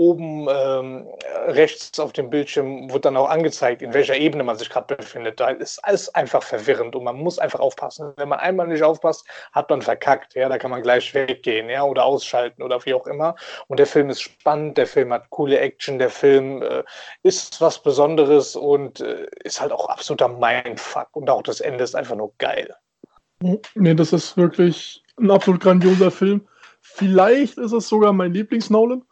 oben 0.00 0.48
ähm, 0.48 1.06
rechts 1.48 2.00
auf 2.00 2.14
dem 2.14 2.30
Bildschirm 2.30 2.90
wird 2.90 3.04
dann 3.04 3.18
auch 3.18 3.28
angezeigt, 3.28 3.82
in 3.82 3.92
welcher 3.92 4.16
Ebene 4.16 4.42
man 4.42 4.56
sich 4.56 4.70
gerade 4.70 4.96
befindet. 4.96 5.38
Da 5.38 5.50
ist 5.50 5.78
alles 5.84 6.14
einfach 6.14 6.42
verwirrend 6.42 6.96
und 6.96 7.04
man 7.04 7.16
muss 7.16 7.38
einfach 7.38 7.60
aufpassen. 7.60 8.14
Wenn 8.16 8.30
man 8.30 8.38
einmal 8.38 8.66
nicht 8.66 8.82
aufpasst, 8.82 9.26
hat 9.52 9.68
man 9.68 9.82
verkackt. 9.82 10.34
Ja, 10.34 10.48
da 10.48 10.56
kann 10.56 10.70
man 10.70 10.80
gleich 10.80 11.12
weggehen, 11.12 11.68
ja, 11.68 11.84
oder 11.84 12.06
ausschalten 12.06 12.62
oder 12.62 12.82
wie 12.86 12.94
auch 12.94 13.06
immer. 13.06 13.36
Und 13.68 13.78
der 13.78 13.86
Film 13.86 14.08
ist 14.08 14.22
spannend, 14.22 14.78
der 14.78 14.86
Film 14.86 15.12
hat 15.12 15.28
coole 15.28 15.58
Action, 15.58 15.98
der 15.98 16.08
Film 16.08 16.62
äh, 16.62 16.82
ist 17.22 17.60
was 17.60 17.82
Besonderes 17.82 18.56
und 18.56 19.00
äh, 19.00 19.26
ist 19.44 19.60
halt 19.60 19.70
auch 19.70 19.86
absoluter 19.90 20.28
Mindfuck. 20.28 21.08
Und 21.12 21.28
auch 21.28 21.42
das 21.42 21.60
Ende 21.60 21.84
ist 21.84 21.94
einfach 21.94 22.16
nur 22.16 22.32
geil. 22.38 22.74
Nee, 23.74 23.94
das 23.94 24.14
ist 24.14 24.34
wirklich 24.38 25.02
ein 25.18 25.30
absolut 25.30 25.60
grandioser 25.60 26.10
Film. 26.10 26.48
Vielleicht 26.80 27.58
ist 27.58 27.72
es 27.72 27.86
sogar 27.86 28.14
mein 28.14 28.32
Lieblings-Nolan 28.32 29.04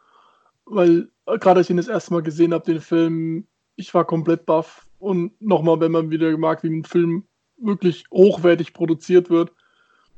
weil 0.71 1.11
äh, 1.27 1.39
gerade 1.39 1.59
als 1.59 1.67
ich 1.67 1.71
ihn 1.71 1.77
das 1.77 1.89
erste 1.89 2.13
Mal 2.13 2.23
gesehen 2.23 2.55
habe, 2.55 2.65
den 2.65 2.81
Film, 2.81 3.47
ich 3.77 3.93
war 3.95 4.05
komplett 4.05 4.47
baff. 4.47 4.87
Und 4.99 5.41
nochmal, 5.41 5.81
wenn 5.81 5.93
man 5.93 6.11
wieder 6.11 6.37
mag, 6.37 6.63
wie 6.65 6.69
ein 6.69 6.85
Film 6.85 7.25
wirklich 7.57 8.05
hochwertig 8.11 8.73
produziert 8.73 9.31
wird. 9.31 9.53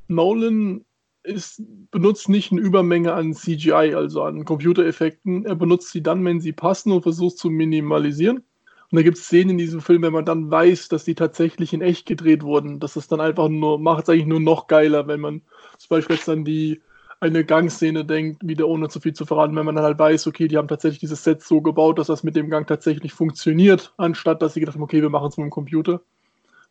Nolan 0.08 0.84
ist, 1.22 1.62
benutzt 1.90 2.28
nicht 2.28 2.50
eine 2.50 2.60
Übermenge 2.60 3.12
an 3.12 3.34
CGI, 3.34 3.94
also 3.94 4.22
an 4.22 4.44
Computereffekten. 4.44 5.44
Er 5.44 5.54
benutzt 5.54 5.92
sie 5.92 6.02
dann, 6.02 6.24
wenn 6.24 6.40
sie 6.40 6.52
passen 6.52 6.92
und 6.92 7.02
versucht 7.02 7.38
zu 7.38 7.50
minimalisieren. 7.50 8.38
Und 8.38 8.96
da 8.96 9.02
gibt 9.02 9.18
es 9.18 9.24
Szenen 9.24 9.50
in 9.50 9.58
diesem 9.58 9.80
Film, 9.80 10.02
wenn 10.02 10.12
man 10.12 10.24
dann 10.24 10.50
weiß, 10.50 10.88
dass 10.88 11.04
die 11.04 11.14
tatsächlich 11.14 11.72
in 11.72 11.82
echt 11.82 12.06
gedreht 12.06 12.42
wurden. 12.42 12.80
Das 12.80 12.96
ist 12.96 13.12
dann 13.12 13.20
einfach 13.20 13.48
nur, 13.48 13.78
macht 13.78 14.04
es 14.04 14.08
eigentlich 14.08 14.26
nur 14.26 14.40
noch 14.40 14.66
geiler, 14.66 15.06
wenn 15.06 15.20
man 15.20 15.42
zum 15.78 15.88
Beispiel 15.90 16.16
jetzt 16.16 16.26
dann 16.26 16.44
die 16.44 16.80
eine 17.20 17.44
Gangszene 17.44 18.04
denkt, 18.04 18.46
wieder 18.46 18.66
ohne 18.66 18.88
zu 18.88 18.98
viel 18.98 19.12
zu 19.12 19.26
verraten, 19.26 19.54
wenn 19.54 19.66
man 19.66 19.74
dann 19.74 19.84
halt 19.84 19.98
weiß, 19.98 20.26
okay, 20.26 20.48
die 20.48 20.56
haben 20.56 20.68
tatsächlich 20.68 21.00
dieses 21.00 21.22
Set 21.22 21.42
so 21.42 21.60
gebaut, 21.60 21.98
dass 21.98 22.06
das 22.06 22.22
mit 22.22 22.34
dem 22.34 22.48
Gang 22.48 22.66
tatsächlich 22.66 23.12
funktioniert, 23.12 23.92
anstatt 23.98 24.40
dass 24.40 24.54
sie 24.54 24.60
gedacht 24.60 24.76
haben, 24.76 24.82
okay, 24.82 25.02
wir 25.02 25.10
machen 25.10 25.28
es 25.28 25.36
mit 25.36 25.44
dem 25.44 25.50
Computer. 25.50 26.00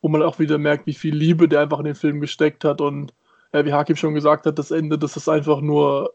Wo 0.02 0.08
man 0.08 0.24
auch 0.24 0.39
wieder 0.39 0.58
merkt, 0.58 0.88
wie 0.88 0.93
viel 0.93 1.16
Liebe 1.16 1.47
der 1.47 1.62
einfach 1.62 1.80
in 1.80 1.86
den 1.86 1.95
Film 1.95 2.20
gesteckt 2.20 2.64
hat 2.64 2.82
und 2.82 3.14
ja, 3.54 3.66
wie 3.66 3.74
Hakim 3.74 3.95
schon 3.95 4.14
gesagt 4.14 4.45
hat, 4.45 4.58
das 4.58 4.72
Ende, 4.72 4.97
das 4.97 5.18
ist 5.18 5.28
einfach 5.28 5.62
nur. 5.62 6.14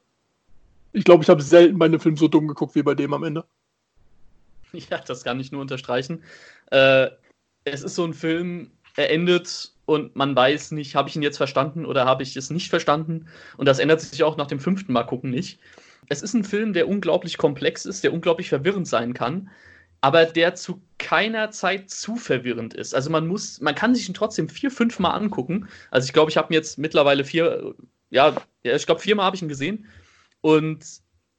Ich 0.93 1.05
glaube, 1.05 1.23
ich 1.23 1.29
habe 1.29 1.43
selten 1.43 1.79
bei 1.79 1.87
einem 1.87 2.01
Film 2.01 2.17
so 2.17 2.29
dumm 2.29 2.49
geguckt 2.49 2.75
wie 2.75 2.83
bei 2.83 2.95
dem 2.95 3.15
am 3.15 3.25
Ende. 3.25 3.45
Ja, 4.91 4.99
das 4.99 5.23
kann 5.23 5.39
ich 5.39 5.53
nur 5.53 5.61
unterstreichen. 5.61 6.25
Äh, 6.73 7.09
es 7.63 7.85
ist 7.85 7.95
so 7.95 8.05
ein 8.05 8.13
Film, 8.13 8.73
er 8.97 9.09
endet 9.13 9.74
und 9.87 10.17
man 10.17 10.35
weiß 10.35 10.71
nicht, 10.73 10.95
habe 10.95 11.09
ich 11.09 11.17
ihn 11.17 11.23
jetzt 11.23 11.37
verstanden 11.37 11.85
oder 11.85 12.05
habe 12.07 12.23
ich 12.23 12.37
es 12.37 12.51
nicht 12.51 12.71
verstanden. 12.71 13.27
Und 13.57 13.67
das 13.67 13.79
ändert 13.79 14.01
sich 14.01 14.23
auch 14.25 14.37
nach 14.37 14.47
dem 14.47 14.61
fünften 14.61 14.93
Mal 14.93 15.05
gucken 15.05 15.31
nicht. 15.31 15.59
Es 16.09 16.23
ist 16.23 16.35
ein 16.35 16.45
Film, 16.45 16.73
der 16.73 16.89
unglaublich 16.89 17.39
komplex 17.39 17.85
ist, 17.85 18.05
der 18.05 18.13
unglaublich 18.13 18.49
verwirrend 18.49 18.87
sein 18.87 19.15
kann, 19.15 19.51
aber 20.01 20.27
der 20.27 20.55
zu 20.55 20.83
keiner 20.99 21.51
Zeit 21.51 21.91
zu 21.91 22.17
verwirrend 22.17 22.75
ist. 22.75 22.95
Also 22.95 23.11
man 23.11 23.27
muss, 23.27 23.61
man 23.61 23.75
kann 23.75 23.95
sich 23.95 24.09
ihn 24.09 24.15
trotzdem 24.15 24.49
vier, 24.49 24.71
fünf 24.71 24.99
Mal 24.99 25.13
angucken. 25.13 25.69
Also 25.91 26.07
ich 26.07 26.13
glaube, 26.13 26.31
ich 26.31 26.37
habe 26.37 26.53
ihn 26.53 26.55
jetzt 26.55 26.79
mittlerweile 26.79 27.25
vier, 27.25 27.75
ja, 28.11 28.37
ich 28.63 28.87
glaube 28.87 29.01
viermal 29.01 29.27
habe 29.27 29.37
ich 29.37 29.43
ihn 29.43 29.49
gesehen. 29.49 29.87
Und 30.41 30.85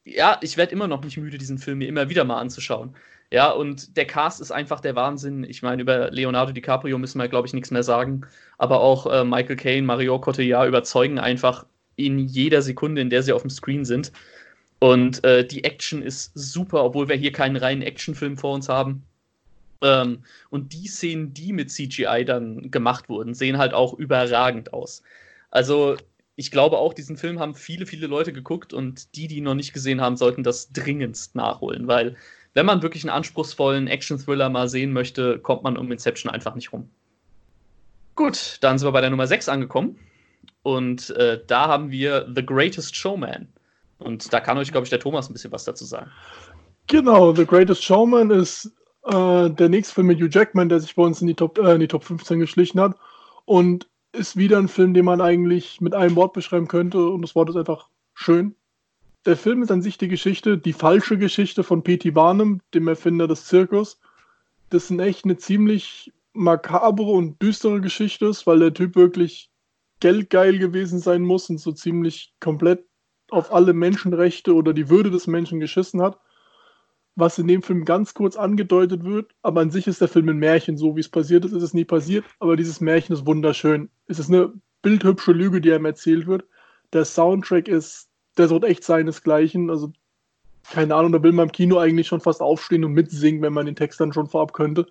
ja, 0.04 0.40
ich 0.42 0.58
werde 0.58 0.72
immer 0.72 0.88
noch 0.88 1.04
nicht 1.04 1.18
müde, 1.18 1.38
diesen 1.38 1.58
Film 1.58 1.80
mir 1.80 1.88
immer 1.88 2.10
wieder 2.10 2.24
mal 2.24 2.40
anzuschauen. 2.40 2.96
Ja, 3.36 3.52
und 3.52 3.98
der 3.98 4.08
Cast 4.08 4.40
ist 4.40 4.52
einfach 4.52 4.80
der 4.80 4.96
Wahnsinn. 4.96 5.44
Ich 5.44 5.62
meine, 5.62 5.82
über 5.82 6.10
Leonardo 6.10 6.54
DiCaprio 6.54 6.98
müssen 6.98 7.20
wir, 7.20 7.28
glaube 7.28 7.46
ich, 7.50 7.54
nichts 7.54 7.70
mehr 7.70 7.84
sagen. 7.84 8.22
Aber 8.58 8.80
auch 8.80 9.08
äh, 9.08 9.26
Michael 9.26 9.58
Caine, 9.58 9.86
Mario 9.86 10.18
Cotillard 10.22 10.70
überzeugen 10.70 11.20
einfach 11.20 11.66
in 11.98 12.18
jeder 12.18 12.62
Sekunde, 12.62 13.02
in 13.02 13.10
der 13.10 13.24
sie 13.24 13.34
auf 13.34 13.42
dem 13.42 13.50
Screen 13.50 13.84
sind. 13.84 14.14
Und 14.80 15.22
äh, 15.26 15.46
die 15.46 15.66
Action 15.66 16.02
ist 16.02 16.32
super, 16.34 16.86
obwohl 16.86 17.10
wir 17.10 17.18
hier 17.18 17.34
keinen 17.34 17.58
reinen 17.58 17.82
Actionfilm 17.82 18.38
vor 18.38 18.54
uns 18.54 18.70
haben. 18.70 19.04
Ähm, 19.82 20.20
und 20.50 20.72
die 20.72 20.88
Szenen, 20.88 21.34
die 21.34 21.52
mit 21.52 21.72
CGI 21.72 22.24
dann 22.26 22.72
gemacht 22.72 23.10
wurden, 23.10 23.34
sehen 23.34 23.58
halt 23.58 23.74
auch 23.74 23.96
überragend 23.96 24.72
aus. 24.72 25.04
Also 25.52 25.98
ich 26.38 26.52
glaube 26.52 26.78
auch, 26.78 26.94
diesen 26.94 27.18
Film 27.18 27.42
haben 27.42 27.54
viele, 27.54 27.86
viele 27.86 28.08
Leute 28.08 28.32
geguckt 28.32 28.72
und 28.72 29.14
die, 29.18 29.28
die 29.28 29.40
ihn 29.40 29.44
noch 29.44 29.56
nicht 29.56 29.74
gesehen 29.74 30.00
haben, 30.00 30.16
sollten 30.16 30.44
das 30.44 30.72
dringendst 30.72 31.36
nachholen, 31.36 31.88
weil 31.88 32.16
wenn 32.56 32.66
man 32.66 32.82
wirklich 32.82 33.04
einen 33.04 33.12
anspruchsvollen 33.12 33.88
Action-Thriller 33.88 34.50
mal 34.50 34.70
sehen 34.70 34.94
möchte, 34.94 35.40
kommt 35.40 35.64
man 35.64 35.78
um 35.78 35.92
Inception 35.92 36.32
einfach 36.32 36.56
nicht 36.56 36.72
rum. 36.74 36.90
Gut, 38.16 38.58
dann 38.62 38.78
sind 38.78 38.88
wir 38.88 38.94
bei 38.94 39.02
der 39.02 39.10
Nummer 39.10 39.28
6 39.28 39.50
angekommen. 39.50 40.00
Und 40.64 41.10
äh, 41.12 41.42
da 41.46 41.68
haben 41.68 41.92
wir 41.92 42.28
The 42.34 42.46
Greatest 42.46 42.96
Showman. 42.96 43.50
Und 44.00 44.32
da 44.34 44.40
kann 44.40 44.58
euch, 44.58 44.72
glaube 44.72 44.86
ich, 44.86 44.90
der 44.90 45.02
Thomas 45.02 45.30
ein 45.30 45.34
bisschen 45.34 45.52
was 45.52 45.66
dazu 45.66 45.84
sagen. 45.84 46.10
Genau, 46.88 47.36
The 47.36 47.46
Greatest 47.46 47.84
Showman 47.84 48.32
ist 48.32 48.72
äh, 49.04 49.50
der 49.50 49.70
nächste 49.70 49.94
Film 49.94 50.08
mit 50.08 50.22
Hugh 50.22 50.30
Jackman, 50.32 50.70
der 50.70 50.80
sich 50.80 50.96
bei 50.96 51.04
uns 51.04 51.20
in 51.20 51.28
die, 51.28 51.36
Top, 51.36 51.58
äh, 51.58 51.74
in 51.74 51.82
die 51.82 51.88
Top 51.90 52.06
15 52.06 52.40
geschlichen 52.40 52.80
hat. 52.80 52.96
Und 53.44 53.88
ist 54.14 54.38
wieder 54.38 54.58
ein 54.58 54.70
Film, 54.70 54.94
den 54.94 55.04
man 55.04 55.20
eigentlich 55.20 55.82
mit 55.82 55.94
einem 55.94 56.16
Wort 56.16 56.32
beschreiben 56.32 56.70
könnte. 56.70 57.06
Und 57.06 57.22
das 57.22 57.36
Wort 57.36 57.50
ist 57.50 57.58
einfach 57.58 57.90
schön. 58.14 58.56
Der 59.26 59.36
Film 59.36 59.64
ist 59.64 59.72
an 59.72 59.82
sich 59.82 59.98
die 59.98 60.08
Geschichte, 60.08 60.58
die 60.58 60.74
falsche 60.74 61.18
Geschichte 61.18 61.64
von 61.64 61.84
P.T. 61.84 62.12
Barnum, 62.12 62.62
dem 62.76 62.88
Erfinder 62.88 63.28
des 63.28 63.46
Zirkus. 63.46 64.00
Das 64.70 64.92
ist 64.92 65.00
echt 65.00 65.26
eine 65.26 65.38
ziemlich 65.38 66.14
makabre 66.34 67.12
und 67.12 67.42
düstere 67.42 67.82
Geschichte 67.82 68.28
ist, 68.28 68.46
weil 68.46 68.60
der 68.60 68.74
Typ 68.74 68.96
wirklich 68.96 69.50
geldgeil 70.00 70.60
gewesen 70.60 71.00
sein 71.00 71.24
muss 71.24 71.50
und 71.50 71.60
so 71.60 71.72
ziemlich 71.72 72.36
komplett 72.40 72.86
auf 73.32 73.52
alle 73.52 73.74
Menschenrechte 73.74 74.54
oder 74.54 74.74
die 74.74 74.90
Würde 74.90 75.10
des 75.10 75.26
Menschen 75.26 75.60
geschissen 75.60 76.02
hat. 76.02 76.20
Was 77.16 77.40
in 77.40 77.48
dem 77.48 77.64
Film 77.64 77.86
ganz 77.86 78.14
kurz 78.14 78.36
angedeutet 78.36 79.06
wird, 79.06 79.34
aber 79.42 79.62
an 79.62 79.72
sich 79.72 79.88
ist 79.88 80.02
der 80.02 80.10
Film 80.10 80.30
ein 80.30 80.38
Märchen, 80.38 80.78
so 80.78 80.96
wie 80.96 81.00
es 81.00 81.10
passiert 81.10 81.46
ist, 81.46 81.54
ist 81.54 81.64
es 81.64 81.74
nie 81.74 81.86
passiert, 81.86 82.26
aber 82.40 82.58
dieses 82.58 82.82
Märchen 82.82 83.14
ist 83.14 83.26
wunderschön. 83.26 83.90
Es 84.08 84.20
ist 84.20 84.30
eine 84.30 84.54
bildhübsche 84.82 85.32
Lüge, 85.32 85.62
die 85.62 85.72
einem 85.72 85.86
erzählt 85.86 86.28
wird. 86.28 86.44
Der 86.92 87.06
Soundtrack 87.06 87.70
ist, 87.70 88.10
der 88.38 88.48
sucht 88.48 88.64
echt 88.64 88.84
seinesgleichen, 88.84 89.70
also 89.70 89.92
keine 90.72 90.96
Ahnung, 90.96 91.12
da 91.12 91.22
will 91.22 91.32
man 91.32 91.48
im 91.48 91.52
Kino 91.52 91.78
eigentlich 91.78 92.08
schon 92.08 92.22
fast 92.22 92.42
aufstehen 92.42 92.84
und 92.84 92.94
mitsingen, 92.94 93.42
wenn 93.42 93.54
man 93.54 93.66
den 93.66 93.76
Text 93.76 94.00
dann 94.00 94.14
schon 94.14 94.28
vorab 94.28 94.54
könnte. 94.54 94.88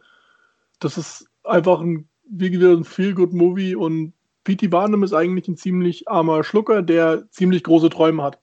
Das 0.78 0.96
ist 0.96 1.26
einfach 1.42 1.80
ein, 1.80 2.08
wie 2.28 2.50
gesagt, 2.50 2.78
ein 2.78 2.84
Feel-Good-Movie 2.84 3.74
und 3.74 4.12
P.T. 4.44 4.68
Barnum 4.68 5.02
ist 5.02 5.14
eigentlich 5.14 5.48
ein 5.48 5.56
ziemlich 5.56 6.08
armer 6.08 6.44
Schlucker, 6.44 6.82
der 6.82 7.28
ziemlich 7.30 7.64
große 7.64 7.90
Träume 7.90 8.22
hat. 8.22 8.38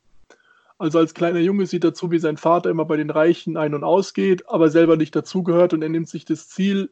Also 0.77 0.97
als 0.97 1.13
kleiner 1.13 1.39
Junge 1.39 1.67
sieht 1.67 1.83
er 1.83 1.93
zu, 1.93 2.09
wie 2.09 2.17
sein 2.17 2.37
Vater 2.37 2.71
immer 2.71 2.85
bei 2.85 2.97
den 2.97 3.11
Reichen 3.11 3.55
ein- 3.55 3.75
und 3.75 3.83
ausgeht, 3.83 4.49
aber 4.49 4.69
selber 4.69 4.97
nicht 4.97 5.15
dazugehört 5.15 5.73
und 5.73 5.83
er 5.83 5.89
nimmt 5.89 6.09
sich 6.09 6.25
das 6.25 6.49
Ziel, 6.49 6.89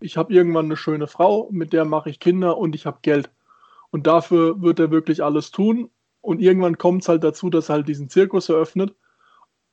ich 0.00 0.16
habe 0.16 0.32
irgendwann 0.32 0.66
eine 0.66 0.76
schöne 0.76 1.06
Frau, 1.06 1.48
mit 1.50 1.72
der 1.72 1.84
mache 1.84 2.10
ich 2.10 2.18
Kinder 2.18 2.58
und 2.58 2.74
ich 2.74 2.86
habe 2.86 2.98
Geld. 3.02 3.30
Und 3.90 4.06
dafür 4.06 4.60
wird 4.62 4.78
er 4.78 4.90
wirklich 4.90 5.22
alles 5.22 5.50
tun. 5.50 5.90
Und 6.26 6.40
irgendwann 6.40 6.76
kommt 6.76 7.02
es 7.02 7.08
halt 7.08 7.22
dazu, 7.22 7.50
dass 7.50 7.68
er 7.68 7.76
halt 7.76 7.88
diesen 7.88 8.08
Zirkus 8.08 8.48
eröffnet. 8.48 8.96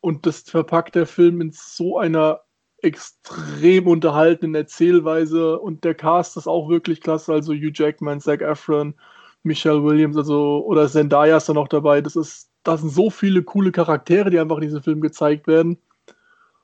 Und 0.02 0.28
das 0.28 0.42
verpackt 0.42 0.94
der 0.94 1.08
Film 1.08 1.42
in 1.42 1.52
so 1.52 1.98
einer 1.98 2.42
extrem 2.78 3.88
unterhaltenen 3.88 4.54
Erzählweise 4.54 5.58
und 5.60 5.84
der 5.84 5.96
Cast 5.96 6.38
ist 6.38 6.46
auch 6.46 6.70
wirklich 6.70 7.02
klasse. 7.02 7.34
Also 7.34 7.54
Hugh 7.54 7.72
Jackman, 7.74 8.20
Zac 8.20 8.42
Efron, 8.42 8.94
Michelle 9.42 9.84
Williams, 9.84 10.16
also 10.16 10.64
oder 10.68 10.88
Zendaya 10.88 11.38
ist 11.38 11.50
da 11.50 11.54
noch 11.54 11.70
dabei. 11.70 12.02
Das 12.02 12.16
ist, 12.16 12.52
das 12.62 12.82
sind 12.82 12.92
so 12.92 13.10
viele 13.10 13.42
coole 13.42 13.72
Charaktere, 13.72 14.30
die 14.30 14.40
einfach 14.40 14.58
in 14.58 14.64
diesem 14.64 14.84
Film 14.84 15.02
gezeigt 15.02 15.48
werden. 15.48 15.80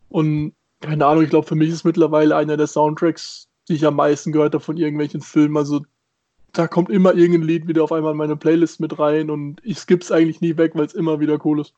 Und 0.07 0.53
keine 0.81 1.07
Ahnung, 1.07 1.23
ich 1.23 1.31
glaube, 1.31 1.47
für 1.47 1.55
mich 1.55 1.69
ist 1.69 1.83
mittlerweile 1.83 2.35
einer 2.35 2.57
der 2.57 2.67
Soundtracks, 2.67 3.47
die 3.67 3.73
ich 3.73 3.87
am 3.87 3.95
meisten 3.95 4.31
gehört 4.33 4.53
habe 4.53 4.63
von 4.63 4.77
irgendwelchen 4.77 5.21
Filmen. 5.21 5.57
Also 5.57 5.81
da 6.53 6.67
kommt 6.67 6.89
immer 6.89 7.13
irgendein 7.13 7.47
Lied 7.47 7.67
wieder 7.67 7.83
auf 7.83 7.91
einmal 7.91 8.11
in 8.11 8.17
meine 8.17 8.35
Playlist 8.35 8.79
mit 8.79 8.99
rein 8.99 9.29
und 9.29 9.61
ich 9.63 9.77
skipp's 9.77 10.11
eigentlich 10.11 10.41
nie 10.41 10.57
weg, 10.57 10.71
weil 10.75 10.85
es 10.85 10.93
immer 10.93 11.19
wieder 11.19 11.43
cool 11.45 11.61
ist. 11.61 11.73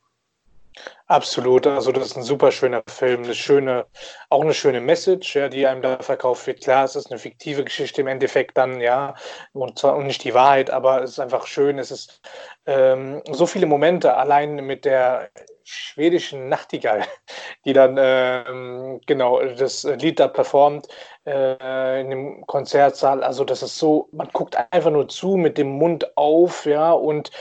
Absolut, 1.12 1.68
also 1.68 1.92
das 1.92 2.06
ist 2.06 2.16
ein 2.16 2.24
super 2.24 2.54
schöner 2.54 2.84
Film, 2.88 3.24
eine 3.24 3.36
schöne, 3.36 3.86
auch 4.30 4.42
eine 4.44 4.54
schöne 4.54 4.80
Message, 4.80 5.36
ja, 5.36 5.50
die 5.50 5.68
einem 5.68 5.82
da 5.82 6.00
verkauft 6.02 6.48
wird. 6.48 6.62
Klar, 6.62 6.86
es 6.86 6.96
ist 6.96 7.12
eine 7.12 7.20
fiktive 7.20 7.66
Geschichte 7.66 8.00
im 8.00 8.08
Endeffekt 8.08 8.56
dann, 8.58 8.80
ja, 8.80 9.16
und 9.52 9.78
zwar 9.78 9.98
und 9.98 10.08
nicht 10.08 10.24
die 10.24 10.34
Wahrheit, 10.34 10.70
aber 10.70 11.04
es 11.04 11.12
ist 11.12 11.20
einfach 11.20 11.48
schön. 11.48 11.80
Es 11.80 11.92
ist 11.92 12.22
ähm, 12.66 13.22
so 13.30 13.46
viele 13.46 13.66
Momente, 13.66 14.16
allein 14.16 14.56
mit 14.66 14.86
der 14.86 15.30
schwedischen 15.64 16.48
Nachtigall, 16.48 17.04
die 17.66 17.74
dann 17.74 17.98
ähm, 18.00 19.02
genau 19.06 19.42
das 19.44 19.84
Lied 19.84 20.18
da 20.20 20.30
performt 20.30 20.88
äh, 21.26 22.02
in 22.02 22.10
dem 22.10 22.46
Konzertsaal. 22.48 23.24
Also 23.24 23.44
das 23.44 23.62
ist 23.64 23.78
so, 23.78 24.08
man 24.12 24.30
guckt 24.34 24.58
einfach 24.72 24.92
nur 24.92 25.08
zu 25.10 25.36
mit 25.36 25.58
dem 25.58 25.68
Mund 25.78 26.16
auf, 26.18 26.66
ja, 26.66 26.92
und 26.94 27.32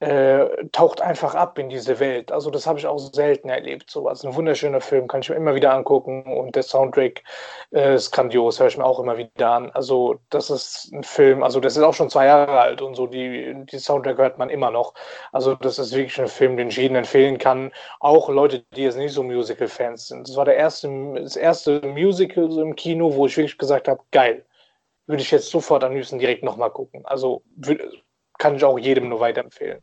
äh, 0.00 0.46
taucht 0.72 1.00
einfach 1.00 1.34
ab 1.34 1.58
in 1.58 1.68
diese 1.68 2.00
Welt. 2.00 2.32
Also 2.32 2.50
das 2.50 2.66
habe 2.66 2.78
ich 2.78 2.86
auch 2.86 2.98
selten 3.18 3.48
erlebt. 3.48 3.90
So, 3.90 4.08
also 4.08 4.28
ein 4.28 4.34
wunderschöner 4.36 4.80
Film, 4.80 5.08
kann 5.08 5.20
ich 5.20 5.28
mir 5.28 5.36
immer 5.36 5.54
wieder 5.54 5.74
angucken 5.74 6.22
und 6.22 6.54
der 6.56 6.62
Soundtrack 6.62 7.22
äh, 7.72 7.94
ist 7.96 8.12
grandios, 8.12 8.60
höre 8.60 8.68
ich 8.68 8.78
mir 8.78 8.84
auch 8.84 9.00
immer 9.00 9.18
wieder 9.18 9.50
an. 9.50 9.70
Also 9.72 10.20
das 10.30 10.50
ist 10.50 10.92
ein 10.92 11.02
Film, 11.02 11.42
also 11.42 11.60
das 11.60 11.76
ist 11.76 11.82
auch 11.82 11.94
schon 11.94 12.10
zwei 12.10 12.26
Jahre 12.26 12.60
alt 12.60 12.80
und 12.80 12.94
so, 12.94 13.06
die, 13.06 13.54
die 13.70 13.78
Soundtrack 13.78 14.18
hört 14.18 14.38
man 14.38 14.50
immer 14.50 14.70
noch. 14.70 14.94
Also 15.32 15.54
das 15.54 15.78
ist 15.78 15.94
wirklich 15.94 16.20
ein 16.20 16.28
Film, 16.28 16.56
den 16.56 16.68
ich 16.68 16.76
jedem 16.76 16.96
empfehlen 16.96 17.38
kann. 17.38 17.72
Auch 18.00 18.28
Leute, 18.28 18.64
die 18.76 18.84
jetzt 18.84 18.98
nicht 18.98 19.12
so 19.12 19.22
Musical-Fans 19.22 20.08
sind. 20.08 20.28
Das 20.28 20.36
war 20.36 20.44
der 20.44 20.56
erste, 20.56 20.88
das 21.14 21.36
erste 21.36 21.80
Musical 21.86 22.50
so 22.50 22.62
im 22.62 22.76
Kino, 22.76 23.14
wo 23.14 23.26
ich 23.26 23.36
wirklich 23.36 23.58
gesagt 23.58 23.88
habe, 23.88 24.02
geil. 24.12 24.44
Würde 25.06 25.22
ich 25.22 25.30
jetzt 25.30 25.50
sofort 25.50 25.84
am 25.84 25.94
liebsten 25.94 26.18
direkt 26.18 26.44
nochmal 26.44 26.70
gucken. 26.70 27.04
Also 27.06 27.42
kann 28.38 28.56
ich 28.56 28.64
auch 28.64 28.78
jedem 28.78 29.08
nur 29.08 29.20
weiterempfehlen. 29.20 29.82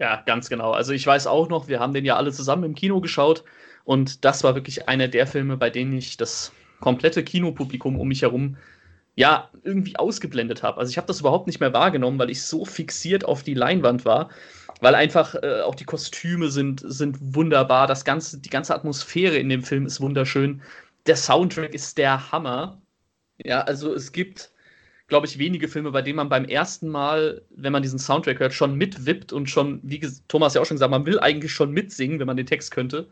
Ja, 0.00 0.22
ganz 0.24 0.48
genau. 0.48 0.72
Also 0.72 0.92
ich 0.92 1.06
weiß 1.06 1.26
auch 1.26 1.48
noch, 1.48 1.68
wir 1.68 1.78
haben 1.78 1.92
den 1.92 2.04
ja 2.06 2.16
alle 2.16 2.32
zusammen 2.32 2.64
im 2.64 2.74
Kino 2.74 3.00
geschaut 3.00 3.44
und 3.84 4.24
das 4.24 4.42
war 4.42 4.54
wirklich 4.54 4.88
einer 4.88 5.08
der 5.08 5.26
Filme, 5.26 5.56
bei 5.58 5.68
denen 5.70 5.92
ich 5.92 6.16
das 6.16 6.52
komplette 6.80 7.22
Kinopublikum 7.22 8.00
um 8.00 8.08
mich 8.08 8.22
herum 8.22 8.56
ja 9.14 9.50
irgendwie 9.62 9.96
ausgeblendet 9.96 10.62
habe. 10.62 10.78
Also 10.78 10.90
ich 10.90 10.96
habe 10.96 11.06
das 11.06 11.20
überhaupt 11.20 11.46
nicht 11.46 11.60
mehr 11.60 11.74
wahrgenommen, 11.74 12.18
weil 12.18 12.30
ich 12.30 12.42
so 12.42 12.64
fixiert 12.64 13.26
auf 13.26 13.42
die 13.42 13.54
Leinwand 13.54 14.06
war, 14.06 14.30
weil 14.80 14.94
einfach 14.94 15.34
äh, 15.34 15.60
auch 15.62 15.74
die 15.74 15.84
Kostüme 15.84 16.48
sind, 16.48 16.82
sind 16.86 17.18
wunderbar, 17.20 17.86
das 17.86 18.04
ganze, 18.06 18.38
die 18.40 18.50
ganze 18.50 18.74
Atmosphäre 18.74 19.36
in 19.36 19.50
dem 19.50 19.62
Film 19.62 19.84
ist 19.84 20.00
wunderschön. 20.00 20.62
Der 21.06 21.16
Soundtrack 21.16 21.74
ist 21.74 21.98
der 21.98 22.32
Hammer. 22.32 22.80
Ja, 23.38 23.62
also 23.62 23.94
es 23.94 24.12
gibt 24.12 24.50
glaube 25.10 25.26
ich, 25.26 25.38
wenige 25.38 25.68
Filme, 25.68 25.90
bei 25.90 26.00
denen 26.00 26.16
man 26.16 26.30
beim 26.30 26.46
ersten 26.46 26.88
Mal, 26.88 27.42
wenn 27.50 27.72
man 27.72 27.82
diesen 27.82 27.98
Soundtrack 27.98 28.40
hört, 28.40 28.54
schon 28.54 28.76
mitwippt 28.76 29.32
und 29.32 29.50
schon, 29.50 29.80
wie 29.82 30.00
Thomas 30.28 30.54
ja 30.54 30.62
auch 30.62 30.66
schon 30.66 30.76
gesagt, 30.76 30.90
man 30.90 31.04
will 31.04 31.20
eigentlich 31.20 31.52
schon 31.52 31.72
mitsingen, 31.72 32.18
wenn 32.18 32.26
man 32.26 32.38
den 32.38 32.46
Text 32.46 32.70
könnte. 32.70 33.08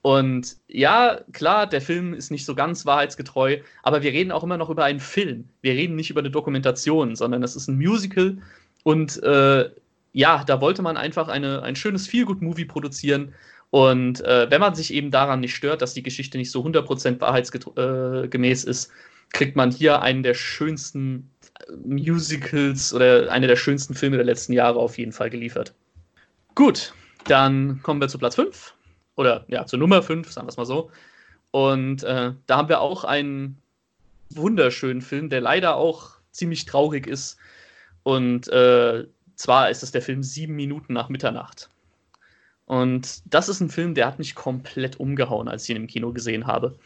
Und 0.00 0.56
ja, 0.68 1.20
klar, 1.32 1.66
der 1.66 1.80
Film 1.80 2.14
ist 2.14 2.30
nicht 2.30 2.44
so 2.44 2.54
ganz 2.54 2.86
wahrheitsgetreu, 2.86 3.58
aber 3.82 4.02
wir 4.02 4.12
reden 4.12 4.32
auch 4.32 4.44
immer 4.44 4.56
noch 4.56 4.70
über 4.70 4.84
einen 4.84 5.00
Film. 5.00 5.48
Wir 5.60 5.72
reden 5.72 5.96
nicht 5.96 6.10
über 6.10 6.20
eine 6.20 6.30
Dokumentation, 6.30 7.16
sondern 7.16 7.42
es 7.42 7.56
ist 7.56 7.68
ein 7.68 7.78
Musical. 7.78 8.38
Und 8.82 9.22
äh, 9.22 9.70
ja, 10.12 10.44
da 10.44 10.60
wollte 10.60 10.82
man 10.82 10.96
einfach 10.96 11.28
eine, 11.28 11.62
ein 11.62 11.74
schönes 11.74 12.06
Feelgood-Movie 12.06 12.66
produzieren. 12.66 13.34
Und 13.70 14.20
äh, 14.20 14.50
wenn 14.50 14.60
man 14.60 14.74
sich 14.74 14.92
eben 14.94 15.10
daran 15.10 15.40
nicht 15.40 15.54
stört, 15.54 15.82
dass 15.82 15.94
die 15.94 16.02
Geschichte 16.02 16.38
nicht 16.38 16.50
so 16.50 16.62
100% 16.64 17.20
wahrheitsgemäß 17.20 18.64
äh, 18.64 18.70
ist, 18.70 18.92
kriegt 19.34 19.56
man 19.56 19.70
hier 19.70 20.00
einen 20.00 20.22
der 20.22 20.32
schönsten 20.32 21.30
Musicals 21.84 22.94
oder 22.94 23.30
eine 23.30 23.46
der 23.46 23.56
schönsten 23.56 23.94
Filme 23.94 24.16
der 24.16 24.24
letzten 24.24 24.52
Jahre 24.52 24.78
auf 24.78 24.96
jeden 24.96 25.12
Fall 25.12 25.28
geliefert. 25.28 25.74
Gut, 26.54 26.94
dann 27.26 27.82
kommen 27.82 28.00
wir 28.00 28.08
zu 28.08 28.18
Platz 28.18 28.36
5 28.36 28.74
oder 29.16 29.44
ja, 29.48 29.66
zur 29.66 29.78
Nummer 29.78 30.02
5, 30.02 30.30
sagen 30.30 30.46
wir 30.46 30.50
es 30.50 30.56
mal 30.56 30.64
so. 30.64 30.90
Und 31.50 32.02
äh, 32.04 32.32
da 32.46 32.56
haben 32.56 32.68
wir 32.68 32.80
auch 32.80 33.04
einen 33.04 33.58
wunderschönen 34.30 35.02
Film, 35.02 35.28
der 35.30 35.40
leider 35.40 35.76
auch 35.76 36.12
ziemlich 36.30 36.64
traurig 36.64 37.06
ist. 37.06 37.36
Und 38.02 38.48
äh, 38.48 39.04
zwar 39.34 39.70
ist 39.70 39.82
es 39.82 39.90
der 39.90 40.02
Film 40.02 40.22
Sieben 40.22 40.54
Minuten 40.54 40.92
nach 40.92 41.08
Mitternacht. 41.08 41.70
Und 42.66 43.22
das 43.26 43.48
ist 43.48 43.60
ein 43.60 43.70
Film, 43.70 43.94
der 43.94 44.06
hat 44.06 44.18
mich 44.18 44.34
komplett 44.34 44.98
umgehauen, 44.98 45.48
als 45.48 45.64
ich 45.64 45.70
ihn 45.70 45.76
im 45.76 45.86
Kino 45.86 46.12
gesehen 46.12 46.46
habe. 46.46 46.78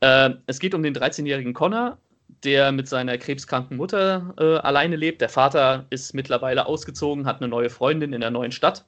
Äh, 0.00 0.30
es 0.46 0.58
geht 0.58 0.74
um 0.74 0.82
den 0.82 0.94
13-jährigen 0.94 1.54
Connor, 1.54 1.98
der 2.44 2.72
mit 2.72 2.88
seiner 2.88 3.18
krebskranken 3.18 3.76
Mutter 3.76 4.34
äh, 4.38 4.56
alleine 4.58 4.96
lebt. 4.96 5.20
Der 5.20 5.28
Vater 5.28 5.86
ist 5.90 6.14
mittlerweile 6.14 6.66
ausgezogen, 6.66 7.26
hat 7.26 7.40
eine 7.40 7.48
neue 7.48 7.70
Freundin 7.70 8.12
in 8.12 8.20
der 8.20 8.30
neuen 8.30 8.52
Stadt. 8.52 8.84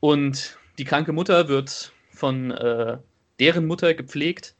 Und 0.00 0.58
die 0.78 0.84
kranke 0.84 1.12
Mutter 1.12 1.48
wird 1.48 1.92
von 2.10 2.50
äh, 2.50 2.98
deren 3.40 3.66
Mutter 3.66 3.94
gepflegt. 3.94 4.54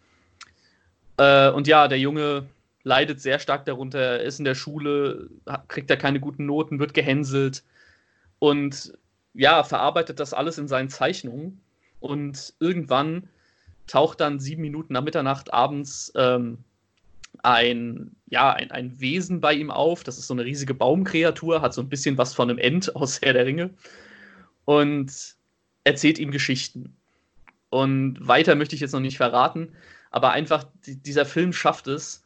Äh, 1.16 1.50
und 1.50 1.66
ja, 1.66 1.88
der 1.88 1.98
Junge 1.98 2.46
leidet 2.84 3.20
sehr 3.20 3.38
stark 3.38 3.66
darunter. 3.66 3.98
Er 3.98 4.22
ist 4.22 4.38
in 4.38 4.44
der 4.44 4.54
Schule, 4.54 5.28
kriegt 5.68 5.90
er 5.90 5.96
keine 5.96 6.20
guten 6.20 6.46
Noten, 6.46 6.78
wird 6.78 6.94
gehänselt 6.94 7.64
und 8.38 8.92
ja, 9.34 9.62
verarbeitet 9.62 10.20
das 10.20 10.34
alles 10.34 10.58
in 10.58 10.68
seinen 10.68 10.88
Zeichnungen. 10.88 11.60
Und 12.00 12.54
irgendwann 12.60 13.28
taucht 13.88 14.20
dann 14.20 14.38
sieben 14.38 14.62
Minuten 14.62 14.92
nach 14.92 15.02
Mitternacht 15.02 15.52
abends 15.52 16.12
ähm, 16.14 16.58
ein, 17.42 18.16
ja, 18.28 18.52
ein, 18.52 18.70
ein 18.70 19.00
Wesen 19.00 19.40
bei 19.40 19.54
ihm 19.54 19.70
auf. 19.70 20.04
Das 20.04 20.18
ist 20.18 20.28
so 20.28 20.34
eine 20.34 20.44
riesige 20.44 20.74
Baumkreatur, 20.74 21.60
hat 21.60 21.74
so 21.74 21.80
ein 21.80 21.88
bisschen 21.88 22.18
was 22.18 22.34
von 22.34 22.48
einem 22.48 22.58
End 22.58 22.94
aus 22.94 23.20
Herr 23.20 23.32
der 23.32 23.46
Ringe. 23.46 23.70
Und 24.64 25.36
erzählt 25.84 26.18
ihm 26.18 26.30
Geschichten. 26.30 26.94
Und 27.70 28.26
weiter 28.26 28.54
möchte 28.54 28.74
ich 28.74 28.80
jetzt 28.80 28.92
noch 28.92 29.00
nicht 29.00 29.16
verraten, 29.16 29.72
aber 30.10 30.30
einfach 30.30 30.66
dieser 30.86 31.26
Film 31.26 31.52
schafft 31.52 31.86
es, 31.86 32.24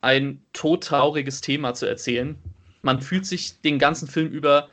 ein 0.00 0.42
todtrauriges 0.54 1.42
Thema 1.42 1.74
zu 1.74 1.86
erzählen. 1.86 2.36
Man 2.82 3.02
fühlt 3.02 3.26
sich 3.26 3.60
den 3.60 3.78
ganzen 3.78 4.08
Film 4.08 4.28
über, 4.28 4.68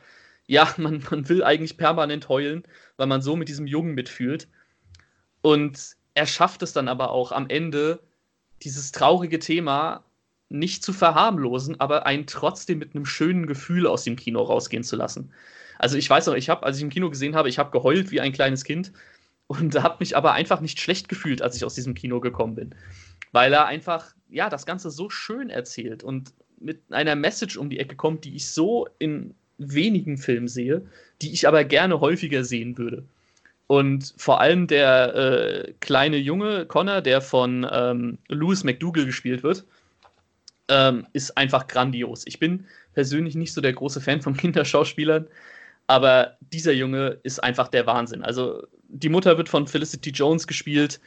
ja, 0.46 0.72
man, 0.78 1.04
man 1.10 1.28
will 1.28 1.44
eigentlich 1.44 1.76
permanent 1.76 2.28
heulen, 2.28 2.64
weil 2.96 3.06
man 3.06 3.22
so 3.22 3.36
mit 3.36 3.48
diesem 3.48 3.66
Jungen 3.66 3.94
mitfühlt. 3.94 4.48
Und 5.42 5.96
er 6.18 6.26
schafft 6.26 6.64
es 6.64 6.72
dann 6.72 6.88
aber 6.88 7.12
auch 7.12 7.30
am 7.30 7.48
Ende, 7.48 8.00
dieses 8.64 8.90
traurige 8.90 9.38
Thema 9.38 10.02
nicht 10.48 10.82
zu 10.82 10.92
verharmlosen, 10.92 11.78
aber 11.78 12.06
einen 12.06 12.26
trotzdem 12.26 12.80
mit 12.80 12.96
einem 12.96 13.06
schönen 13.06 13.46
Gefühl 13.46 13.86
aus 13.86 14.02
dem 14.02 14.16
Kino 14.16 14.42
rausgehen 14.42 14.82
zu 14.82 14.96
lassen. 14.96 15.30
Also 15.78 15.96
ich 15.96 16.10
weiß 16.10 16.26
noch, 16.26 16.34
ich 16.34 16.48
habe, 16.48 16.66
als 16.66 16.78
ich 16.78 16.82
im 16.82 16.90
Kino 16.90 17.08
gesehen 17.08 17.36
habe, 17.36 17.48
ich 17.48 17.60
habe 17.60 17.70
geheult 17.70 18.10
wie 18.10 18.20
ein 18.20 18.32
kleines 18.32 18.64
Kind 18.64 18.92
und 19.46 19.80
habe 19.80 19.98
mich 20.00 20.16
aber 20.16 20.32
einfach 20.32 20.60
nicht 20.60 20.80
schlecht 20.80 21.08
gefühlt, 21.08 21.40
als 21.40 21.54
ich 21.54 21.64
aus 21.64 21.76
diesem 21.76 21.94
Kino 21.94 22.18
gekommen 22.18 22.56
bin, 22.56 22.74
weil 23.30 23.52
er 23.52 23.66
einfach 23.66 24.12
ja 24.28 24.50
das 24.50 24.66
Ganze 24.66 24.90
so 24.90 25.10
schön 25.10 25.50
erzählt 25.50 26.02
und 26.02 26.32
mit 26.58 26.80
einer 26.90 27.14
Message 27.14 27.56
um 27.56 27.70
die 27.70 27.78
Ecke 27.78 27.94
kommt, 27.94 28.24
die 28.24 28.34
ich 28.34 28.48
so 28.48 28.88
in 28.98 29.36
wenigen 29.58 30.18
Filmen 30.18 30.48
sehe, 30.48 30.84
die 31.22 31.32
ich 31.32 31.46
aber 31.46 31.62
gerne 31.62 32.00
häufiger 32.00 32.42
sehen 32.42 32.76
würde. 32.76 33.04
Und 33.68 34.14
vor 34.16 34.40
allem 34.40 34.66
der 34.66 35.14
äh, 35.14 35.74
kleine 35.80 36.16
Junge 36.16 36.64
Connor, 36.64 37.02
der 37.02 37.20
von 37.20 37.66
ähm, 37.70 38.18
Louis 38.28 38.64
McDougall 38.64 39.04
gespielt 39.04 39.42
wird, 39.42 39.64
ähm, 40.68 41.06
ist 41.12 41.36
einfach 41.36 41.66
grandios. 41.66 42.22
Ich 42.26 42.40
bin 42.40 42.64
persönlich 42.94 43.34
nicht 43.34 43.52
so 43.52 43.60
der 43.60 43.74
große 43.74 44.00
Fan 44.00 44.22
von 44.22 44.34
Kinderschauspielern, 44.36 45.26
aber 45.86 46.38
dieser 46.40 46.72
Junge 46.72 47.18
ist 47.22 47.42
einfach 47.44 47.68
der 47.68 47.86
Wahnsinn. 47.86 48.22
Also 48.22 48.66
die 48.88 49.10
Mutter 49.10 49.36
wird 49.36 49.50
von 49.50 49.66
Felicity 49.66 50.10
Jones 50.10 50.46
gespielt, 50.46 50.98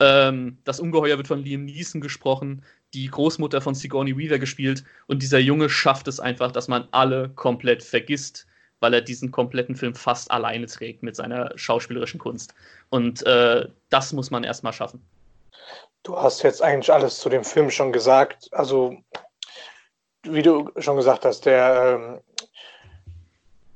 ähm, 0.00 0.56
das 0.64 0.80
Ungeheuer 0.80 1.18
wird 1.18 1.28
von 1.28 1.42
Liam 1.42 1.66
Neeson 1.66 2.00
gesprochen, 2.00 2.62
die 2.94 3.08
Großmutter 3.08 3.60
von 3.60 3.74
Sigourney 3.74 4.16
Weaver 4.16 4.38
gespielt 4.38 4.84
und 5.06 5.22
dieser 5.22 5.38
Junge 5.38 5.68
schafft 5.68 6.08
es 6.08 6.18
einfach, 6.18 6.50
dass 6.50 6.66
man 6.66 6.88
alle 6.92 7.28
komplett 7.30 7.82
vergisst, 7.82 8.46
weil 8.86 8.94
er 8.94 9.00
diesen 9.00 9.32
kompletten 9.32 9.74
Film 9.74 9.96
fast 9.96 10.30
alleine 10.30 10.66
trägt 10.66 11.02
mit 11.02 11.16
seiner 11.16 11.50
schauspielerischen 11.58 12.20
Kunst. 12.20 12.54
Und 12.88 13.26
äh, 13.26 13.66
das 13.90 14.12
muss 14.12 14.30
man 14.30 14.44
erstmal 14.44 14.72
schaffen. 14.72 15.04
Du 16.04 16.16
hast 16.16 16.44
jetzt 16.44 16.62
eigentlich 16.62 16.92
alles 16.92 17.18
zu 17.18 17.28
dem 17.28 17.42
Film 17.42 17.68
schon 17.72 17.92
gesagt. 17.92 18.48
Also, 18.52 18.96
wie 20.22 20.42
du 20.42 20.70
schon 20.76 20.96
gesagt 20.96 21.24
hast, 21.24 21.46
der, 21.46 21.98
ähm, 21.98 22.20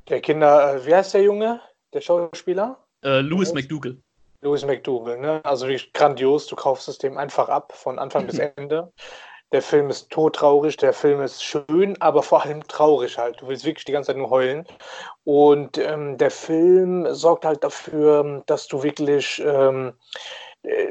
der 0.08 0.20
Kinder, 0.20 0.76
äh, 0.76 0.86
wie 0.86 0.94
heißt 0.94 1.14
der 1.14 1.22
Junge, 1.22 1.60
der 1.92 2.02
Schauspieler? 2.02 2.78
Äh, 3.02 3.18
Louis 3.18 3.52
McDougall. 3.52 3.96
Louis 4.42 4.64
McDougall, 4.64 5.18
ne? 5.18 5.40
Also 5.42 5.66
wie 5.66 5.80
grandios, 5.92 6.46
du 6.46 6.54
kaufst 6.54 6.88
es 6.88 6.98
dem 6.98 7.18
einfach 7.18 7.48
ab, 7.48 7.72
von 7.74 7.98
Anfang 7.98 8.28
bis 8.28 8.38
Ende. 8.56 8.92
Der 9.52 9.62
Film 9.62 9.90
ist 9.90 10.10
todtraurig, 10.10 10.76
der 10.76 10.92
Film 10.92 11.20
ist 11.22 11.42
schön, 11.42 11.96
aber 12.00 12.22
vor 12.22 12.44
allem 12.44 12.66
traurig 12.68 13.18
halt. 13.18 13.40
Du 13.40 13.48
willst 13.48 13.64
wirklich 13.64 13.84
die 13.84 13.92
ganze 13.92 14.08
Zeit 14.08 14.16
nur 14.16 14.30
heulen. 14.30 14.64
Und 15.24 15.78
ähm, 15.78 16.18
der 16.18 16.30
Film 16.30 17.12
sorgt 17.12 17.44
halt 17.44 17.64
dafür, 17.64 18.42
dass 18.46 18.68
du 18.68 18.82
wirklich 18.82 19.42
ähm, 19.44 19.94
äh, 20.62 20.86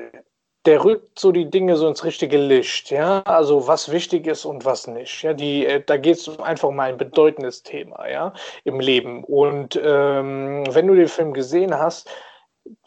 der 0.66 0.84
rückt 0.84 1.18
so 1.18 1.32
die 1.32 1.50
Dinge 1.50 1.78
so 1.78 1.88
ins 1.88 2.04
richtige 2.04 2.38
Licht, 2.38 2.92
ja, 2.92 3.22
also 3.22 3.68
was 3.68 3.92
wichtig 3.92 4.28
ist 4.28 4.46
und 4.46 4.66
was 4.66 4.88
nicht, 4.88 5.24
ja, 5.24 5.34
die, 5.34 5.66
äh, 5.66 5.82
da 5.86 5.98
geht 5.98 6.18
es 6.18 6.40
einfach 6.40 6.68
um 6.68 6.80
ein 6.80 6.98
bedeutendes 6.98 7.64
Thema, 7.64 8.08
ja, 8.10 8.34
im 8.66 8.80
Leben 8.80 9.24
und 9.24 9.80
ähm, 9.82 10.64
wenn 10.70 10.88
du 10.88 10.96
den 10.96 11.08
Film 11.08 11.34
gesehen 11.34 11.78
hast, 11.78 12.10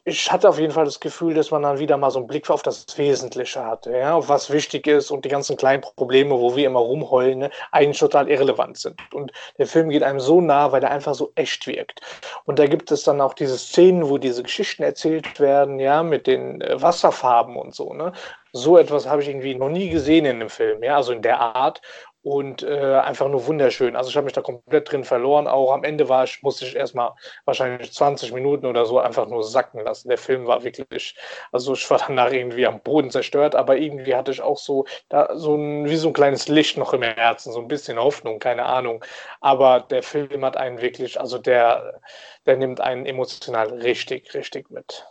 ich 0.05 0.33
hatte 0.33 0.49
auf 0.49 0.59
jeden 0.59 0.73
Fall 0.73 0.85
das 0.85 0.99
Gefühl, 0.99 1.35
dass 1.35 1.53
man 1.53 1.63
dann 1.63 1.79
wieder 1.79 1.97
mal 1.97 2.11
so 2.11 2.19
einen 2.19 2.27
Blick 2.27 2.51
auf 2.51 2.63
das 2.63 2.87
Wesentliche 2.99 3.65
hatte, 3.65 3.97
ja, 3.97 4.29
was 4.29 4.51
wichtig 4.51 4.89
ist 4.89 5.13
und 5.13 5.25
die 5.25 5.29
ganzen 5.29 5.57
kleinen 5.57 5.81
Probleme, 5.81 6.41
wo 6.41 6.57
wir 6.57 6.67
immer 6.67 6.81
rumheulen, 6.81 7.39
ne, 7.39 7.51
eigentlich 7.71 8.01
total 8.01 8.29
irrelevant 8.29 8.79
sind. 8.79 9.01
Und 9.15 9.31
der 9.59 9.69
Film 9.69 9.91
geht 9.91 10.03
einem 10.03 10.19
so 10.19 10.41
nah, 10.41 10.73
weil 10.73 10.83
er 10.83 10.91
einfach 10.91 11.15
so 11.15 11.31
echt 11.37 11.69
wirkt. 11.69 12.01
Und 12.47 12.59
da 12.59 12.67
gibt 12.67 12.91
es 12.91 13.05
dann 13.05 13.21
auch 13.21 13.35
diese 13.35 13.57
Szenen, 13.57 14.09
wo 14.09 14.19
diese 14.19 14.43
Geschichten 14.43 14.83
erzählt 14.83 15.39
werden, 15.39 15.79
ja, 15.79 16.03
mit 16.03 16.27
den 16.27 16.61
äh, 16.63 16.83
Wasserfarben 16.83 17.57
und 17.57 17.75
so, 17.75 17.93
ne. 17.93 18.13
So 18.55 18.77
etwas 18.77 19.07
habe 19.09 19.23
ich 19.23 19.29
irgendwie 19.29 19.55
noch 19.55 19.71
nie 19.71 19.89
gesehen 19.89 20.27
in 20.27 20.37
einem 20.37 20.51
Film, 20.51 20.83
ja, 20.83 20.97
also 20.97 21.13
in 21.13 21.23
der 21.23 21.41
Art 21.41 21.81
und 22.23 22.63
äh, 22.63 22.95
einfach 22.95 23.29
nur 23.29 23.47
wunderschön. 23.47 23.97
Also 23.97 24.11
ich 24.11 24.17
habe 24.17 24.25
mich 24.25 24.33
da 24.33 24.43
komplett 24.43 24.91
drin 24.91 25.03
verloren. 25.03 25.49
Auch 25.49 25.73
am 25.73 25.83
Ende 25.83 26.09
war 26.09 26.23
ich, 26.25 26.41
musste 26.43 26.65
ich 26.65 26.77
erstmal 26.77 27.13
wahrscheinlich 27.45 27.93
20 27.93 28.33
Minuten 28.33 28.67
oder 28.67 28.87
so 28.87 29.01
einfach 29.01 29.27
nur 29.29 29.43
sacken 29.43 29.81
lassen. 29.81 30.09
Der 30.09 30.19
Film 30.19 30.47
war 30.47 30.63
wirklich, 30.63 31.17
also 31.51 31.75
ich 31.75 31.91
war 31.91 32.01
danach 32.07 32.31
irgendwie 32.33 32.67
am 32.67 32.81
Boden 32.81 33.11
zerstört, 33.11 33.57
aber 33.57 33.77
irgendwie 33.77 34.15
hatte 34.15 34.31
ich 34.31 34.41
auch 34.41 34.59
so, 34.59 34.87
da 35.09 35.37
so 35.37 35.57
ein, 35.57 35.89
wie 35.89 35.97
so 35.97 36.09
ein 36.09 36.13
kleines 36.15 36.47
Licht 36.47 36.77
noch 36.79 36.93
im 36.93 37.03
Herzen, 37.03 37.53
so 37.53 37.59
ein 37.59 37.69
bisschen 37.69 37.99
Hoffnung, 37.99 38.39
keine 38.39 38.67
Ahnung. 38.67 39.05
Aber 39.41 39.81
der 39.81 40.05
Film 40.05 40.45
hat 40.45 40.57
einen 40.57 40.81
wirklich, 40.81 41.21
also 41.21 41.39
der, 41.39 42.01
der 42.47 42.57
nimmt 42.57 42.81
einen 42.81 43.05
emotional 43.05 43.69
richtig, 43.69 44.33
richtig 44.35 44.71
mit. 44.71 45.05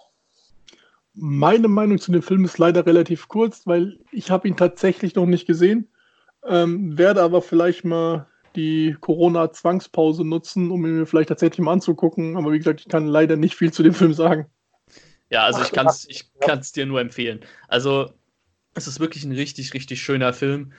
Meine 1.13 1.67
Meinung 1.67 1.99
zu 1.99 2.13
dem 2.13 2.23
Film 2.23 2.45
ist 2.45 2.57
leider 2.57 2.85
relativ 2.85 3.27
kurz, 3.27 3.67
weil 3.67 3.99
ich 4.13 4.31
habe 4.31 4.47
ihn 4.47 4.55
tatsächlich 4.55 5.15
noch 5.15 5.25
nicht 5.25 5.45
gesehen. 5.45 5.89
Ähm, 6.47 6.97
werde 6.97 7.21
aber 7.21 7.41
vielleicht 7.41 7.85
mal 7.85 8.27
die 8.55 8.97
Corona-Zwangspause 8.99 10.25
nutzen, 10.25 10.71
um 10.71 10.85
ihn 10.85 10.97
mir 10.99 11.05
vielleicht 11.05 11.29
tatsächlich 11.29 11.59
mal 11.59 11.73
anzugucken. 11.73 12.35
Aber 12.37 12.51
wie 12.51 12.57
gesagt, 12.57 12.81
ich 12.81 12.89
kann 12.89 13.07
leider 13.07 13.37
nicht 13.37 13.55
viel 13.55 13.71
zu 13.71 13.83
dem 13.83 13.93
Film 13.93 14.13
sagen. 14.13 14.47
Ja, 15.29 15.45
also 15.45 15.61
ich 15.61 15.71
kann 15.71 15.87
es 15.87 16.05
ich 16.09 16.29
kann's 16.41 16.73
dir 16.73 16.85
nur 16.85 16.99
empfehlen. 16.99 17.39
Also 17.69 18.11
es 18.73 18.87
ist 18.87 18.99
wirklich 18.99 19.23
ein 19.23 19.31
richtig, 19.31 19.73
richtig 19.73 20.01
schöner 20.01 20.33
Film. 20.33 20.73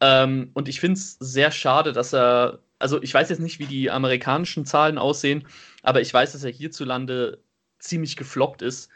Ähm, 0.00 0.50
und 0.54 0.68
ich 0.68 0.80
finde 0.80 0.98
es 0.98 1.16
sehr 1.20 1.50
schade, 1.50 1.92
dass 1.92 2.12
er, 2.12 2.58
also 2.78 3.02
ich 3.02 3.14
weiß 3.14 3.30
jetzt 3.30 3.40
nicht, 3.40 3.58
wie 3.58 3.66
die 3.66 3.90
amerikanischen 3.90 4.66
Zahlen 4.66 4.98
aussehen, 4.98 5.46
aber 5.82 6.00
ich 6.00 6.12
weiß, 6.12 6.32
dass 6.32 6.44
er 6.44 6.50
hierzulande 6.50 7.42
ziemlich 7.78 8.16
gefloppt 8.16 8.60
ist. 8.62 8.90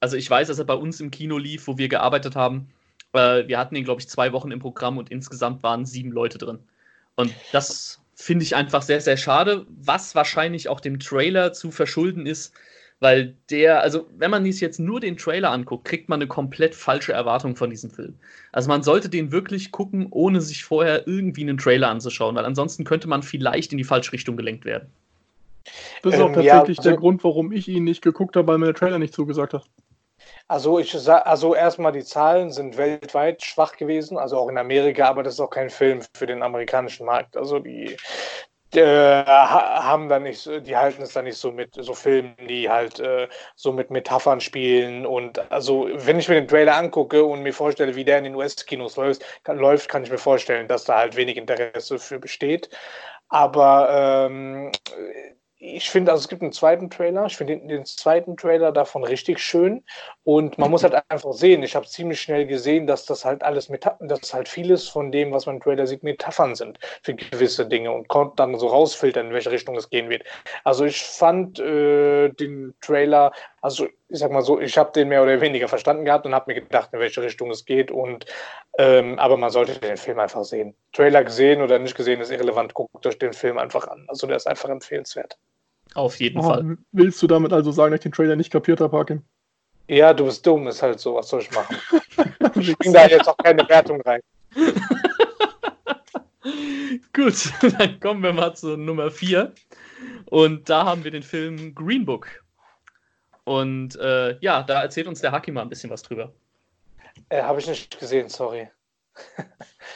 Also 0.00 0.16
ich 0.16 0.28
weiß, 0.28 0.48
dass 0.48 0.58
er 0.58 0.64
bei 0.64 0.74
uns 0.74 1.00
im 1.00 1.10
Kino 1.10 1.38
lief, 1.38 1.66
wo 1.66 1.78
wir 1.78 1.88
gearbeitet 1.88 2.36
haben. 2.36 2.68
Äh, 3.12 3.46
wir 3.48 3.58
hatten 3.58 3.76
ihn, 3.76 3.84
glaube 3.84 4.00
ich, 4.00 4.08
zwei 4.08 4.32
Wochen 4.32 4.50
im 4.50 4.60
Programm 4.60 4.98
und 4.98 5.10
insgesamt 5.10 5.62
waren 5.62 5.86
sieben 5.86 6.12
Leute 6.12 6.38
drin. 6.38 6.58
Und 7.16 7.34
das 7.52 8.00
finde 8.14 8.44
ich 8.44 8.54
einfach 8.54 8.82
sehr, 8.82 9.00
sehr 9.00 9.16
schade, 9.16 9.66
was 9.68 10.14
wahrscheinlich 10.14 10.68
auch 10.68 10.80
dem 10.80 11.00
Trailer 11.00 11.52
zu 11.52 11.70
verschulden 11.70 12.26
ist, 12.26 12.54
weil 13.00 13.34
der, 13.50 13.82
also 13.82 14.06
wenn 14.16 14.30
man 14.30 14.44
sich 14.44 14.60
jetzt 14.60 14.78
nur 14.78 15.00
den 15.00 15.16
Trailer 15.16 15.50
anguckt, 15.50 15.84
kriegt 15.84 16.08
man 16.08 16.18
eine 16.18 16.28
komplett 16.28 16.74
falsche 16.74 17.12
Erwartung 17.12 17.56
von 17.56 17.68
diesem 17.68 17.90
Film. 17.90 18.14
Also 18.52 18.68
man 18.68 18.84
sollte 18.84 19.08
den 19.08 19.32
wirklich 19.32 19.72
gucken, 19.72 20.06
ohne 20.10 20.40
sich 20.40 20.64
vorher 20.64 21.08
irgendwie 21.08 21.42
einen 21.42 21.58
Trailer 21.58 21.88
anzuschauen, 21.88 22.36
weil 22.36 22.44
ansonsten 22.44 22.84
könnte 22.84 23.08
man 23.08 23.24
vielleicht 23.24 23.72
in 23.72 23.78
die 23.78 23.84
falsche 23.84 24.12
Richtung 24.12 24.36
gelenkt 24.36 24.64
werden. 24.64 24.88
Das 26.02 26.14
ist 26.14 26.20
auch 26.20 26.28
ähm, 26.28 26.34
tatsächlich 26.34 26.78
ja, 26.78 26.80
also, 26.80 26.90
der 26.90 26.98
Grund, 26.98 27.24
warum 27.24 27.50
ich 27.50 27.66
ihn 27.68 27.84
nicht 27.84 28.02
geguckt 28.02 28.36
habe, 28.36 28.46
weil 28.46 28.58
mir 28.58 28.66
der 28.66 28.74
Trailer 28.74 29.00
nicht 29.00 29.14
zugesagt 29.14 29.54
hat. 29.54 29.64
Also 30.48 30.78
ich 30.78 30.92
sag, 30.92 31.26
also 31.26 31.54
erstmal 31.54 31.92
die 31.92 32.04
Zahlen 32.04 32.50
sind 32.52 32.76
weltweit 32.76 33.42
schwach 33.42 33.76
gewesen, 33.76 34.18
also 34.18 34.36
auch 34.38 34.48
in 34.48 34.58
Amerika, 34.58 35.06
aber 35.08 35.22
das 35.22 35.34
ist 35.34 35.40
auch 35.40 35.50
kein 35.50 35.70
Film 35.70 36.02
für 36.14 36.26
den 36.26 36.42
amerikanischen 36.42 37.06
Markt. 37.06 37.36
Also 37.36 37.58
die, 37.58 37.96
äh, 38.74 39.24
haben 39.26 40.08
dann 40.08 40.22
nicht, 40.24 40.46
die 40.66 40.76
halten 40.76 41.02
es 41.02 41.12
dann 41.12 41.24
nicht 41.24 41.36
so 41.36 41.52
mit 41.52 41.74
so 41.74 41.94
Filmen, 41.94 42.34
die 42.48 42.68
halt 42.70 43.00
äh, 43.00 43.28
so 43.54 43.72
mit 43.72 43.90
Metaphern 43.90 44.40
spielen. 44.40 45.04
Und 45.06 45.38
also, 45.52 45.88
wenn 45.92 46.18
ich 46.18 46.28
mir 46.28 46.36
den 46.36 46.48
Trailer 46.48 46.76
angucke 46.76 47.24
und 47.24 47.42
mir 47.42 47.52
vorstelle, 47.52 47.94
wie 47.96 48.04
der 48.04 48.18
in 48.18 48.24
den 48.24 48.34
US-Kinos 48.34 48.96
läuft, 48.96 49.24
kann, 49.44 49.58
läuft, 49.58 49.88
kann 49.88 50.04
ich 50.04 50.10
mir 50.10 50.18
vorstellen, 50.18 50.68
dass 50.68 50.84
da 50.84 50.98
halt 50.98 51.16
wenig 51.16 51.36
Interesse 51.36 51.98
für 51.98 52.18
besteht. 52.18 52.70
Aber 53.28 54.26
ähm, 54.28 54.72
ich 55.64 55.90
finde, 55.90 56.10
also 56.10 56.22
es 56.22 56.28
gibt 56.28 56.42
einen 56.42 56.50
zweiten 56.50 56.90
Trailer. 56.90 57.24
Ich 57.26 57.36
finde 57.36 57.56
den, 57.56 57.68
den, 57.68 57.84
zweiten 57.84 58.36
Trailer 58.36 58.72
davon 58.72 59.04
richtig 59.04 59.38
schön. 59.38 59.84
Und 60.24 60.58
man 60.58 60.72
muss 60.72 60.82
halt 60.82 61.00
einfach 61.08 61.32
sehen, 61.32 61.62
ich 61.62 61.76
habe 61.76 61.86
ziemlich 61.86 62.20
schnell 62.20 62.46
gesehen, 62.46 62.88
dass 62.88 63.06
das 63.06 63.24
halt 63.24 63.44
alles 63.44 63.68
Metaphern, 63.68 64.08
dass 64.08 64.34
halt 64.34 64.48
vieles 64.48 64.88
von 64.88 65.12
dem, 65.12 65.32
was 65.32 65.46
man 65.46 65.56
im 65.56 65.62
Trailer 65.62 65.86
sieht, 65.86 66.02
Metaphern 66.02 66.56
sind 66.56 66.80
für 67.02 67.14
gewisse 67.14 67.64
Dinge 67.64 67.92
und 67.92 68.08
konnte 68.08 68.34
dann 68.36 68.58
so 68.58 68.66
rausfiltern, 68.66 69.28
in 69.28 69.32
welche 69.32 69.52
Richtung 69.52 69.76
es 69.76 69.88
gehen 69.88 70.10
wird. 70.10 70.24
Also 70.64 70.84
ich 70.84 71.00
fand 71.00 71.60
äh, 71.60 72.30
den 72.30 72.74
Trailer, 72.80 73.30
also 73.60 73.86
ich 73.86 74.18
sag 74.18 74.32
mal 74.32 74.42
so, 74.42 74.60
ich 74.60 74.76
habe 74.76 74.90
den 74.92 75.08
mehr 75.08 75.22
oder 75.22 75.40
weniger 75.40 75.68
verstanden 75.68 76.04
gehabt 76.04 76.26
und 76.26 76.34
habe 76.34 76.52
mir 76.52 76.60
gedacht, 76.60 76.90
in 76.92 76.98
welche 76.98 77.22
Richtung 77.22 77.50
es 77.52 77.64
geht. 77.64 77.92
Und 77.92 78.26
ähm, 78.78 79.16
aber 79.20 79.36
man 79.36 79.50
sollte 79.50 79.78
den 79.78 79.96
Film 79.96 80.18
einfach 80.18 80.44
sehen. 80.44 80.74
Trailer 80.92 81.22
gesehen 81.22 81.62
oder 81.62 81.78
nicht 81.78 81.96
gesehen 81.96 82.20
ist 82.20 82.32
irrelevant. 82.32 82.74
Guckt 82.74 83.06
euch 83.06 83.18
den 83.18 83.32
Film 83.32 83.58
einfach 83.58 83.86
an. 83.86 84.06
Also 84.08 84.26
der 84.26 84.36
ist 84.36 84.48
einfach 84.48 84.68
empfehlenswert. 84.68 85.38
Auf 85.94 86.20
jeden 86.20 86.38
oh, 86.38 86.42
Fall. 86.42 86.78
Willst 86.92 87.22
du 87.22 87.26
damit 87.26 87.52
also 87.52 87.70
sagen, 87.72 87.90
dass 87.90 87.98
ich 87.98 88.04
den 88.04 88.12
Trailer 88.12 88.36
nicht 88.36 88.50
kapiert 88.50 88.80
habe, 88.80 88.96
Hakim? 88.96 89.22
Ja, 89.88 90.14
du 90.14 90.24
bist 90.24 90.46
dumm, 90.46 90.66
ist 90.68 90.82
halt 90.82 91.00
so. 91.00 91.16
Was 91.16 91.28
soll 91.28 91.40
ich 91.40 91.50
machen? 91.50 91.76
ich 92.60 92.78
bringe 92.78 92.94
da 92.94 93.06
jetzt 93.06 93.28
auch 93.28 93.36
keine 93.36 93.68
Wertung 93.68 94.00
rein. 94.02 94.20
Gut, 97.12 97.52
dann 97.78 98.00
kommen 98.00 98.22
wir 98.22 98.32
mal 98.32 98.54
zu 98.54 98.76
Nummer 98.76 99.10
4. 99.10 99.52
Und 100.26 100.68
da 100.68 100.84
haben 100.84 101.04
wir 101.04 101.10
den 101.10 101.22
Film 101.22 101.74
Green 101.74 102.04
Book. 102.04 102.28
Und 103.44 103.96
äh, 103.96 104.38
ja, 104.40 104.62
da 104.62 104.82
erzählt 104.82 105.06
uns 105.06 105.20
der 105.20 105.32
Haki 105.32 105.50
mal 105.50 105.62
ein 105.62 105.68
bisschen 105.68 105.90
was 105.90 106.02
drüber. 106.02 106.32
Äh, 107.28 107.42
Habe 107.42 107.60
ich 107.60 107.66
nicht 107.66 107.98
gesehen, 107.98 108.28
sorry. 108.28 108.70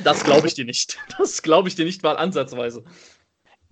das 0.01 0.25
glaube 0.25 0.47
ich 0.47 0.55
dir 0.55 0.65
nicht. 0.65 0.99
Das 1.17 1.43
glaube 1.43 1.69
ich 1.69 1.75
dir 1.75 1.87
nicht 1.87 2.03
mal 2.03 2.17
ansatzweise. 2.17 2.85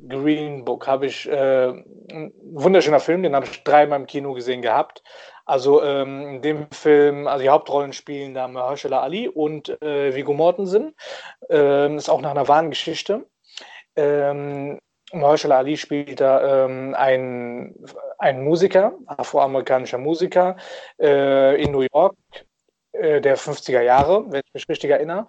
Green 0.08 0.64
Book 0.64 0.86
habe 0.86 1.06
ich, 1.06 1.28
äh, 1.28 1.68
ein 1.68 2.32
wunderschöner 2.42 3.00
Film, 3.00 3.22
den 3.22 3.34
habe 3.34 3.46
ich 3.46 3.64
dreimal 3.64 4.00
im 4.00 4.06
Kino 4.06 4.32
gesehen 4.34 4.62
gehabt. 4.62 5.02
Also 5.46 5.82
ähm, 5.82 6.26
in 6.36 6.42
dem 6.42 6.70
Film, 6.70 7.26
also 7.26 7.42
die 7.42 7.50
Hauptrollen 7.50 7.92
spielen 7.92 8.34
da 8.34 8.48
Mahershala 8.48 9.00
Ali 9.00 9.28
und 9.28 9.68
äh, 9.82 10.14
Viggo 10.14 10.32
Mortensen. 10.32 10.94
Ähm, 11.50 11.98
ist 11.98 12.08
auch 12.08 12.22
nach 12.22 12.30
einer 12.30 12.48
wahren 12.48 12.70
Geschichte. 12.70 13.26
Ähm, 13.96 14.78
Mahershala 15.12 15.58
Ali 15.58 15.76
spielt 15.76 16.20
da 16.20 16.64
ähm, 16.64 16.94
ein, 16.96 17.74
ein 18.18 18.42
Musiker, 18.42 18.94
afroamerikanischer 19.06 19.98
Musiker 19.98 20.56
äh, 21.00 21.62
in 21.62 21.72
New 21.72 21.86
York 21.92 22.16
äh, 22.92 23.20
der 23.20 23.36
50er 23.36 23.82
Jahre, 23.82 24.24
wenn 24.30 24.40
ich 24.46 24.54
mich 24.54 24.68
richtig 24.68 24.90
erinnere. 24.90 25.26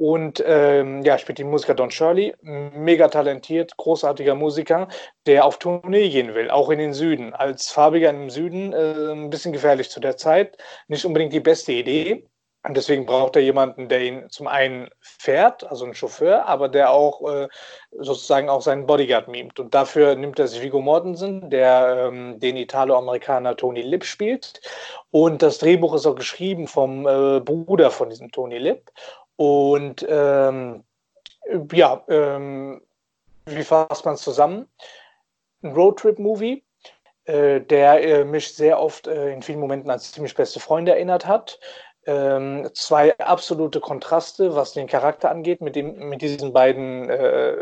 Und 0.00 0.42
ähm, 0.46 1.02
ja, 1.02 1.18
spielt 1.18 1.36
die 1.36 1.44
Musiker 1.44 1.74
Don 1.74 1.90
Shirley, 1.90 2.34
mega 2.40 3.08
talentiert, 3.08 3.76
großartiger 3.76 4.34
Musiker, 4.34 4.88
der 5.26 5.44
auf 5.44 5.58
Tournee 5.58 6.08
gehen 6.08 6.34
will, 6.34 6.50
auch 6.50 6.70
in 6.70 6.78
den 6.78 6.94
Süden. 6.94 7.34
Als 7.34 7.70
Farbiger 7.70 8.08
im 8.08 8.30
Süden 8.30 8.72
äh, 8.72 9.12
ein 9.12 9.28
bisschen 9.28 9.52
gefährlich 9.52 9.90
zu 9.90 10.00
der 10.00 10.16
Zeit, 10.16 10.56
nicht 10.88 11.04
unbedingt 11.04 11.34
die 11.34 11.40
beste 11.40 11.72
Idee. 11.72 12.26
Und 12.62 12.78
deswegen 12.78 13.04
braucht 13.04 13.36
er 13.36 13.42
jemanden, 13.42 13.90
der 13.90 14.00
ihn 14.02 14.30
zum 14.30 14.46
einen 14.46 14.88
fährt, 15.00 15.64
also 15.70 15.84
einen 15.84 15.94
Chauffeur, 15.94 16.46
aber 16.46 16.70
der 16.70 16.92
auch 16.92 17.30
äh, 17.30 17.48
sozusagen 17.92 18.48
auch 18.48 18.62
seinen 18.62 18.86
Bodyguard 18.86 19.28
mimt. 19.28 19.60
Und 19.60 19.74
dafür 19.74 20.14
nimmt 20.14 20.38
er 20.38 20.48
sich 20.48 20.62
Vigo 20.62 20.80
Mortensen, 20.80 21.50
der 21.50 22.06
ähm, 22.08 22.40
den 22.40 22.56
Italo-Amerikaner 22.56 23.54
Tony 23.54 23.82
Lip 23.82 24.04
spielt. 24.04 24.62
Und 25.10 25.42
das 25.42 25.58
Drehbuch 25.58 25.94
ist 25.94 26.06
auch 26.06 26.14
geschrieben 26.14 26.68
vom 26.68 27.06
äh, 27.06 27.40
Bruder 27.40 27.90
von 27.90 28.08
diesem 28.08 28.30
Tony 28.30 28.56
Lip. 28.56 28.90
Und 29.40 30.04
ähm, 30.06 30.84
ja, 31.72 32.04
ähm, 32.08 32.82
wie 33.46 33.64
fasst 33.64 34.04
man 34.04 34.16
es 34.16 34.20
zusammen? 34.20 34.68
Ein 35.62 35.72
Roadtrip-Movie, 35.72 36.62
äh, 37.24 37.62
der 37.62 38.04
äh, 38.04 38.24
mich 38.26 38.54
sehr 38.54 38.78
oft 38.78 39.06
äh, 39.06 39.32
in 39.32 39.40
vielen 39.40 39.60
Momenten 39.60 39.90
an 39.90 39.98
ziemlich 39.98 40.34
beste 40.34 40.60
Freunde 40.60 40.92
erinnert 40.92 41.26
hat. 41.26 41.58
Ähm, 42.04 42.68
zwei 42.74 43.16
absolute 43.16 43.80
Kontraste, 43.80 44.54
was 44.54 44.74
den 44.74 44.86
Charakter 44.86 45.30
angeht, 45.30 45.62
mit, 45.62 45.74
dem, 45.74 46.10
mit 46.10 46.20
diesen 46.20 46.52
beiden 46.52 47.08
äh, 47.08 47.54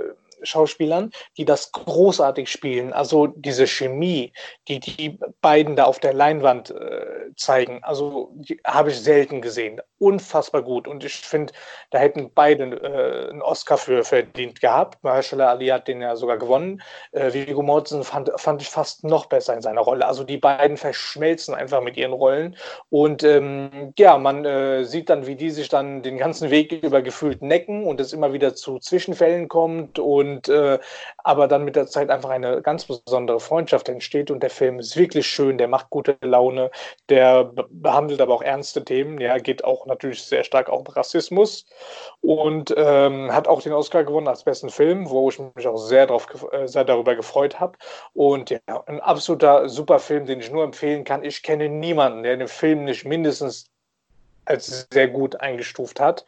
Schauspielern, 0.42 1.10
die 1.36 1.44
das 1.44 1.72
großartig 1.72 2.50
spielen. 2.50 2.92
Also 2.92 3.28
diese 3.28 3.66
Chemie, 3.66 4.32
die 4.68 4.80
die 4.80 5.18
beiden 5.40 5.76
da 5.76 5.84
auf 5.84 5.98
der 5.98 6.12
Leinwand 6.12 6.70
äh, 6.70 7.34
zeigen, 7.36 7.80
also 7.82 8.34
habe 8.64 8.90
ich 8.90 9.00
selten 9.00 9.40
gesehen. 9.40 9.80
Unfassbar 9.98 10.62
gut. 10.62 10.86
Und 10.86 11.04
ich 11.04 11.14
finde, 11.14 11.52
da 11.90 11.98
hätten 11.98 12.30
beide 12.34 12.64
äh, 12.64 13.30
einen 13.30 13.42
Oscar 13.42 13.78
für 13.78 14.04
verdient 14.04 14.60
gehabt. 14.60 15.02
Mahershala 15.02 15.50
Ali 15.50 15.68
hat 15.68 15.88
den 15.88 16.00
ja 16.00 16.16
sogar 16.16 16.38
gewonnen. 16.38 16.82
Äh, 17.12 17.32
Viggo 17.32 17.62
Mortensen 17.62 18.04
fand, 18.04 18.30
fand 18.36 18.62
ich 18.62 18.68
fast 18.68 19.04
noch 19.04 19.26
besser 19.26 19.54
in 19.54 19.62
seiner 19.62 19.80
Rolle. 19.80 20.06
Also 20.06 20.24
die 20.24 20.38
beiden 20.38 20.76
verschmelzen 20.76 21.54
einfach 21.54 21.82
mit 21.82 21.96
ihren 21.96 22.12
Rollen. 22.12 22.56
Und 22.90 23.22
ähm, 23.24 23.92
ja, 23.98 24.18
man 24.18 24.44
äh, 24.44 24.84
sieht 24.84 25.10
dann, 25.10 25.26
wie 25.26 25.36
die 25.36 25.50
sich 25.50 25.68
dann 25.68 26.02
den 26.02 26.18
ganzen 26.18 26.50
Weg 26.50 26.72
über 26.72 27.02
gefühlt 27.02 27.42
necken 27.42 27.84
und 27.84 28.00
es 28.00 28.12
immer 28.12 28.32
wieder 28.32 28.54
zu 28.54 28.78
Zwischenfällen 28.78 29.48
kommt 29.48 29.98
und 29.98 30.27
und 30.28 30.48
äh, 30.48 30.78
aber 31.18 31.48
dann 31.48 31.64
mit 31.64 31.76
der 31.76 31.86
Zeit 31.86 32.10
einfach 32.10 32.30
eine 32.30 32.62
ganz 32.62 32.84
besondere 32.84 33.40
Freundschaft 33.40 33.88
entsteht 33.88 34.30
und 34.30 34.42
der 34.42 34.50
Film 34.50 34.78
ist 34.78 34.96
wirklich 34.96 35.26
schön, 35.26 35.58
der 35.58 35.68
macht 35.68 35.90
gute 35.90 36.16
Laune, 36.20 36.70
der 37.08 37.50
behandelt 37.70 38.20
aber 38.20 38.34
auch 38.34 38.42
ernste 38.42 38.84
Themen, 38.84 39.20
ja, 39.20 39.38
geht 39.38 39.64
auch 39.64 39.86
natürlich 39.86 40.22
sehr 40.22 40.44
stark 40.44 40.68
auf 40.68 40.84
Rassismus 40.96 41.66
und 42.20 42.72
ähm, 42.76 43.32
hat 43.32 43.48
auch 43.48 43.62
den 43.62 43.72
Oscar 43.72 44.04
gewonnen 44.04 44.28
als 44.28 44.44
besten 44.44 44.70
Film, 44.70 45.10
wo 45.10 45.28
ich 45.28 45.38
mich 45.54 45.66
auch 45.66 45.76
sehr, 45.76 46.06
drauf, 46.06 46.26
äh, 46.52 46.66
sehr 46.66 46.84
darüber 46.84 47.14
gefreut 47.16 47.60
habe 47.60 47.78
und 48.14 48.50
ja, 48.50 48.60
ein 48.86 49.00
absoluter 49.00 49.68
super 49.68 49.98
Film, 49.98 50.26
den 50.26 50.40
ich 50.40 50.50
nur 50.50 50.64
empfehlen 50.64 51.04
kann. 51.04 51.24
Ich 51.24 51.42
kenne 51.42 51.68
niemanden, 51.68 52.22
der 52.22 52.36
den 52.36 52.48
Film 52.48 52.84
nicht 52.84 53.04
mindestens 53.04 53.66
als 54.48 54.88
sehr 54.92 55.08
gut 55.08 55.40
eingestuft 55.40 56.00
hat. 56.00 56.24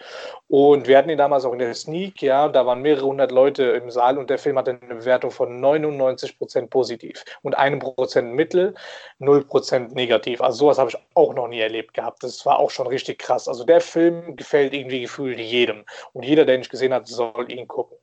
Und 0.49 0.87
wir 0.87 0.99
hatten 0.99 1.11
ihn 1.11 1.19
damals 1.19 1.45
auch 1.45 1.53
in 1.53 1.59
der 1.59 1.75
Sneak, 1.75 2.21
ja, 2.23 2.49
da 2.49 2.67
waren 2.67 2.83
mehrere 2.83 3.07
hundert 3.07 3.33
Leute 3.33 3.65
im 3.65 3.91
Saal 3.91 4.19
und 4.19 4.31
der 4.31 4.39
Film 4.39 4.59
hatte 4.59 4.79
eine 4.81 4.95
Bewertung 4.97 5.31
von 5.31 5.61
99 5.61 6.39
Prozent 6.39 6.71
positiv 6.71 7.25
und 7.43 7.57
einem 7.57 7.79
Prozent 7.79 8.35
mittel, 8.35 8.75
0 9.19 9.45
Prozent 9.45 9.95
negativ. 9.95 10.41
Also 10.41 10.59
sowas 10.59 10.79
habe 10.79 10.91
ich 10.91 10.97
auch 11.15 11.35
noch 11.35 11.49
nie 11.49 11.61
erlebt 11.61 11.95
gehabt. 11.95 12.23
Das 12.23 12.45
war 12.45 12.59
auch 12.59 12.71
schon 12.71 12.87
richtig 12.87 13.19
krass. 13.19 13.49
Also 13.49 13.65
der 13.65 13.81
Film 13.81 14.37
gefällt 14.37 14.75
irgendwie 14.75 15.03
gefühlt 15.03 15.39
jedem 15.39 15.85
und 16.13 16.25
jeder, 16.25 16.45
der 16.45 16.57
ihn 16.57 16.61
nicht 16.61 16.71
gesehen 16.71 16.93
hat, 16.93 17.09
soll 17.09 17.51
ihn 17.51 17.69
gucken. 17.69 17.97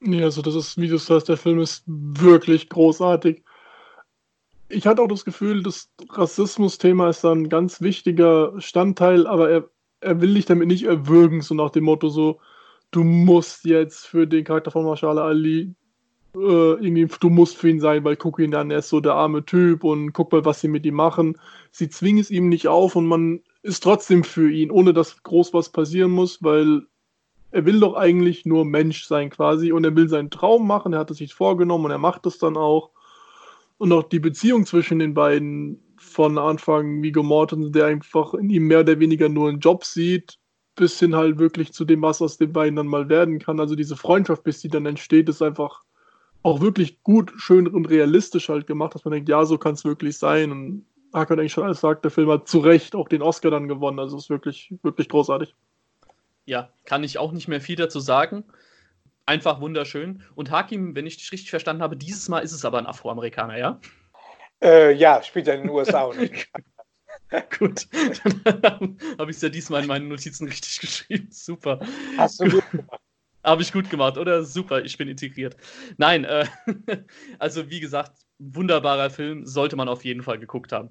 Ja, 0.00 0.24
also 0.24 0.42
das 0.42 0.54
ist, 0.54 0.80
wie 0.80 0.88
du 0.88 0.98
sagst, 0.98 1.28
der 1.28 1.36
Film 1.36 1.60
ist 1.60 1.84
wirklich 1.86 2.68
großartig 2.68 3.42
ich 4.72 4.86
hatte 4.86 5.02
auch 5.02 5.08
das 5.08 5.24
Gefühl, 5.24 5.62
das 5.62 5.90
Rassismus-Thema 6.10 7.10
ist 7.10 7.24
ein 7.24 7.48
ganz 7.48 7.80
wichtiger 7.80 8.54
Standteil, 8.58 9.26
aber 9.26 9.50
er, 9.50 9.70
er 10.00 10.20
will 10.20 10.34
dich 10.34 10.46
damit 10.46 10.68
nicht 10.68 10.84
erwürgen, 10.84 11.42
so 11.42 11.54
nach 11.54 11.70
dem 11.70 11.84
Motto 11.84 12.08
so, 12.08 12.40
du 12.90 13.04
musst 13.04 13.64
jetzt 13.64 14.06
für 14.06 14.26
den 14.26 14.44
Charakter 14.44 14.70
von 14.70 14.84
Marshall 14.84 15.18
Ali 15.18 15.74
äh, 16.34 16.38
irgendwie, 16.38 17.06
du 17.20 17.28
musst 17.28 17.56
für 17.56 17.68
ihn 17.68 17.80
sein, 17.80 18.04
weil 18.04 18.16
guck 18.16 18.38
ihn 18.38 18.54
an, 18.54 18.70
er 18.70 18.78
ist 18.78 18.88
so 18.88 19.00
der 19.00 19.14
arme 19.14 19.44
Typ 19.44 19.84
und 19.84 20.12
guck 20.12 20.32
mal, 20.32 20.44
was 20.44 20.60
sie 20.60 20.68
mit 20.68 20.86
ihm 20.86 20.94
machen. 20.94 21.38
Sie 21.70 21.88
zwingen 21.88 22.20
es 22.20 22.30
ihm 22.30 22.48
nicht 22.48 22.68
auf 22.68 22.96
und 22.96 23.06
man 23.06 23.40
ist 23.62 23.82
trotzdem 23.82 24.24
für 24.24 24.50
ihn, 24.50 24.70
ohne 24.70 24.92
dass 24.92 25.22
groß 25.22 25.52
was 25.52 25.70
passieren 25.70 26.10
muss, 26.10 26.42
weil 26.42 26.82
er 27.50 27.66
will 27.66 27.80
doch 27.80 27.94
eigentlich 27.94 28.46
nur 28.46 28.64
Mensch 28.64 29.04
sein 29.04 29.28
quasi 29.28 29.72
und 29.72 29.84
er 29.84 29.94
will 29.94 30.08
seinen 30.08 30.30
Traum 30.30 30.66
machen, 30.66 30.94
er 30.94 31.00
hat 31.00 31.10
es 31.10 31.18
sich 31.18 31.34
vorgenommen 31.34 31.84
und 31.84 31.90
er 31.90 31.98
macht 31.98 32.24
es 32.26 32.38
dann 32.38 32.56
auch 32.56 32.90
und 33.82 33.90
auch 33.92 34.04
die 34.04 34.20
Beziehung 34.20 34.64
zwischen 34.64 35.00
den 35.00 35.12
beiden 35.12 35.82
von 35.98 36.38
Anfang 36.38 37.02
Vigo 37.02 37.24
Mortensen, 37.24 37.72
der 37.72 37.86
einfach 37.86 38.32
in 38.32 38.48
ihm 38.48 38.68
mehr 38.68 38.80
oder 38.80 39.00
weniger 39.00 39.28
nur 39.28 39.48
einen 39.48 39.58
Job 39.58 39.84
sieht, 39.84 40.38
bis 40.76 41.00
hin 41.00 41.16
halt 41.16 41.40
wirklich 41.40 41.72
zu 41.72 41.84
dem, 41.84 42.00
was 42.00 42.22
aus 42.22 42.36
den 42.36 42.52
beiden 42.52 42.76
dann 42.76 42.86
mal 42.86 43.08
werden 43.08 43.40
kann. 43.40 43.58
Also 43.58 43.74
diese 43.74 43.96
Freundschaft, 43.96 44.44
bis 44.44 44.60
die 44.60 44.68
dann 44.68 44.86
entsteht, 44.86 45.28
ist 45.28 45.42
einfach 45.42 45.82
auch 46.44 46.60
wirklich 46.60 47.02
gut, 47.02 47.32
schön 47.38 47.66
und 47.66 47.86
realistisch 47.86 48.50
halt 48.50 48.68
gemacht, 48.68 48.94
dass 48.94 49.04
man 49.04 49.14
denkt, 49.14 49.28
ja, 49.28 49.44
so 49.44 49.58
kann 49.58 49.74
es 49.74 49.84
wirklich 49.84 50.16
sein. 50.16 50.52
Und 50.52 50.86
Hakan 51.12 51.40
eigentlich 51.40 51.52
schon 51.52 51.64
alles 51.64 51.80
sagt, 51.80 52.04
der 52.04 52.12
Film 52.12 52.30
hat 52.30 52.46
zu 52.46 52.60
Recht 52.60 52.94
auch 52.94 53.08
den 53.08 53.20
Oscar 53.20 53.50
dann 53.50 53.66
gewonnen. 53.66 53.98
Also 53.98 54.16
ist 54.16 54.30
wirklich, 54.30 54.72
wirklich 54.84 55.08
großartig. 55.08 55.56
Ja, 56.44 56.68
kann 56.84 57.02
ich 57.02 57.18
auch 57.18 57.32
nicht 57.32 57.48
mehr 57.48 57.60
viel 57.60 57.74
dazu 57.74 57.98
sagen 57.98 58.44
einfach 59.26 59.60
wunderschön. 59.60 60.22
Und 60.34 60.50
Hakim, 60.50 60.94
wenn 60.94 61.06
ich 61.06 61.16
dich 61.16 61.32
richtig 61.32 61.50
verstanden 61.50 61.82
habe, 61.82 61.96
dieses 61.96 62.28
Mal 62.28 62.40
ist 62.40 62.52
es 62.52 62.64
aber 62.64 62.78
ein 62.78 62.86
Afroamerikaner, 62.86 63.58
ja? 63.58 63.80
Äh, 64.62 64.92
ja, 64.92 65.22
spielt 65.22 65.48
er 65.48 65.54
in 65.54 65.62
den 65.62 65.70
USA 65.70 66.02
auch 66.02 66.14
nicht. 66.14 66.50
gut, 67.58 67.88
dann 68.62 68.98
habe 69.18 69.30
ich 69.30 69.36
es 69.36 69.42
ja 69.42 69.48
diesmal 69.48 69.82
in 69.82 69.88
meinen 69.88 70.08
Notizen 70.08 70.46
richtig 70.46 70.80
geschrieben. 70.80 71.28
Super. 71.30 71.80
Hast 72.16 72.40
du 72.40 72.48
gut 72.48 72.70
gemacht. 72.70 73.00
Habe 73.44 73.62
ich 73.62 73.72
gut 73.72 73.90
gemacht, 73.90 74.18
oder? 74.18 74.44
Super, 74.44 74.84
ich 74.84 74.96
bin 74.96 75.08
integriert. 75.08 75.56
Nein, 75.96 76.24
äh, 76.24 76.46
also 77.40 77.70
wie 77.70 77.80
gesagt, 77.80 78.12
wunderbarer 78.38 79.10
Film, 79.10 79.46
sollte 79.46 79.74
man 79.74 79.88
auf 79.88 80.04
jeden 80.04 80.22
Fall 80.22 80.38
geguckt 80.38 80.70
haben. 80.70 80.90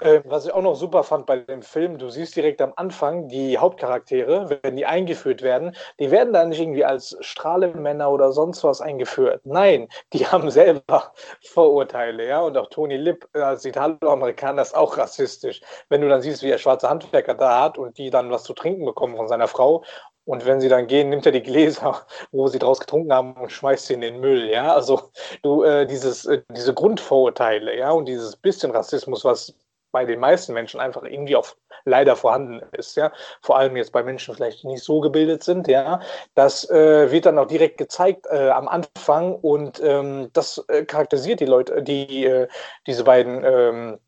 Ähm, 0.00 0.22
was 0.24 0.44
ich 0.46 0.52
auch 0.52 0.62
noch 0.62 0.74
super 0.74 1.04
fand 1.04 1.26
bei 1.26 1.38
dem 1.38 1.62
Film, 1.62 1.98
du 1.98 2.08
siehst 2.08 2.34
direkt 2.34 2.60
am 2.60 2.72
Anfang 2.76 3.28
die 3.28 3.58
Hauptcharaktere, 3.58 4.58
wenn 4.62 4.76
die 4.76 4.86
eingeführt 4.86 5.42
werden, 5.42 5.76
die 6.00 6.10
werden 6.10 6.32
da 6.32 6.44
nicht 6.44 6.60
irgendwie 6.60 6.84
als 6.84 7.16
Strahlemänner 7.20 8.10
oder 8.10 8.32
sonst 8.32 8.64
was 8.64 8.80
eingeführt. 8.80 9.42
Nein, 9.44 9.88
die 10.12 10.26
haben 10.26 10.50
selber 10.50 11.12
Vorurteile, 11.42 12.26
ja. 12.26 12.40
Und 12.40 12.56
auch 12.56 12.68
Tony 12.70 12.96
Lipp 12.96 13.28
als 13.34 13.64
Italo-Amerikaner 13.64 14.62
ist 14.62 14.76
auch 14.76 14.98
rassistisch. 14.98 15.60
Wenn 15.88 16.00
du 16.00 16.08
dann 16.08 16.22
siehst, 16.22 16.42
wie 16.42 16.50
er 16.50 16.58
schwarze 16.58 16.88
Handwerker 16.88 17.34
da 17.34 17.62
hat 17.62 17.78
und 17.78 17.96
die 17.98 18.10
dann 18.10 18.30
was 18.30 18.42
zu 18.44 18.52
trinken 18.54 18.84
bekommen 18.84 19.16
von 19.16 19.28
seiner 19.28 19.48
Frau 19.48 19.84
und 20.26 20.46
wenn 20.46 20.60
sie 20.60 20.68
dann 20.68 20.86
gehen, 20.86 21.10
nimmt 21.10 21.26
er 21.26 21.32
die 21.32 21.42
Gläser, 21.42 22.06
wo 22.32 22.48
sie 22.48 22.58
draus 22.58 22.80
getrunken 22.80 23.12
haben 23.12 23.34
und 23.34 23.52
schmeißt 23.52 23.86
sie 23.86 23.94
in 23.94 24.00
den 24.00 24.20
Müll, 24.20 24.48
ja. 24.48 24.74
Also 24.74 25.10
du, 25.42 25.62
äh, 25.62 25.86
dieses, 25.86 26.24
äh, 26.26 26.42
diese 26.50 26.74
Grundvorurteile, 26.74 27.76
ja, 27.76 27.90
und 27.92 28.06
dieses 28.06 28.36
bisschen 28.36 28.70
Rassismus, 28.70 29.24
was 29.24 29.54
bei 29.94 30.04
den 30.04 30.18
meisten 30.18 30.52
Menschen 30.54 30.80
einfach 30.80 31.04
irgendwie 31.04 31.36
auch 31.36 31.46
leider 31.84 32.16
vorhanden 32.16 32.60
ist, 32.72 32.96
ja, 32.96 33.12
vor 33.42 33.56
allem 33.56 33.76
jetzt 33.76 33.92
bei 33.92 34.02
Menschen 34.02 34.34
vielleicht 34.34 34.64
nicht 34.64 34.82
so 34.82 35.00
gebildet 35.00 35.44
sind, 35.44 35.68
ja, 35.68 36.00
das 36.34 36.68
äh, 36.68 37.12
wird 37.12 37.26
dann 37.26 37.38
auch 37.38 37.46
direkt 37.46 37.78
gezeigt 37.78 38.26
äh, 38.28 38.48
am 38.50 38.66
Anfang 38.66 39.36
und 39.36 39.80
ähm, 39.84 40.30
das 40.32 40.64
äh, 40.66 40.84
charakterisiert 40.84 41.38
die 41.38 41.46
Leute, 41.46 41.80
die 41.80 42.24
äh, 42.24 42.48
diese 42.88 43.04
beiden 43.04 43.44
ähm, 43.44 43.98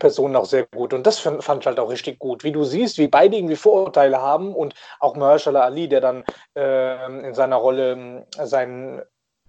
Personen 0.00 0.34
auch 0.34 0.46
sehr 0.46 0.66
gut. 0.66 0.92
Und 0.92 1.06
das 1.06 1.20
fand, 1.20 1.40
ich 1.60 1.66
halt 1.66 1.78
auch 1.78 1.90
richtig 1.90 2.18
gut. 2.18 2.42
Wie 2.42 2.52
du 2.52 2.64
siehst, 2.64 2.98
wie 2.98 3.08
beide 3.08 3.36
irgendwie 3.36 3.56
Vorurteile 3.56 4.20
haben 4.20 4.52
und 4.52 4.74
auch 4.98 5.14
Mahershala 5.14 5.60
Ali, 5.60 5.88
der 5.88 6.00
dann 6.00 6.24
äh, 6.56 7.26
in 7.26 7.34
seiner 7.34 7.56
Rolle 7.56 8.26
äh, 8.36 8.46
seinen 8.46 9.00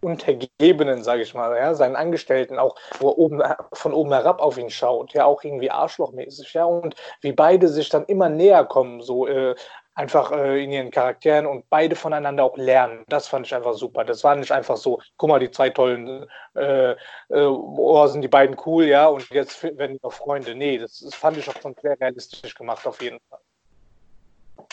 Untergebenen, 0.02 1.04
sage 1.04 1.24
ich 1.24 1.34
mal, 1.34 1.56
ja, 1.58 1.74
seinen 1.74 1.96
Angestellten 1.96 2.60
auch, 2.60 2.76
wo 3.00 3.10
oben, 3.10 3.42
von 3.74 3.94
oben 3.94 4.12
herab 4.14 4.42
auf 4.42 4.58
ihn 4.58 4.70
schaut, 4.70 5.14
ja, 5.14 5.26
auch 5.26 5.44
irgendwie 5.44 5.72
arschlochmäßig, 5.72 6.54
ja, 6.54 6.66
und 6.66 6.96
wie 7.22 7.32
beide 7.32 7.68
sich 7.68 7.90
dann 7.90 8.06
immer 8.06 8.30
näher 8.30 8.66
kommen, 8.66 9.02
so 9.02 9.28
äh, 9.28 9.56
einfach 9.98 10.32
äh, 10.32 10.64
in 10.64 10.72
ihren 10.72 10.92
Charakteren 10.92 11.48
und 11.48 11.68
beide 11.72 11.96
voneinander 11.96 12.44
auch 12.44 12.56
lernen. 12.56 13.04
Das 13.10 13.28
fand 13.28 13.48
ich 13.48 13.56
einfach 13.56 13.74
super. 13.74 14.06
Das 14.06 14.24
war 14.24 14.36
nicht 14.36 14.52
einfach 14.52 14.78
so, 14.78 15.02
guck 15.18 15.30
mal, 15.30 15.40
die 15.40 15.50
zwei 15.50 15.72
tollen, 15.72 16.28
äh, 16.56 16.92
äh, 16.92 16.96
oh, 17.30 18.06
sind 18.06 18.22
die 18.22 18.28
beiden 18.28 18.56
cool, 18.66 18.86
ja, 18.86 19.08
und 19.08 19.28
jetzt 19.32 19.64
werden 19.64 19.98
die 19.98 20.04
noch 20.04 20.14
Freunde. 20.14 20.54
Nee, 20.54 20.78
das, 20.78 21.00
das 21.00 21.16
fand 21.16 21.38
ich 21.38 21.50
auch 21.50 21.60
schon 21.60 21.76
sehr 21.82 22.00
realistisch 22.00 22.54
gemacht, 22.54 22.86
auf 22.86 23.02
jeden 23.02 23.20
Fall. 23.28 23.40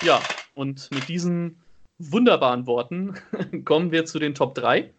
Ja, 0.03 0.21
und 0.55 0.91
mit 0.93 1.09
diesen 1.09 1.63
wunderbaren 1.99 2.67
Worten 2.67 3.15
kommen 3.65 3.93
wir 3.93 4.05
zu 4.05 4.19
den 4.19 4.35
Top 4.35 4.55
3. 4.55 4.93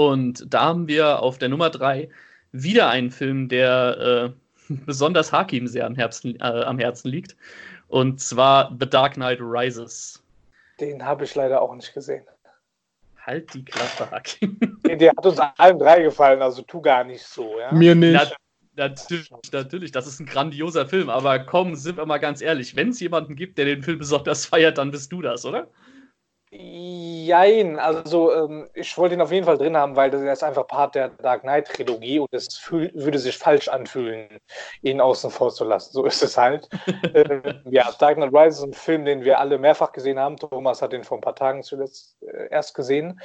Und 0.00 0.46
da 0.48 0.62
haben 0.62 0.88
wir 0.88 1.20
auf 1.22 1.36
der 1.36 1.50
Nummer 1.50 1.68
3 1.68 2.08
wieder 2.52 2.88
einen 2.88 3.10
Film, 3.10 3.50
der 3.50 4.32
äh, 4.68 4.72
besonders 4.86 5.30
Hakim 5.30 5.66
sehr 5.66 5.84
am, 5.84 5.94
Herbsten, 5.94 6.40
äh, 6.40 6.62
am 6.62 6.78
Herzen 6.78 7.10
liegt. 7.10 7.36
Und 7.88 8.18
zwar 8.18 8.74
The 8.80 8.88
Dark 8.88 9.16
Knight 9.16 9.40
Rises. 9.42 10.22
Den 10.80 11.04
habe 11.04 11.24
ich 11.24 11.34
leider 11.34 11.60
auch 11.60 11.74
nicht 11.74 11.92
gesehen. 11.92 12.24
Halt 13.26 13.52
die 13.52 13.62
Klappe, 13.62 14.10
Hakim. 14.10 14.58
Der 14.86 15.10
hat 15.10 15.26
uns 15.26 15.38
allen 15.38 15.78
drei 15.78 16.00
gefallen, 16.00 16.40
also 16.40 16.62
tu 16.62 16.80
gar 16.80 17.04
nicht 17.04 17.22
so. 17.22 17.58
Ja? 17.58 17.70
Mir 17.70 17.94
nicht. 17.94 18.14
Na, 18.14 18.88
natürlich, 18.88 19.30
natürlich, 19.52 19.92
das 19.92 20.06
ist 20.06 20.18
ein 20.18 20.24
grandioser 20.24 20.86
Film, 20.86 21.10
aber 21.10 21.40
komm, 21.40 21.74
sind 21.74 21.98
wir 21.98 22.06
mal 22.06 22.16
ganz 22.16 22.40
ehrlich, 22.40 22.74
wenn 22.74 22.88
es 22.88 23.00
jemanden 23.00 23.36
gibt, 23.36 23.58
der 23.58 23.66
den 23.66 23.82
Film 23.82 23.98
besonders 23.98 24.46
feiert, 24.46 24.78
dann 24.78 24.92
bist 24.92 25.12
du 25.12 25.20
das, 25.20 25.44
oder? 25.44 25.68
Jein, 26.52 27.78
also 27.78 28.34
ähm, 28.34 28.68
ich 28.74 28.98
wollte 28.98 29.14
ihn 29.14 29.20
auf 29.20 29.30
jeden 29.30 29.46
Fall 29.46 29.56
drin 29.56 29.76
haben, 29.76 29.94
weil 29.94 30.10
das 30.10 30.20
ist 30.20 30.42
einfach 30.42 30.66
Part 30.66 30.96
der 30.96 31.10
Dark 31.10 31.42
Knight 31.42 31.68
Trilogie 31.68 32.18
und 32.18 32.28
es 32.32 32.58
fühl, 32.58 32.90
würde 32.92 33.20
sich 33.20 33.38
falsch 33.38 33.68
anfühlen, 33.68 34.40
ihn 34.82 35.00
außen 35.00 35.30
vor 35.30 35.52
zu 35.52 35.64
lassen. 35.64 35.92
So 35.92 36.04
ist 36.06 36.24
es 36.24 36.36
halt. 36.36 36.68
äh, 37.14 37.54
ja, 37.70 37.92
Dark 38.00 38.16
Knight 38.16 38.34
Rises 38.34 38.58
ist 38.58 38.64
ein 38.64 38.72
Film, 38.72 39.04
den 39.04 39.22
wir 39.24 39.38
alle 39.38 39.58
mehrfach 39.58 39.92
gesehen 39.92 40.18
haben. 40.18 40.36
Thomas 40.38 40.82
hat 40.82 40.92
ihn 40.92 41.04
vor 41.04 41.18
ein 41.18 41.20
paar 41.20 41.36
Tagen 41.36 41.62
zuletzt 41.62 42.16
äh, 42.22 42.48
erst 42.50 42.74
gesehen. 42.74 43.20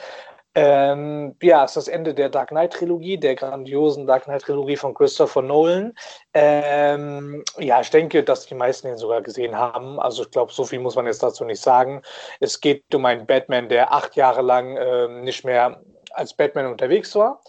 Ähm, 0.57 1.35
ja, 1.41 1.65
es 1.65 1.71
ist 1.71 1.75
das 1.75 1.87
Ende 1.89 2.13
der 2.13 2.29
Dark 2.29 2.49
Knight-Trilogie, 2.49 3.17
der 3.17 3.35
grandiosen 3.35 4.07
Dark 4.07 4.23
Knight-Trilogie 4.23 4.77
von 4.77 4.93
Christopher 4.93 5.41
Nolan. 5.41 5.93
Ähm, 6.33 7.43
ja, 7.57 7.81
ich 7.81 7.89
denke, 7.89 8.23
dass 8.23 8.45
die 8.45 8.55
meisten 8.55 8.87
ihn 8.87 8.97
sogar 8.97 9.21
gesehen 9.21 9.57
haben. 9.57 9.99
Also 9.99 10.23
ich 10.23 10.31
glaube, 10.31 10.53
so 10.53 10.63
viel 10.63 10.79
muss 10.79 10.95
man 10.95 11.07
jetzt 11.07 11.21
dazu 11.21 11.43
nicht 11.43 11.61
sagen. 11.61 12.01
Es 12.39 12.61
geht 12.61 12.83
um 12.95 13.05
einen 13.05 13.25
Batman, 13.25 13.67
der 13.67 13.91
acht 13.91 14.15
Jahre 14.15 14.41
lang 14.41 14.77
ähm, 14.77 15.23
nicht 15.23 15.43
mehr 15.43 15.81
als 16.11 16.33
Batman 16.33 16.67
unterwegs 16.67 17.13
war 17.15 17.41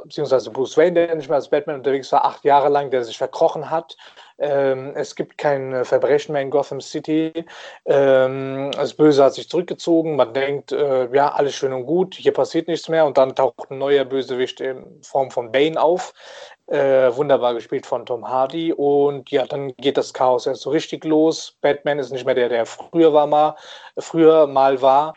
beziehungsweise 0.00 0.50
Bruce 0.50 0.76
Wayne, 0.76 1.06
der 1.06 1.14
nicht 1.14 1.28
mehr 1.28 1.36
als 1.36 1.48
Batman 1.48 1.76
unterwegs 1.76 2.10
war, 2.12 2.24
acht 2.24 2.44
Jahre 2.44 2.68
lang, 2.68 2.90
der 2.90 3.04
sich 3.04 3.18
verkrochen 3.18 3.70
hat. 3.70 3.96
Ähm, 4.38 4.92
es 4.96 5.14
gibt 5.14 5.38
kein 5.38 5.84
Verbrechen 5.84 6.32
mehr 6.32 6.42
in 6.42 6.50
Gotham 6.50 6.80
City. 6.80 7.44
Ähm, 7.84 8.70
das 8.72 8.94
Böse 8.94 9.22
hat 9.22 9.34
sich 9.34 9.48
zurückgezogen. 9.48 10.16
Man 10.16 10.32
denkt, 10.32 10.72
äh, 10.72 11.08
ja, 11.14 11.32
alles 11.32 11.54
schön 11.54 11.72
und 11.72 11.86
gut, 11.86 12.14
hier 12.14 12.32
passiert 12.32 12.68
nichts 12.68 12.88
mehr. 12.88 13.04
Und 13.06 13.18
dann 13.18 13.34
taucht 13.34 13.70
ein 13.70 13.78
neuer 13.78 14.04
Bösewicht 14.04 14.60
in 14.60 14.84
Form 15.02 15.30
von 15.30 15.52
Bane 15.52 15.80
auf. 15.80 16.14
Äh, 16.66 17.14
wunderbar 17.14 17.54
gespielt 17.54 17.86
von 17.86 18.06
Tom 18.06 18.26
Hardy. 18.28 18.72
Und 18.72 19.30
ja, 19.30 19.46
dann 19.46 19.76
geht 19.76 19.96
das 19.96 20.14
Chaos 20.14 20.46
erst 20.46 20.62
so 20.62 20.70
richtig 20.70 21.04
los. 21.04 21.56
Batman 21.60 21.98
ist 21.98 22.12
nicht 22.12 22.24
mehr 22.24 22.34
der, 22.34 22.48
der 22.48 22.66
früher 22.66 23.12
war 23.12 23.26
mal, 23.26 23.56
früher 23.98 24.46
mal 24.46 24.80
war 24.80 25.14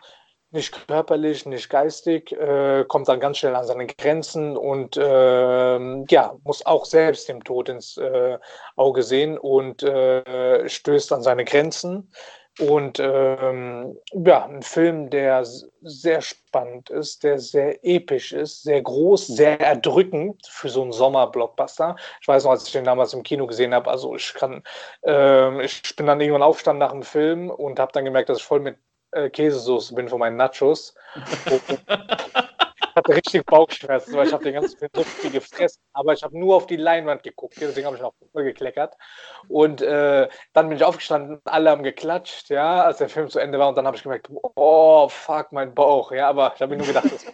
nicht 0.55 0.87
körperlich, 0.87 1.45
nicht 1.45 1.69
geistig, 1.69 2.31
äh, 2.31 2.85
kommt 2.87 3.07
dann 3.07 3.19
ganz 3.19 3.37
schnell 3.37 3.55
an 3.55 3.65
seine 3.65 3.85
Grenzen 3.85 4.57
und 4.57 4.97
äh, 4.97 6.03
ja, 6.09 6.35
muss 6.43 6.65
auch 6.65 6.85
selbst 6.85 7.29
dem 7.29 7.43
Tod 7.43 7.69
ins 7.69 7.97
äh, 7.97 8.39
Auge 8.75 9.03
sehen 9.03 9.37
und 9.37 9.83
äh, 9.83 10.67
stößt 10.67 11.13
an 11.13 11.21
seine 11.21 11.45
Grenzen. 11.45 12.11
Und 12.57 12.99
ähm, 13.01 13.97
ja, 14.13 14.45
ein 14.45 14.61
Film, 14.61 15.09
der 15.09 15.45
sehr 15.81 16.21
spannend 16.21 16.89
ist, 16.89 17.23
der 17.25 17.37
sehr 17.37 17.83
episch 17.83 18.31
ist, 18.31 18.63
sehr 18.63 18.81
groß, 18.81 19.27
sehr 19.27 19.59
erdrückend 19.59 20.47
für 20.47 20.69
so 20.69 20.81
einen 20.81 20.93
Sommerblockbuster. 20.93 21.97
Ich 22.21 22.27
weiß 22.27 22.45
noch, 22.45 22.51
als 22.51 22.65
ich 22.67 22.71
den 22.71 22.85
damals 22.85 23.13
im 23.13 23.23
Kino 23.23 23.45
gesehen 23.45 23.73
habe, 23.73 23.91
also 23.91 24.15
ich 24.15 24.33
kann, 24.33 24.63
äh, 25.05 25.65
ich 25.65 25.95
bin 25.97 26.05
dann 26.05 26.21
irgendwann 26.21 26.43
aufstanden 26.43 26.79
nach 26.79 26.93
dem 26.93 27.03
Film 27.03 27.49
und 27.49 27.77
habe 27.77 27.91
dann 27.91 28.05
gemerkt, 28.05 28.29
dass 28.29 28.37
ich 28.37 28.45
voll 28.45 28.61
mit 28.61 28.77
äh, 29.15 29.29
Käsesoße 29.29 29.95
bin 29.95 30.09
von 30.09 30.19
meinen 30.19 30.35
Nachos. 30.35 30.93
ich 31.45 32.95
hatte 32.95 33.15
richtig 33.15 33.45
Bauchschmerzen, 33.45 34.13
weil 34.13 34.27
ich 34.27 34.33
habe 34.33 34.43
den 34.43 34.53
ganzen 34.53 34.77
Film 34.77 34.91
so 34.93 35.03
viel 35.03 35.31
gefressen, 35.31 35.81
aber 35.93 36.13
ich 36.13 36.23
habe 36.23 36.37
nur 36.37 36.55
auf 36.55 36.67
die 36.67 36.75
Leinwand 36.75 37.23
geguckt, 37.23 37.55
deswegen 37.59 37.87
habe 37.87 37.95
ich 37.95 38.01
noch 38.01 38.13
gekleckert. 38.33 38.95
Und 39.47 39.81
äh, 39.81 40.27
dann 40.53 40.69
bin 40.69 40.77
ich 40.77 40.83
aufgestanden, 40.83 41.41
alle 41.45 41.69
haben 41.69 41.83
geklatscht, 41.83 42.49
ja, 42.49 42.83
als 42.83 42.97
der 42.97 43.09
Film 43.09 43.29
zu 43.29 43.39
Ende 43.39 43.57
war 43.57 43.69
und 43.69 43.75
dann 43.77 43.87
habe 43.87 43.97
ich 43.97 44.03
gemerkt, 44.03 44.29
oh, 44.55 45.07
fuck, 45.07 45.51
mein 45.51 45.73
Bauch, 45.73 46.11
ja, 46.11 46.29
aber 46.29 46.53
ich 46.55 46.61
habe 46.61 46.71
mir 46.71 46.77
nur 46.77 46.87
gedacht, 46.87 47.05
das 47.05 47.23
ist. 47.23 47.33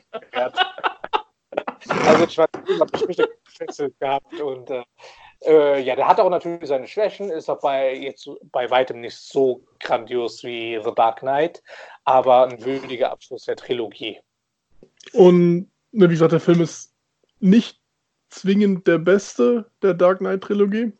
Also 2.05 2.23
ich 2.25 2.37
war, 2.37 2.47
ich 2.93 3.07
mich 3.07 3.17
gefesselt 3.17 3.99
gehabt 3.99 4.39
und 4.39 4.69
äh, 4.69 4.83
äh, 5.45 5.81
ja, 5.81 5.95
der 5.95 6.07
hat 6.07 6.19
auch 6.19 6.29
natürlich 6.29 6.67
seine 6.67 6.87
Schwächen, 6.87 7.29
ist 7.29 7.49
auch 7.49 7.61
bei, 7.61 7.95
jetzt 7.95 8.29
bei 8.51 8.69
weitem 8.69 9.01
nicht 9.01 9.17
so 9.17 9.61
grandios 9.79 10.43
wie 10.43 10.79
The 10.83 10.91
Dark 10.95 11.19
Knight, 11.19 11.63
aber 12.05 12.47
ein 12.47 12.63
würdiger 12.63 13.11
Abschluss 13.11 13.45
der 13.45 13.55
Trilogie. 13.55 14.19
Und 15.13 15.69
wie 15.91 16.07
gesagt, 16.07 16.31
der 16.31 16.39
Film 16.39 16.61
ist 16.61 16.93
nicht 17.39 17.79
zwingend 18.29 18.87
der 18.87 18.97
beste 18.97 19.65
der 19.81 19.93
Dark 19.93 20.19
Knight 20.19 20.41
Trilogie. 20.41 20.91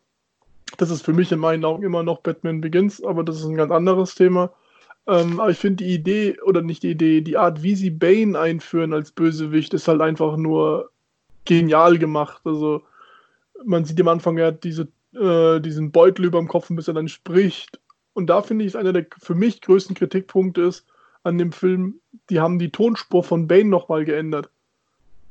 Das 0.78 0.90
ist 0.90 1.02
für 1.02 1.12
mich 1.12 1.30
in 1.30 1.38
meinen 1.38 1.64
Augen 1.64 1.82
immer 1.82 2.02
noch 2.02 2.20
Batman 2.20 2.60
Begins, 2.60 3.02
aber 3.04 3.22
das 3.22 3.36
ist 3.36 3.44
ein 3.44 3.56
ganz 3.56 3.70
anderes 3.70 4.14
Thema. 4.14 4.52
Ähm, 5.06 5.40
aber 5.40 5.50
ich 5.50 5.58
finde 5.58 5.84
die 5.84 5.94
Idee, 5.94 6.40
oder 6.42 6.62
nicht 6.62 6.82
die 6.82 6.90
Idee, 6.90 7.20
die 7.20 7.36
Art, 7.36 7.62
wie 7.62 7.74
sie 7.74 7.90
Bane 7.90 8.38
einführen 8.38 8.92
als 8.92 9.12
Bösewicht, 9.12 9.74
ist 9.74 9.88
halt 9.88 10.00
einfach 10.00 10.36
nur 10.36 10.90
genial 11.44 11.98
gemacht. 11.98 12.42
Also 12.44 12.82
man 13.64 13.84
sieht 13.84 14.00
am 14.00 14.08
Anfang 14.08 14.38
ja 14.38 14.50
diese, 14.50 14.88
äh, 15.14 15.60
diesen 15.60 15.92
Beutel 15.92 16.24
über 16.24 16.38
dem 16.38 16.48
Kopf, 16.48 16.68
bis 16.70 16.88
er 16.88 16.94
dann 16.94 17.08
spricht. 17.08 17.80
Und 18.14 18.26
da 18.28 18.42
finde 18.42 18.64
ich, 18.64 18.76
einer 18.76 18.92
der 18.92 19.06
für 19.18 19.34
mich 19.34 19.60
größten 19.60 19.96
Kritikpunkte 19.96 20.62
ist 20.62 20.86
an 21.22 21.38
dem 21.38 21.52
Film, 21.52 22.00
die 22.30 22.40
haben 22.40 22.58
die 22.58 22.70
Tonspur 22.70 23.22
von 23.22 23.46
Bane 23.46 23.68
nochmal 23.68 24.04
geändert. 24.04 24.50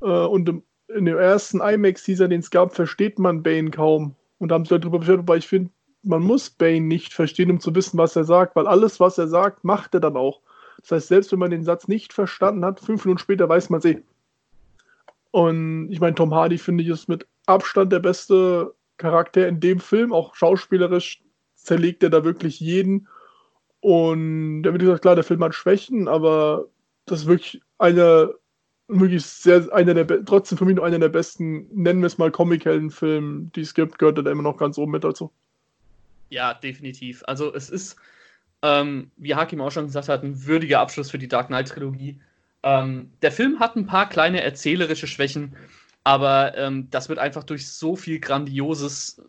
Äh, 0.02 0.06
und 0.06 0.50
im, 0.50 0.64
in 0.88 1.06
dem 1.06 1.18
ersten 1.18 1.62
IMAX-Teaser, 1.62 2.28
den 2.28 2.40
es 2.40 2.50
gab, 2.50 2.74
versteht 2.74 3.20
man 3.20 3.44
Bane 3.44 3.72
kaum. 3.72 4.16
Und 4.40 4.50
da 4.50 4.56
haben 4.56 4.66
sie 4.66 4.80
darüber 4.80 5.00
beschwert, 5.00 5.20
wobei 5.20 5.38
ich 5.38 5.48
finde, 5.48 5.72
man 6.04 6.24
muss 6.24 6.50
Bane 6.50 6.82
nicht 6.82 7.14
verstehen, 7.14 7.52
um 7.52 7.60
zu 7.60 7.76
wissen, 7.76 7.98
was 7.98 8.16
er 8.16 8.24
sagt, 8.24 8.56
weil 8.56 8.68
alles, 8.68 9.00
was 9.00 9.18
er 9.18 9.28
sagt, 9.28 9.64
macht 9.64 9.94
er 9.94 10.00
dann 10.00 10.18
auch. 10.18 10.42
Das 10.82 10.92
heißt, 10.92 11.08
selbst 11.10 11.32
wenn 11.32 11.40
man 11.40 11.52
den 11.52 11.64
Satz 11.64 11.88
nicht 11.88 12.12
verstanden 12.12 12.66
hat, 12.66 12.80
fünf 12.80 13.06
Minuten 13.06 13.20
später 13.20 13.48
weiß 13.48 13.70
man 13.70 13.80
es 13.80 13.86
eh. 13.86 14.02
Und 15.30 15.92
ich 15.92 16.00
meine, 16.00 16.16
Tom 16.16 16.34
Hardy 16.34 16.58
finde 16.58 16.84
ich 16.84 16.90
ist 16.90 17.08
mit 17.08 17.28
Abstand 17.52 17.92
der 17.92 18.00
beste 18.00 18.74
Charakter 18.98 19.48
in 19.48 19.60
dem 19.60 19.80
Film, 19.80 20.14
auch 20.14 20.36
schauspielerisch 20.36 21.22
zerlegt 21.56 22.04
er 22.04 22.10
da 22.10 22.24
wirklich 22.24 22.60
jeden. 22.60 23.08
Und 23.80 24.64
wie 24.64 24.78
gesagt, 24.78 25.02
klar, 25.02 25.16
der 25.16 25.24
Film 25.24 25.44
hat 25.44 25.56
Schwächen, 25.56 26.08
aber 26.08 26.66
das 27.06 27.22
ist 27.22 27.28
wirklich 27.28 27.62
einer, 27.80 28.30
wirklich 28.88 29.26
sehr, 29.26 29.74
einer 29.74 29.94
der, 29.94 30.24
trotzdem 30.26 30.58
für 30.58 30.66
mich 30.66 30.76
noch 30.76 30.84
einer 30.84 31.00
der 31.00 31.10
besten, 31.10 31.68
nennen 31.74 32.02
wir 32.02 32.08
es 32.08 32.18
mal 32.18 32.32
Comic-Helden-Filme, 32.32 33.52
die 33.56 33.62
es 33.62 33.74
gibt, 33.74 33.98
gehört 33.98 34.18
er 34.18 34.32
immer 34.32 34.44
noch 34.44 34.58
ganz 34.58 34.78
oben 34.78 34.92
mit 34.92 35.04
dazu. 35.04 35.32
Ja, 36.30 36.54
definitiv. 36.54 37.24
Also 37.26 37.54
es 37.54 37.70
ist, 37.70 37.98
ähm, 38.62 39.12
wie 39.18 39.36
Hakim 39.36 39.62
auch 39.62 39.72
schon 39.72 39.88
gesagt 39.88 40.10
hat, 40.10 40.24
ein 40.24 40.46
würdiger 40.46 40.80
Abschluss 40.80 41.10
für 41.10 41.18
die 41.18 41.28
Dark 41.28 41.48
Knight-Trilogie. 41.48 42.20
Ähm, 42.64 43.12
der 43.22 43.32
Film 43.32 43.60
hat 43.60 43.76
ein 43.76 43.88
paar 43.88 44.08
kleine 44.08 44.42
erzählerische 44.42 45.08
Schwächen, 45.08 45.56
aber 46.04 46.58
ähm, 46.58 46.88
das 46.90 47.10
wird 47.10 47.20
einfach 47.20 47.44
durch 47.44 47.70
so 47.70 47.96
viel 47.96 48.20
Grandioses 48.20 49.22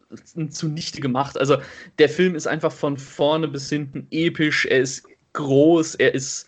zunichte 0.50 1.00
gemacht. 1.00 1.38
Also 1.38 1.58
der 1.98 2.08
Film 2.08 2.34
ist 2.34 2.46
einfach 2.46 2.72
von 2.72 2.96
vorne 2.96 3.48
bis 3.48 3.68
hinten 3.68 4.06
episch, 4.10 4.66
er 4.66 4.80
ist 4.80 5.06
groß, 5.34 5.96
er 5.96 6.14
ist 6.14 6.46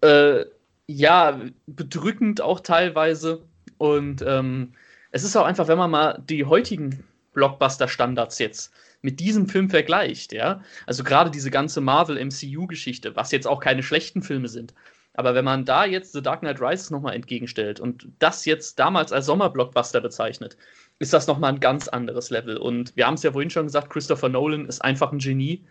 äh, 0.00 0.44
ja 0.86 1.40
bedrückend 1.66 2.40
auch 2.40 2.60
teilweise. 2.60 3.42
Und 3.76 4.22
ähm, 4.26 4.72
es 5.10 5.24
ist 5.24 5.36
auch 5.36 5.44
einfach, 5.44 5.68
wenn 5.68 5.78
man 5.78 5.90
mal 5.90 6.22
die 6.28 6.44
heutigen 6.44 7.04
Blockbuster-Standards 7.34 8.38
jetzt 8.38 8.72
mit 9.02 9.20
diesem 9.20 9.48
Film 9.48 9.70
vergleicht, 9.70 10.32
ja, 10.32 10.62
also 10.86 11.04
gerade 11.04 11.30
diese 11.30 11.50
ganze 11.50 11.80
Marvel-MCU-Geschichte, 11.80 13.16
was 13.16 13.32
jetzt 13.32 13.46
auch 13.46 13.60
keine 13.60 13.82
schlechten 13.82 14.22
Filme 14.22 14.48
sind, 14.48 14.74
aber 15.14 15.34
wenn 15.34 15.44
man 15.44 15.64
da 15.64 15.84
jetzt 15.84 16.12
The 16.12 16.22
Dark 16.22 16.40
Knight 16.40 16.60
Rises 16.60 16.90
nochmal 16.90 17.14
entgegenstellt 17.14 17.80
und 17.80 18.08
das 18.18 18.44
jetzt 18.44 18.78
damals 18.78 19.12
als 19.12 19.26
Sommerblockbuster 19.26 20.00
bezeichnet, 20.00 20.56
ist 20.98 21.12
das 21.12 21.26
nochmal 21.26 21.52
ein 21.52 21.60
ganz 21.60 21.88
anderes 21.88 22.30
Level. 22.30 22.56
Und 22.56 22.94
wir 22.96 23.06
haben 23.06 23.14
es 23.14 23.22
ja 23.22 23.32
vorhin 23.32 23.50
schon 23.50 23.66
gesagt, 23.66 23.90
Christopher 23.90 24.28
Nolan 24.28 24.66
ist 24.66 24.82
einfach 24.84 25.12
ein 25.12 25.18
Genie. 25.18 25.64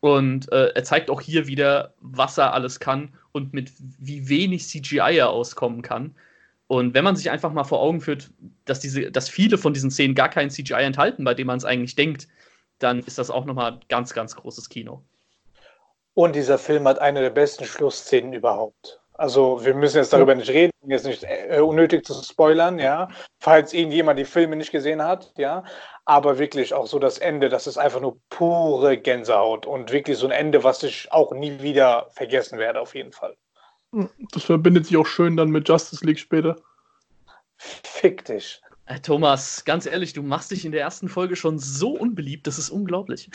Und 0.00 0.50
äh, 0.52 0.66
er 0.74 0.84
zeigt 0.84 1.08
auch 1.08 1.20
hier 1.20 1.46
wieder, 1.46 1.94
was 2.00 2.36
er 2.36 2.52
alles 2.52 2.80
kann 2.80 3.14
und 3.32 3.54
mit 3.54 3.72
wie 3.78 4.28
wenig 4.28 4.66
CGI 4.66 5.16
er 5.16 5.30
auskommen 5.30 5.82
kann. 5.82 6.14
Und 6.66 6.94
wenn 6.94 7.04
man 7.04 7.16
sich 7.16 7.30
einfach 7.30 7.52
mal 7.52 7.64
vor 7.64 7.80
Augen 7.80 8.00
führt, 8.00 8.30
dass, 8.64 8.80
diese, 8.80 9.10
dass 9.10 9.28
viele 9.28 9.56
von 9.56 9.72
diesen 9.72 9.90
Szenen 9.90 10.14
gar 10.14 10.28
kein 10.28 10.50
CGI 10.50 10.82
enthalten, 10.82 11.24
bei 11.24 11.34
dem 11.34 11.46
man 11.46 11.58
es 11.58 11.64
eigentlich 11.64 11.94
denkt, 11.94 12.28
dann 12.78 13.00
ist 13.00 13.18
das 13.18 13.30
auch 13.30 13.44
nochmal 13.44 13.80
ganz, 13.88 14.12
ganz 14.14 14.34
großes 14.34 14.68
Kino. 14.68 15.02
Und 16.14 16.36
dieser 16.36 16.58
Film 16.58 16.86
hat 16.86 17.00
eine 17.00 17.20
der 17.20 17.30
besten 17.30 17.64
Schlussszenen 17.64 18.32
überhaupt. 18.32 19.00
Also 19.16 19.64
wir 19.64 19.74
müssen 19.74 19.98
jetzt 19.98 20.12
darüber 20.12 20.34
nicht 20.34 20.50
reden, 20.50 20.72
jetzt 20.86 21.06
nicht 21.06 21.24
äh, 21.24 21.60
unnötig 21.60 22.04
zu 22.04 22.14
spoilern, 22.14 22.80
ja, 22.80 23.08
falls 23.38 23.72
irgendjemand 23.72 24.18
die 24.18 24.24
Filme 24.24 24.56
nicht 24.56 24.72
gesehen 24.72 25.02
hat, 25.02 25.32
ja, 25.36 25.62
aber 26.04 26.38
wirklich 26.38 26.74
auch 26.74 26.88
so 26.88 26.98
das 26.98 27.18
Ende, 27.18 27.48
das 27.48 27.68
ist 27.68 27.78
einfach 27.78 28.00
nur 28.00 28.18
pure 28.28 28.98
Gänsehaut 28.98 29.66
und 29.66 29.92
wirklich 29.92 30.18
so 30.18 30.26
ein 30.26 30.32
Ende, 30.32 30.64
was 30.64 30.82
ich 30.82 31.12
auch 31.12 31.32
nie 31.32 31.62
wieder 31.62 32.08
vergessen 32.10 32.58
werde, 32.58 32.80
auf 32.80 32.96
jeden 32.96 33.12
Fall. 33.12 33.36
Das 34.32 34.42
verbindet 34.42 34.86
sich 34.86 34.96
auch 34.96 35.06
schön 35.06 35.36
dann 35.36 35.50
mit 35.50 35.68
Justice 35.68 36.04
League 36.04 36.18
später. 36.18 36.56
Fick 37.56 38.24
dich. 38.24 38.60
Äh, 38.86 38.98
Thomas, 38.98 39.64
ganz 39.64 39.86
ehrlich, 39.86 40.12
du 40.12 40.24
machst 40.24 40.50
dich 40.50 40.64
in 40.64 40.72
der 40.72 40.80
ersten 40.80 41.08
Folge 41.08 41.36
schon 41.36 41.60
so 41.60 41.90
unbeliebt, 41.90 42.48
das 42.48 42.58
ist 42.58 42.70
unglaublich. 42.70 43.30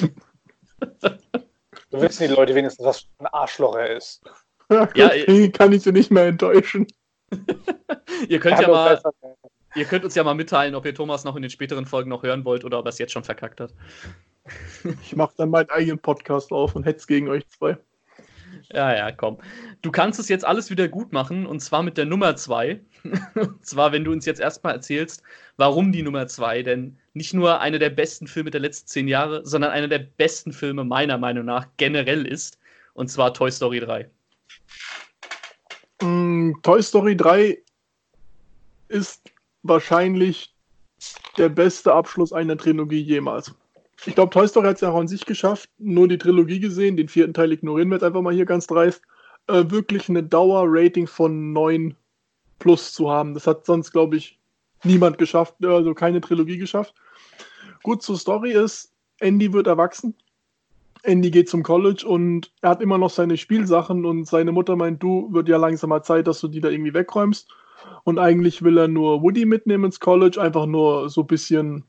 Du 1.92 2.00
wissen 2.00 2.26
die 2.26 2.34
Leute 2.34 2.54
wenigstens, 2.54 2.84
was 2.84 3.00
für 3.00 3.08
ein 3.18 3.26
Arschloch 3.26 3.76
er 3.76 3.96
ist. 3.96 4.22
Ja, 4.94 5.12
ja 5.12 5.48
kann 5.48 5.72
ich 5.72 5.82
sie 5.82 5.92
nicht 5.92 6.10
mehr 6.10 6.28
enttäuschen. 6.28 6.86
ihr 8.28 8.40
könnt 8.40 8.58
ja 8.58 8.68
mal, 8.68 9.02
ihr 9.74 9.84
könnt 9.84 10.02
uns 10.02 10.14
ja 10.14 10.24
mal 10.24 10.32
mitteilen, 10.32 10.74
ob 10.74 10.86
ihr 10.86 10.94
Thomas 10.94 11.24
noch 11.24 11.36
in 11.36 11.42
den 11.42 11.50
späteren 11.50 11.84
Folgen 11.84 12.08
noch 12.08 12.22
hören 12.22 12.46
wollt 12.46 12.64
oder 12.64 12.78
ob 12.78 12.86
er 12.86 12.88
es 12.88 12.96
jetzt 12.96 13.12
schon 13.12 13.24
verkackt 13.24 13.60
hat. 13.60 13.74
ich 15.02 15.14
mache 15.14 15.34
dann 15.36 15.50
meinen 15.50 15.68
eigenen 15.68 15.98
Podcast 15.98 16.52
auf 16.52 16.74
und 16.74 16.84
hetze 16.84 17.06
gegen 17.06 17.28
euch 17.28 17.46
zwei. 17.50 17.76
Ja, 18.70 18.94
ja, 18.94 19.12
komm. 19.12 19.38
Du 19.82 19.90
kannst 19.90 20.20
es 20.20 20.28
jetzt 20.28 20.44
alles 20.44 20.70
wieder 20.70 20.88
gut 20.88 21.12
machen 21.12 21.46
und 21.46 21.60
zwar 21.60 21.82
mit 21.82 21.96
der 21.96 22.06
Nummer 22.06 22.36
zwei. 22.36 22.80
und 23.34 23.64
zwar, 23.64 23.92
wenn 23.92 24.04
du 24.04 24.12
uns 24.12 24.26
jetzt 24.26 24.40
erstmal 24.40 24.74
erzählst, 24.74 25.22
warum 25.56 25.92
die 25.92 26.02
Nummer 26.02 26.26
zwei, 26.26 26.62
denn 26.62 26.96
nicht 27.14 27.34
nur 27.34 27.60
einer 27.60 27.78
der 27.78 27.90
besten 27.90 28.26
Filme 28.26 28.50
der 28.50 28.60
letzten 28.60 28.88
zehn 28.88 29.08
Jahre, 29.08 29.44
sondern 29.44 29.70
einer 29.70 29.88
der 29.88 29.98
besten 29.98 30.52
Filme 30.52 30.84
meiner 30.84 31.18
Meinung 31.18 31.44
nach 31.44 31.66
generell 31.76 32.26
ist. 32.26 32.58
Und 32.94 33.08
zwar 33.08 33.34
Toy 33.34 33.50
Story 33.50 33.80
3. 33.80 34.10
Mm, 36.02 36.52
Toy 36.62 36.82
Story 36.82 37.16
3 37.16 37.58
ist 38.88 39.30
wahrscheinlich 39.62 40.54
der 41.36 41.48
beste 41.48 41.92
Abschluss 41.92 42.32
einer 42.32 42.56
Trilogie 42.56 43.00
jemals. 43.00 43.54
Ich 44.04 44.14
glaube, 44.14 44.30
Toy 44.30 44.48
Story 44.48 44.66
hat 44.66 44.76
es 44.76 44.80
ja 44.80 44.90
auch 44.90 44.98
an 44.98 45.08
sich 45.08 45.26
geschafft, 45.26 45.70
nur 45.78 46.08
die 46.08 46.18
Trilogie 46.18 46.58
gesehen, 46.58 46.96
den 46.96 47.08
vierten 47.08 47.34
Teil 47.34 47.52
ignorieren 47.52 47.88
wir 47.88 47.96
jetzt 47.96 48.04
einfach 48.04 48.22
mal 48.22 48.34
hier 48.34 48.46
ganz 48.46 48.66
dreist, 48.66 49.02
äh, 49.46 49.64
wirklich 49.68 50.08
eine 50.08 50.22
Dauer-Rating 50.22 51.06
von 51.06 51.52
9 51.52 51.94
plus 52.58 52.92
zu 52.92 53.10
haben. 53.10 53.34
Das 53.34 53.46
hat 53.46 53.64
sonst, 53.64 53.92
glaube 53.92 54.16
ich, 54.16 54.40
niemand 54.84 55.18
geschafft, 55.18 55.54
also 55.64 55.94
keine 55.94 56.20
Trilogie 56.20 56.58
geschafft. 56.58 56.94
Gut 57.82 58.02
zur 58.02 58.16
Story 58.16 58.52
ist, 58.52 58.92
Andy 59.20 59.52
wird 59.52 59.66
erwachsen. 59.66 60.14
Andy 61.04 61.30
geht 61.30 61.48
zum 61.48 61.62
College 61.62 62.06
und 62.06 62.52
er 62.60 62.70
hat 62.70 62.80
immer 62.80 62.98
noch 62.98 63.10
seine 63.10 63.36
Spielsachen 63.36 64.04
und 64.04 64.26
seine 64.26 64.52
Mutter 64.52 64.76
meint, 64.76 65.02
du, 65.02 65.32
wird 65.32 65.48
ja 65.48 65.56
langsam 65.56 65.90
mal 65.90 66.02
Zeit, 66.02 66.26
dass 66.26 66.40
du 66.40 66.48
die 66.48 66.60
da 66.60 66.68
irgendwie 66.68 66.94
wegräumst. 66.94 67.48
Und 68.04 68.18
eigentlich 68.18 68.62
will 68.62 68.78
er 68.78 68.86
nur 68.86 69.22
Woody 69.22 69.44
mitnehmen 69.44 69.86
ins 69.86 69.98
College, 69.98 70.40
einfach 70.40 70.66
nur 70.66 71.08
so 71.08 71.22
ein 71.22 71.26
bisschen 71.26 71.84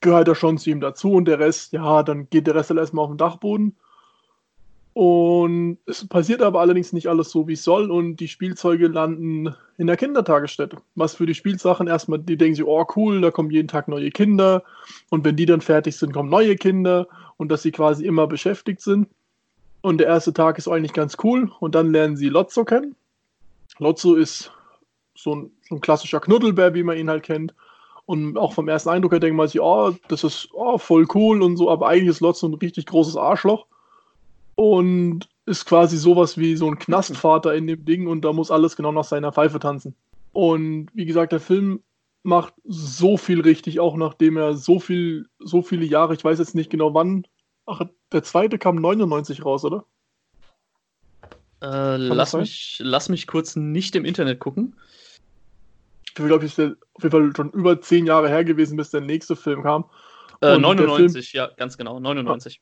gehört 0.00 0.28
er 0.28 0.34
schon 0.34 0.58
zu 0.58 0.70
ihm 0.70 0.80
dazu 0.80 1.12
und 1.12 1.26
der 1.26 1.38
Rest, 1.38 1.72
ja, 1.72 2.02
dann 2.02 2.28
geht 2.30 2.46
der 2.46 2.54
Rest 2.54 2.70
halt 2.70 2.80
erstmal 2.80 3.04
auf 3.04 3.10
den 3.10 3.18
Dachboden. 3.18 3.76
Und 4.92 5.76
es 5.84 6.08
passiert 6.08 6.40
aber 6.40 6.60
allerdings 6.60 6.94
nicht 6.94 7.08
alles 7.08 7.30
so, 7.30 7.46
wie 7.46 7.52
es 7.52 7.62
soll 7.62 7.90
und 7.90 8.16
die 8.16 8.28
Spielzeuge 8.28 8.86
landen 8.86 9.54
in 9.76 9.86
der 9.88 9.98
Kindertagesstätte. 9.98 10.78
Was 10.94 11.14
für 11.14 11.26
die 11.26 11.34
Spielsachen 11.34 11.86
erstmal, 11.86 12.18
die 12.18 12.38
denken 12.38 12.54
sich, 12.54 12.64
oh 12.64 12.86
cool, 12.96 13.20
da 13.20 13.30
kommen 13.30 13.50
jeden 13.50 13.68
Tag 13.68 13.88
neue 13.88 14.10
Kinder 14.10 14.62
und 15.10 15.22
wenn 15.22 15.36
die 15.36 15.44
dann 15.44 15.60
fertig 15.60 15.98
sind, 15.98 16.14
kommen 16.14 16.30
neue 16.30 16.56
Kinder 16.56 17.08
und 17.36 17.52
dass 17.52 17.60
sie 17.60 17.72
quasi 17.72 18.06
immer 18.06 18.26
beschäftigt 18.26 18.80
sind. 18.80 19.08
Und 19.82 19.98
der 19.98 20.06
erste 20.06 20.32
Tag 20.32 20.56
ist 20.56 20.66
eigentlich 20.66 20.94
ganz 20.94 21.18
cool 21.22 21.52
und 21.60 21.74
dann 21.74 21.92
lernen 21.92 22.16
sie 22.16 22.30
Lotso 22.30 22.64
kennen. 22.64 22.96
Lotso 23.78 24.14
ist 24.14 24.50
so 25.14 25.34
ein, 25.34 25.50
so 25.68 25.74
ein 25.74 25.82
klassischer 25.82 26.20
Knuddelbär, 26.20 26.72
wie 26.72 26.82
man 26.82 26.96
ihn 26.96 27.10
halt 27.10 27.22
kennt. 27.22 27.54
Und 28.06 28.38
auch 28.38 28.52
vom 28.52 28.68
ersten 28.68 28.88
Eindruck 28.88 29.12
her 29.12 29.20
denkt 29.20 29.36
man 29.36 29.48
sich, 29.48 29.60
oh, 29.60 29.92
das 30.08 30.22
ist 30.22 30.48
oh, 30.52 30.78
voll 30.78 31.06
cool 31.14 31.42
und 31.42 31.56
so, 31.56 31.68
aber 31.68 31.88
eigentlich 31.88 32.08
ist 32.08 32.20
Lotso 32.20 32.46
ein 32.46 32.54
richtig 32.54 32.86
großes 32.86 33.16
Arschloch. 33.16 33.66
Und 34.54 35.28
ist 35.44 35.66
quasi 35.66 35.96
sowas 35.96 36.38
wie 36.38 36.56
so 36.56 36.68
ein 36.68 36.78
Knastvater 36.78 37.54
in 37.54 37.66
dem 37.66 37.84
Ding 37.84 38.06
und 38.06 38.22
da 38.22 38.32
muss 38.32 38.50
alles 38.50 38.76
genau 38.76 38.92
nach 38.92 39.04
seiner 39.04 39.32
Pfeife 39.32 39.58
tanzen. 39.58 39.94
Und 40.32 40.88
wie 40.94 41.04
gesagt, 41.04 41.32
der 41.32 41.40
Film 41.40 41.82
macht 42.22 42.54
so 42.64 43.16
viel 43.16 43.40
richtig, 43.40 43.80
auch 43.80 43.96
nachdem 43.96 44.36
er 44.36 44.54
so 44.54 44.80
viel, 44.80 45.28
so 45.38 45.62
viele 45.62 45.84
Jahre, 45.84 46.14
ich 46.14 46.24
weiß 46.24 46.38
jetzt 46.38 46.54
nicht 46.54 46.70
genau 46.70 46.94
wann, 46.94 47.26
ach, 47.66 47.82
der 48.12 48.22
zweite 48.22 48.58
kam 48.58 48.76
99 48.76 49.44
raus, 49.44 49.64
oder? 49.64 49.84
Äh, 51.62 51.96
lass, 51.96 52.34
mich, 52.34 52.78
lass 52.80 53.08
mich 53.08 53.26
kurz 53.26 53.56
nicht 53.56 53.96
im 53.96 54.04
Internet 54.04 54.40
gucken 54.40 54.74
glaube, 56.24 56.46
ich 56.46 56.58
ist 56.58 56.76
auf 56.94 57.02
jeden 57.02 57.10
Fall 57.10 57.32
schon 57.36 57.50
über 57.50 57.80
zehn 57.80 58.06
Jahre 58.06 58.28
her 58.28 58.44
gewesen, 58.44 58.76
bis 58.76 58.90
der 58.90 59.02
nächste 59.02 59.36
Film 59.36 59.62
kam. 59.62 59.84
Äh, 60.40 60.58
99, 60.58 61.30
Film, 61.30 61.44
ja, 61.44 61.50
ganz 61.56 61.76
genau, 61.76 62.00
99. 62.00 62.60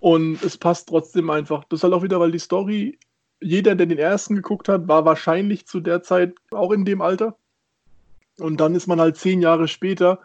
Und 0.00 0.42
es 0.42 0.56
passt 0.56 0.88
trotzdem 0.88 1.30
einfach. 1.30 1.64
Das 1.64 1.80
ist 1.80 1.84
halt 1.84 1.94
auch 1.94 2.02
wieder, 2.02 2.20
weil 2.20 2.32
die 2.32 2.38
Story, 2.38 2.98
jeder, 3.40 3.74
der 3.74 3.86
den 3.86 3.98
ersten 3.98 4.34
geguckt 4.34 4.68
hat, 4.68 4.88
war 4.88 5.04
wahrscheinlich 5.04 5.66
zu 5.66 5.80
der 5.80 6.02
Zeit 6.02 6.34
auch 6.50 6.72
in 6.72 6.84
dem 6.84 7.00
Alter. 7.00 7.36
Und 8.38 8.58
dann 8.60 8.74
ist 8.74 8.86
man 8.86 9.00
halt 9.00 9.16
zehn 9.16 9.40
Jahre 9.40 9.68
später 9.68 10.20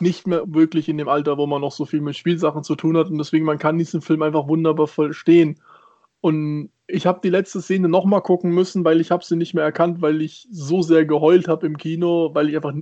nicht 0.00 0.26
mehr 0.26 0.42
wirklich 0.46 0.88
in 0.88 0.98
dem 0.98 1.08
Alter, 1.08 1.38
wo 1.38 1.46
man 1.46 1.60
noch 1.60 1.72
so 1.72 1.86
viel 1.86 2.00
mit 2.00 2.16
Spielsachen 2.16 2.64
zu 2.64 2.74
tun 2.74 2.96
hat. 2.96 3.08
Und 3.08 3.18
deswegen, 3.18 3.44
man 3.44 3.58
kann 3.58 3.78
diesen 3.78 4.02
Film 4.02 4.22
einfach 4.22 4.48
wunderbar 4.48 4.88
verstehen. 4.88 5.60
Und 6.20 6.70
ich 6.88 7.06
habe 7.06 7.20
die 7.22 7.30
letzte 7.30 7.60
Szene 7.60 7.88
nochmal 7.88 8.22
gucken 8.22 8.50
müssen, 8.50 8.84
weil 8.84 9.00
ich 9.00 9.10
habe 9.10 9.24
sie 9.24 9.36
nicht 9.36 9.54
mehr 9.54 9.64
erkannt, 9.64 10.02
weil 10.02 10.22
ich 10.22 10.46
so 10.50 10.82
sehr 10.82 11.04
geheult 11.04 11.48
habe 11.48 11.66
im 11.66 11.76
Kino, 11.76 12.30
weil 12.34 12.48
ich 12.48 12.56
einfach 12.56 12.74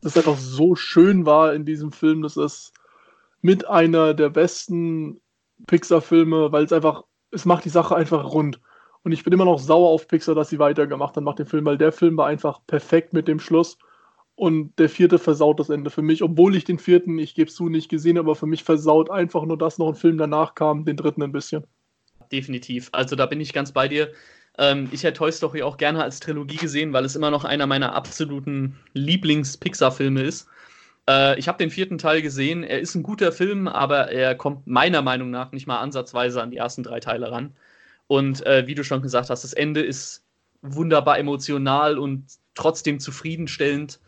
das 0.00 0.16
einfach 0.16 0.36
so 0.36 0.74
schön 0.74 1.26
war 1.26 1.54
in 1.54 1.64
diesem 1.64 1.92
Film. 1.92 2.22
Das 2.22 2.36
ist 2.36 2.72
mit 3.40 3.68
einer 3.68 4.14
der 4.14 4.30
besten 4.30 5.20
Pixar-Filme, 5.66 6.50
weil 6.50 6.64
es 6.64 6.72
einfach, 6.72 7.04
es 7.30 7.44
macht 7.44 7.64
die 7.64 7.70
Sache 7.70 7.94
einfach 7.94 8.24
rund. 8.32 8.60
Und 9.04 9.12
ich 9.12 9.24
bin 9.24 9.32
immer 9.32 9.44
noch 9.44 9.58
sauer 9.58 9.90
auf 9.90 10.08
Pixar, 10.08 10.34
dass 10.34 10.48
sie 10.48 10.58
weitergemacht 10.58 11.16
haben 11.16 11.24
nach 11.24 11.34
dem 11.34 11.46
Film, 11.46 11.64
weil 11.64 11.78
der 11.78 11.92
Film 11.92 12.16
war 12.16 12.26
einfach 12.26 12.60
perfekt 12.66 13.12
mit 13.12 13.28
dem 13.28 13.38
Schluss. 13.38 13.78
Und 14.34 14.76
der 14.78 14.88
vierte 14.88 15.18
versaut 15.18 15.60
das 15.60 15.70
Ende 15.70 15.90
für 15.90 16.02
mich, 16.02 16.22
obwohl 16.22 16.56
ich 16.56 16.64
den 16.64 16.78
vierten, 16.78 17.18
ich 17.18 17.34
gebe 17.34 17.48
es 17.48 17.54
zu, 17.54 17.68
nicht 17.68 17.88
gesehen, 17.88 18.18
aber 18.18 18.34
für 18.34 18.46
mich 18.46 18.64
versaut 18.64 19.10
einfach 19.10 19.44
nur, 19.44 19.58
dass 19.58 19.78
noch 19.78 19.88
ein 19.88 19.94
Film 19.94 20.18
danach 20.18 20.54
kam, 20.54 20.84
den 20.84 20.96
dritten 20.96 21.22
ein 21.22 21.32
bisschen 21.32 21.66
definitiv. 22.32 22.88
Also 22.92 23.16
da 23.16 23.26
bin 23.26 23.40
ich 23.40 23.52
ganz 23.52 23.72
bei 23.72 23.88
dir. 23.88 24.12
Ähm, 24.58 24.88
ich 24.92 25.04
hätte 25.04 25.18
Toy 25.18 25.32
Story 25.32 25.62
auch 25.62 25.76
gerne 25.76 26.02
als 26.02 26.20
Trilogie 26.20 26.56
gesehen, 26.56 26.92
weil 26.92 27.04
es 27.04 27.16
immer 27.16 27.30
noch 27.30 27.44
einer 27.44 27.66
meiner 27.66 27.94
absoluten 27.94 28.76
Lieblings-Pixar-Filme 28.94 30.22
ist. 30.22 30.48
Äh, 31.08 31.38
ich 31.38 31.48
habe 31.48 31.58
den 31.58 31.70
vierten 31.70 31.98
Teil 31.98 32.22
gesehen. 32.22 32.64
Er 32.64 32.80
ist 32.80 32.94
ein 32.94 33.02
guter 33.02 33.32
Film, 33.32 33.68
aber 33.68 34.10
er 34.10 34.34
kommt 34.34 34.66
meiner 34.66 35.02
Meinung 35.02 35.30
nach 35.30 35.52
nicht 35.52 35.66
mal 35.66 35.80
ansatzweise 35.80 36.42
an 36.42 36.50
die 36.50 36.58
ersten 36.58 36.82
drei 36.82 37.00
Teile 37.00 37.30
ran. 37.30 37.54
Und 38.06 38.44
äh, 38.46 38.66
wie 38.66 38.74
du 38.74 38.84
schon 38.84 39.02
gesagt 39.02 39.30
hast, 39.30 39.44
das 39.44 39.52
Ende 39.52 39.80
ist 39.80 40.24
wunderbar 40.60 41.18
emotional 41.18 41.98
und 41.98 42.24
trotzdem 42.54 43.00
zufriedenstellend. 43.00 44.00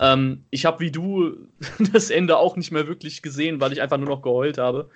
Ähm, 0.00 0.44
ich 0.50 0.64
habe 0.64 0.80
wie 0.80 0.90
du 0.90 1.48
das 1.92 2.10
Ende 2.10 2.38
auch 2.38 2.56
nicht 2.56 2.72
mehr 2.72 2.88
wirklich 2.88 3.22
gesehen, 3.22 3.60
weil 3.60 3.72
ich 3.72 3.82
einfach 3.82 3.98
nur 3.98 4.08
noch 4.08 4.22
geheult 4.22 4.58
habe. 4.58 4.90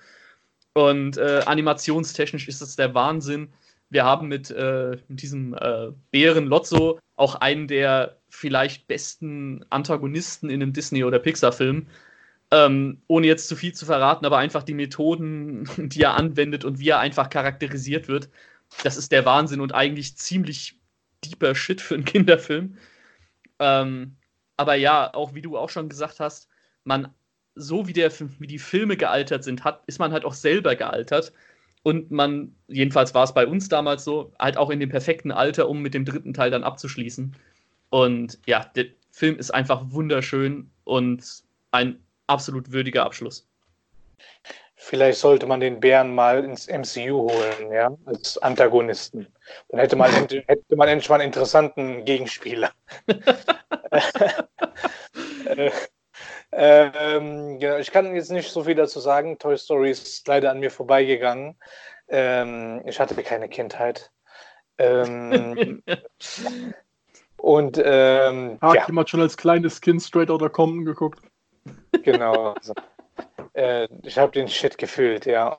Und 0.77 1.17
äh, 1.17 1.41
animationstechnisch 1.47 2.49
ist 2.49 2.61
das 2.61 2.77
der 2.77 2.93
Wahnsinn. 2.93 3.49
Wir 3.89 4.05
haben 4.05 4.29
mit, 4.29 4.51
äh, 4.51 4.99
mit 5.09 5.23
diesem 5.23 5.55
äh, 5.55 5.87
Bären 6.11 6.45
Lotso 6.45 6.99
auch 7.15 7.37
einen 7.37 7.67
der 7.67 8.19
vielleicht 8.29 8.87
besten 8.87 9.65
Antagonisten 9.71 10.51
in 10.51 10.61
einem 10.61 10.75
Disney- 10.75 11.05
oder 11.05 11.19
Pixar-Film. 11.19 11.87
Ähm, 12.51 13.01
ohne 13.07 13.27
jetzt 13.27 13.49
zu 13.49 13.57
viel 13.57 13.73
zu 13.73 13.87
verraten, 13.87 14.27
aber 14.27 14.37
einfach 14.37 14.65
die 14.65 14.75
Methoden, 14.75 15.67
die 15.79 16.03
er 16.03 16.13
anwendet 16.13 16.67
und 16.67 16.79
wie 16.79 16.91
er 16.91 16.99
einfach 16.99 17.31
charakterisiert 17.31 18.07
wird, 18.07 18.29
das 18.85 18.99
ist 18.99 19.13
der 19.13 19.25
Wahnsinn 19.25 19.63
und 19.63 19.75
eigentlich 19.75 20.19
ziemlich 20.19 20.79
deeper 21.25 21.55
Shit 21.55 21.81
für 21.81 21.95
einen 21.95 22.05
Kinderfilm. 22.05 22.77
Ähm, 23.61 24.17
aber 24.59 24.75
ja, 24.75 25.15
auch 25.15 25.33
wie 25.33 25.41
du 25.41 25.57
auch 25.57 25.71
schon 25.71 25.89
gesagt 25.89 26.21
hast, 26.21 26.51
man, 26.85 27.15
so 27.57 27.89
wie, 27.89 27.93
der, 27.93 28.13
wie 28.39 28.47
die 28.47 28.59
Filme 28.59 28.97
gealtert 28.97 29.43
sind, 29.43 29.65
hat, 29.65 29.83
ist 29.87 29.99
man 29.99 30.13
halt 30.13 30.25
auch 30.25 30.35
selber 30.35 30.77
gealtert. 30.77 31.33
Und 31.83 32.11
man, 32.11 32.55
jedenfalls 32.69 33.15
war 33.15 33.25
es 33.25 33.33
bei 33.33 33.47
uns 33.47 33.69
damals 33.69 34.05
so, 34.05 34.33
halt 34.39 34.57
auch 34.57 34.71
in 34.71 34.81
dem 34.81 34.91
perfekten 34.91 35.33
Alter, 35.33 35.69
um 35.69 35.81
mit 35.81 35.95
dem 35.95 36.05
dritten 36.05 36.35
Teil 36.35 36.51
dann 36.51 36.65
abzuschließen. 36.65 37.35
Und 37.91 38.39
ja, 38.47 38.71
der 38.75 38.87
Film 39.11 39.39
ist 39.39 39.53
einfach 39.53 39.83
wunderschön 39.89 40.71
und 40.85 41.25
ein 41.71 41.99
absolut 42.27 42.73
würdiger 42.73 43.05
Abschluss. 43.05 43.49
Vielleicht 44.75 45.19
sollte 45.19 45.47
man 45.47 45.61
den 45.61 45.81
Bären 45.81 46.15
mal 46.15 46.45
ins 46.45 46.69
MCU 46.69 47.31
holen, 47.31 47.73
ja, 47.73 47.97
als 48.05 48.37
Antagonisten. 48.39 49.27
Dann 49.69 49.81
hätte 49.81 49.97
man, 49.97 50.11
hätte 50.47 50.77
man 50.77 50.89
endlich 50.89 51.09
mal 51.09 51.17
einen 51.21 51.29
interessanten 51.29 52.05
Gegenspieler. 52.05 52.73
äh, 56.57 57.17
ähm, 57.17 57.59
genau, 57.59 57.77
ich 57.77 57.93
kann 57.93 58.15
jetzt 58.15 58.31
nicht 58.31 58.51
so 58.51 58.65
viel 58.65 58.75
dazu 58.75 58.99
sagen. 58.99 59.39
Toy 59.39 59.59
Story 59.59 59.91
ist 59.91 60.27
leider 60.27 60.51
an 60.51 60.61
mir 60.61 60.71
vorbeigegangen. 60.71 61.57
Ähm, 62.09 62.83
ich 62.87 62.99
hatte 62.99 63.15
keine 63.23 63.49
Kindheit. 63.49 64.11
Ähm, 64.79 65.83
und 67.37 67.81
ähm, 67.85 68.59
Hat 68.63 68.75
ja. 68.75 68.87
jemand 68.87 69.11
schon 69.11 69.21
als 69.21 69.37
kleines 69.37 69.81
Kind 69.81 70.03
Straight 70.03 70.31
Outta 70.31 70.49
Compton 70.49 70.85
geguckt? 70.85 71.21
Genau. 72.03 72.55
Also, 72.55 72.75
äh, 73.53 73.89
ich 74.03 74.19
habe 74.19 74.33
den 74.33 74.49
Shit 74.49 74.79
gefühlt, 74.79 75.27
ja. 75.27 75.59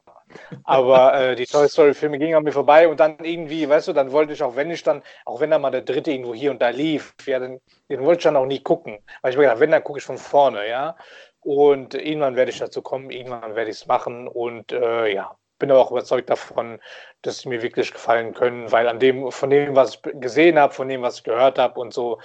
Aber 0.64 1.14
äh, 1.14 1.36
die 1.36 1.46
Toy 1.46 1.68
Story-Filme 1.68 2.20
gingen 2.20 2.36
an 2.36 2.44
mir 2.44 2.52
vorbei 2.52 2.88
und 2.88 3.00
dann 3.00 3.18
irgendwie, 3.24 3.68
weißt 3.68 3.88
du, 3.88 3.94
dann 3.94 4.12
wollte 4.12 4.34
ich 4.34 4.44
auch, 4.44 4.56
wenn 4.56 4.72
ich 4.72 4.84
dann, 4.84 5.02
auch 5.26 5.40
wenn 5.40 5.52
da 5.52 5.60
mal 5.60 5.72
der 5.72 5.82
dritte 5.82 6.12
irgendwo 6.12 6.34
hier 6.34 6.52
und 6.52 6.62
da 6.62 6.70
lief, 6.70 7.14
ja, 7.26 7.40
dann, 7.40 7.60
den 7.90 8.02
wollte 8.04 8.20
ich 8.20 8.24
dann 8.24 8.36
auch 8.36 8.46
nie 8.46 8.62
gucken. 8.62 9.00
Weil 9.22 9.32
ich 9.32 9.38
mir 9.38 9.44
gedacht, 9.44 9.60
wenn, 9.60 9.72
dann 9.72 9.84
gucke 9.84 10.00
ich 10.00 10.06
von 10.06 10.18
vorne, 10.18 10.68
ja. 10.68 10.96
Und 11.42 11.94
irgendwann 11.94 12.36
werde 12.36 12.52
ich 12.52 12.60
dazu 12.60 12.82
kommen, 12.82 13.10
irgendwann 13.10 13.56
werde 13.56 13.72
ich 13.72 13.78
es 13.78 13.88
machen 13.88 14.28
und 14.28 14.72
äh, 14.72 15.14
ja, 15.14 15.38
bin 15.60 15.72
aber 15.72 15.82
auch 15.82 15.92
überzeugt 15.92 16.30
davon, 16.30 16.80
dass 17.22 17.40
sie 17.40 17.50
mir 17.50 17.62
wirklich 17.62 17.92
gefallen 17.92 18.34
können, 18.34 18.72
weil 18.72 18.88
an 18.88 19.00
dem, 19.00 19.32
von 19.32 19.50
dem, 19.50 19.76
was 19.76 19.96
ich 19.96 20.02
gesehen 20.20 20.60
habe, 20.60 20.74
von 20.74 20.88
dem, 20.90 21.02
was 21.02 21.18
ich 21.18 21.24
gehört 21.24 21.58
habe 21.58 21.80
und 21.80 21.94
so, 21.94 22.20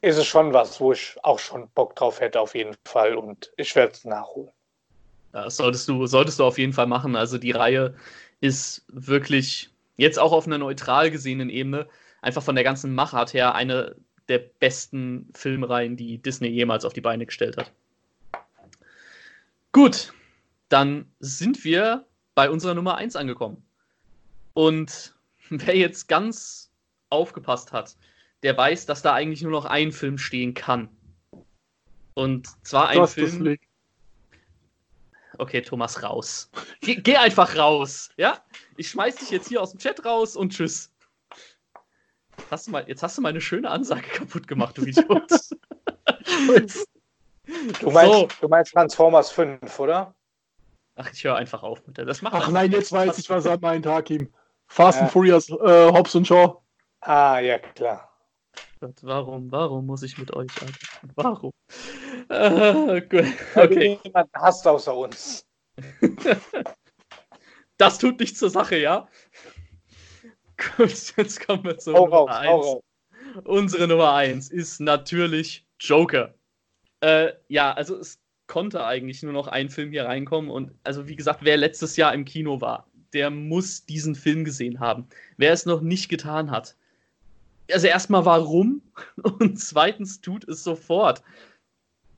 ist 0.00 0.18
es 0.18 0.26
schon 0.26 0.52
was, 0.52 0.80
wo 0.80 0.92
ich 0.92 1.16
auch 1.22 1.38
schon 1.38 1.70
Bock 1.70 1.94
drauf 1.94 2.20
hätte, 2.20 2.40
auf 2.40 2.54
jeden 2.54 2.74
Fall. 2.86 3.16
Und 3.16 3.52
ich 3.56 3.74
werde 3.76 3.92
es 3.92 4.04
nachholen. 4.04 4.52
Das 5.32 5.56
solltest 5.56 5.88
du, 5.88 6.06
solltest 6.06 6.38
du 6.38 6.44
auf 6.44 6.58
jeden 6.58 6.72
Fall 6.72 6.86
machen. 6.86 7.16
Also 7.16 7.38
die 7.38 7.52
Reihe 7.52 7.94
ist 8.40 8.84
wirklich 8.88 9.70
jetzt 9.96 10.18
auch 10.18 10.32
auf 10.32 10.46
einer 10.46 10.58
neutral 10.58 11.10
gesehenen 11.10 11.48
Ebene 11.48 11.88
einfach 12.20 12.42
von 12.42 12.54
der 12.54 12.64
ganzen 12.64 12.94
Machart 12.94 13.34
her 13.34 13.54
eine 13.54 13.96
der 14.28 14.38
besten 14.38 15.28
Filmreihen, 15.34 15.96
die 15.96 16.18
Disney 16.18 16.48
jemals 16.48 16.84
auf 16.84 16.92
die 16.92 17.00
Beine 17.00 17.26
gestellt 17.26 17.56
hat. 17.56 17.72
Gut, 19.72 20.12
dann 20.68 21.06
sind 21.18 21.64
wir 21.64 22.06
bei 22.34 22.50
unserer 22.50 22.74
Nummer 22.74 22.96
1 22.96 23.16
angekommen. 23.16 23.62
Und 24.54 25.14
wer 25.50 25.76
jetzt 25.76 26.08
ganz 26.08 26.70
aufgepasst 27.10 27.72
hat, 27.72 27.96
der 28.42 28.56
weiß, 28.56 28.86
dass 28.86 29.02
da 29.02 29.14
eigentlich 29.14 29.42
nur 29.42 29.52
noch 29.52 29.64
ein 29.64 29.92
Film 29.92 30.18
stehen 30.18 30.54
kann. 30.54 30.88
Und 32.14 32.48
zwar 32.66 32.88
ein 32.88 32.98
das 32.98 33.14
Film. 33.14 33.56
Okay, 35.38 35.62
Thomas, 35.62 36.02
raus. 36.02 36.50
Geh, 36.80 36.96
geh, 36.96 37.16
einfach 37.16 37.56
raus, 37.56 38.10
ja? 38.16 38.38
Ich 38.76 38.90
schmeiß 38.90 39.16
dich 39.16 39.30
jetzt 39.30 39.48
hier 39.48 39.62
aus 39.62 39.70
dem 39.70 39.80
Chat 39.80 40.04
raus 40.04 40.36
und 40.36 40.52
tschüss. 40.52 40.92
Hast 42.50 42.66
du 42.66 42.70
mal, 42.70 42.84
jetzt 42.86 43.02
hast 43.02 43.16
du 43.18 43.22
meine 43.22 43.40
schöne 43.40 43.70
Ansage 43.70 44.08
kaputt 44.08 44.46
gemacht, 44.46 44.76
du 44.76 44.82
Idiot. 44.86 45.30
du, 47.80 47.90
meinst, 47.90 48.12
so. 48.12 48.28
du 48.40 48.48
meinst 48.48 48.72
Transformers 48.72 49.30
5, 49.30 49.78
oder? 49.78 50.14
Ach, 50.96 51.10
ich 51.12 51.24
höre 51.24 51.36
einfach 51.36 51.62
auf 51.62 51.86
mit 51.86 51.96
der. 51.96 52.04
Das 52.04 52.20
macht 52.20 52.34
Ach 52.34 52.48
nein, 52.48 52.70
jetzt 52.70 52.92
weiß 52.92 53.18
ich, 53.18 53.30
was 53.30 53.46
an 53.46 53.60
meinen 53.60 53.82
Tag 53.82 54.10
ihm. 54.10 54.32
Fast 54.66 54.98
ja. 54.98 55.04
and 55.04 55.12
Furious, 55.12 55.48
äh, 55.48 55.92
Hobbs 55.92 56.14
und 56.14 56.26
Shaw. 56.26 56.62
Ah, 57.00 57.38
ja, 57.38 57.58
klar. 57.58 58.11
Gott, 58.82 58.98
warum, 59.02 59.52
warum 59.52 59.86
muss 59.86 60.02
ich 60.02 60.18
mit 60.18 60.34
euch 60.34 60.50
arbeiten? 60.60 61.12
Warum? 61.14 61.52
Äh, 62.28 63.00
gut. 63.02 63.32
Okay. 63.54 64.00
Niemand 64.02 64.28
hasst 64.34 64.66
außer 64.66 64.96
uns. 64.96 65.46
das 67.76 67.98
tut 67.98 68.18
nichts 68.18 68.40
zur 68.40 68.50
Sache, 68.50 68.78
ja? 68.78 69.06
Gut, 70.56 71.14
jetzt 71.16 71.46
kommen 71.46 71.62
wir 71.62 71.78
zur 71.78 71.94
oh, 71.94 72.08
Nummer 72.08 72.36
1. 72.36 73.44
Unsere 73.44 73.86
Nummer 73.86 74.14
1 74.14 74.50
ist 74.50 74.80
natürlich 74.80 75.64
Joker. 75.78 76.34
Äh, 77.02 77.34
ja, 77.46 77.72
also 77.74 77.96
es 77.98 78.20
konnte 78.48 78.84
eigentlich 78.84 79.22
nur 79.22 79.32
noch 79.32 79.46
ein 79.46 79.70
Film 79.70 79.92
hier 79.92 80.06
reinkommen 80.06 80.50
und 80.50 80.72
also 80.82 81.06
wie 81.06 81.14
gesagt, 81.14 81.44
wer 81.44 81.56
letztes 81.56 81.96
Jahr 81.96 82.12
im 82.14 82.24
Kino 82.24 82.60
war, 82.60 82.90
der 83.12 83.30
muss 83.30 83.86
diesen 83.86 84.16
Film 84.16 84.42
gesehen 84.42 84.80
haben. 84.80 85.06
Wer 85.36 85.52
es 85.52 85.66
noch 85.66 85.82
nicht 85.82 86.08
getan 86.08 86.50
hat, 86.50 86.74
also 87.72 87.86
erstmal 87.86 88.24
warum 88.24 88.82
und 89.22 89.58
zweitens 89.58 90.20
tut 90.20 90.48
es 90.48 90.64
sofort. 90.64 91.22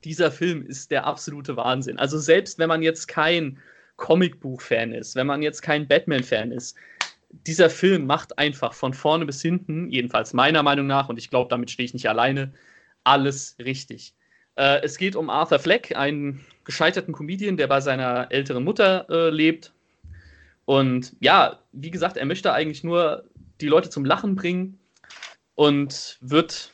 Dieser 0.05 0.31
Film 0.31 0.67
ist 0.67 0.91
der 0.91 1.07
absolute 1.07 1.57
Wahnsinn. 1.57 1.99
Also 1.99 2.19
selbst 2.19 2.59
wenn 2.59 2.69
man 2.69 2.83
jetzt 2.83 3.09
kein 3.09 3.59
Comicbuch-Fan 3.97 4.93
ist, 4.93 5.17
wenn 5.17 5.27
man 5.27 5.43
jetzt 5.43 5.63
kein 5.63 5.89
Batman-Fan 5.89 6.53
ist, 6.53 6.77
dieser 7.47 7.71
Film 7.71 8.07
macht 8.07 8.39
einfach 8.39 8.75
von 8.75 8.95
vorne 8.95 9.27
bis 9.27 9.43
hinten, 9.43 9.89
jedenfalls 9.91 10.33
meiner 10.35 10.63
Meinung 10.63 10.87
nach, 10.87 11.09
und 11.09 11.19
ich 11.19 11.31
glaube, 11.31 11.49
damit 11.49 11.71
stehe 11.71 11.85
ich 11.85 11.95
nicht 11.95 12.09
alleine, 12.09 12.53
alles 13.03 13.57
richtig. 13.59 14.15
Äh, 14.57 14.83
es 14.83 14.99
geht 14.99 15.17
um 15.17 15.31
Arthur 15.31 15.59
Fleck, 15.59 15.97
einen 15.97 16.45
gescheiterten 16.65 17.13
Comedian, 17.13 17.57
der 17.57 17.67
bei 17.67 17.81
seiner 17.81 18.31
älteren 18.31 18.65
Mutter 18.65 19.07
äh, 19.11 19.31
lebt. 19.31 19.73
Und 20.65 21.15
ja, 21.21 21.59
wie 21.73 21.91
gesagt, 21.91 22.17
er 22.17 22.27
möchte 22.27 22.53
eigentlich 22.53 22.85
nur 22.85 23.25
die 23.61 23.69
Leute 23.69 23.91
zum 23.91 24.05
Lachen 24.05 24.37
bringen 24.37 24.79
und 25.55 26.19
wird 26.21 26.73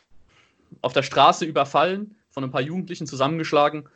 auf 0.83 0.93
der 0.93 1.03
Straße 1.03 1.45
überfallen, 1.45 2.17
von 2.31 2.45
ein 2.45 2.51
paar 2.51 2.61
Jugendlichen 2.61 3.07
zusammengeschlagen. 3.07 3.89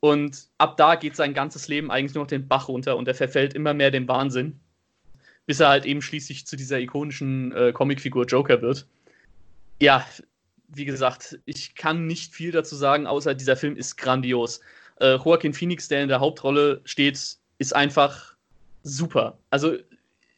Und 0.00 0.48
ab 0.58 0.76
da 0.76 0.94
geht 0.96 1.16
sein 1.16 1.34
ganzes 1.34 1.68
Leben 1.68 1.90
eigentlich 1.90 2.14
nur 2.14 2.24
noch 2.24 2.28
den 2.28 2.48
Bach 2.48 2.68
runter 2.68 2.96
und 2.96 3.06
er 3.06 3.14
verfällt 3.14 3.54
immer 3.54 3.74
mehr 3.74 3.90
dem 3.90 4.08
Wahnsinn, 4.08 4.58
bis 5.46 5.60
er 5.60 5.68
halt 5.68 5.84
eben 5.84 6.02
schließlich 6.02 6.46
zu 6.46 6.56
dieser 6.56 6.80
ikonischen 6.80 7.52
äh, 7.52 7.72
Comicfigur 7.72 8.26
Joker 8.26 8.62
wird. 8.62 8.86
Ja, 9.80 10.04
wie 10.68 10.84
gesagt, 10.84 11.38
ich 11.44 11.74
kann 11.74 12.06
nicht 12.06 12.34
viel 12.34 12.50
dazu 12.50 12.74
sagen, 12.74 13.06
außer 13.06 13.34
dieser 13.34 13.56
Film 13.56 13.76
ist 13.76 13.96
grandios. 13.96 14.60
Äh, 15.00 15.16
Joaquin 15.16 15.54
Phoenix, 15.54 15.88
der 15.88 16.02
in 16.02 16.08
der 16.08 16.20
Hauptrolle 16.20 16.80
steht, 16.84 17.36
ist 17.58 17.76
einfach 17.76 18.34
super. 18.82 19.38
Also 19.50 19.76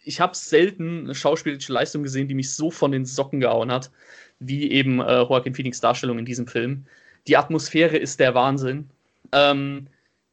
ich 0.04 0.20
habe 0.20 0.36
selten 0.36 1.04
eine 1.04 1.14
schauspielerische 1.14 1.72
Leistung 1.72 2.02
gesehen, 2.02 2.28
die 2.28 2.34
mich 2.34 2.52
so 2.52 2.70
von 2.70 2.92
den 2.92 3.04
Socken 3.04 3.40
gehauen 3.40 3.72
hat, 3.72 3.90
wie 4.38 4.70
eben 4.70 5.00
äh, 5.00 5.22
Joaquin 5.22 5.54
Phoenix 5.54 5.80
Darstellung 5.80 6.18
in 6.18 6.24
diesem 6.24 6.46
Film. 6.46 6.86
Die 7.26 7.36
Atmosphäre 7.36 7.96
ist 7.96 8.20
der 8.20 8.34
Wahnsinn. 8.34 8.90
Ähm, 9.32 9.88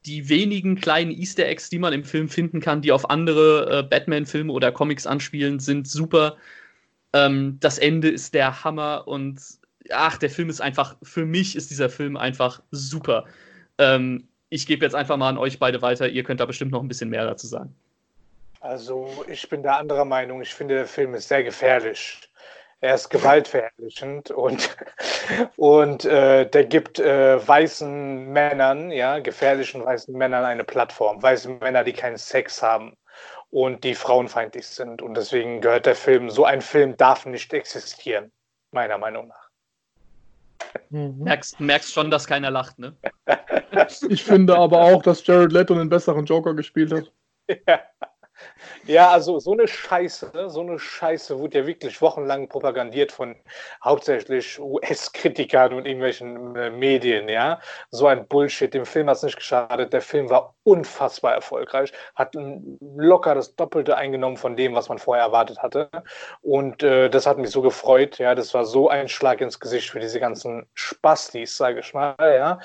die 0.05 0.29
wenigen 0.29 0.75
kleinen 0.75 1.11
Easter 1.11 1.45
Eggs, 1.45 1.69
die 1.69 1.79
man 1.79 1.93
im 1.93 2.03
Film 2.03 2.27
finden 2.27 2.59
kann, 2.59 2.81
die 2.81 2.91
auf 2.91 3.09
andere 3.09 3.79
äh, 3.79 3.83
Batman-Filme 3.83 4.51
oder 4.51 4.71
Comics 4.71 5.05
anspielen, 5.05 5.59
sind 5.59 5.87
super. 5.87 6.37
Ähm, 7.13 7.57
das 7.59 7.77
Ende 7.77 8.09
ist 8.09 8.33
der 8.33 8.63
Hammer 8.63 9.07
und 9.07 9.39
ach, 9.91 10.17
der 10.17 10.29
Film 10.29 10.49
ist 10.49 10.61
einfach, 10.61 10.95
für 11.03 11.25
mich 11.25 11.55
ist 11.55 11.69
dieser 11.69 11.89
Film 11.89 12.17
einfach 12.17 12.61
super. 12.71 13.25
Ähm, 13.77 14.27
ich 14.49 14.65
gebe 14.65 14.83
jetzt 14.83 14.95
einfach 14.95 15.17
mal 15.17 15.29
an 15.29 15.37
euch 15.37 15.59
beide 15.59 15.81
weiter, 15.81 16.09
ihr 16.09 16.23
könnt 16.23 16.39
da 16.39 16.45
bestimmt 16.45 16.71
noch 16.71 16.81
ein 16.81 16.87
bisschen 16.87 17.09
mehr 17.09 17.25
dazu 17.25 17.47
sagen. 17.47 17.75
Also 18.61 19.25
ich 19.27 19.49
bin 19.49 19.63
da 19.63 19.77
anderer 19.77 20.05
Meinung. 20.05 20.41
Ich 20.41 20.53
finde, 20.53 20.75
der 20.75 20.87
Film 20.87 21.13
ist 21.15 21.27
sehr 21.27 21.43
gefährlich. 21.43 22.21
Er 22.79 22.95
ist 22.95 23.09
gewaltverherrlichend 23.09 24.31
und, 24.31 24.75
und 25.57 26.05
äh, 26.05 26.49
der 26.49 26.65
gibt 26.65 26.99
äh, 26.99 27.45
weißen 27.47 28.25
Männern, 28.31 28.91
ja, 28.91 29.19
gefährlichen 29.19 29.83
weißen 29.85 30.15
Männern 30.15 30.45
eine 30.45 30.63
Plattform. 30.63 31.21
Weiße 31.21 31.49
Männer, 31.49 31.83
die 31.83 31.93
keinen 31.93 32.17
Sex 32.17 32.61
haben. 32.63 32.95
und 33.51 33.83
die 33.83 33.95
frauenfeindlich 33.95 34.65
sind. 34.65 35.01
Und 35.01 35.15
deswegen 35.15 35.61
gehört 35.61 35.85
der 35.85 35.95
Film, 35.95 36.29
so 36.29 36.45
ein 36.45 36.61
Film 36.61 36.97
darf 36.97 37.25
nicht 37.25 37.53
existieren, 37.53 38.31
meiner 38.71 38.97
Meinung 38.97 39.27
nach. 39.27 39.49
Mhm. 40.89 41.23
Merkst, 41.23 41.59
merkst 41.59 41.93
schon, 41.93 42.09
dass 42.09 42.25
keiner 42.27 42.49
lacht, 42.49 42.79
ne? 42.79 42.95
ich 44.09 44.23
finde 44.23 44.55
aber 44.57 44.81
auch, 44.81 45.03
dass 45.03 45.25
Jared 45.25 45.51
Leto 45.51 45.73
einen 45.73 45.89
besseren 45.89 46.25
Joker 46.25 46.53
gespielt 46.53 46.93
hat. 46.93 47.11
Ja. 47.67 47.81
Ja, 48.85 49.09
also 49.11 49.39
so 49.39 49.53
eine 49.53 49.67
Scheiße, 49.67 50.49
so 50.49 50.61
eine 50.61 50.79
Scheiße 50.79 51.39
wurde 51.39 51.59
ja 51.59 51.67
wirklich 51.67 52.01
wochenlang 52.01 52.47
propagandiert 52.49 53.11
von 53.11 53.35
hauptsächlich 53.83 54.59
US-Kritikern 54.59 55.73
und 55.73 55.85
irgendwelchen 55.85 56.55
äh, 56.55 56.69
Medien, 56.69 57.29
ja. 57.29 57.59
So 57.91 58.07
ein 58.07 58.27
Bullshit. 58.27 58.73
Dem 58.73 58.85
Film 58.85 59.09
hat 59.09 59.17
es 59.17 59.23
nicht 59.23 59.37
geschadet. 59.37 59.93
Der 59.93 60.01
Film 60.01 60.29
war 60.29 60.55
unfassbar 60.63 61.33
erfolgreich, 61.33 61.91
hat 62.15 62.35
locker 62.79 63.35
das 63.35 63.55
Doppelte 63.55 63.97
eingenommen 63.97 64.37
von 64.37 64.55
dem, 64.55 64.75
was 64.75 64.89
man 64.89 64.97
vorher 64.99 65.25
erwartet 65.25 65.59
hatte. 65.59 65.89
Und 66.41 66.83
äh, 66.83 67.09
das 67.09 67.25
hat 67.25 67.37
mich 67.37 67.51
so 67.51 67.61
gefreut, 67.61 68.17
ja. 68.19 68.35
Das 68.35 68.53
war 68.53 68.65
so 68.65 68.89
ein 68.89 69.07
Schlag 69.07 69.41
ins 69.41 69.59
Gesicht 69.59 69.89
für 69.89 69.99
diese 69.99 70.19
ganzen 70.19 70.67
Spastis, 70.73 71.55
sage 71.57 71.79
ich 71.79 71.93
mal, 71.93 72.15
ja. 72.19 72.59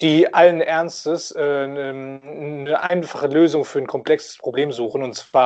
Die 0.00 0.32
allen 0.32 0.60
Ernstes 0.60 1.34
äh, 1.34 1.40
eine 1.40 2.80
einfache 2.82 3.26
Lösung 3.26 3.64
für 3.64 3.78
ein 3.78 3.86
komplexes 3.86 4.38
Problem 4.38 4.72
suchen 4.72 5.02
und 5.02 5.14
zwar 5.14 5.41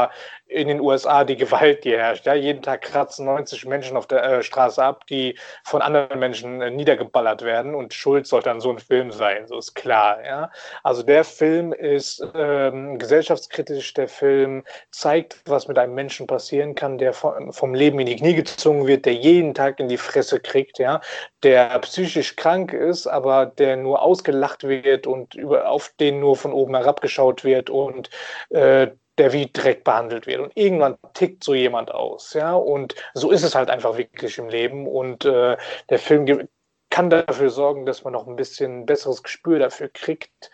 in 0.49 0.69
den 0.69 0.81
USA 0.81 1.25
die 1.25 1.37
Gewalt, 1.37 1.85
die 1.85 1.97
herrscht. 1.97 2.25
Ja, 2.25 2.35
jeden 2.35 2.63
Tag 2.63 2.83
kratzen 2.83 3.27
90 3.27 3.67
Menschen 3.67 3.97
auf 3.97 4.07
der 4.07 4.23
äh, 4.23 4.43
Straße 4.43 4.83
ab, 4.83 5.07
die 5.09 5.37
von 5.65 5.83
anderen 5.83 6.19
Menschen 6.21 6.63
äh, 6.63 6.71
niedergeballert 6.71 7.43
werden 7.43 7.75
und 7.75 7.95
Schuld 7.95 8.27
sollte 8.27 8.49
dann 8.49 8.61
so 8.61 8.71
ein 8.71 8.79
Film 8.79 9.11
sein, 9.11 9.49
so 9.49 9.59
ist 9.59 9.75
klar. 9.75 10.25
Ja, 10.25 10.51
also 10.85 11.03
der 11.03 11.25
Film 11.25 11.73
ist 11.73 12.25
ähm, 12.35 12.99
gesellschaftskritisch. 12.99 13.93
Der 13.95 14.09
Film 14.09 14.63
zeigt, 14.93 15.41
was 15.47 15.67
mit 15.67 15.79
einem 15.79 15.95
Menschen 15.95 16.29
passieren 16.29 16.75
kann, 16.77 16.99
der 16.99 17.13
von, 17.13 17.53
vom 17.53 17.75
Leben 17.75 17.99
in 17.99 18.07
die 18.07 18.17
Knie 18.17 18.35
gezwungen 18.35 18.87
wird, 18.87 19.05
der 19.05 19.15
jeden 19.15 19.53
Tag 19.53 19.81
in 19.81 19.89
die 19.89 19.97
Fresse 19.97 20.39
kriegt, 20.39 20.79
ja, 20.79 21.01
der 21.43 21.79
psychisch 21.81 22.37
krank 22.37 22.73
ist, 22.73 23.09
aber 23.09 23.47
der 23.47 23.77
nur 23.77 24.03
ausgelacht 24.03 24.65
wird 24.65 25.07
und 25.09 25.35
über, 25.35 25.69
auf 25.69 25.93
den 25.99 26.21
nur 26.21 26.37
von 26.37 26.53
oben 26.53 26.77
herabgeschaut 26.77 27.43
wird 27.43 27.69
und 27.69 28.11
äh, 28.51 28.89
der 29.19 29.33
wie 29.33 29.51
Dreck 29.53 29.85
behandelt 29.85 30.27
wird. 30.27 30.41
Und 30.41 30.57
irgendwann 30.57 30.97
tickt 31.15 31.45
so 31.45 31.55
jemand 31.55 31.93
aus, 31.93 32.35
ja. 32.35 32.55
Und 32.55 32.95
so 33.15 33.31
ist 33.31 33.43
es 33.43 33.55
halt 33.55 33.71
einfach 33.71 33.97
wirklich 33.97 34.39
im 34.39 34.49
Leben. 34.49 34.87
Und 34.87 35.25
äh, 35.25 35.57
der 35.91 35.99
Film 35.99 36.49
kann 36.91 37.11
dafür 37.11 37.51
sorgen, 37.51 37.87
dass 37.87 38.05
man 38.05 38.13
noch 38.13 38.27
ein 38.27 38.37
bisschen 38.37 38.87
besseres 38.87 39.23
Gespür 39.23 39.59
dafür 39.59 39.89
kriegt, 39.89 40.51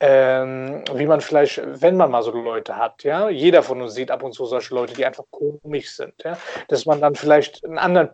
ähm, 0.00 0.82
wie 0.92 1.06
man 1.06 1.20
vielleicht, 1.20 1.62
wenn 1.64 1.96
man 1.96 2.10
mal 2.10 2.22
so 2.22 2.32
Leute 2.32 2.76
hat, 2.76 3.04
ja, 3.04 3.28
jeder 3.28 3.62
von 3.62 3.80
uns 3.80 3.94
sieht 3.94 4.10
ab 4.10 4.22
und 4.22 4.32
zu 4.32 4.44
solche 4.44 4.74
Leute, 4.74 4.94
die 4.94 5.06
einfach 5.06 5.24
komisch 5.30 5.94
sind, 5.94 6.14
ja, 6.24 6.36
dass 6.68 6.84
man 6.84 7.00
dann 7.00 7.14
vielleicht 7.14 7.64
einen 7.64 7.78
anderen 7.78 8.10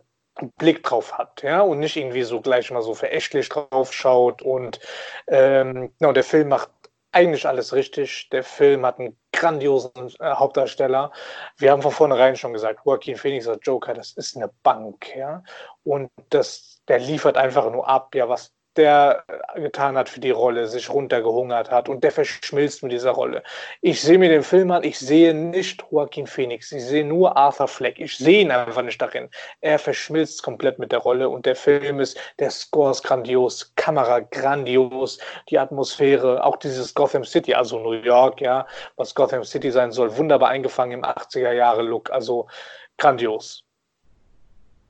Blick 0.59 0.83
drauf 0.83 1.17
hat, 1.17 1.43
ja, 1.43 1.63
und 1.63 1.81
nicht 1.81 1.97
irgendwie 1.97 2.23
so 2.23 2.41
gleich 2.41 2.71
mal 2.71 2.83
so 2.83 2.95
verächtlich 2.95 3.49
drauf 3.49 3.93
schaut 3.93 4.43
und 4.43 4.79
ähm, 5.27 5.93
genau, 5.99 6.13
der 6.13 6.25
Film 6.25 6.49
macht 6.49 6.71
eigentlich 7.13 7.47
alles 7.47 7.73
richtig. 7.73 8.29
Der 8.31 8.45
Film 8.45 8.87
hat 8.87 8.99
einen 8.99 9.19
grandiosen 9.33 9.93
äh, 10.19 10.33
Hauptdarsteller. 10.35 11.13
Wir 11.57 11.73
haben 11.73 11.83
von 11.83 11.93
vornherein 11.93 12.37
schon 12.37 12.53
gesagt, 12.53 12.81
Joaquin 12.85 13.17
Phoenix 13.17 13.47
als 13.47 13.61
Joker, 13.63 13.95
das 13.95 14.13
ist 14.13 14.37
eine 14.37 14.51
Bank, 14.63 15.15
ja. 15.17 15.43
Und 15.85 16.11
das, 16.31 16.83
der 16.89 16.99
liefert 16.99 17.37
einfach 17.37 17.71
nur 17.71 17.89
ab, 17.89 18.15
ja, 18.15 18.29
was 18.29 18.53
der 18.81 19.25
getan 19.57 19.97
hat 19.97 20.09
für 20.09 20.21
die 20.21 20.31
Rolle, 20.31 20.67
sich 20.67 20.89
runtergehungert 20.89 21.71
hat 21.71 21.89
und 21.89 22.03
der 22.03 22.11
verschmilzt 22.11 22.83
mit 22.83 22.93
dieser 22.93 23.11
Rolle. 23.11 23.43
Ich 23.83 24.01
sehe 24.01 24.19
mir 24.19 24.31
den 24.31 24.43
Film 24.43 24.71
an, 24.71 24.83
ich 24.85 24.99
sehe 24.99 25.35
nicht 25.35 25.85
Joaquin 25.91 26.27
Phoenix, 26.27 26.73
ich 26.73 26.83
sehe 26.85 27.05
nur 27.05 27.37
Arthur 27.37 27.69
Fleck. 27.69 28.01
Ich 28.01 28.17
sehe 28.17 28.41
ihn 28.41 28.51
einfach 28.51 28.83
nicht 28.83 29.01
darin. 29.01 29.29
Er 29.61 29.79
verschmilzt 29.79 30.43
komplett 30.43 30.79
mit 30.79 30.93
der 30.93 31.01
Rolle 31.01 31.29
und 31.29 31.45
der 31.45 31.57
Film 31.57 32.01
ist, 32.01 32.19
der 32.39 32.51
Score 32.51 32.93
ist 32.93 33.03
grandios, 33.03 33.73
Kamera 33.77 34.21
grandios, 34.21 35.19
die 35.51 35.59
Atmosphäre, 35.59 36.43
auch 36.43 36.57
dieses 36.57 36.95
Gotham 36.95 37.25
City, 37.25 37.53
also 37.53 37.79
New 37.79 37.93
York, 37.93 38.41
ja, 38.41 38.67
was 38.97 39.15
Gotham 39.15 39.45
City 39.45 39.71
sein 39.71 39.93
soll, 39.93 40.17
wunderbar 40.17 40.49
eingefangen 40.49 41.01
im 41.01 41.05
80er 41.05 41.53
Jahre 41.53 41.83
Look, 41.83 42.11
also 42.11 42.49
grandios. 42.97 43.63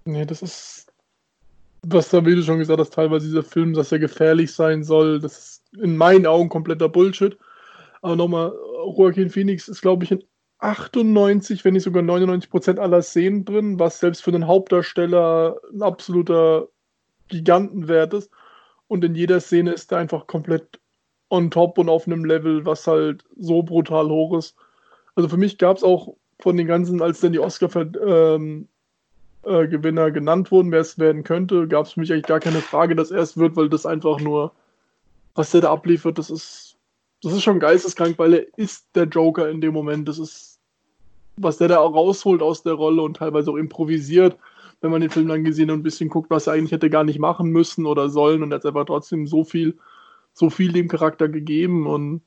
Nee, 0.04 0.24
das 0.24 0.42
ist 0.42 0.89
was 1.92 2.08
da, 2.08 2.24
wie 2.24 2.34
du 2.34 2.42
schon 2.42 2.58
gesagt 2.58 2.80
hast, 2.80 2.94
teilweise 2.94 3.26
dieser 3.26 3.42
Film, 3.42 3.74
dass 3.74 3.92
er 3.92 3.98
gefährlich 3.98 4.52
sein 4.52 4.82
soll, 4.84 5.20
das 5.20 5.38
ist 5.38 5.74
in 5.80 5.96
meinen 5.96 6.26
Augen 6.26 6.48
kompletter 6.48 6.88
Bullshit. 6.88 7.38
Aber 8.02 8.16
nochmal, 8.16 8.52
Joaquin 8.96 9.30
Phoenix 9.30 9.68
ist, 9.68 9.82
glaube 9.82 10.04
ich, 10.04 10.10
in 10.10 10.24
98, 10.58 11.64
wenn 11.64 11.74
nicht 11.74 11.84
sogar 11.84 12.02
99 12.02 12.50
Prozent 12.50 12.78
aller 12.78 13.02
Szenen 13.02 13.44
drin, 13.44 13.78
was 13.78 14.00
selbst 14.00 14.22
für 14.22 14.30
einen 14.30 14.46
Hauptdarsteller 14.46 15.56
ein 15.72 15.82
absoluter 15.82 16.68
Gigantenwert 17.28 18.14
ist. 18.14 18.30
Und 18.88 19.04
in 19.04 19.14
jeder 19.14 19.40
Szene 19.40 19.72
ist 19.72 19.92
er 19.92 19.98
einfach 19.98 20.26
komplett 20.26 20.80
on 21.30 21.50
top 21.50 21.78
und 21.78 21.88
auf 21.88 22.06
einem 22.06 22.24
Level, 22.24 22.66
was 22.66 22.86
halt 22.86 23.24
so 23.36 23.62
brutal 23.62 24.08
hoch 24.08 24.36
ist. 24.36 24.56
Also 25.14 25.28
für 25.28 25.36
mich 25.36 25.58
gab 25.58 25.76
es 25.76 25.82
auch 25.82 26.16
von 26.40 26.56
den 26.56 26.66
ganzen, 26.66 27.00
als 27.00 27.20
dann 27.20 27.32
die 27.32 27.38
Oscar 27.38 27.70
ähm, 27.76 28.68
äh, 29.44 29.66
Gewinner 29.68 30.10
genannt 30.10 30.50
wurden, 30.50 30.72
wer 30.72 30.80
es 30.80 30.98
werden 30.98 31.24
könnte, 31.24 31.68
gab 31.68 31.86
es 31.86 31.92
für 31.92 32.00
mich 32.00 32.12
eigentlich 32.12 32.26
gar 32.26 32.40
keine 32.40 32.60
Frage, 32.60 32.94
dass 32.94 33.10
er 33.10 33.20
es 33.20 33.36
wird, 33.36 33.56
weil 33.56 33.68
das 33.68 33.86
einfach 33.86 34.20
nur, 34.20 34.52
was 35.34 35.50
der 35.50 35.62
da 35.62 35.72
abliefert, 35.72 36.18
das 36.18 36.30
ist, 36.30 36.76
das 37.22 37.32
ist 37.32 37.42
schon 37.42 37.60
geisteskrank, 37.60 38.18
weil 38.18 38.34
er 38.34 38.46
ist 38.58 38.86
der 38.94 39.04
Joker 39.04 39.48
in 39.48 39.60
dem 39.60 39.72
Moment. 39.72 40.08
Das 40.08 40.18
ist, 40.18 40.58
was 41.36 41.58
der 41.58 41.68
da 41.68 41.78
rausholt 41.78 42.42
aus 42.42 42.62
der 42.62 42.74
Rolle 42.74 43.02
und 43.02 43.18
teilweise 43.18 43.50
auch 43.50 43.56
improvisiert, 43.56 44.36
wenn 44.80 44.90
man 44.90 45.00
den 45.00 45.10
Film 45.10 45.28
dann 45.28 45.44
gesehen 45.44 45.70
und 45.70 45.80
ein 45.80 45.82
bisschen 45.82 46.08
guckt, 46.08 46.30
was 46.30 46.46
er 46.46 46.54
eigentlich 46.54 46.72
hätte 46.72 46.90
gar 46.90 47.04
nicht 47.04 47.18
machen 47.18 47.50
müssen 47.50 47.86
oder 47.86 48.08
sollen 48.08 48.42
und 48.42 48.52
er 48.52 48.56
hat 48.56 48.66
einfach 48.66 48.86
trotzdem 48.86 49.26
so 49.26 49.44
viel, 49.44 49.78
so 50.32 50.48
viel 50.48 50.72
dem 50.72 50.88
Charakter 50.88 51.28
gegeben 51.28 51.86
und 51.86 52.22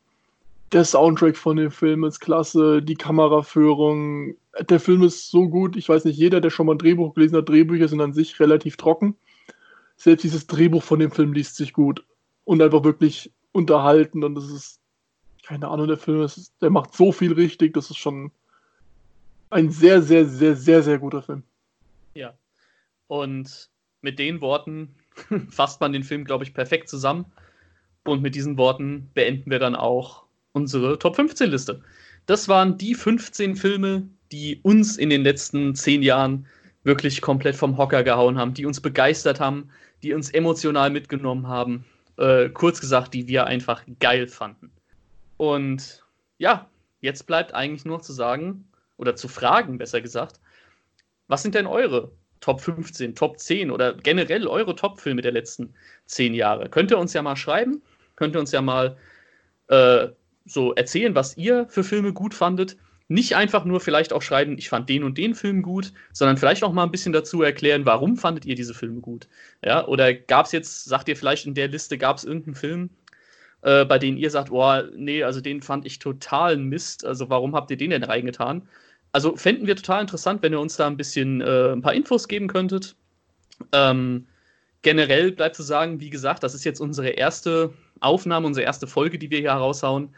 der 0.74 0.84
Soundtrack 0.84 1.38
von 1.38 1.58
dem 1.58 1.72
Film 1.72 2.04
ist 2.04 2.20
klasse, 2.20 2.82
die 2.82 2.96
Kameraführung. 2.96 4.36
Der 4.70 4.80
Film 4.80 5.04
ist 5.04 5.30
so 5.30 5.48
gut. 5.48 5.76
Ich 5.76 5.88
weiß 5.88 6.06
nicht, 6.06 6.18
jeder, 6.18 6.42
der 6.42 6.50
schon 6.50 6.66
mal 6.66 6.74
ein 6.74 6.80
Drehbuch 6.80 7.14
gelesen 7.14 7.38
hat, 7.38 7.48
Drehbücher 7.48 7.88
sind 7.88 8.02
an 8.02 8.14
sich 8.14 8.40
relativ 8.40 8.76
trocken. 8.78 9.16
Selbst 9.96 10.24
dieses 10.24 10.48
Drehbuch 10.48 10.82
von 10.82 11.00
dem 11.00 11.12
Film 11.12 11.34
liest 11.34 11.56
sich 11.56 11.74
gut 11.74 12.04
und 12.44 12.62
einfach 12.62 12.84
wirklich 12.84 13.32
unterhalten. 13.52 14.24
Und 14.24 14.36
das 14.36 14.50
ist, 14.50 14.80
keine 15.46 15.68
Ahnung, 15.68 15.88
der 15.88 15.98
Film 15.98 16.22
ist, 16.24 16.54
der 16.62 16.72
macht 16.72 16.96
so 16.96 17.12
viel 17.12 17.34
richtig. 17.34 17.74
Das 17.74 17.92
ist 17.92 17.98
schon 17.98 18.32
ein 19.52 19.70
sehr, 19.70 20.02
sehr, 20.02 20.26
sehr, 20.26 20.56
sehr, 20.56 20.82
sehr 20.82 20.98
guter 20.98 21.22
Film. 21.22 21.44
Ja. 22.16 22.34
Und 23.08 23.70
mit 24.02 24.18
den 24.18 24.42
Worten 24.42 24.96
fasst 25.50 25.80
man 25.82 25.94
den 25.94 26.04
Film, 26.04 26.26
glaube 26.26 26.44
ich, 26.44 26.56
perfekt 26.56 26.90
zusammen. 26.90 27.26
Und 28.04 28.24
mit 28.24 28.34
diesen 28.34 28.58
Worten 28.58 29.12
beenden 29.14 29.52
wir 29.52 29.60
dann 29.60 29.76
auch 29.76 30.24
unsere 30.54 30.98
Top 31.00 31.16
15 31.16 31.50
Liste. 31.50 31.82
Das 32.26 32.48
waren 32.48 32.78
die 32.78 32.96
15 32.96 33.56
Filme, 33.56 34.08
die 34.32 34.60
uns 34.64 34.98
in 34.98 35.10
den 35.10 35.24
letzten 35.24 35.76
10 35.76 36.02
Jahren 36.02 36.48
wirklich 36.84 37.22
komplett 37.22 37.56
vom 37.56 37.78
Hocker 37.78 38.04
gehauen 38.04 38.38
haben, 38.38 38.54
die 38.54 38.66
uns 38.66 38.80
begeistert 38.80 39.40
haben, 39.40 39.70
die 40.02 40.14
uns 40.14 40.30
emotional 40.30 40.90
mitgenommen 40.90 41.48
haben. 41.48 41.86
Äh, 42.18 42.50
kurz 42.50 42.80
gesagt, 42.80 43.14
die 43.14 43.28
wir 43.28 43.46
einfach 43.46 43.84
geil 44.00 44.28
fanden. 44.28 44.72
Und 45.38 46.04
ja, 46.38 46.70
jetzt 47.02 47.26
bleibt 47.26 47.54
eigentlich 47.54 47.86
nur 47.86 48.02
zu 48.02 48.14
sagen, 48.14 48.66
oder 48.98 49.16
zu 49.16 49.28
fragen, 49.28 49.78
besser 49.78 50.02
gesagt, 50.02 50.40
was 51.28 51.42
sind 51.42 51.56
denn 51.56 51.68
eure 51.68 52.12
Top 52.42 52.62
15, 52.62 53.16
Top 53.16 53.40
10 53.40 53.72
oder 53.72 53.94
generell 53.94 54.48
eure 54.48 54.76
Top-Filme 54.76 55.22
der 55.22 55.32
letzten 55.32 55.74
10 56.06 56.34
Jahre? 56.34 56.70
Könnt 56.70 56.92
ihr 56.92 57.00
uns 57.00 57.14
ja 57.14 57.22
mal 57.22 57.36
schreiben? 57.36 57.82
Könnt 58.16 58.36
ihr 58.36 58.40
uns 58.40 58.52
ja 58.52 58.62
mal 58.62 58.98
äh, 59.70 60.10
so 60.46 60.74
erzählen, 60.74 61.16
was 61.16 61.38
ihr 61.38 61.68
für 61.70 61.84
Filme 61.84 62.14
gut 62.14 62.34
fandet. 62.34 62.78
Nicht 63.10 63.36
einfach 63.36 63.66
nur 63.66 63.80
vielleicht 63.80 64.14
auch 64.14 64.22
schreiben, 64.22 64.58
ich 64.58 64.70
fand 64.70 64.90
den 64.90 65.04
und 65.04 65.18
den 65.18 65.36
Film 65.36 65.62
gut, 65.62 65.92
sondern 66.14 66.38
vielleicht 66.38 66.64
auch 66.64 66.72
mal 66.72 66.84
ein 66.84 66.92
bisschen 66.92 67.14
dazu 67.14 67.42
erklären, 67.42 67.86
warum 67.86 68.18
fandet 68.18 68.46
ihr 68.46 68.56
diese 68.56 68.74
Filme 68.74 69.02
gut. 69.02 69.28
Ja, 69.64 69.86
oder 69.88 70.14
gab 70.14 70.46
es 70.46 70.52
jetzt, 70.52 70.86
sagt 70.86 71.10
ihr 71.10 71.18
vielleicht 71.18 71.46
in 71.46 71.54
der 71.54 71.68
Liste, 71.68 71.98
gab 71.98 72.18
es 72.18 72.24
irgendeinen 72.24 72.56
Film, 72.56 72.90
äh, 73.62 73.86
bei 73.86 74.00
dem 74.00 74.18
ihr 74.18 74.30
sagt, 74.30 74.52
oh, 74.52 74.82
nee, 74.96 75.22
also 75.24 75.42
den 75.42 75.62
fand 75.62 75.86
ich 75.86 76.00
total 76.00 76.58
Mist, 76.58 77.06
also 77.06 77.30
warum 77.30 77.56
habt 77.56 77.72
ihr 77.72 77.78
den 77.78 77.92
denn 77.92 78.04
reingetan? 78.04 78.68
Also 79.12 79.36
fänden 79.36 79.68
wir 79.68 79.76
total 79.76 80.02
interessant, 80.02 80.42
wenn 80.42 80.54
ihr 80.54 80.60
uns 80.60 80.78
da 80.78 80.88
ein 80.88 80.98
bisschen 80.98 81.42
äh, 81.42 81.74
ein 81.74 81.82
paar 81.82 81.94
Infos 81.94 82.28
geben 82.28 82.48
könntet. 82.48 82.96
Ähm, 83.72 84.28
generell 84.84 85.32
bleibt 85.32 85.56
zu 85.56 85.64
sagen, 85.64 86.00
wie 86.00 86.12
gesagt, 86.12 86.44
das 86.44 86.54
ist 86.54 86.64
jetzt 86.64 86.80
unsere 86.80 87.10
erste 87.10 87.74
Aufnahme, 88.00 88.46
unsere 88.46 88.66
erste 88.66 88.86
Folge, 88.86 89.18
die 89.18 89.32
wir 89.32 89.40
hier 89.40 89.52
raushauen. 89.52 90.10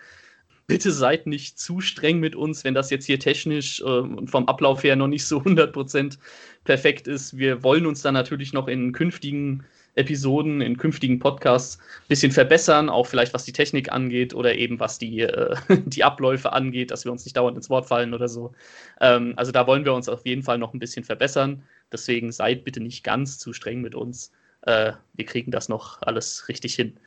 Bitte 0.67 0.91
seid 0.91 1.27
nicht 1.27 1.59
zu 1.59 1.79
streng 1.79 2.19
mit 2.19 2.35
uns, 2.35 2.63
wenn 2.63 2.73
das 2.73 2.89
jetzt 2.89 3.05
hier 3.05 3.19
technisch 3.19 3.81
äh, 3.81 3.83
und 3.83 4.31
vom 4.31 4.47
Ablauf 4.47 4.83
her 4.83 4.95
noch 4.95 5.07
nicht 5.07 5.25
so 5.25 5.37
100% 5.39 6.17
perfekt 6.63 7.07
ist. 7.07 7.37
Wir 7.37 7.63
wollen 7.63 7.85
uns 7.85 8.01
dann 8.01 8.15
natürlich 8.15 8.51
noch 8.51 8.67
in 8.67 8.91
künftigen 8.91 9.63
Episoden, 9.93 10.61
in 10.61 10.77
künftigen 10.77 11.19
Podcasts 11.19 11.77
ein 11.77 12.07
bisschen 12.09 12.31
verbessern, 12.31 12.89
auch 12.89 13.05
vielleicht 13.05 13.33
was 13.33 13.45
die 13.45 13.53
Technik 13.53 13.91
angeht 13.91 14.33
oder 14.33 14.55
eben 14.55 14.79
was 14.79 14.97
die, 14.97 15.21
äh, 15.21 15.55
die 15.85 16.03
Abläufe 16.03 16.51
angeht, 16.51 16.89
dass 16.89 17.05
wir 17.05 17.11
uns 17.11 17.25
nicht 17.25 17.37
dauernd 17.37 17.57
ins 17.57 17.69
Wort 17.69 17.85
fallen 17.85 18.15
oder 18.15 18.27
so. 18.27 18.53
Ähm, 18.99 19.33
also 19.35 19.51
da 19.51 19.67
wollen 19.67 19.85
wir 19.85 19.93
uns 19.93 20.09
auf 20.09 20.25
jeden 20.25 20.41
Fall 20.41 20.57
noch 20.57 20.73
ein 20.73 20.79
bisschen 20.79 21.03
verbessern. 21.03 21.63
Deswegen 21.91 22.31
seid 22.31 22.63
bitte 22.63 22.81
nicht 22.81 23.03
ganz 23.03 23.37
zu 23.37 23.53
streng 23.53 23.81
mit 23.81 23.93
uns. 23.93 24.31
Äh, 24.65 24.93
wir 25.13 25.25
kriegen 25.25 25.51
das 25.51 25.69
noch 25.69 26.01
alles 26.01 26.47
richtig 26.47 26.75
hin. 26.75 26.99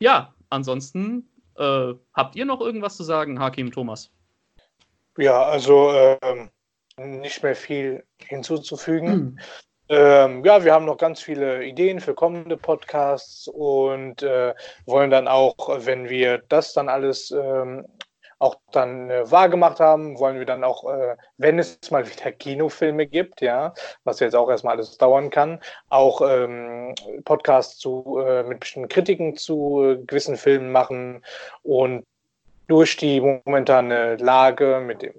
Ja, 0.00 0.34
ansonsten 0.50 1.28
äh, 1.56 1.94
habt 2.12 2.36
ihr 2.36 2.44
noch 2.44 2.60
irgendwas 2.60 2.96
zu 2.96 3.04
sagen, 3.04 3.38
Hakim 3.38 3.70
Thomas? 3.70 4.10
Ja, 5.18 5.44
also 5.44 5.92
ähm, 6.22 6.50
nicht 6.98 7.42
mehr 7.42 7.56
viel 7.56 8.04
hinzuzufügen. 8.18 9.12
Hm. 9.12 9.38
Ähm, 9.88 10.44
ja, 10.44 10.64
wir 10.64 10.72
haben 10.72 10.84
noch 10.84 10.98
ganz 10.98 11.22
viele 11.22 11.64
Ideen 11.64 12.00
für 12.00 12.14
kommende 12.14 12.56
Podcasts 12.56 13.46
und 13.46 14.22
äh, 14.22 14.52
wollen 14.84 15.10
dann 15.10 15.28
auch, 15.28 15.56
wenn 15.86 16.08
wir 16.08 16.38
das 16.48 16.72
dann 16.72 16.88
alles 16.88 17.30
ähm, 17.30 17.86
auch 18.38 18.56
dann 18.72 19.10
äh, 19.10 19.30
wahrgemacht 19.30 19.80
haben, 19.80 20.18
wollen 20.18 20.38
wir 20.38 20.46
dann 20.46 20.64
auch, 20.64 20.84
äh, 20.84 21.16
wenn 21.38 21.58
es 21.58 21.90
mal 21.90 22.06
wieder 22.06 22.32
Kinofilme 22.32 23.06
gibt, 23.06 23.40
ja, 23.40 23.72
was 24.04 24.20
jetzt 24.20 24.34
auch 24.36 24.50
erstmal 24.50 24.74
alles 24.74 24.98
dauern 24.98 25.30
kann, 25.30 25.60
auch 25.88 26.20
ähm, 26.20 26.94
Podcasts 27.24 27.78
zu, 27.78 28.18
äh, 28.26 28.42
mit 28.42 28.60
bestimmten 28.60 28.88
Kritiken 28.88 29.36
zu 29.36 29.82
äh, 29.82 29.96
gewissen 30.04 30.36
Filmen 30.36 30.70
machen 30.70 31.24
und 31.62 32.04
durch 32.66 32.96
die 32.96 33.20
momentane 33.20 34.16
Lage 34.16 34.82
mit 34.84 35.02
dem 35.02 35.14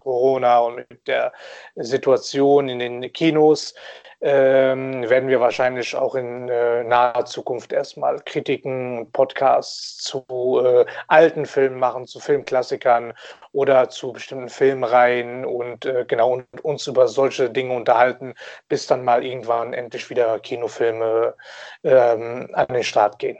Corona 0.00 0.58
und 0.58 0.76
mit 0.76 1.06
der 1.06 1.32
Situation 1.76 2.68
in 2.68 2.78
den 2.78 3.12
Kinos 3.12 3.74
ähm, 4.22 5.08
werden 5.08 5.28
wir 5.30 5.40
wahrscheinlich 5.40 5.96
auch 5.96 6.14
in 6.14 6.48
äh, 6.48 6.84
naher 6.84 7.24
Zukunft 7.24 7.72
erstmal 7.72 8.20
Kritiken, 8.20 9.10
Podcasts 9.12 9.96
zu 9.98 10.60
äh, 10.62 10.84
alten 11.08 11.46
Filmen 11.46 11.78
machen, 11.78 12.06
zu 12.06 12.20
Filmklassikern 12.20 13.14
oder 13.52 13.88
zu 13.88 14.12
bestimmten 14.12 14.50
Filmreihen 14.50 15.46
und 15.46 15.86
äh, 15.86 16.04
genau 16.06 16.32
und 16.32 16.46
uns 16.62 16.86
über 16.86 17.08
solche 17.08 17.48
Dinge 17.48 17.74
unterhalten, 17.74 18.34
bis 18.68 18.86
dann 18.86 19.04
mal 19.04 19.24
irgendwann 19.24 19.72
endlich 19.72 20.10
wieder 20.10 20.38
Kinofilme 20.38 21.34
ähm, 21.82 22.50
an 22.52 22.66
den 22.68 22.84
Start 22.84 23.18
gehen. 23.18 23.38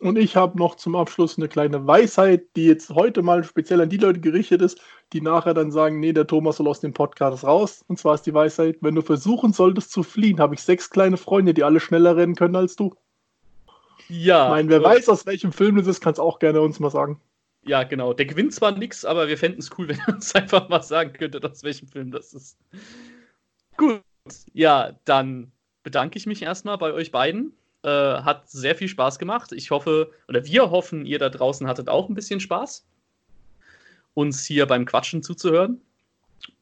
Und 0.00 0.18
ich 0.18 0.36
habe 0.36 0.58
noch 0.58 0.74
zum 0.74 0.94
Abschluss 0.94 1.38
eine 1.38 1.48
kleine 1.48 1.86
Weisheit, 1.86 2.44
die 2.54 2.66
jetzt 2.66 2.90
heute 2.90 3.22
mal 3.22 3.44
speziell 3.44 3.80
an 3.80 3.88
die 3.88 3.96
Leute 3.96 4.20
gerichtet 4.20 4.60
ist, 4.60 4.78
die 5.12 5.22
nachher 5.22 5.54
dann 5.54 5.70
sagen, 5.70 6.00
nee, 6.00 6.12
der 6.12 6.26
Thomas 6.26 6.56
soll 6.56 6.68
aus 6.68 6.80
dem 6.80 6.92
Podcast 6.92 7.44
raus. 7.44 7.82
Und 7.88 7.98
zwar 7.98 8.14
ist 8.14 8.26
die 8.26 8.34
Weisheit, 8.34 8.76
wenn 8.82 8.94
du 8.94 9.00
versuchen 9.00 9.54
solltest 9.54 9.90
zu 9.92 10.02
fliehen, 10.02 10.38
habe 10.38 10.54
ich 10.54 10.62
sechs 10.62 10.90
kleine 10.90 11.16
Freunde, 11.16 11.54
die 11.54 11.64
alle 11.64 11.80
schneller 11.80 12.16
rennen 12.16 12.34
können 12.34 12.56
als 12.56 12.76
du. 12.76 12.94
Ja. 14.08 14.46
Ich 14.46 14.50
meine, 14.50 14.68
wer 14.68 14.82
weiß, 14.82 15.08
aus 15.08 15.24
welchem 15.24 15.52
Film 15.52 15.76
das 15.76 15.86
ist, 15.86 16.02
kann 16.02 16.12
es 16.12 16.18
auch 16.18 16.38
gerne 16.38 16.60
uns 16.60 16.78
mal 16.78 16.90
sagen. 16.90 17.20
Ja, 17.64 17.82
genau. 17.82 18.12
Der 18.12 18.26
gewinnt 18.26 18.52
zwar 18.52 18.72
nichts, 18.72 19.04
aber 19.04 19.28
wir 19.28 19.38
fänden 19.38 19.60
es 19.60 19.70
cool, 19.78 19.88
wenn 19.88 19.98
ihr 20.06 20.14
uns 20.14 20.34
einfach 20.34 20.68
mal 20.68 20.82
sagen 20.82 21.14
könntet, 21.14 21.44
aus 21.44 21.62
welchem 21.62 21.88
Film 21.88 22.10
das 22.10 22.34
ist. 22.34 22.58
Gut. 23.76 24.02
Ja, 24.52 24.92
dann 25.04 25.52
bedanke 25.82 26.18
ich 26.18 26.26
mich 26.26 26.42
erstmal 26.42 26.78
bei 26.78 26.92
euch 26.92 27.12
beiden. 27.12 27.52
Äh, 27.86 28.22
hat 28.22 28.50
sehr 28.50 28.74
viel 28.74 28.88
Spaß 28.88 29.16
gemacht. 29.16 29.52
Ich 29.52 29.70
hoffe, 29.70 30.10
oder 30.26 30.44
wir 30.44 30.72
hoffen, 30.72 31.06
ihr 31.06 31.20
da 31.20 31.28
draußen 31.28 31.68
hattet 31.68 31.88
auch 31.88 32.08
ein 32.08 32.16
bisschen 32.16 32.40
Spaß 32.40 32.84
uns 34.12 34.44
hier 34.44 34.66
beim 34.66 34.86
Quatschen 34.86 35.22
zuzuhören. 35.22 35.80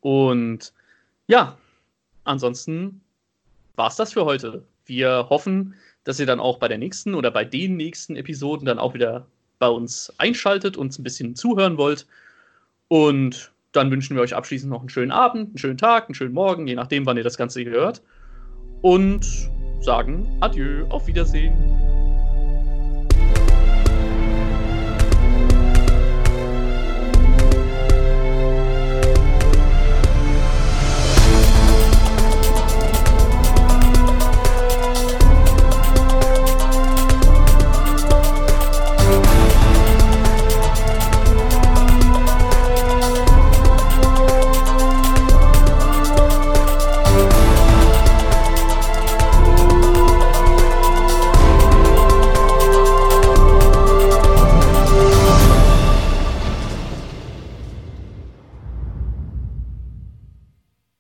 Und 0.01 0.75
ja, 1.27 1.57
ansonsten 2.25 3.01
war 3.75 3.89
es 3.89 3.97
das 3.97 4.13
für 4.13 4.27
heute. 4.27 4.65
Wir 4.85 5.29
hoffen, 5.31 5.75
dass 6.03 6.21
ihr 6.21 6.27
dann 6.27 6.41
auch 6.41 6.59
bei 6.59 6.69
der 6.69 6.77
nächsten 6.77 7.15
oder 7.15 7.31
bei 7.31 7.47
den 7.47 7.79
nächsten 7.79 8.17
Episoden 8.17 8.67
dann 8.67 8.79
auch 8.79 8.93
wieder 8.93 9.27
bei 9.59 9.69
uns 9.69 10.13
einschaltet, 10.19 10.77
und 10.77 10.99
ein 10.99 11.05
bisschen 11.05 11.37
zuhören 11.37 11.79
wollt. 11.79 12.07
Und 12.89 13.51
dann 13.73 13.91
wünschen 13.91 14.15
wir 14.15 14.23
euch 14.23 14.35
abschließend 14.35 14.71
noch 14.71 14.81
einen 14.81 14.91
schönen 14.91 15.13
Abend, 15.13 15.49
einen 15.49 15.59
schönen 15.59 15.79
Tag, 15.79 16.05
einen 16.05 16.15
schönen 16.15 16.35
Morgen, 16.35 16.67
je 16.67 16.75
nachdem, 16.75 17.07
wann 17.07 17.17
ihr 17.17 17.25
das 17.25 17.39
Ganze 17.39 17.65
hört. 17.65 18.03
Und 18.83 19.49
sagen 19.81 20.37
Adieu, 20.41 20.87
auf 20.89 21.07
Wiedersehen. 21.07 21.94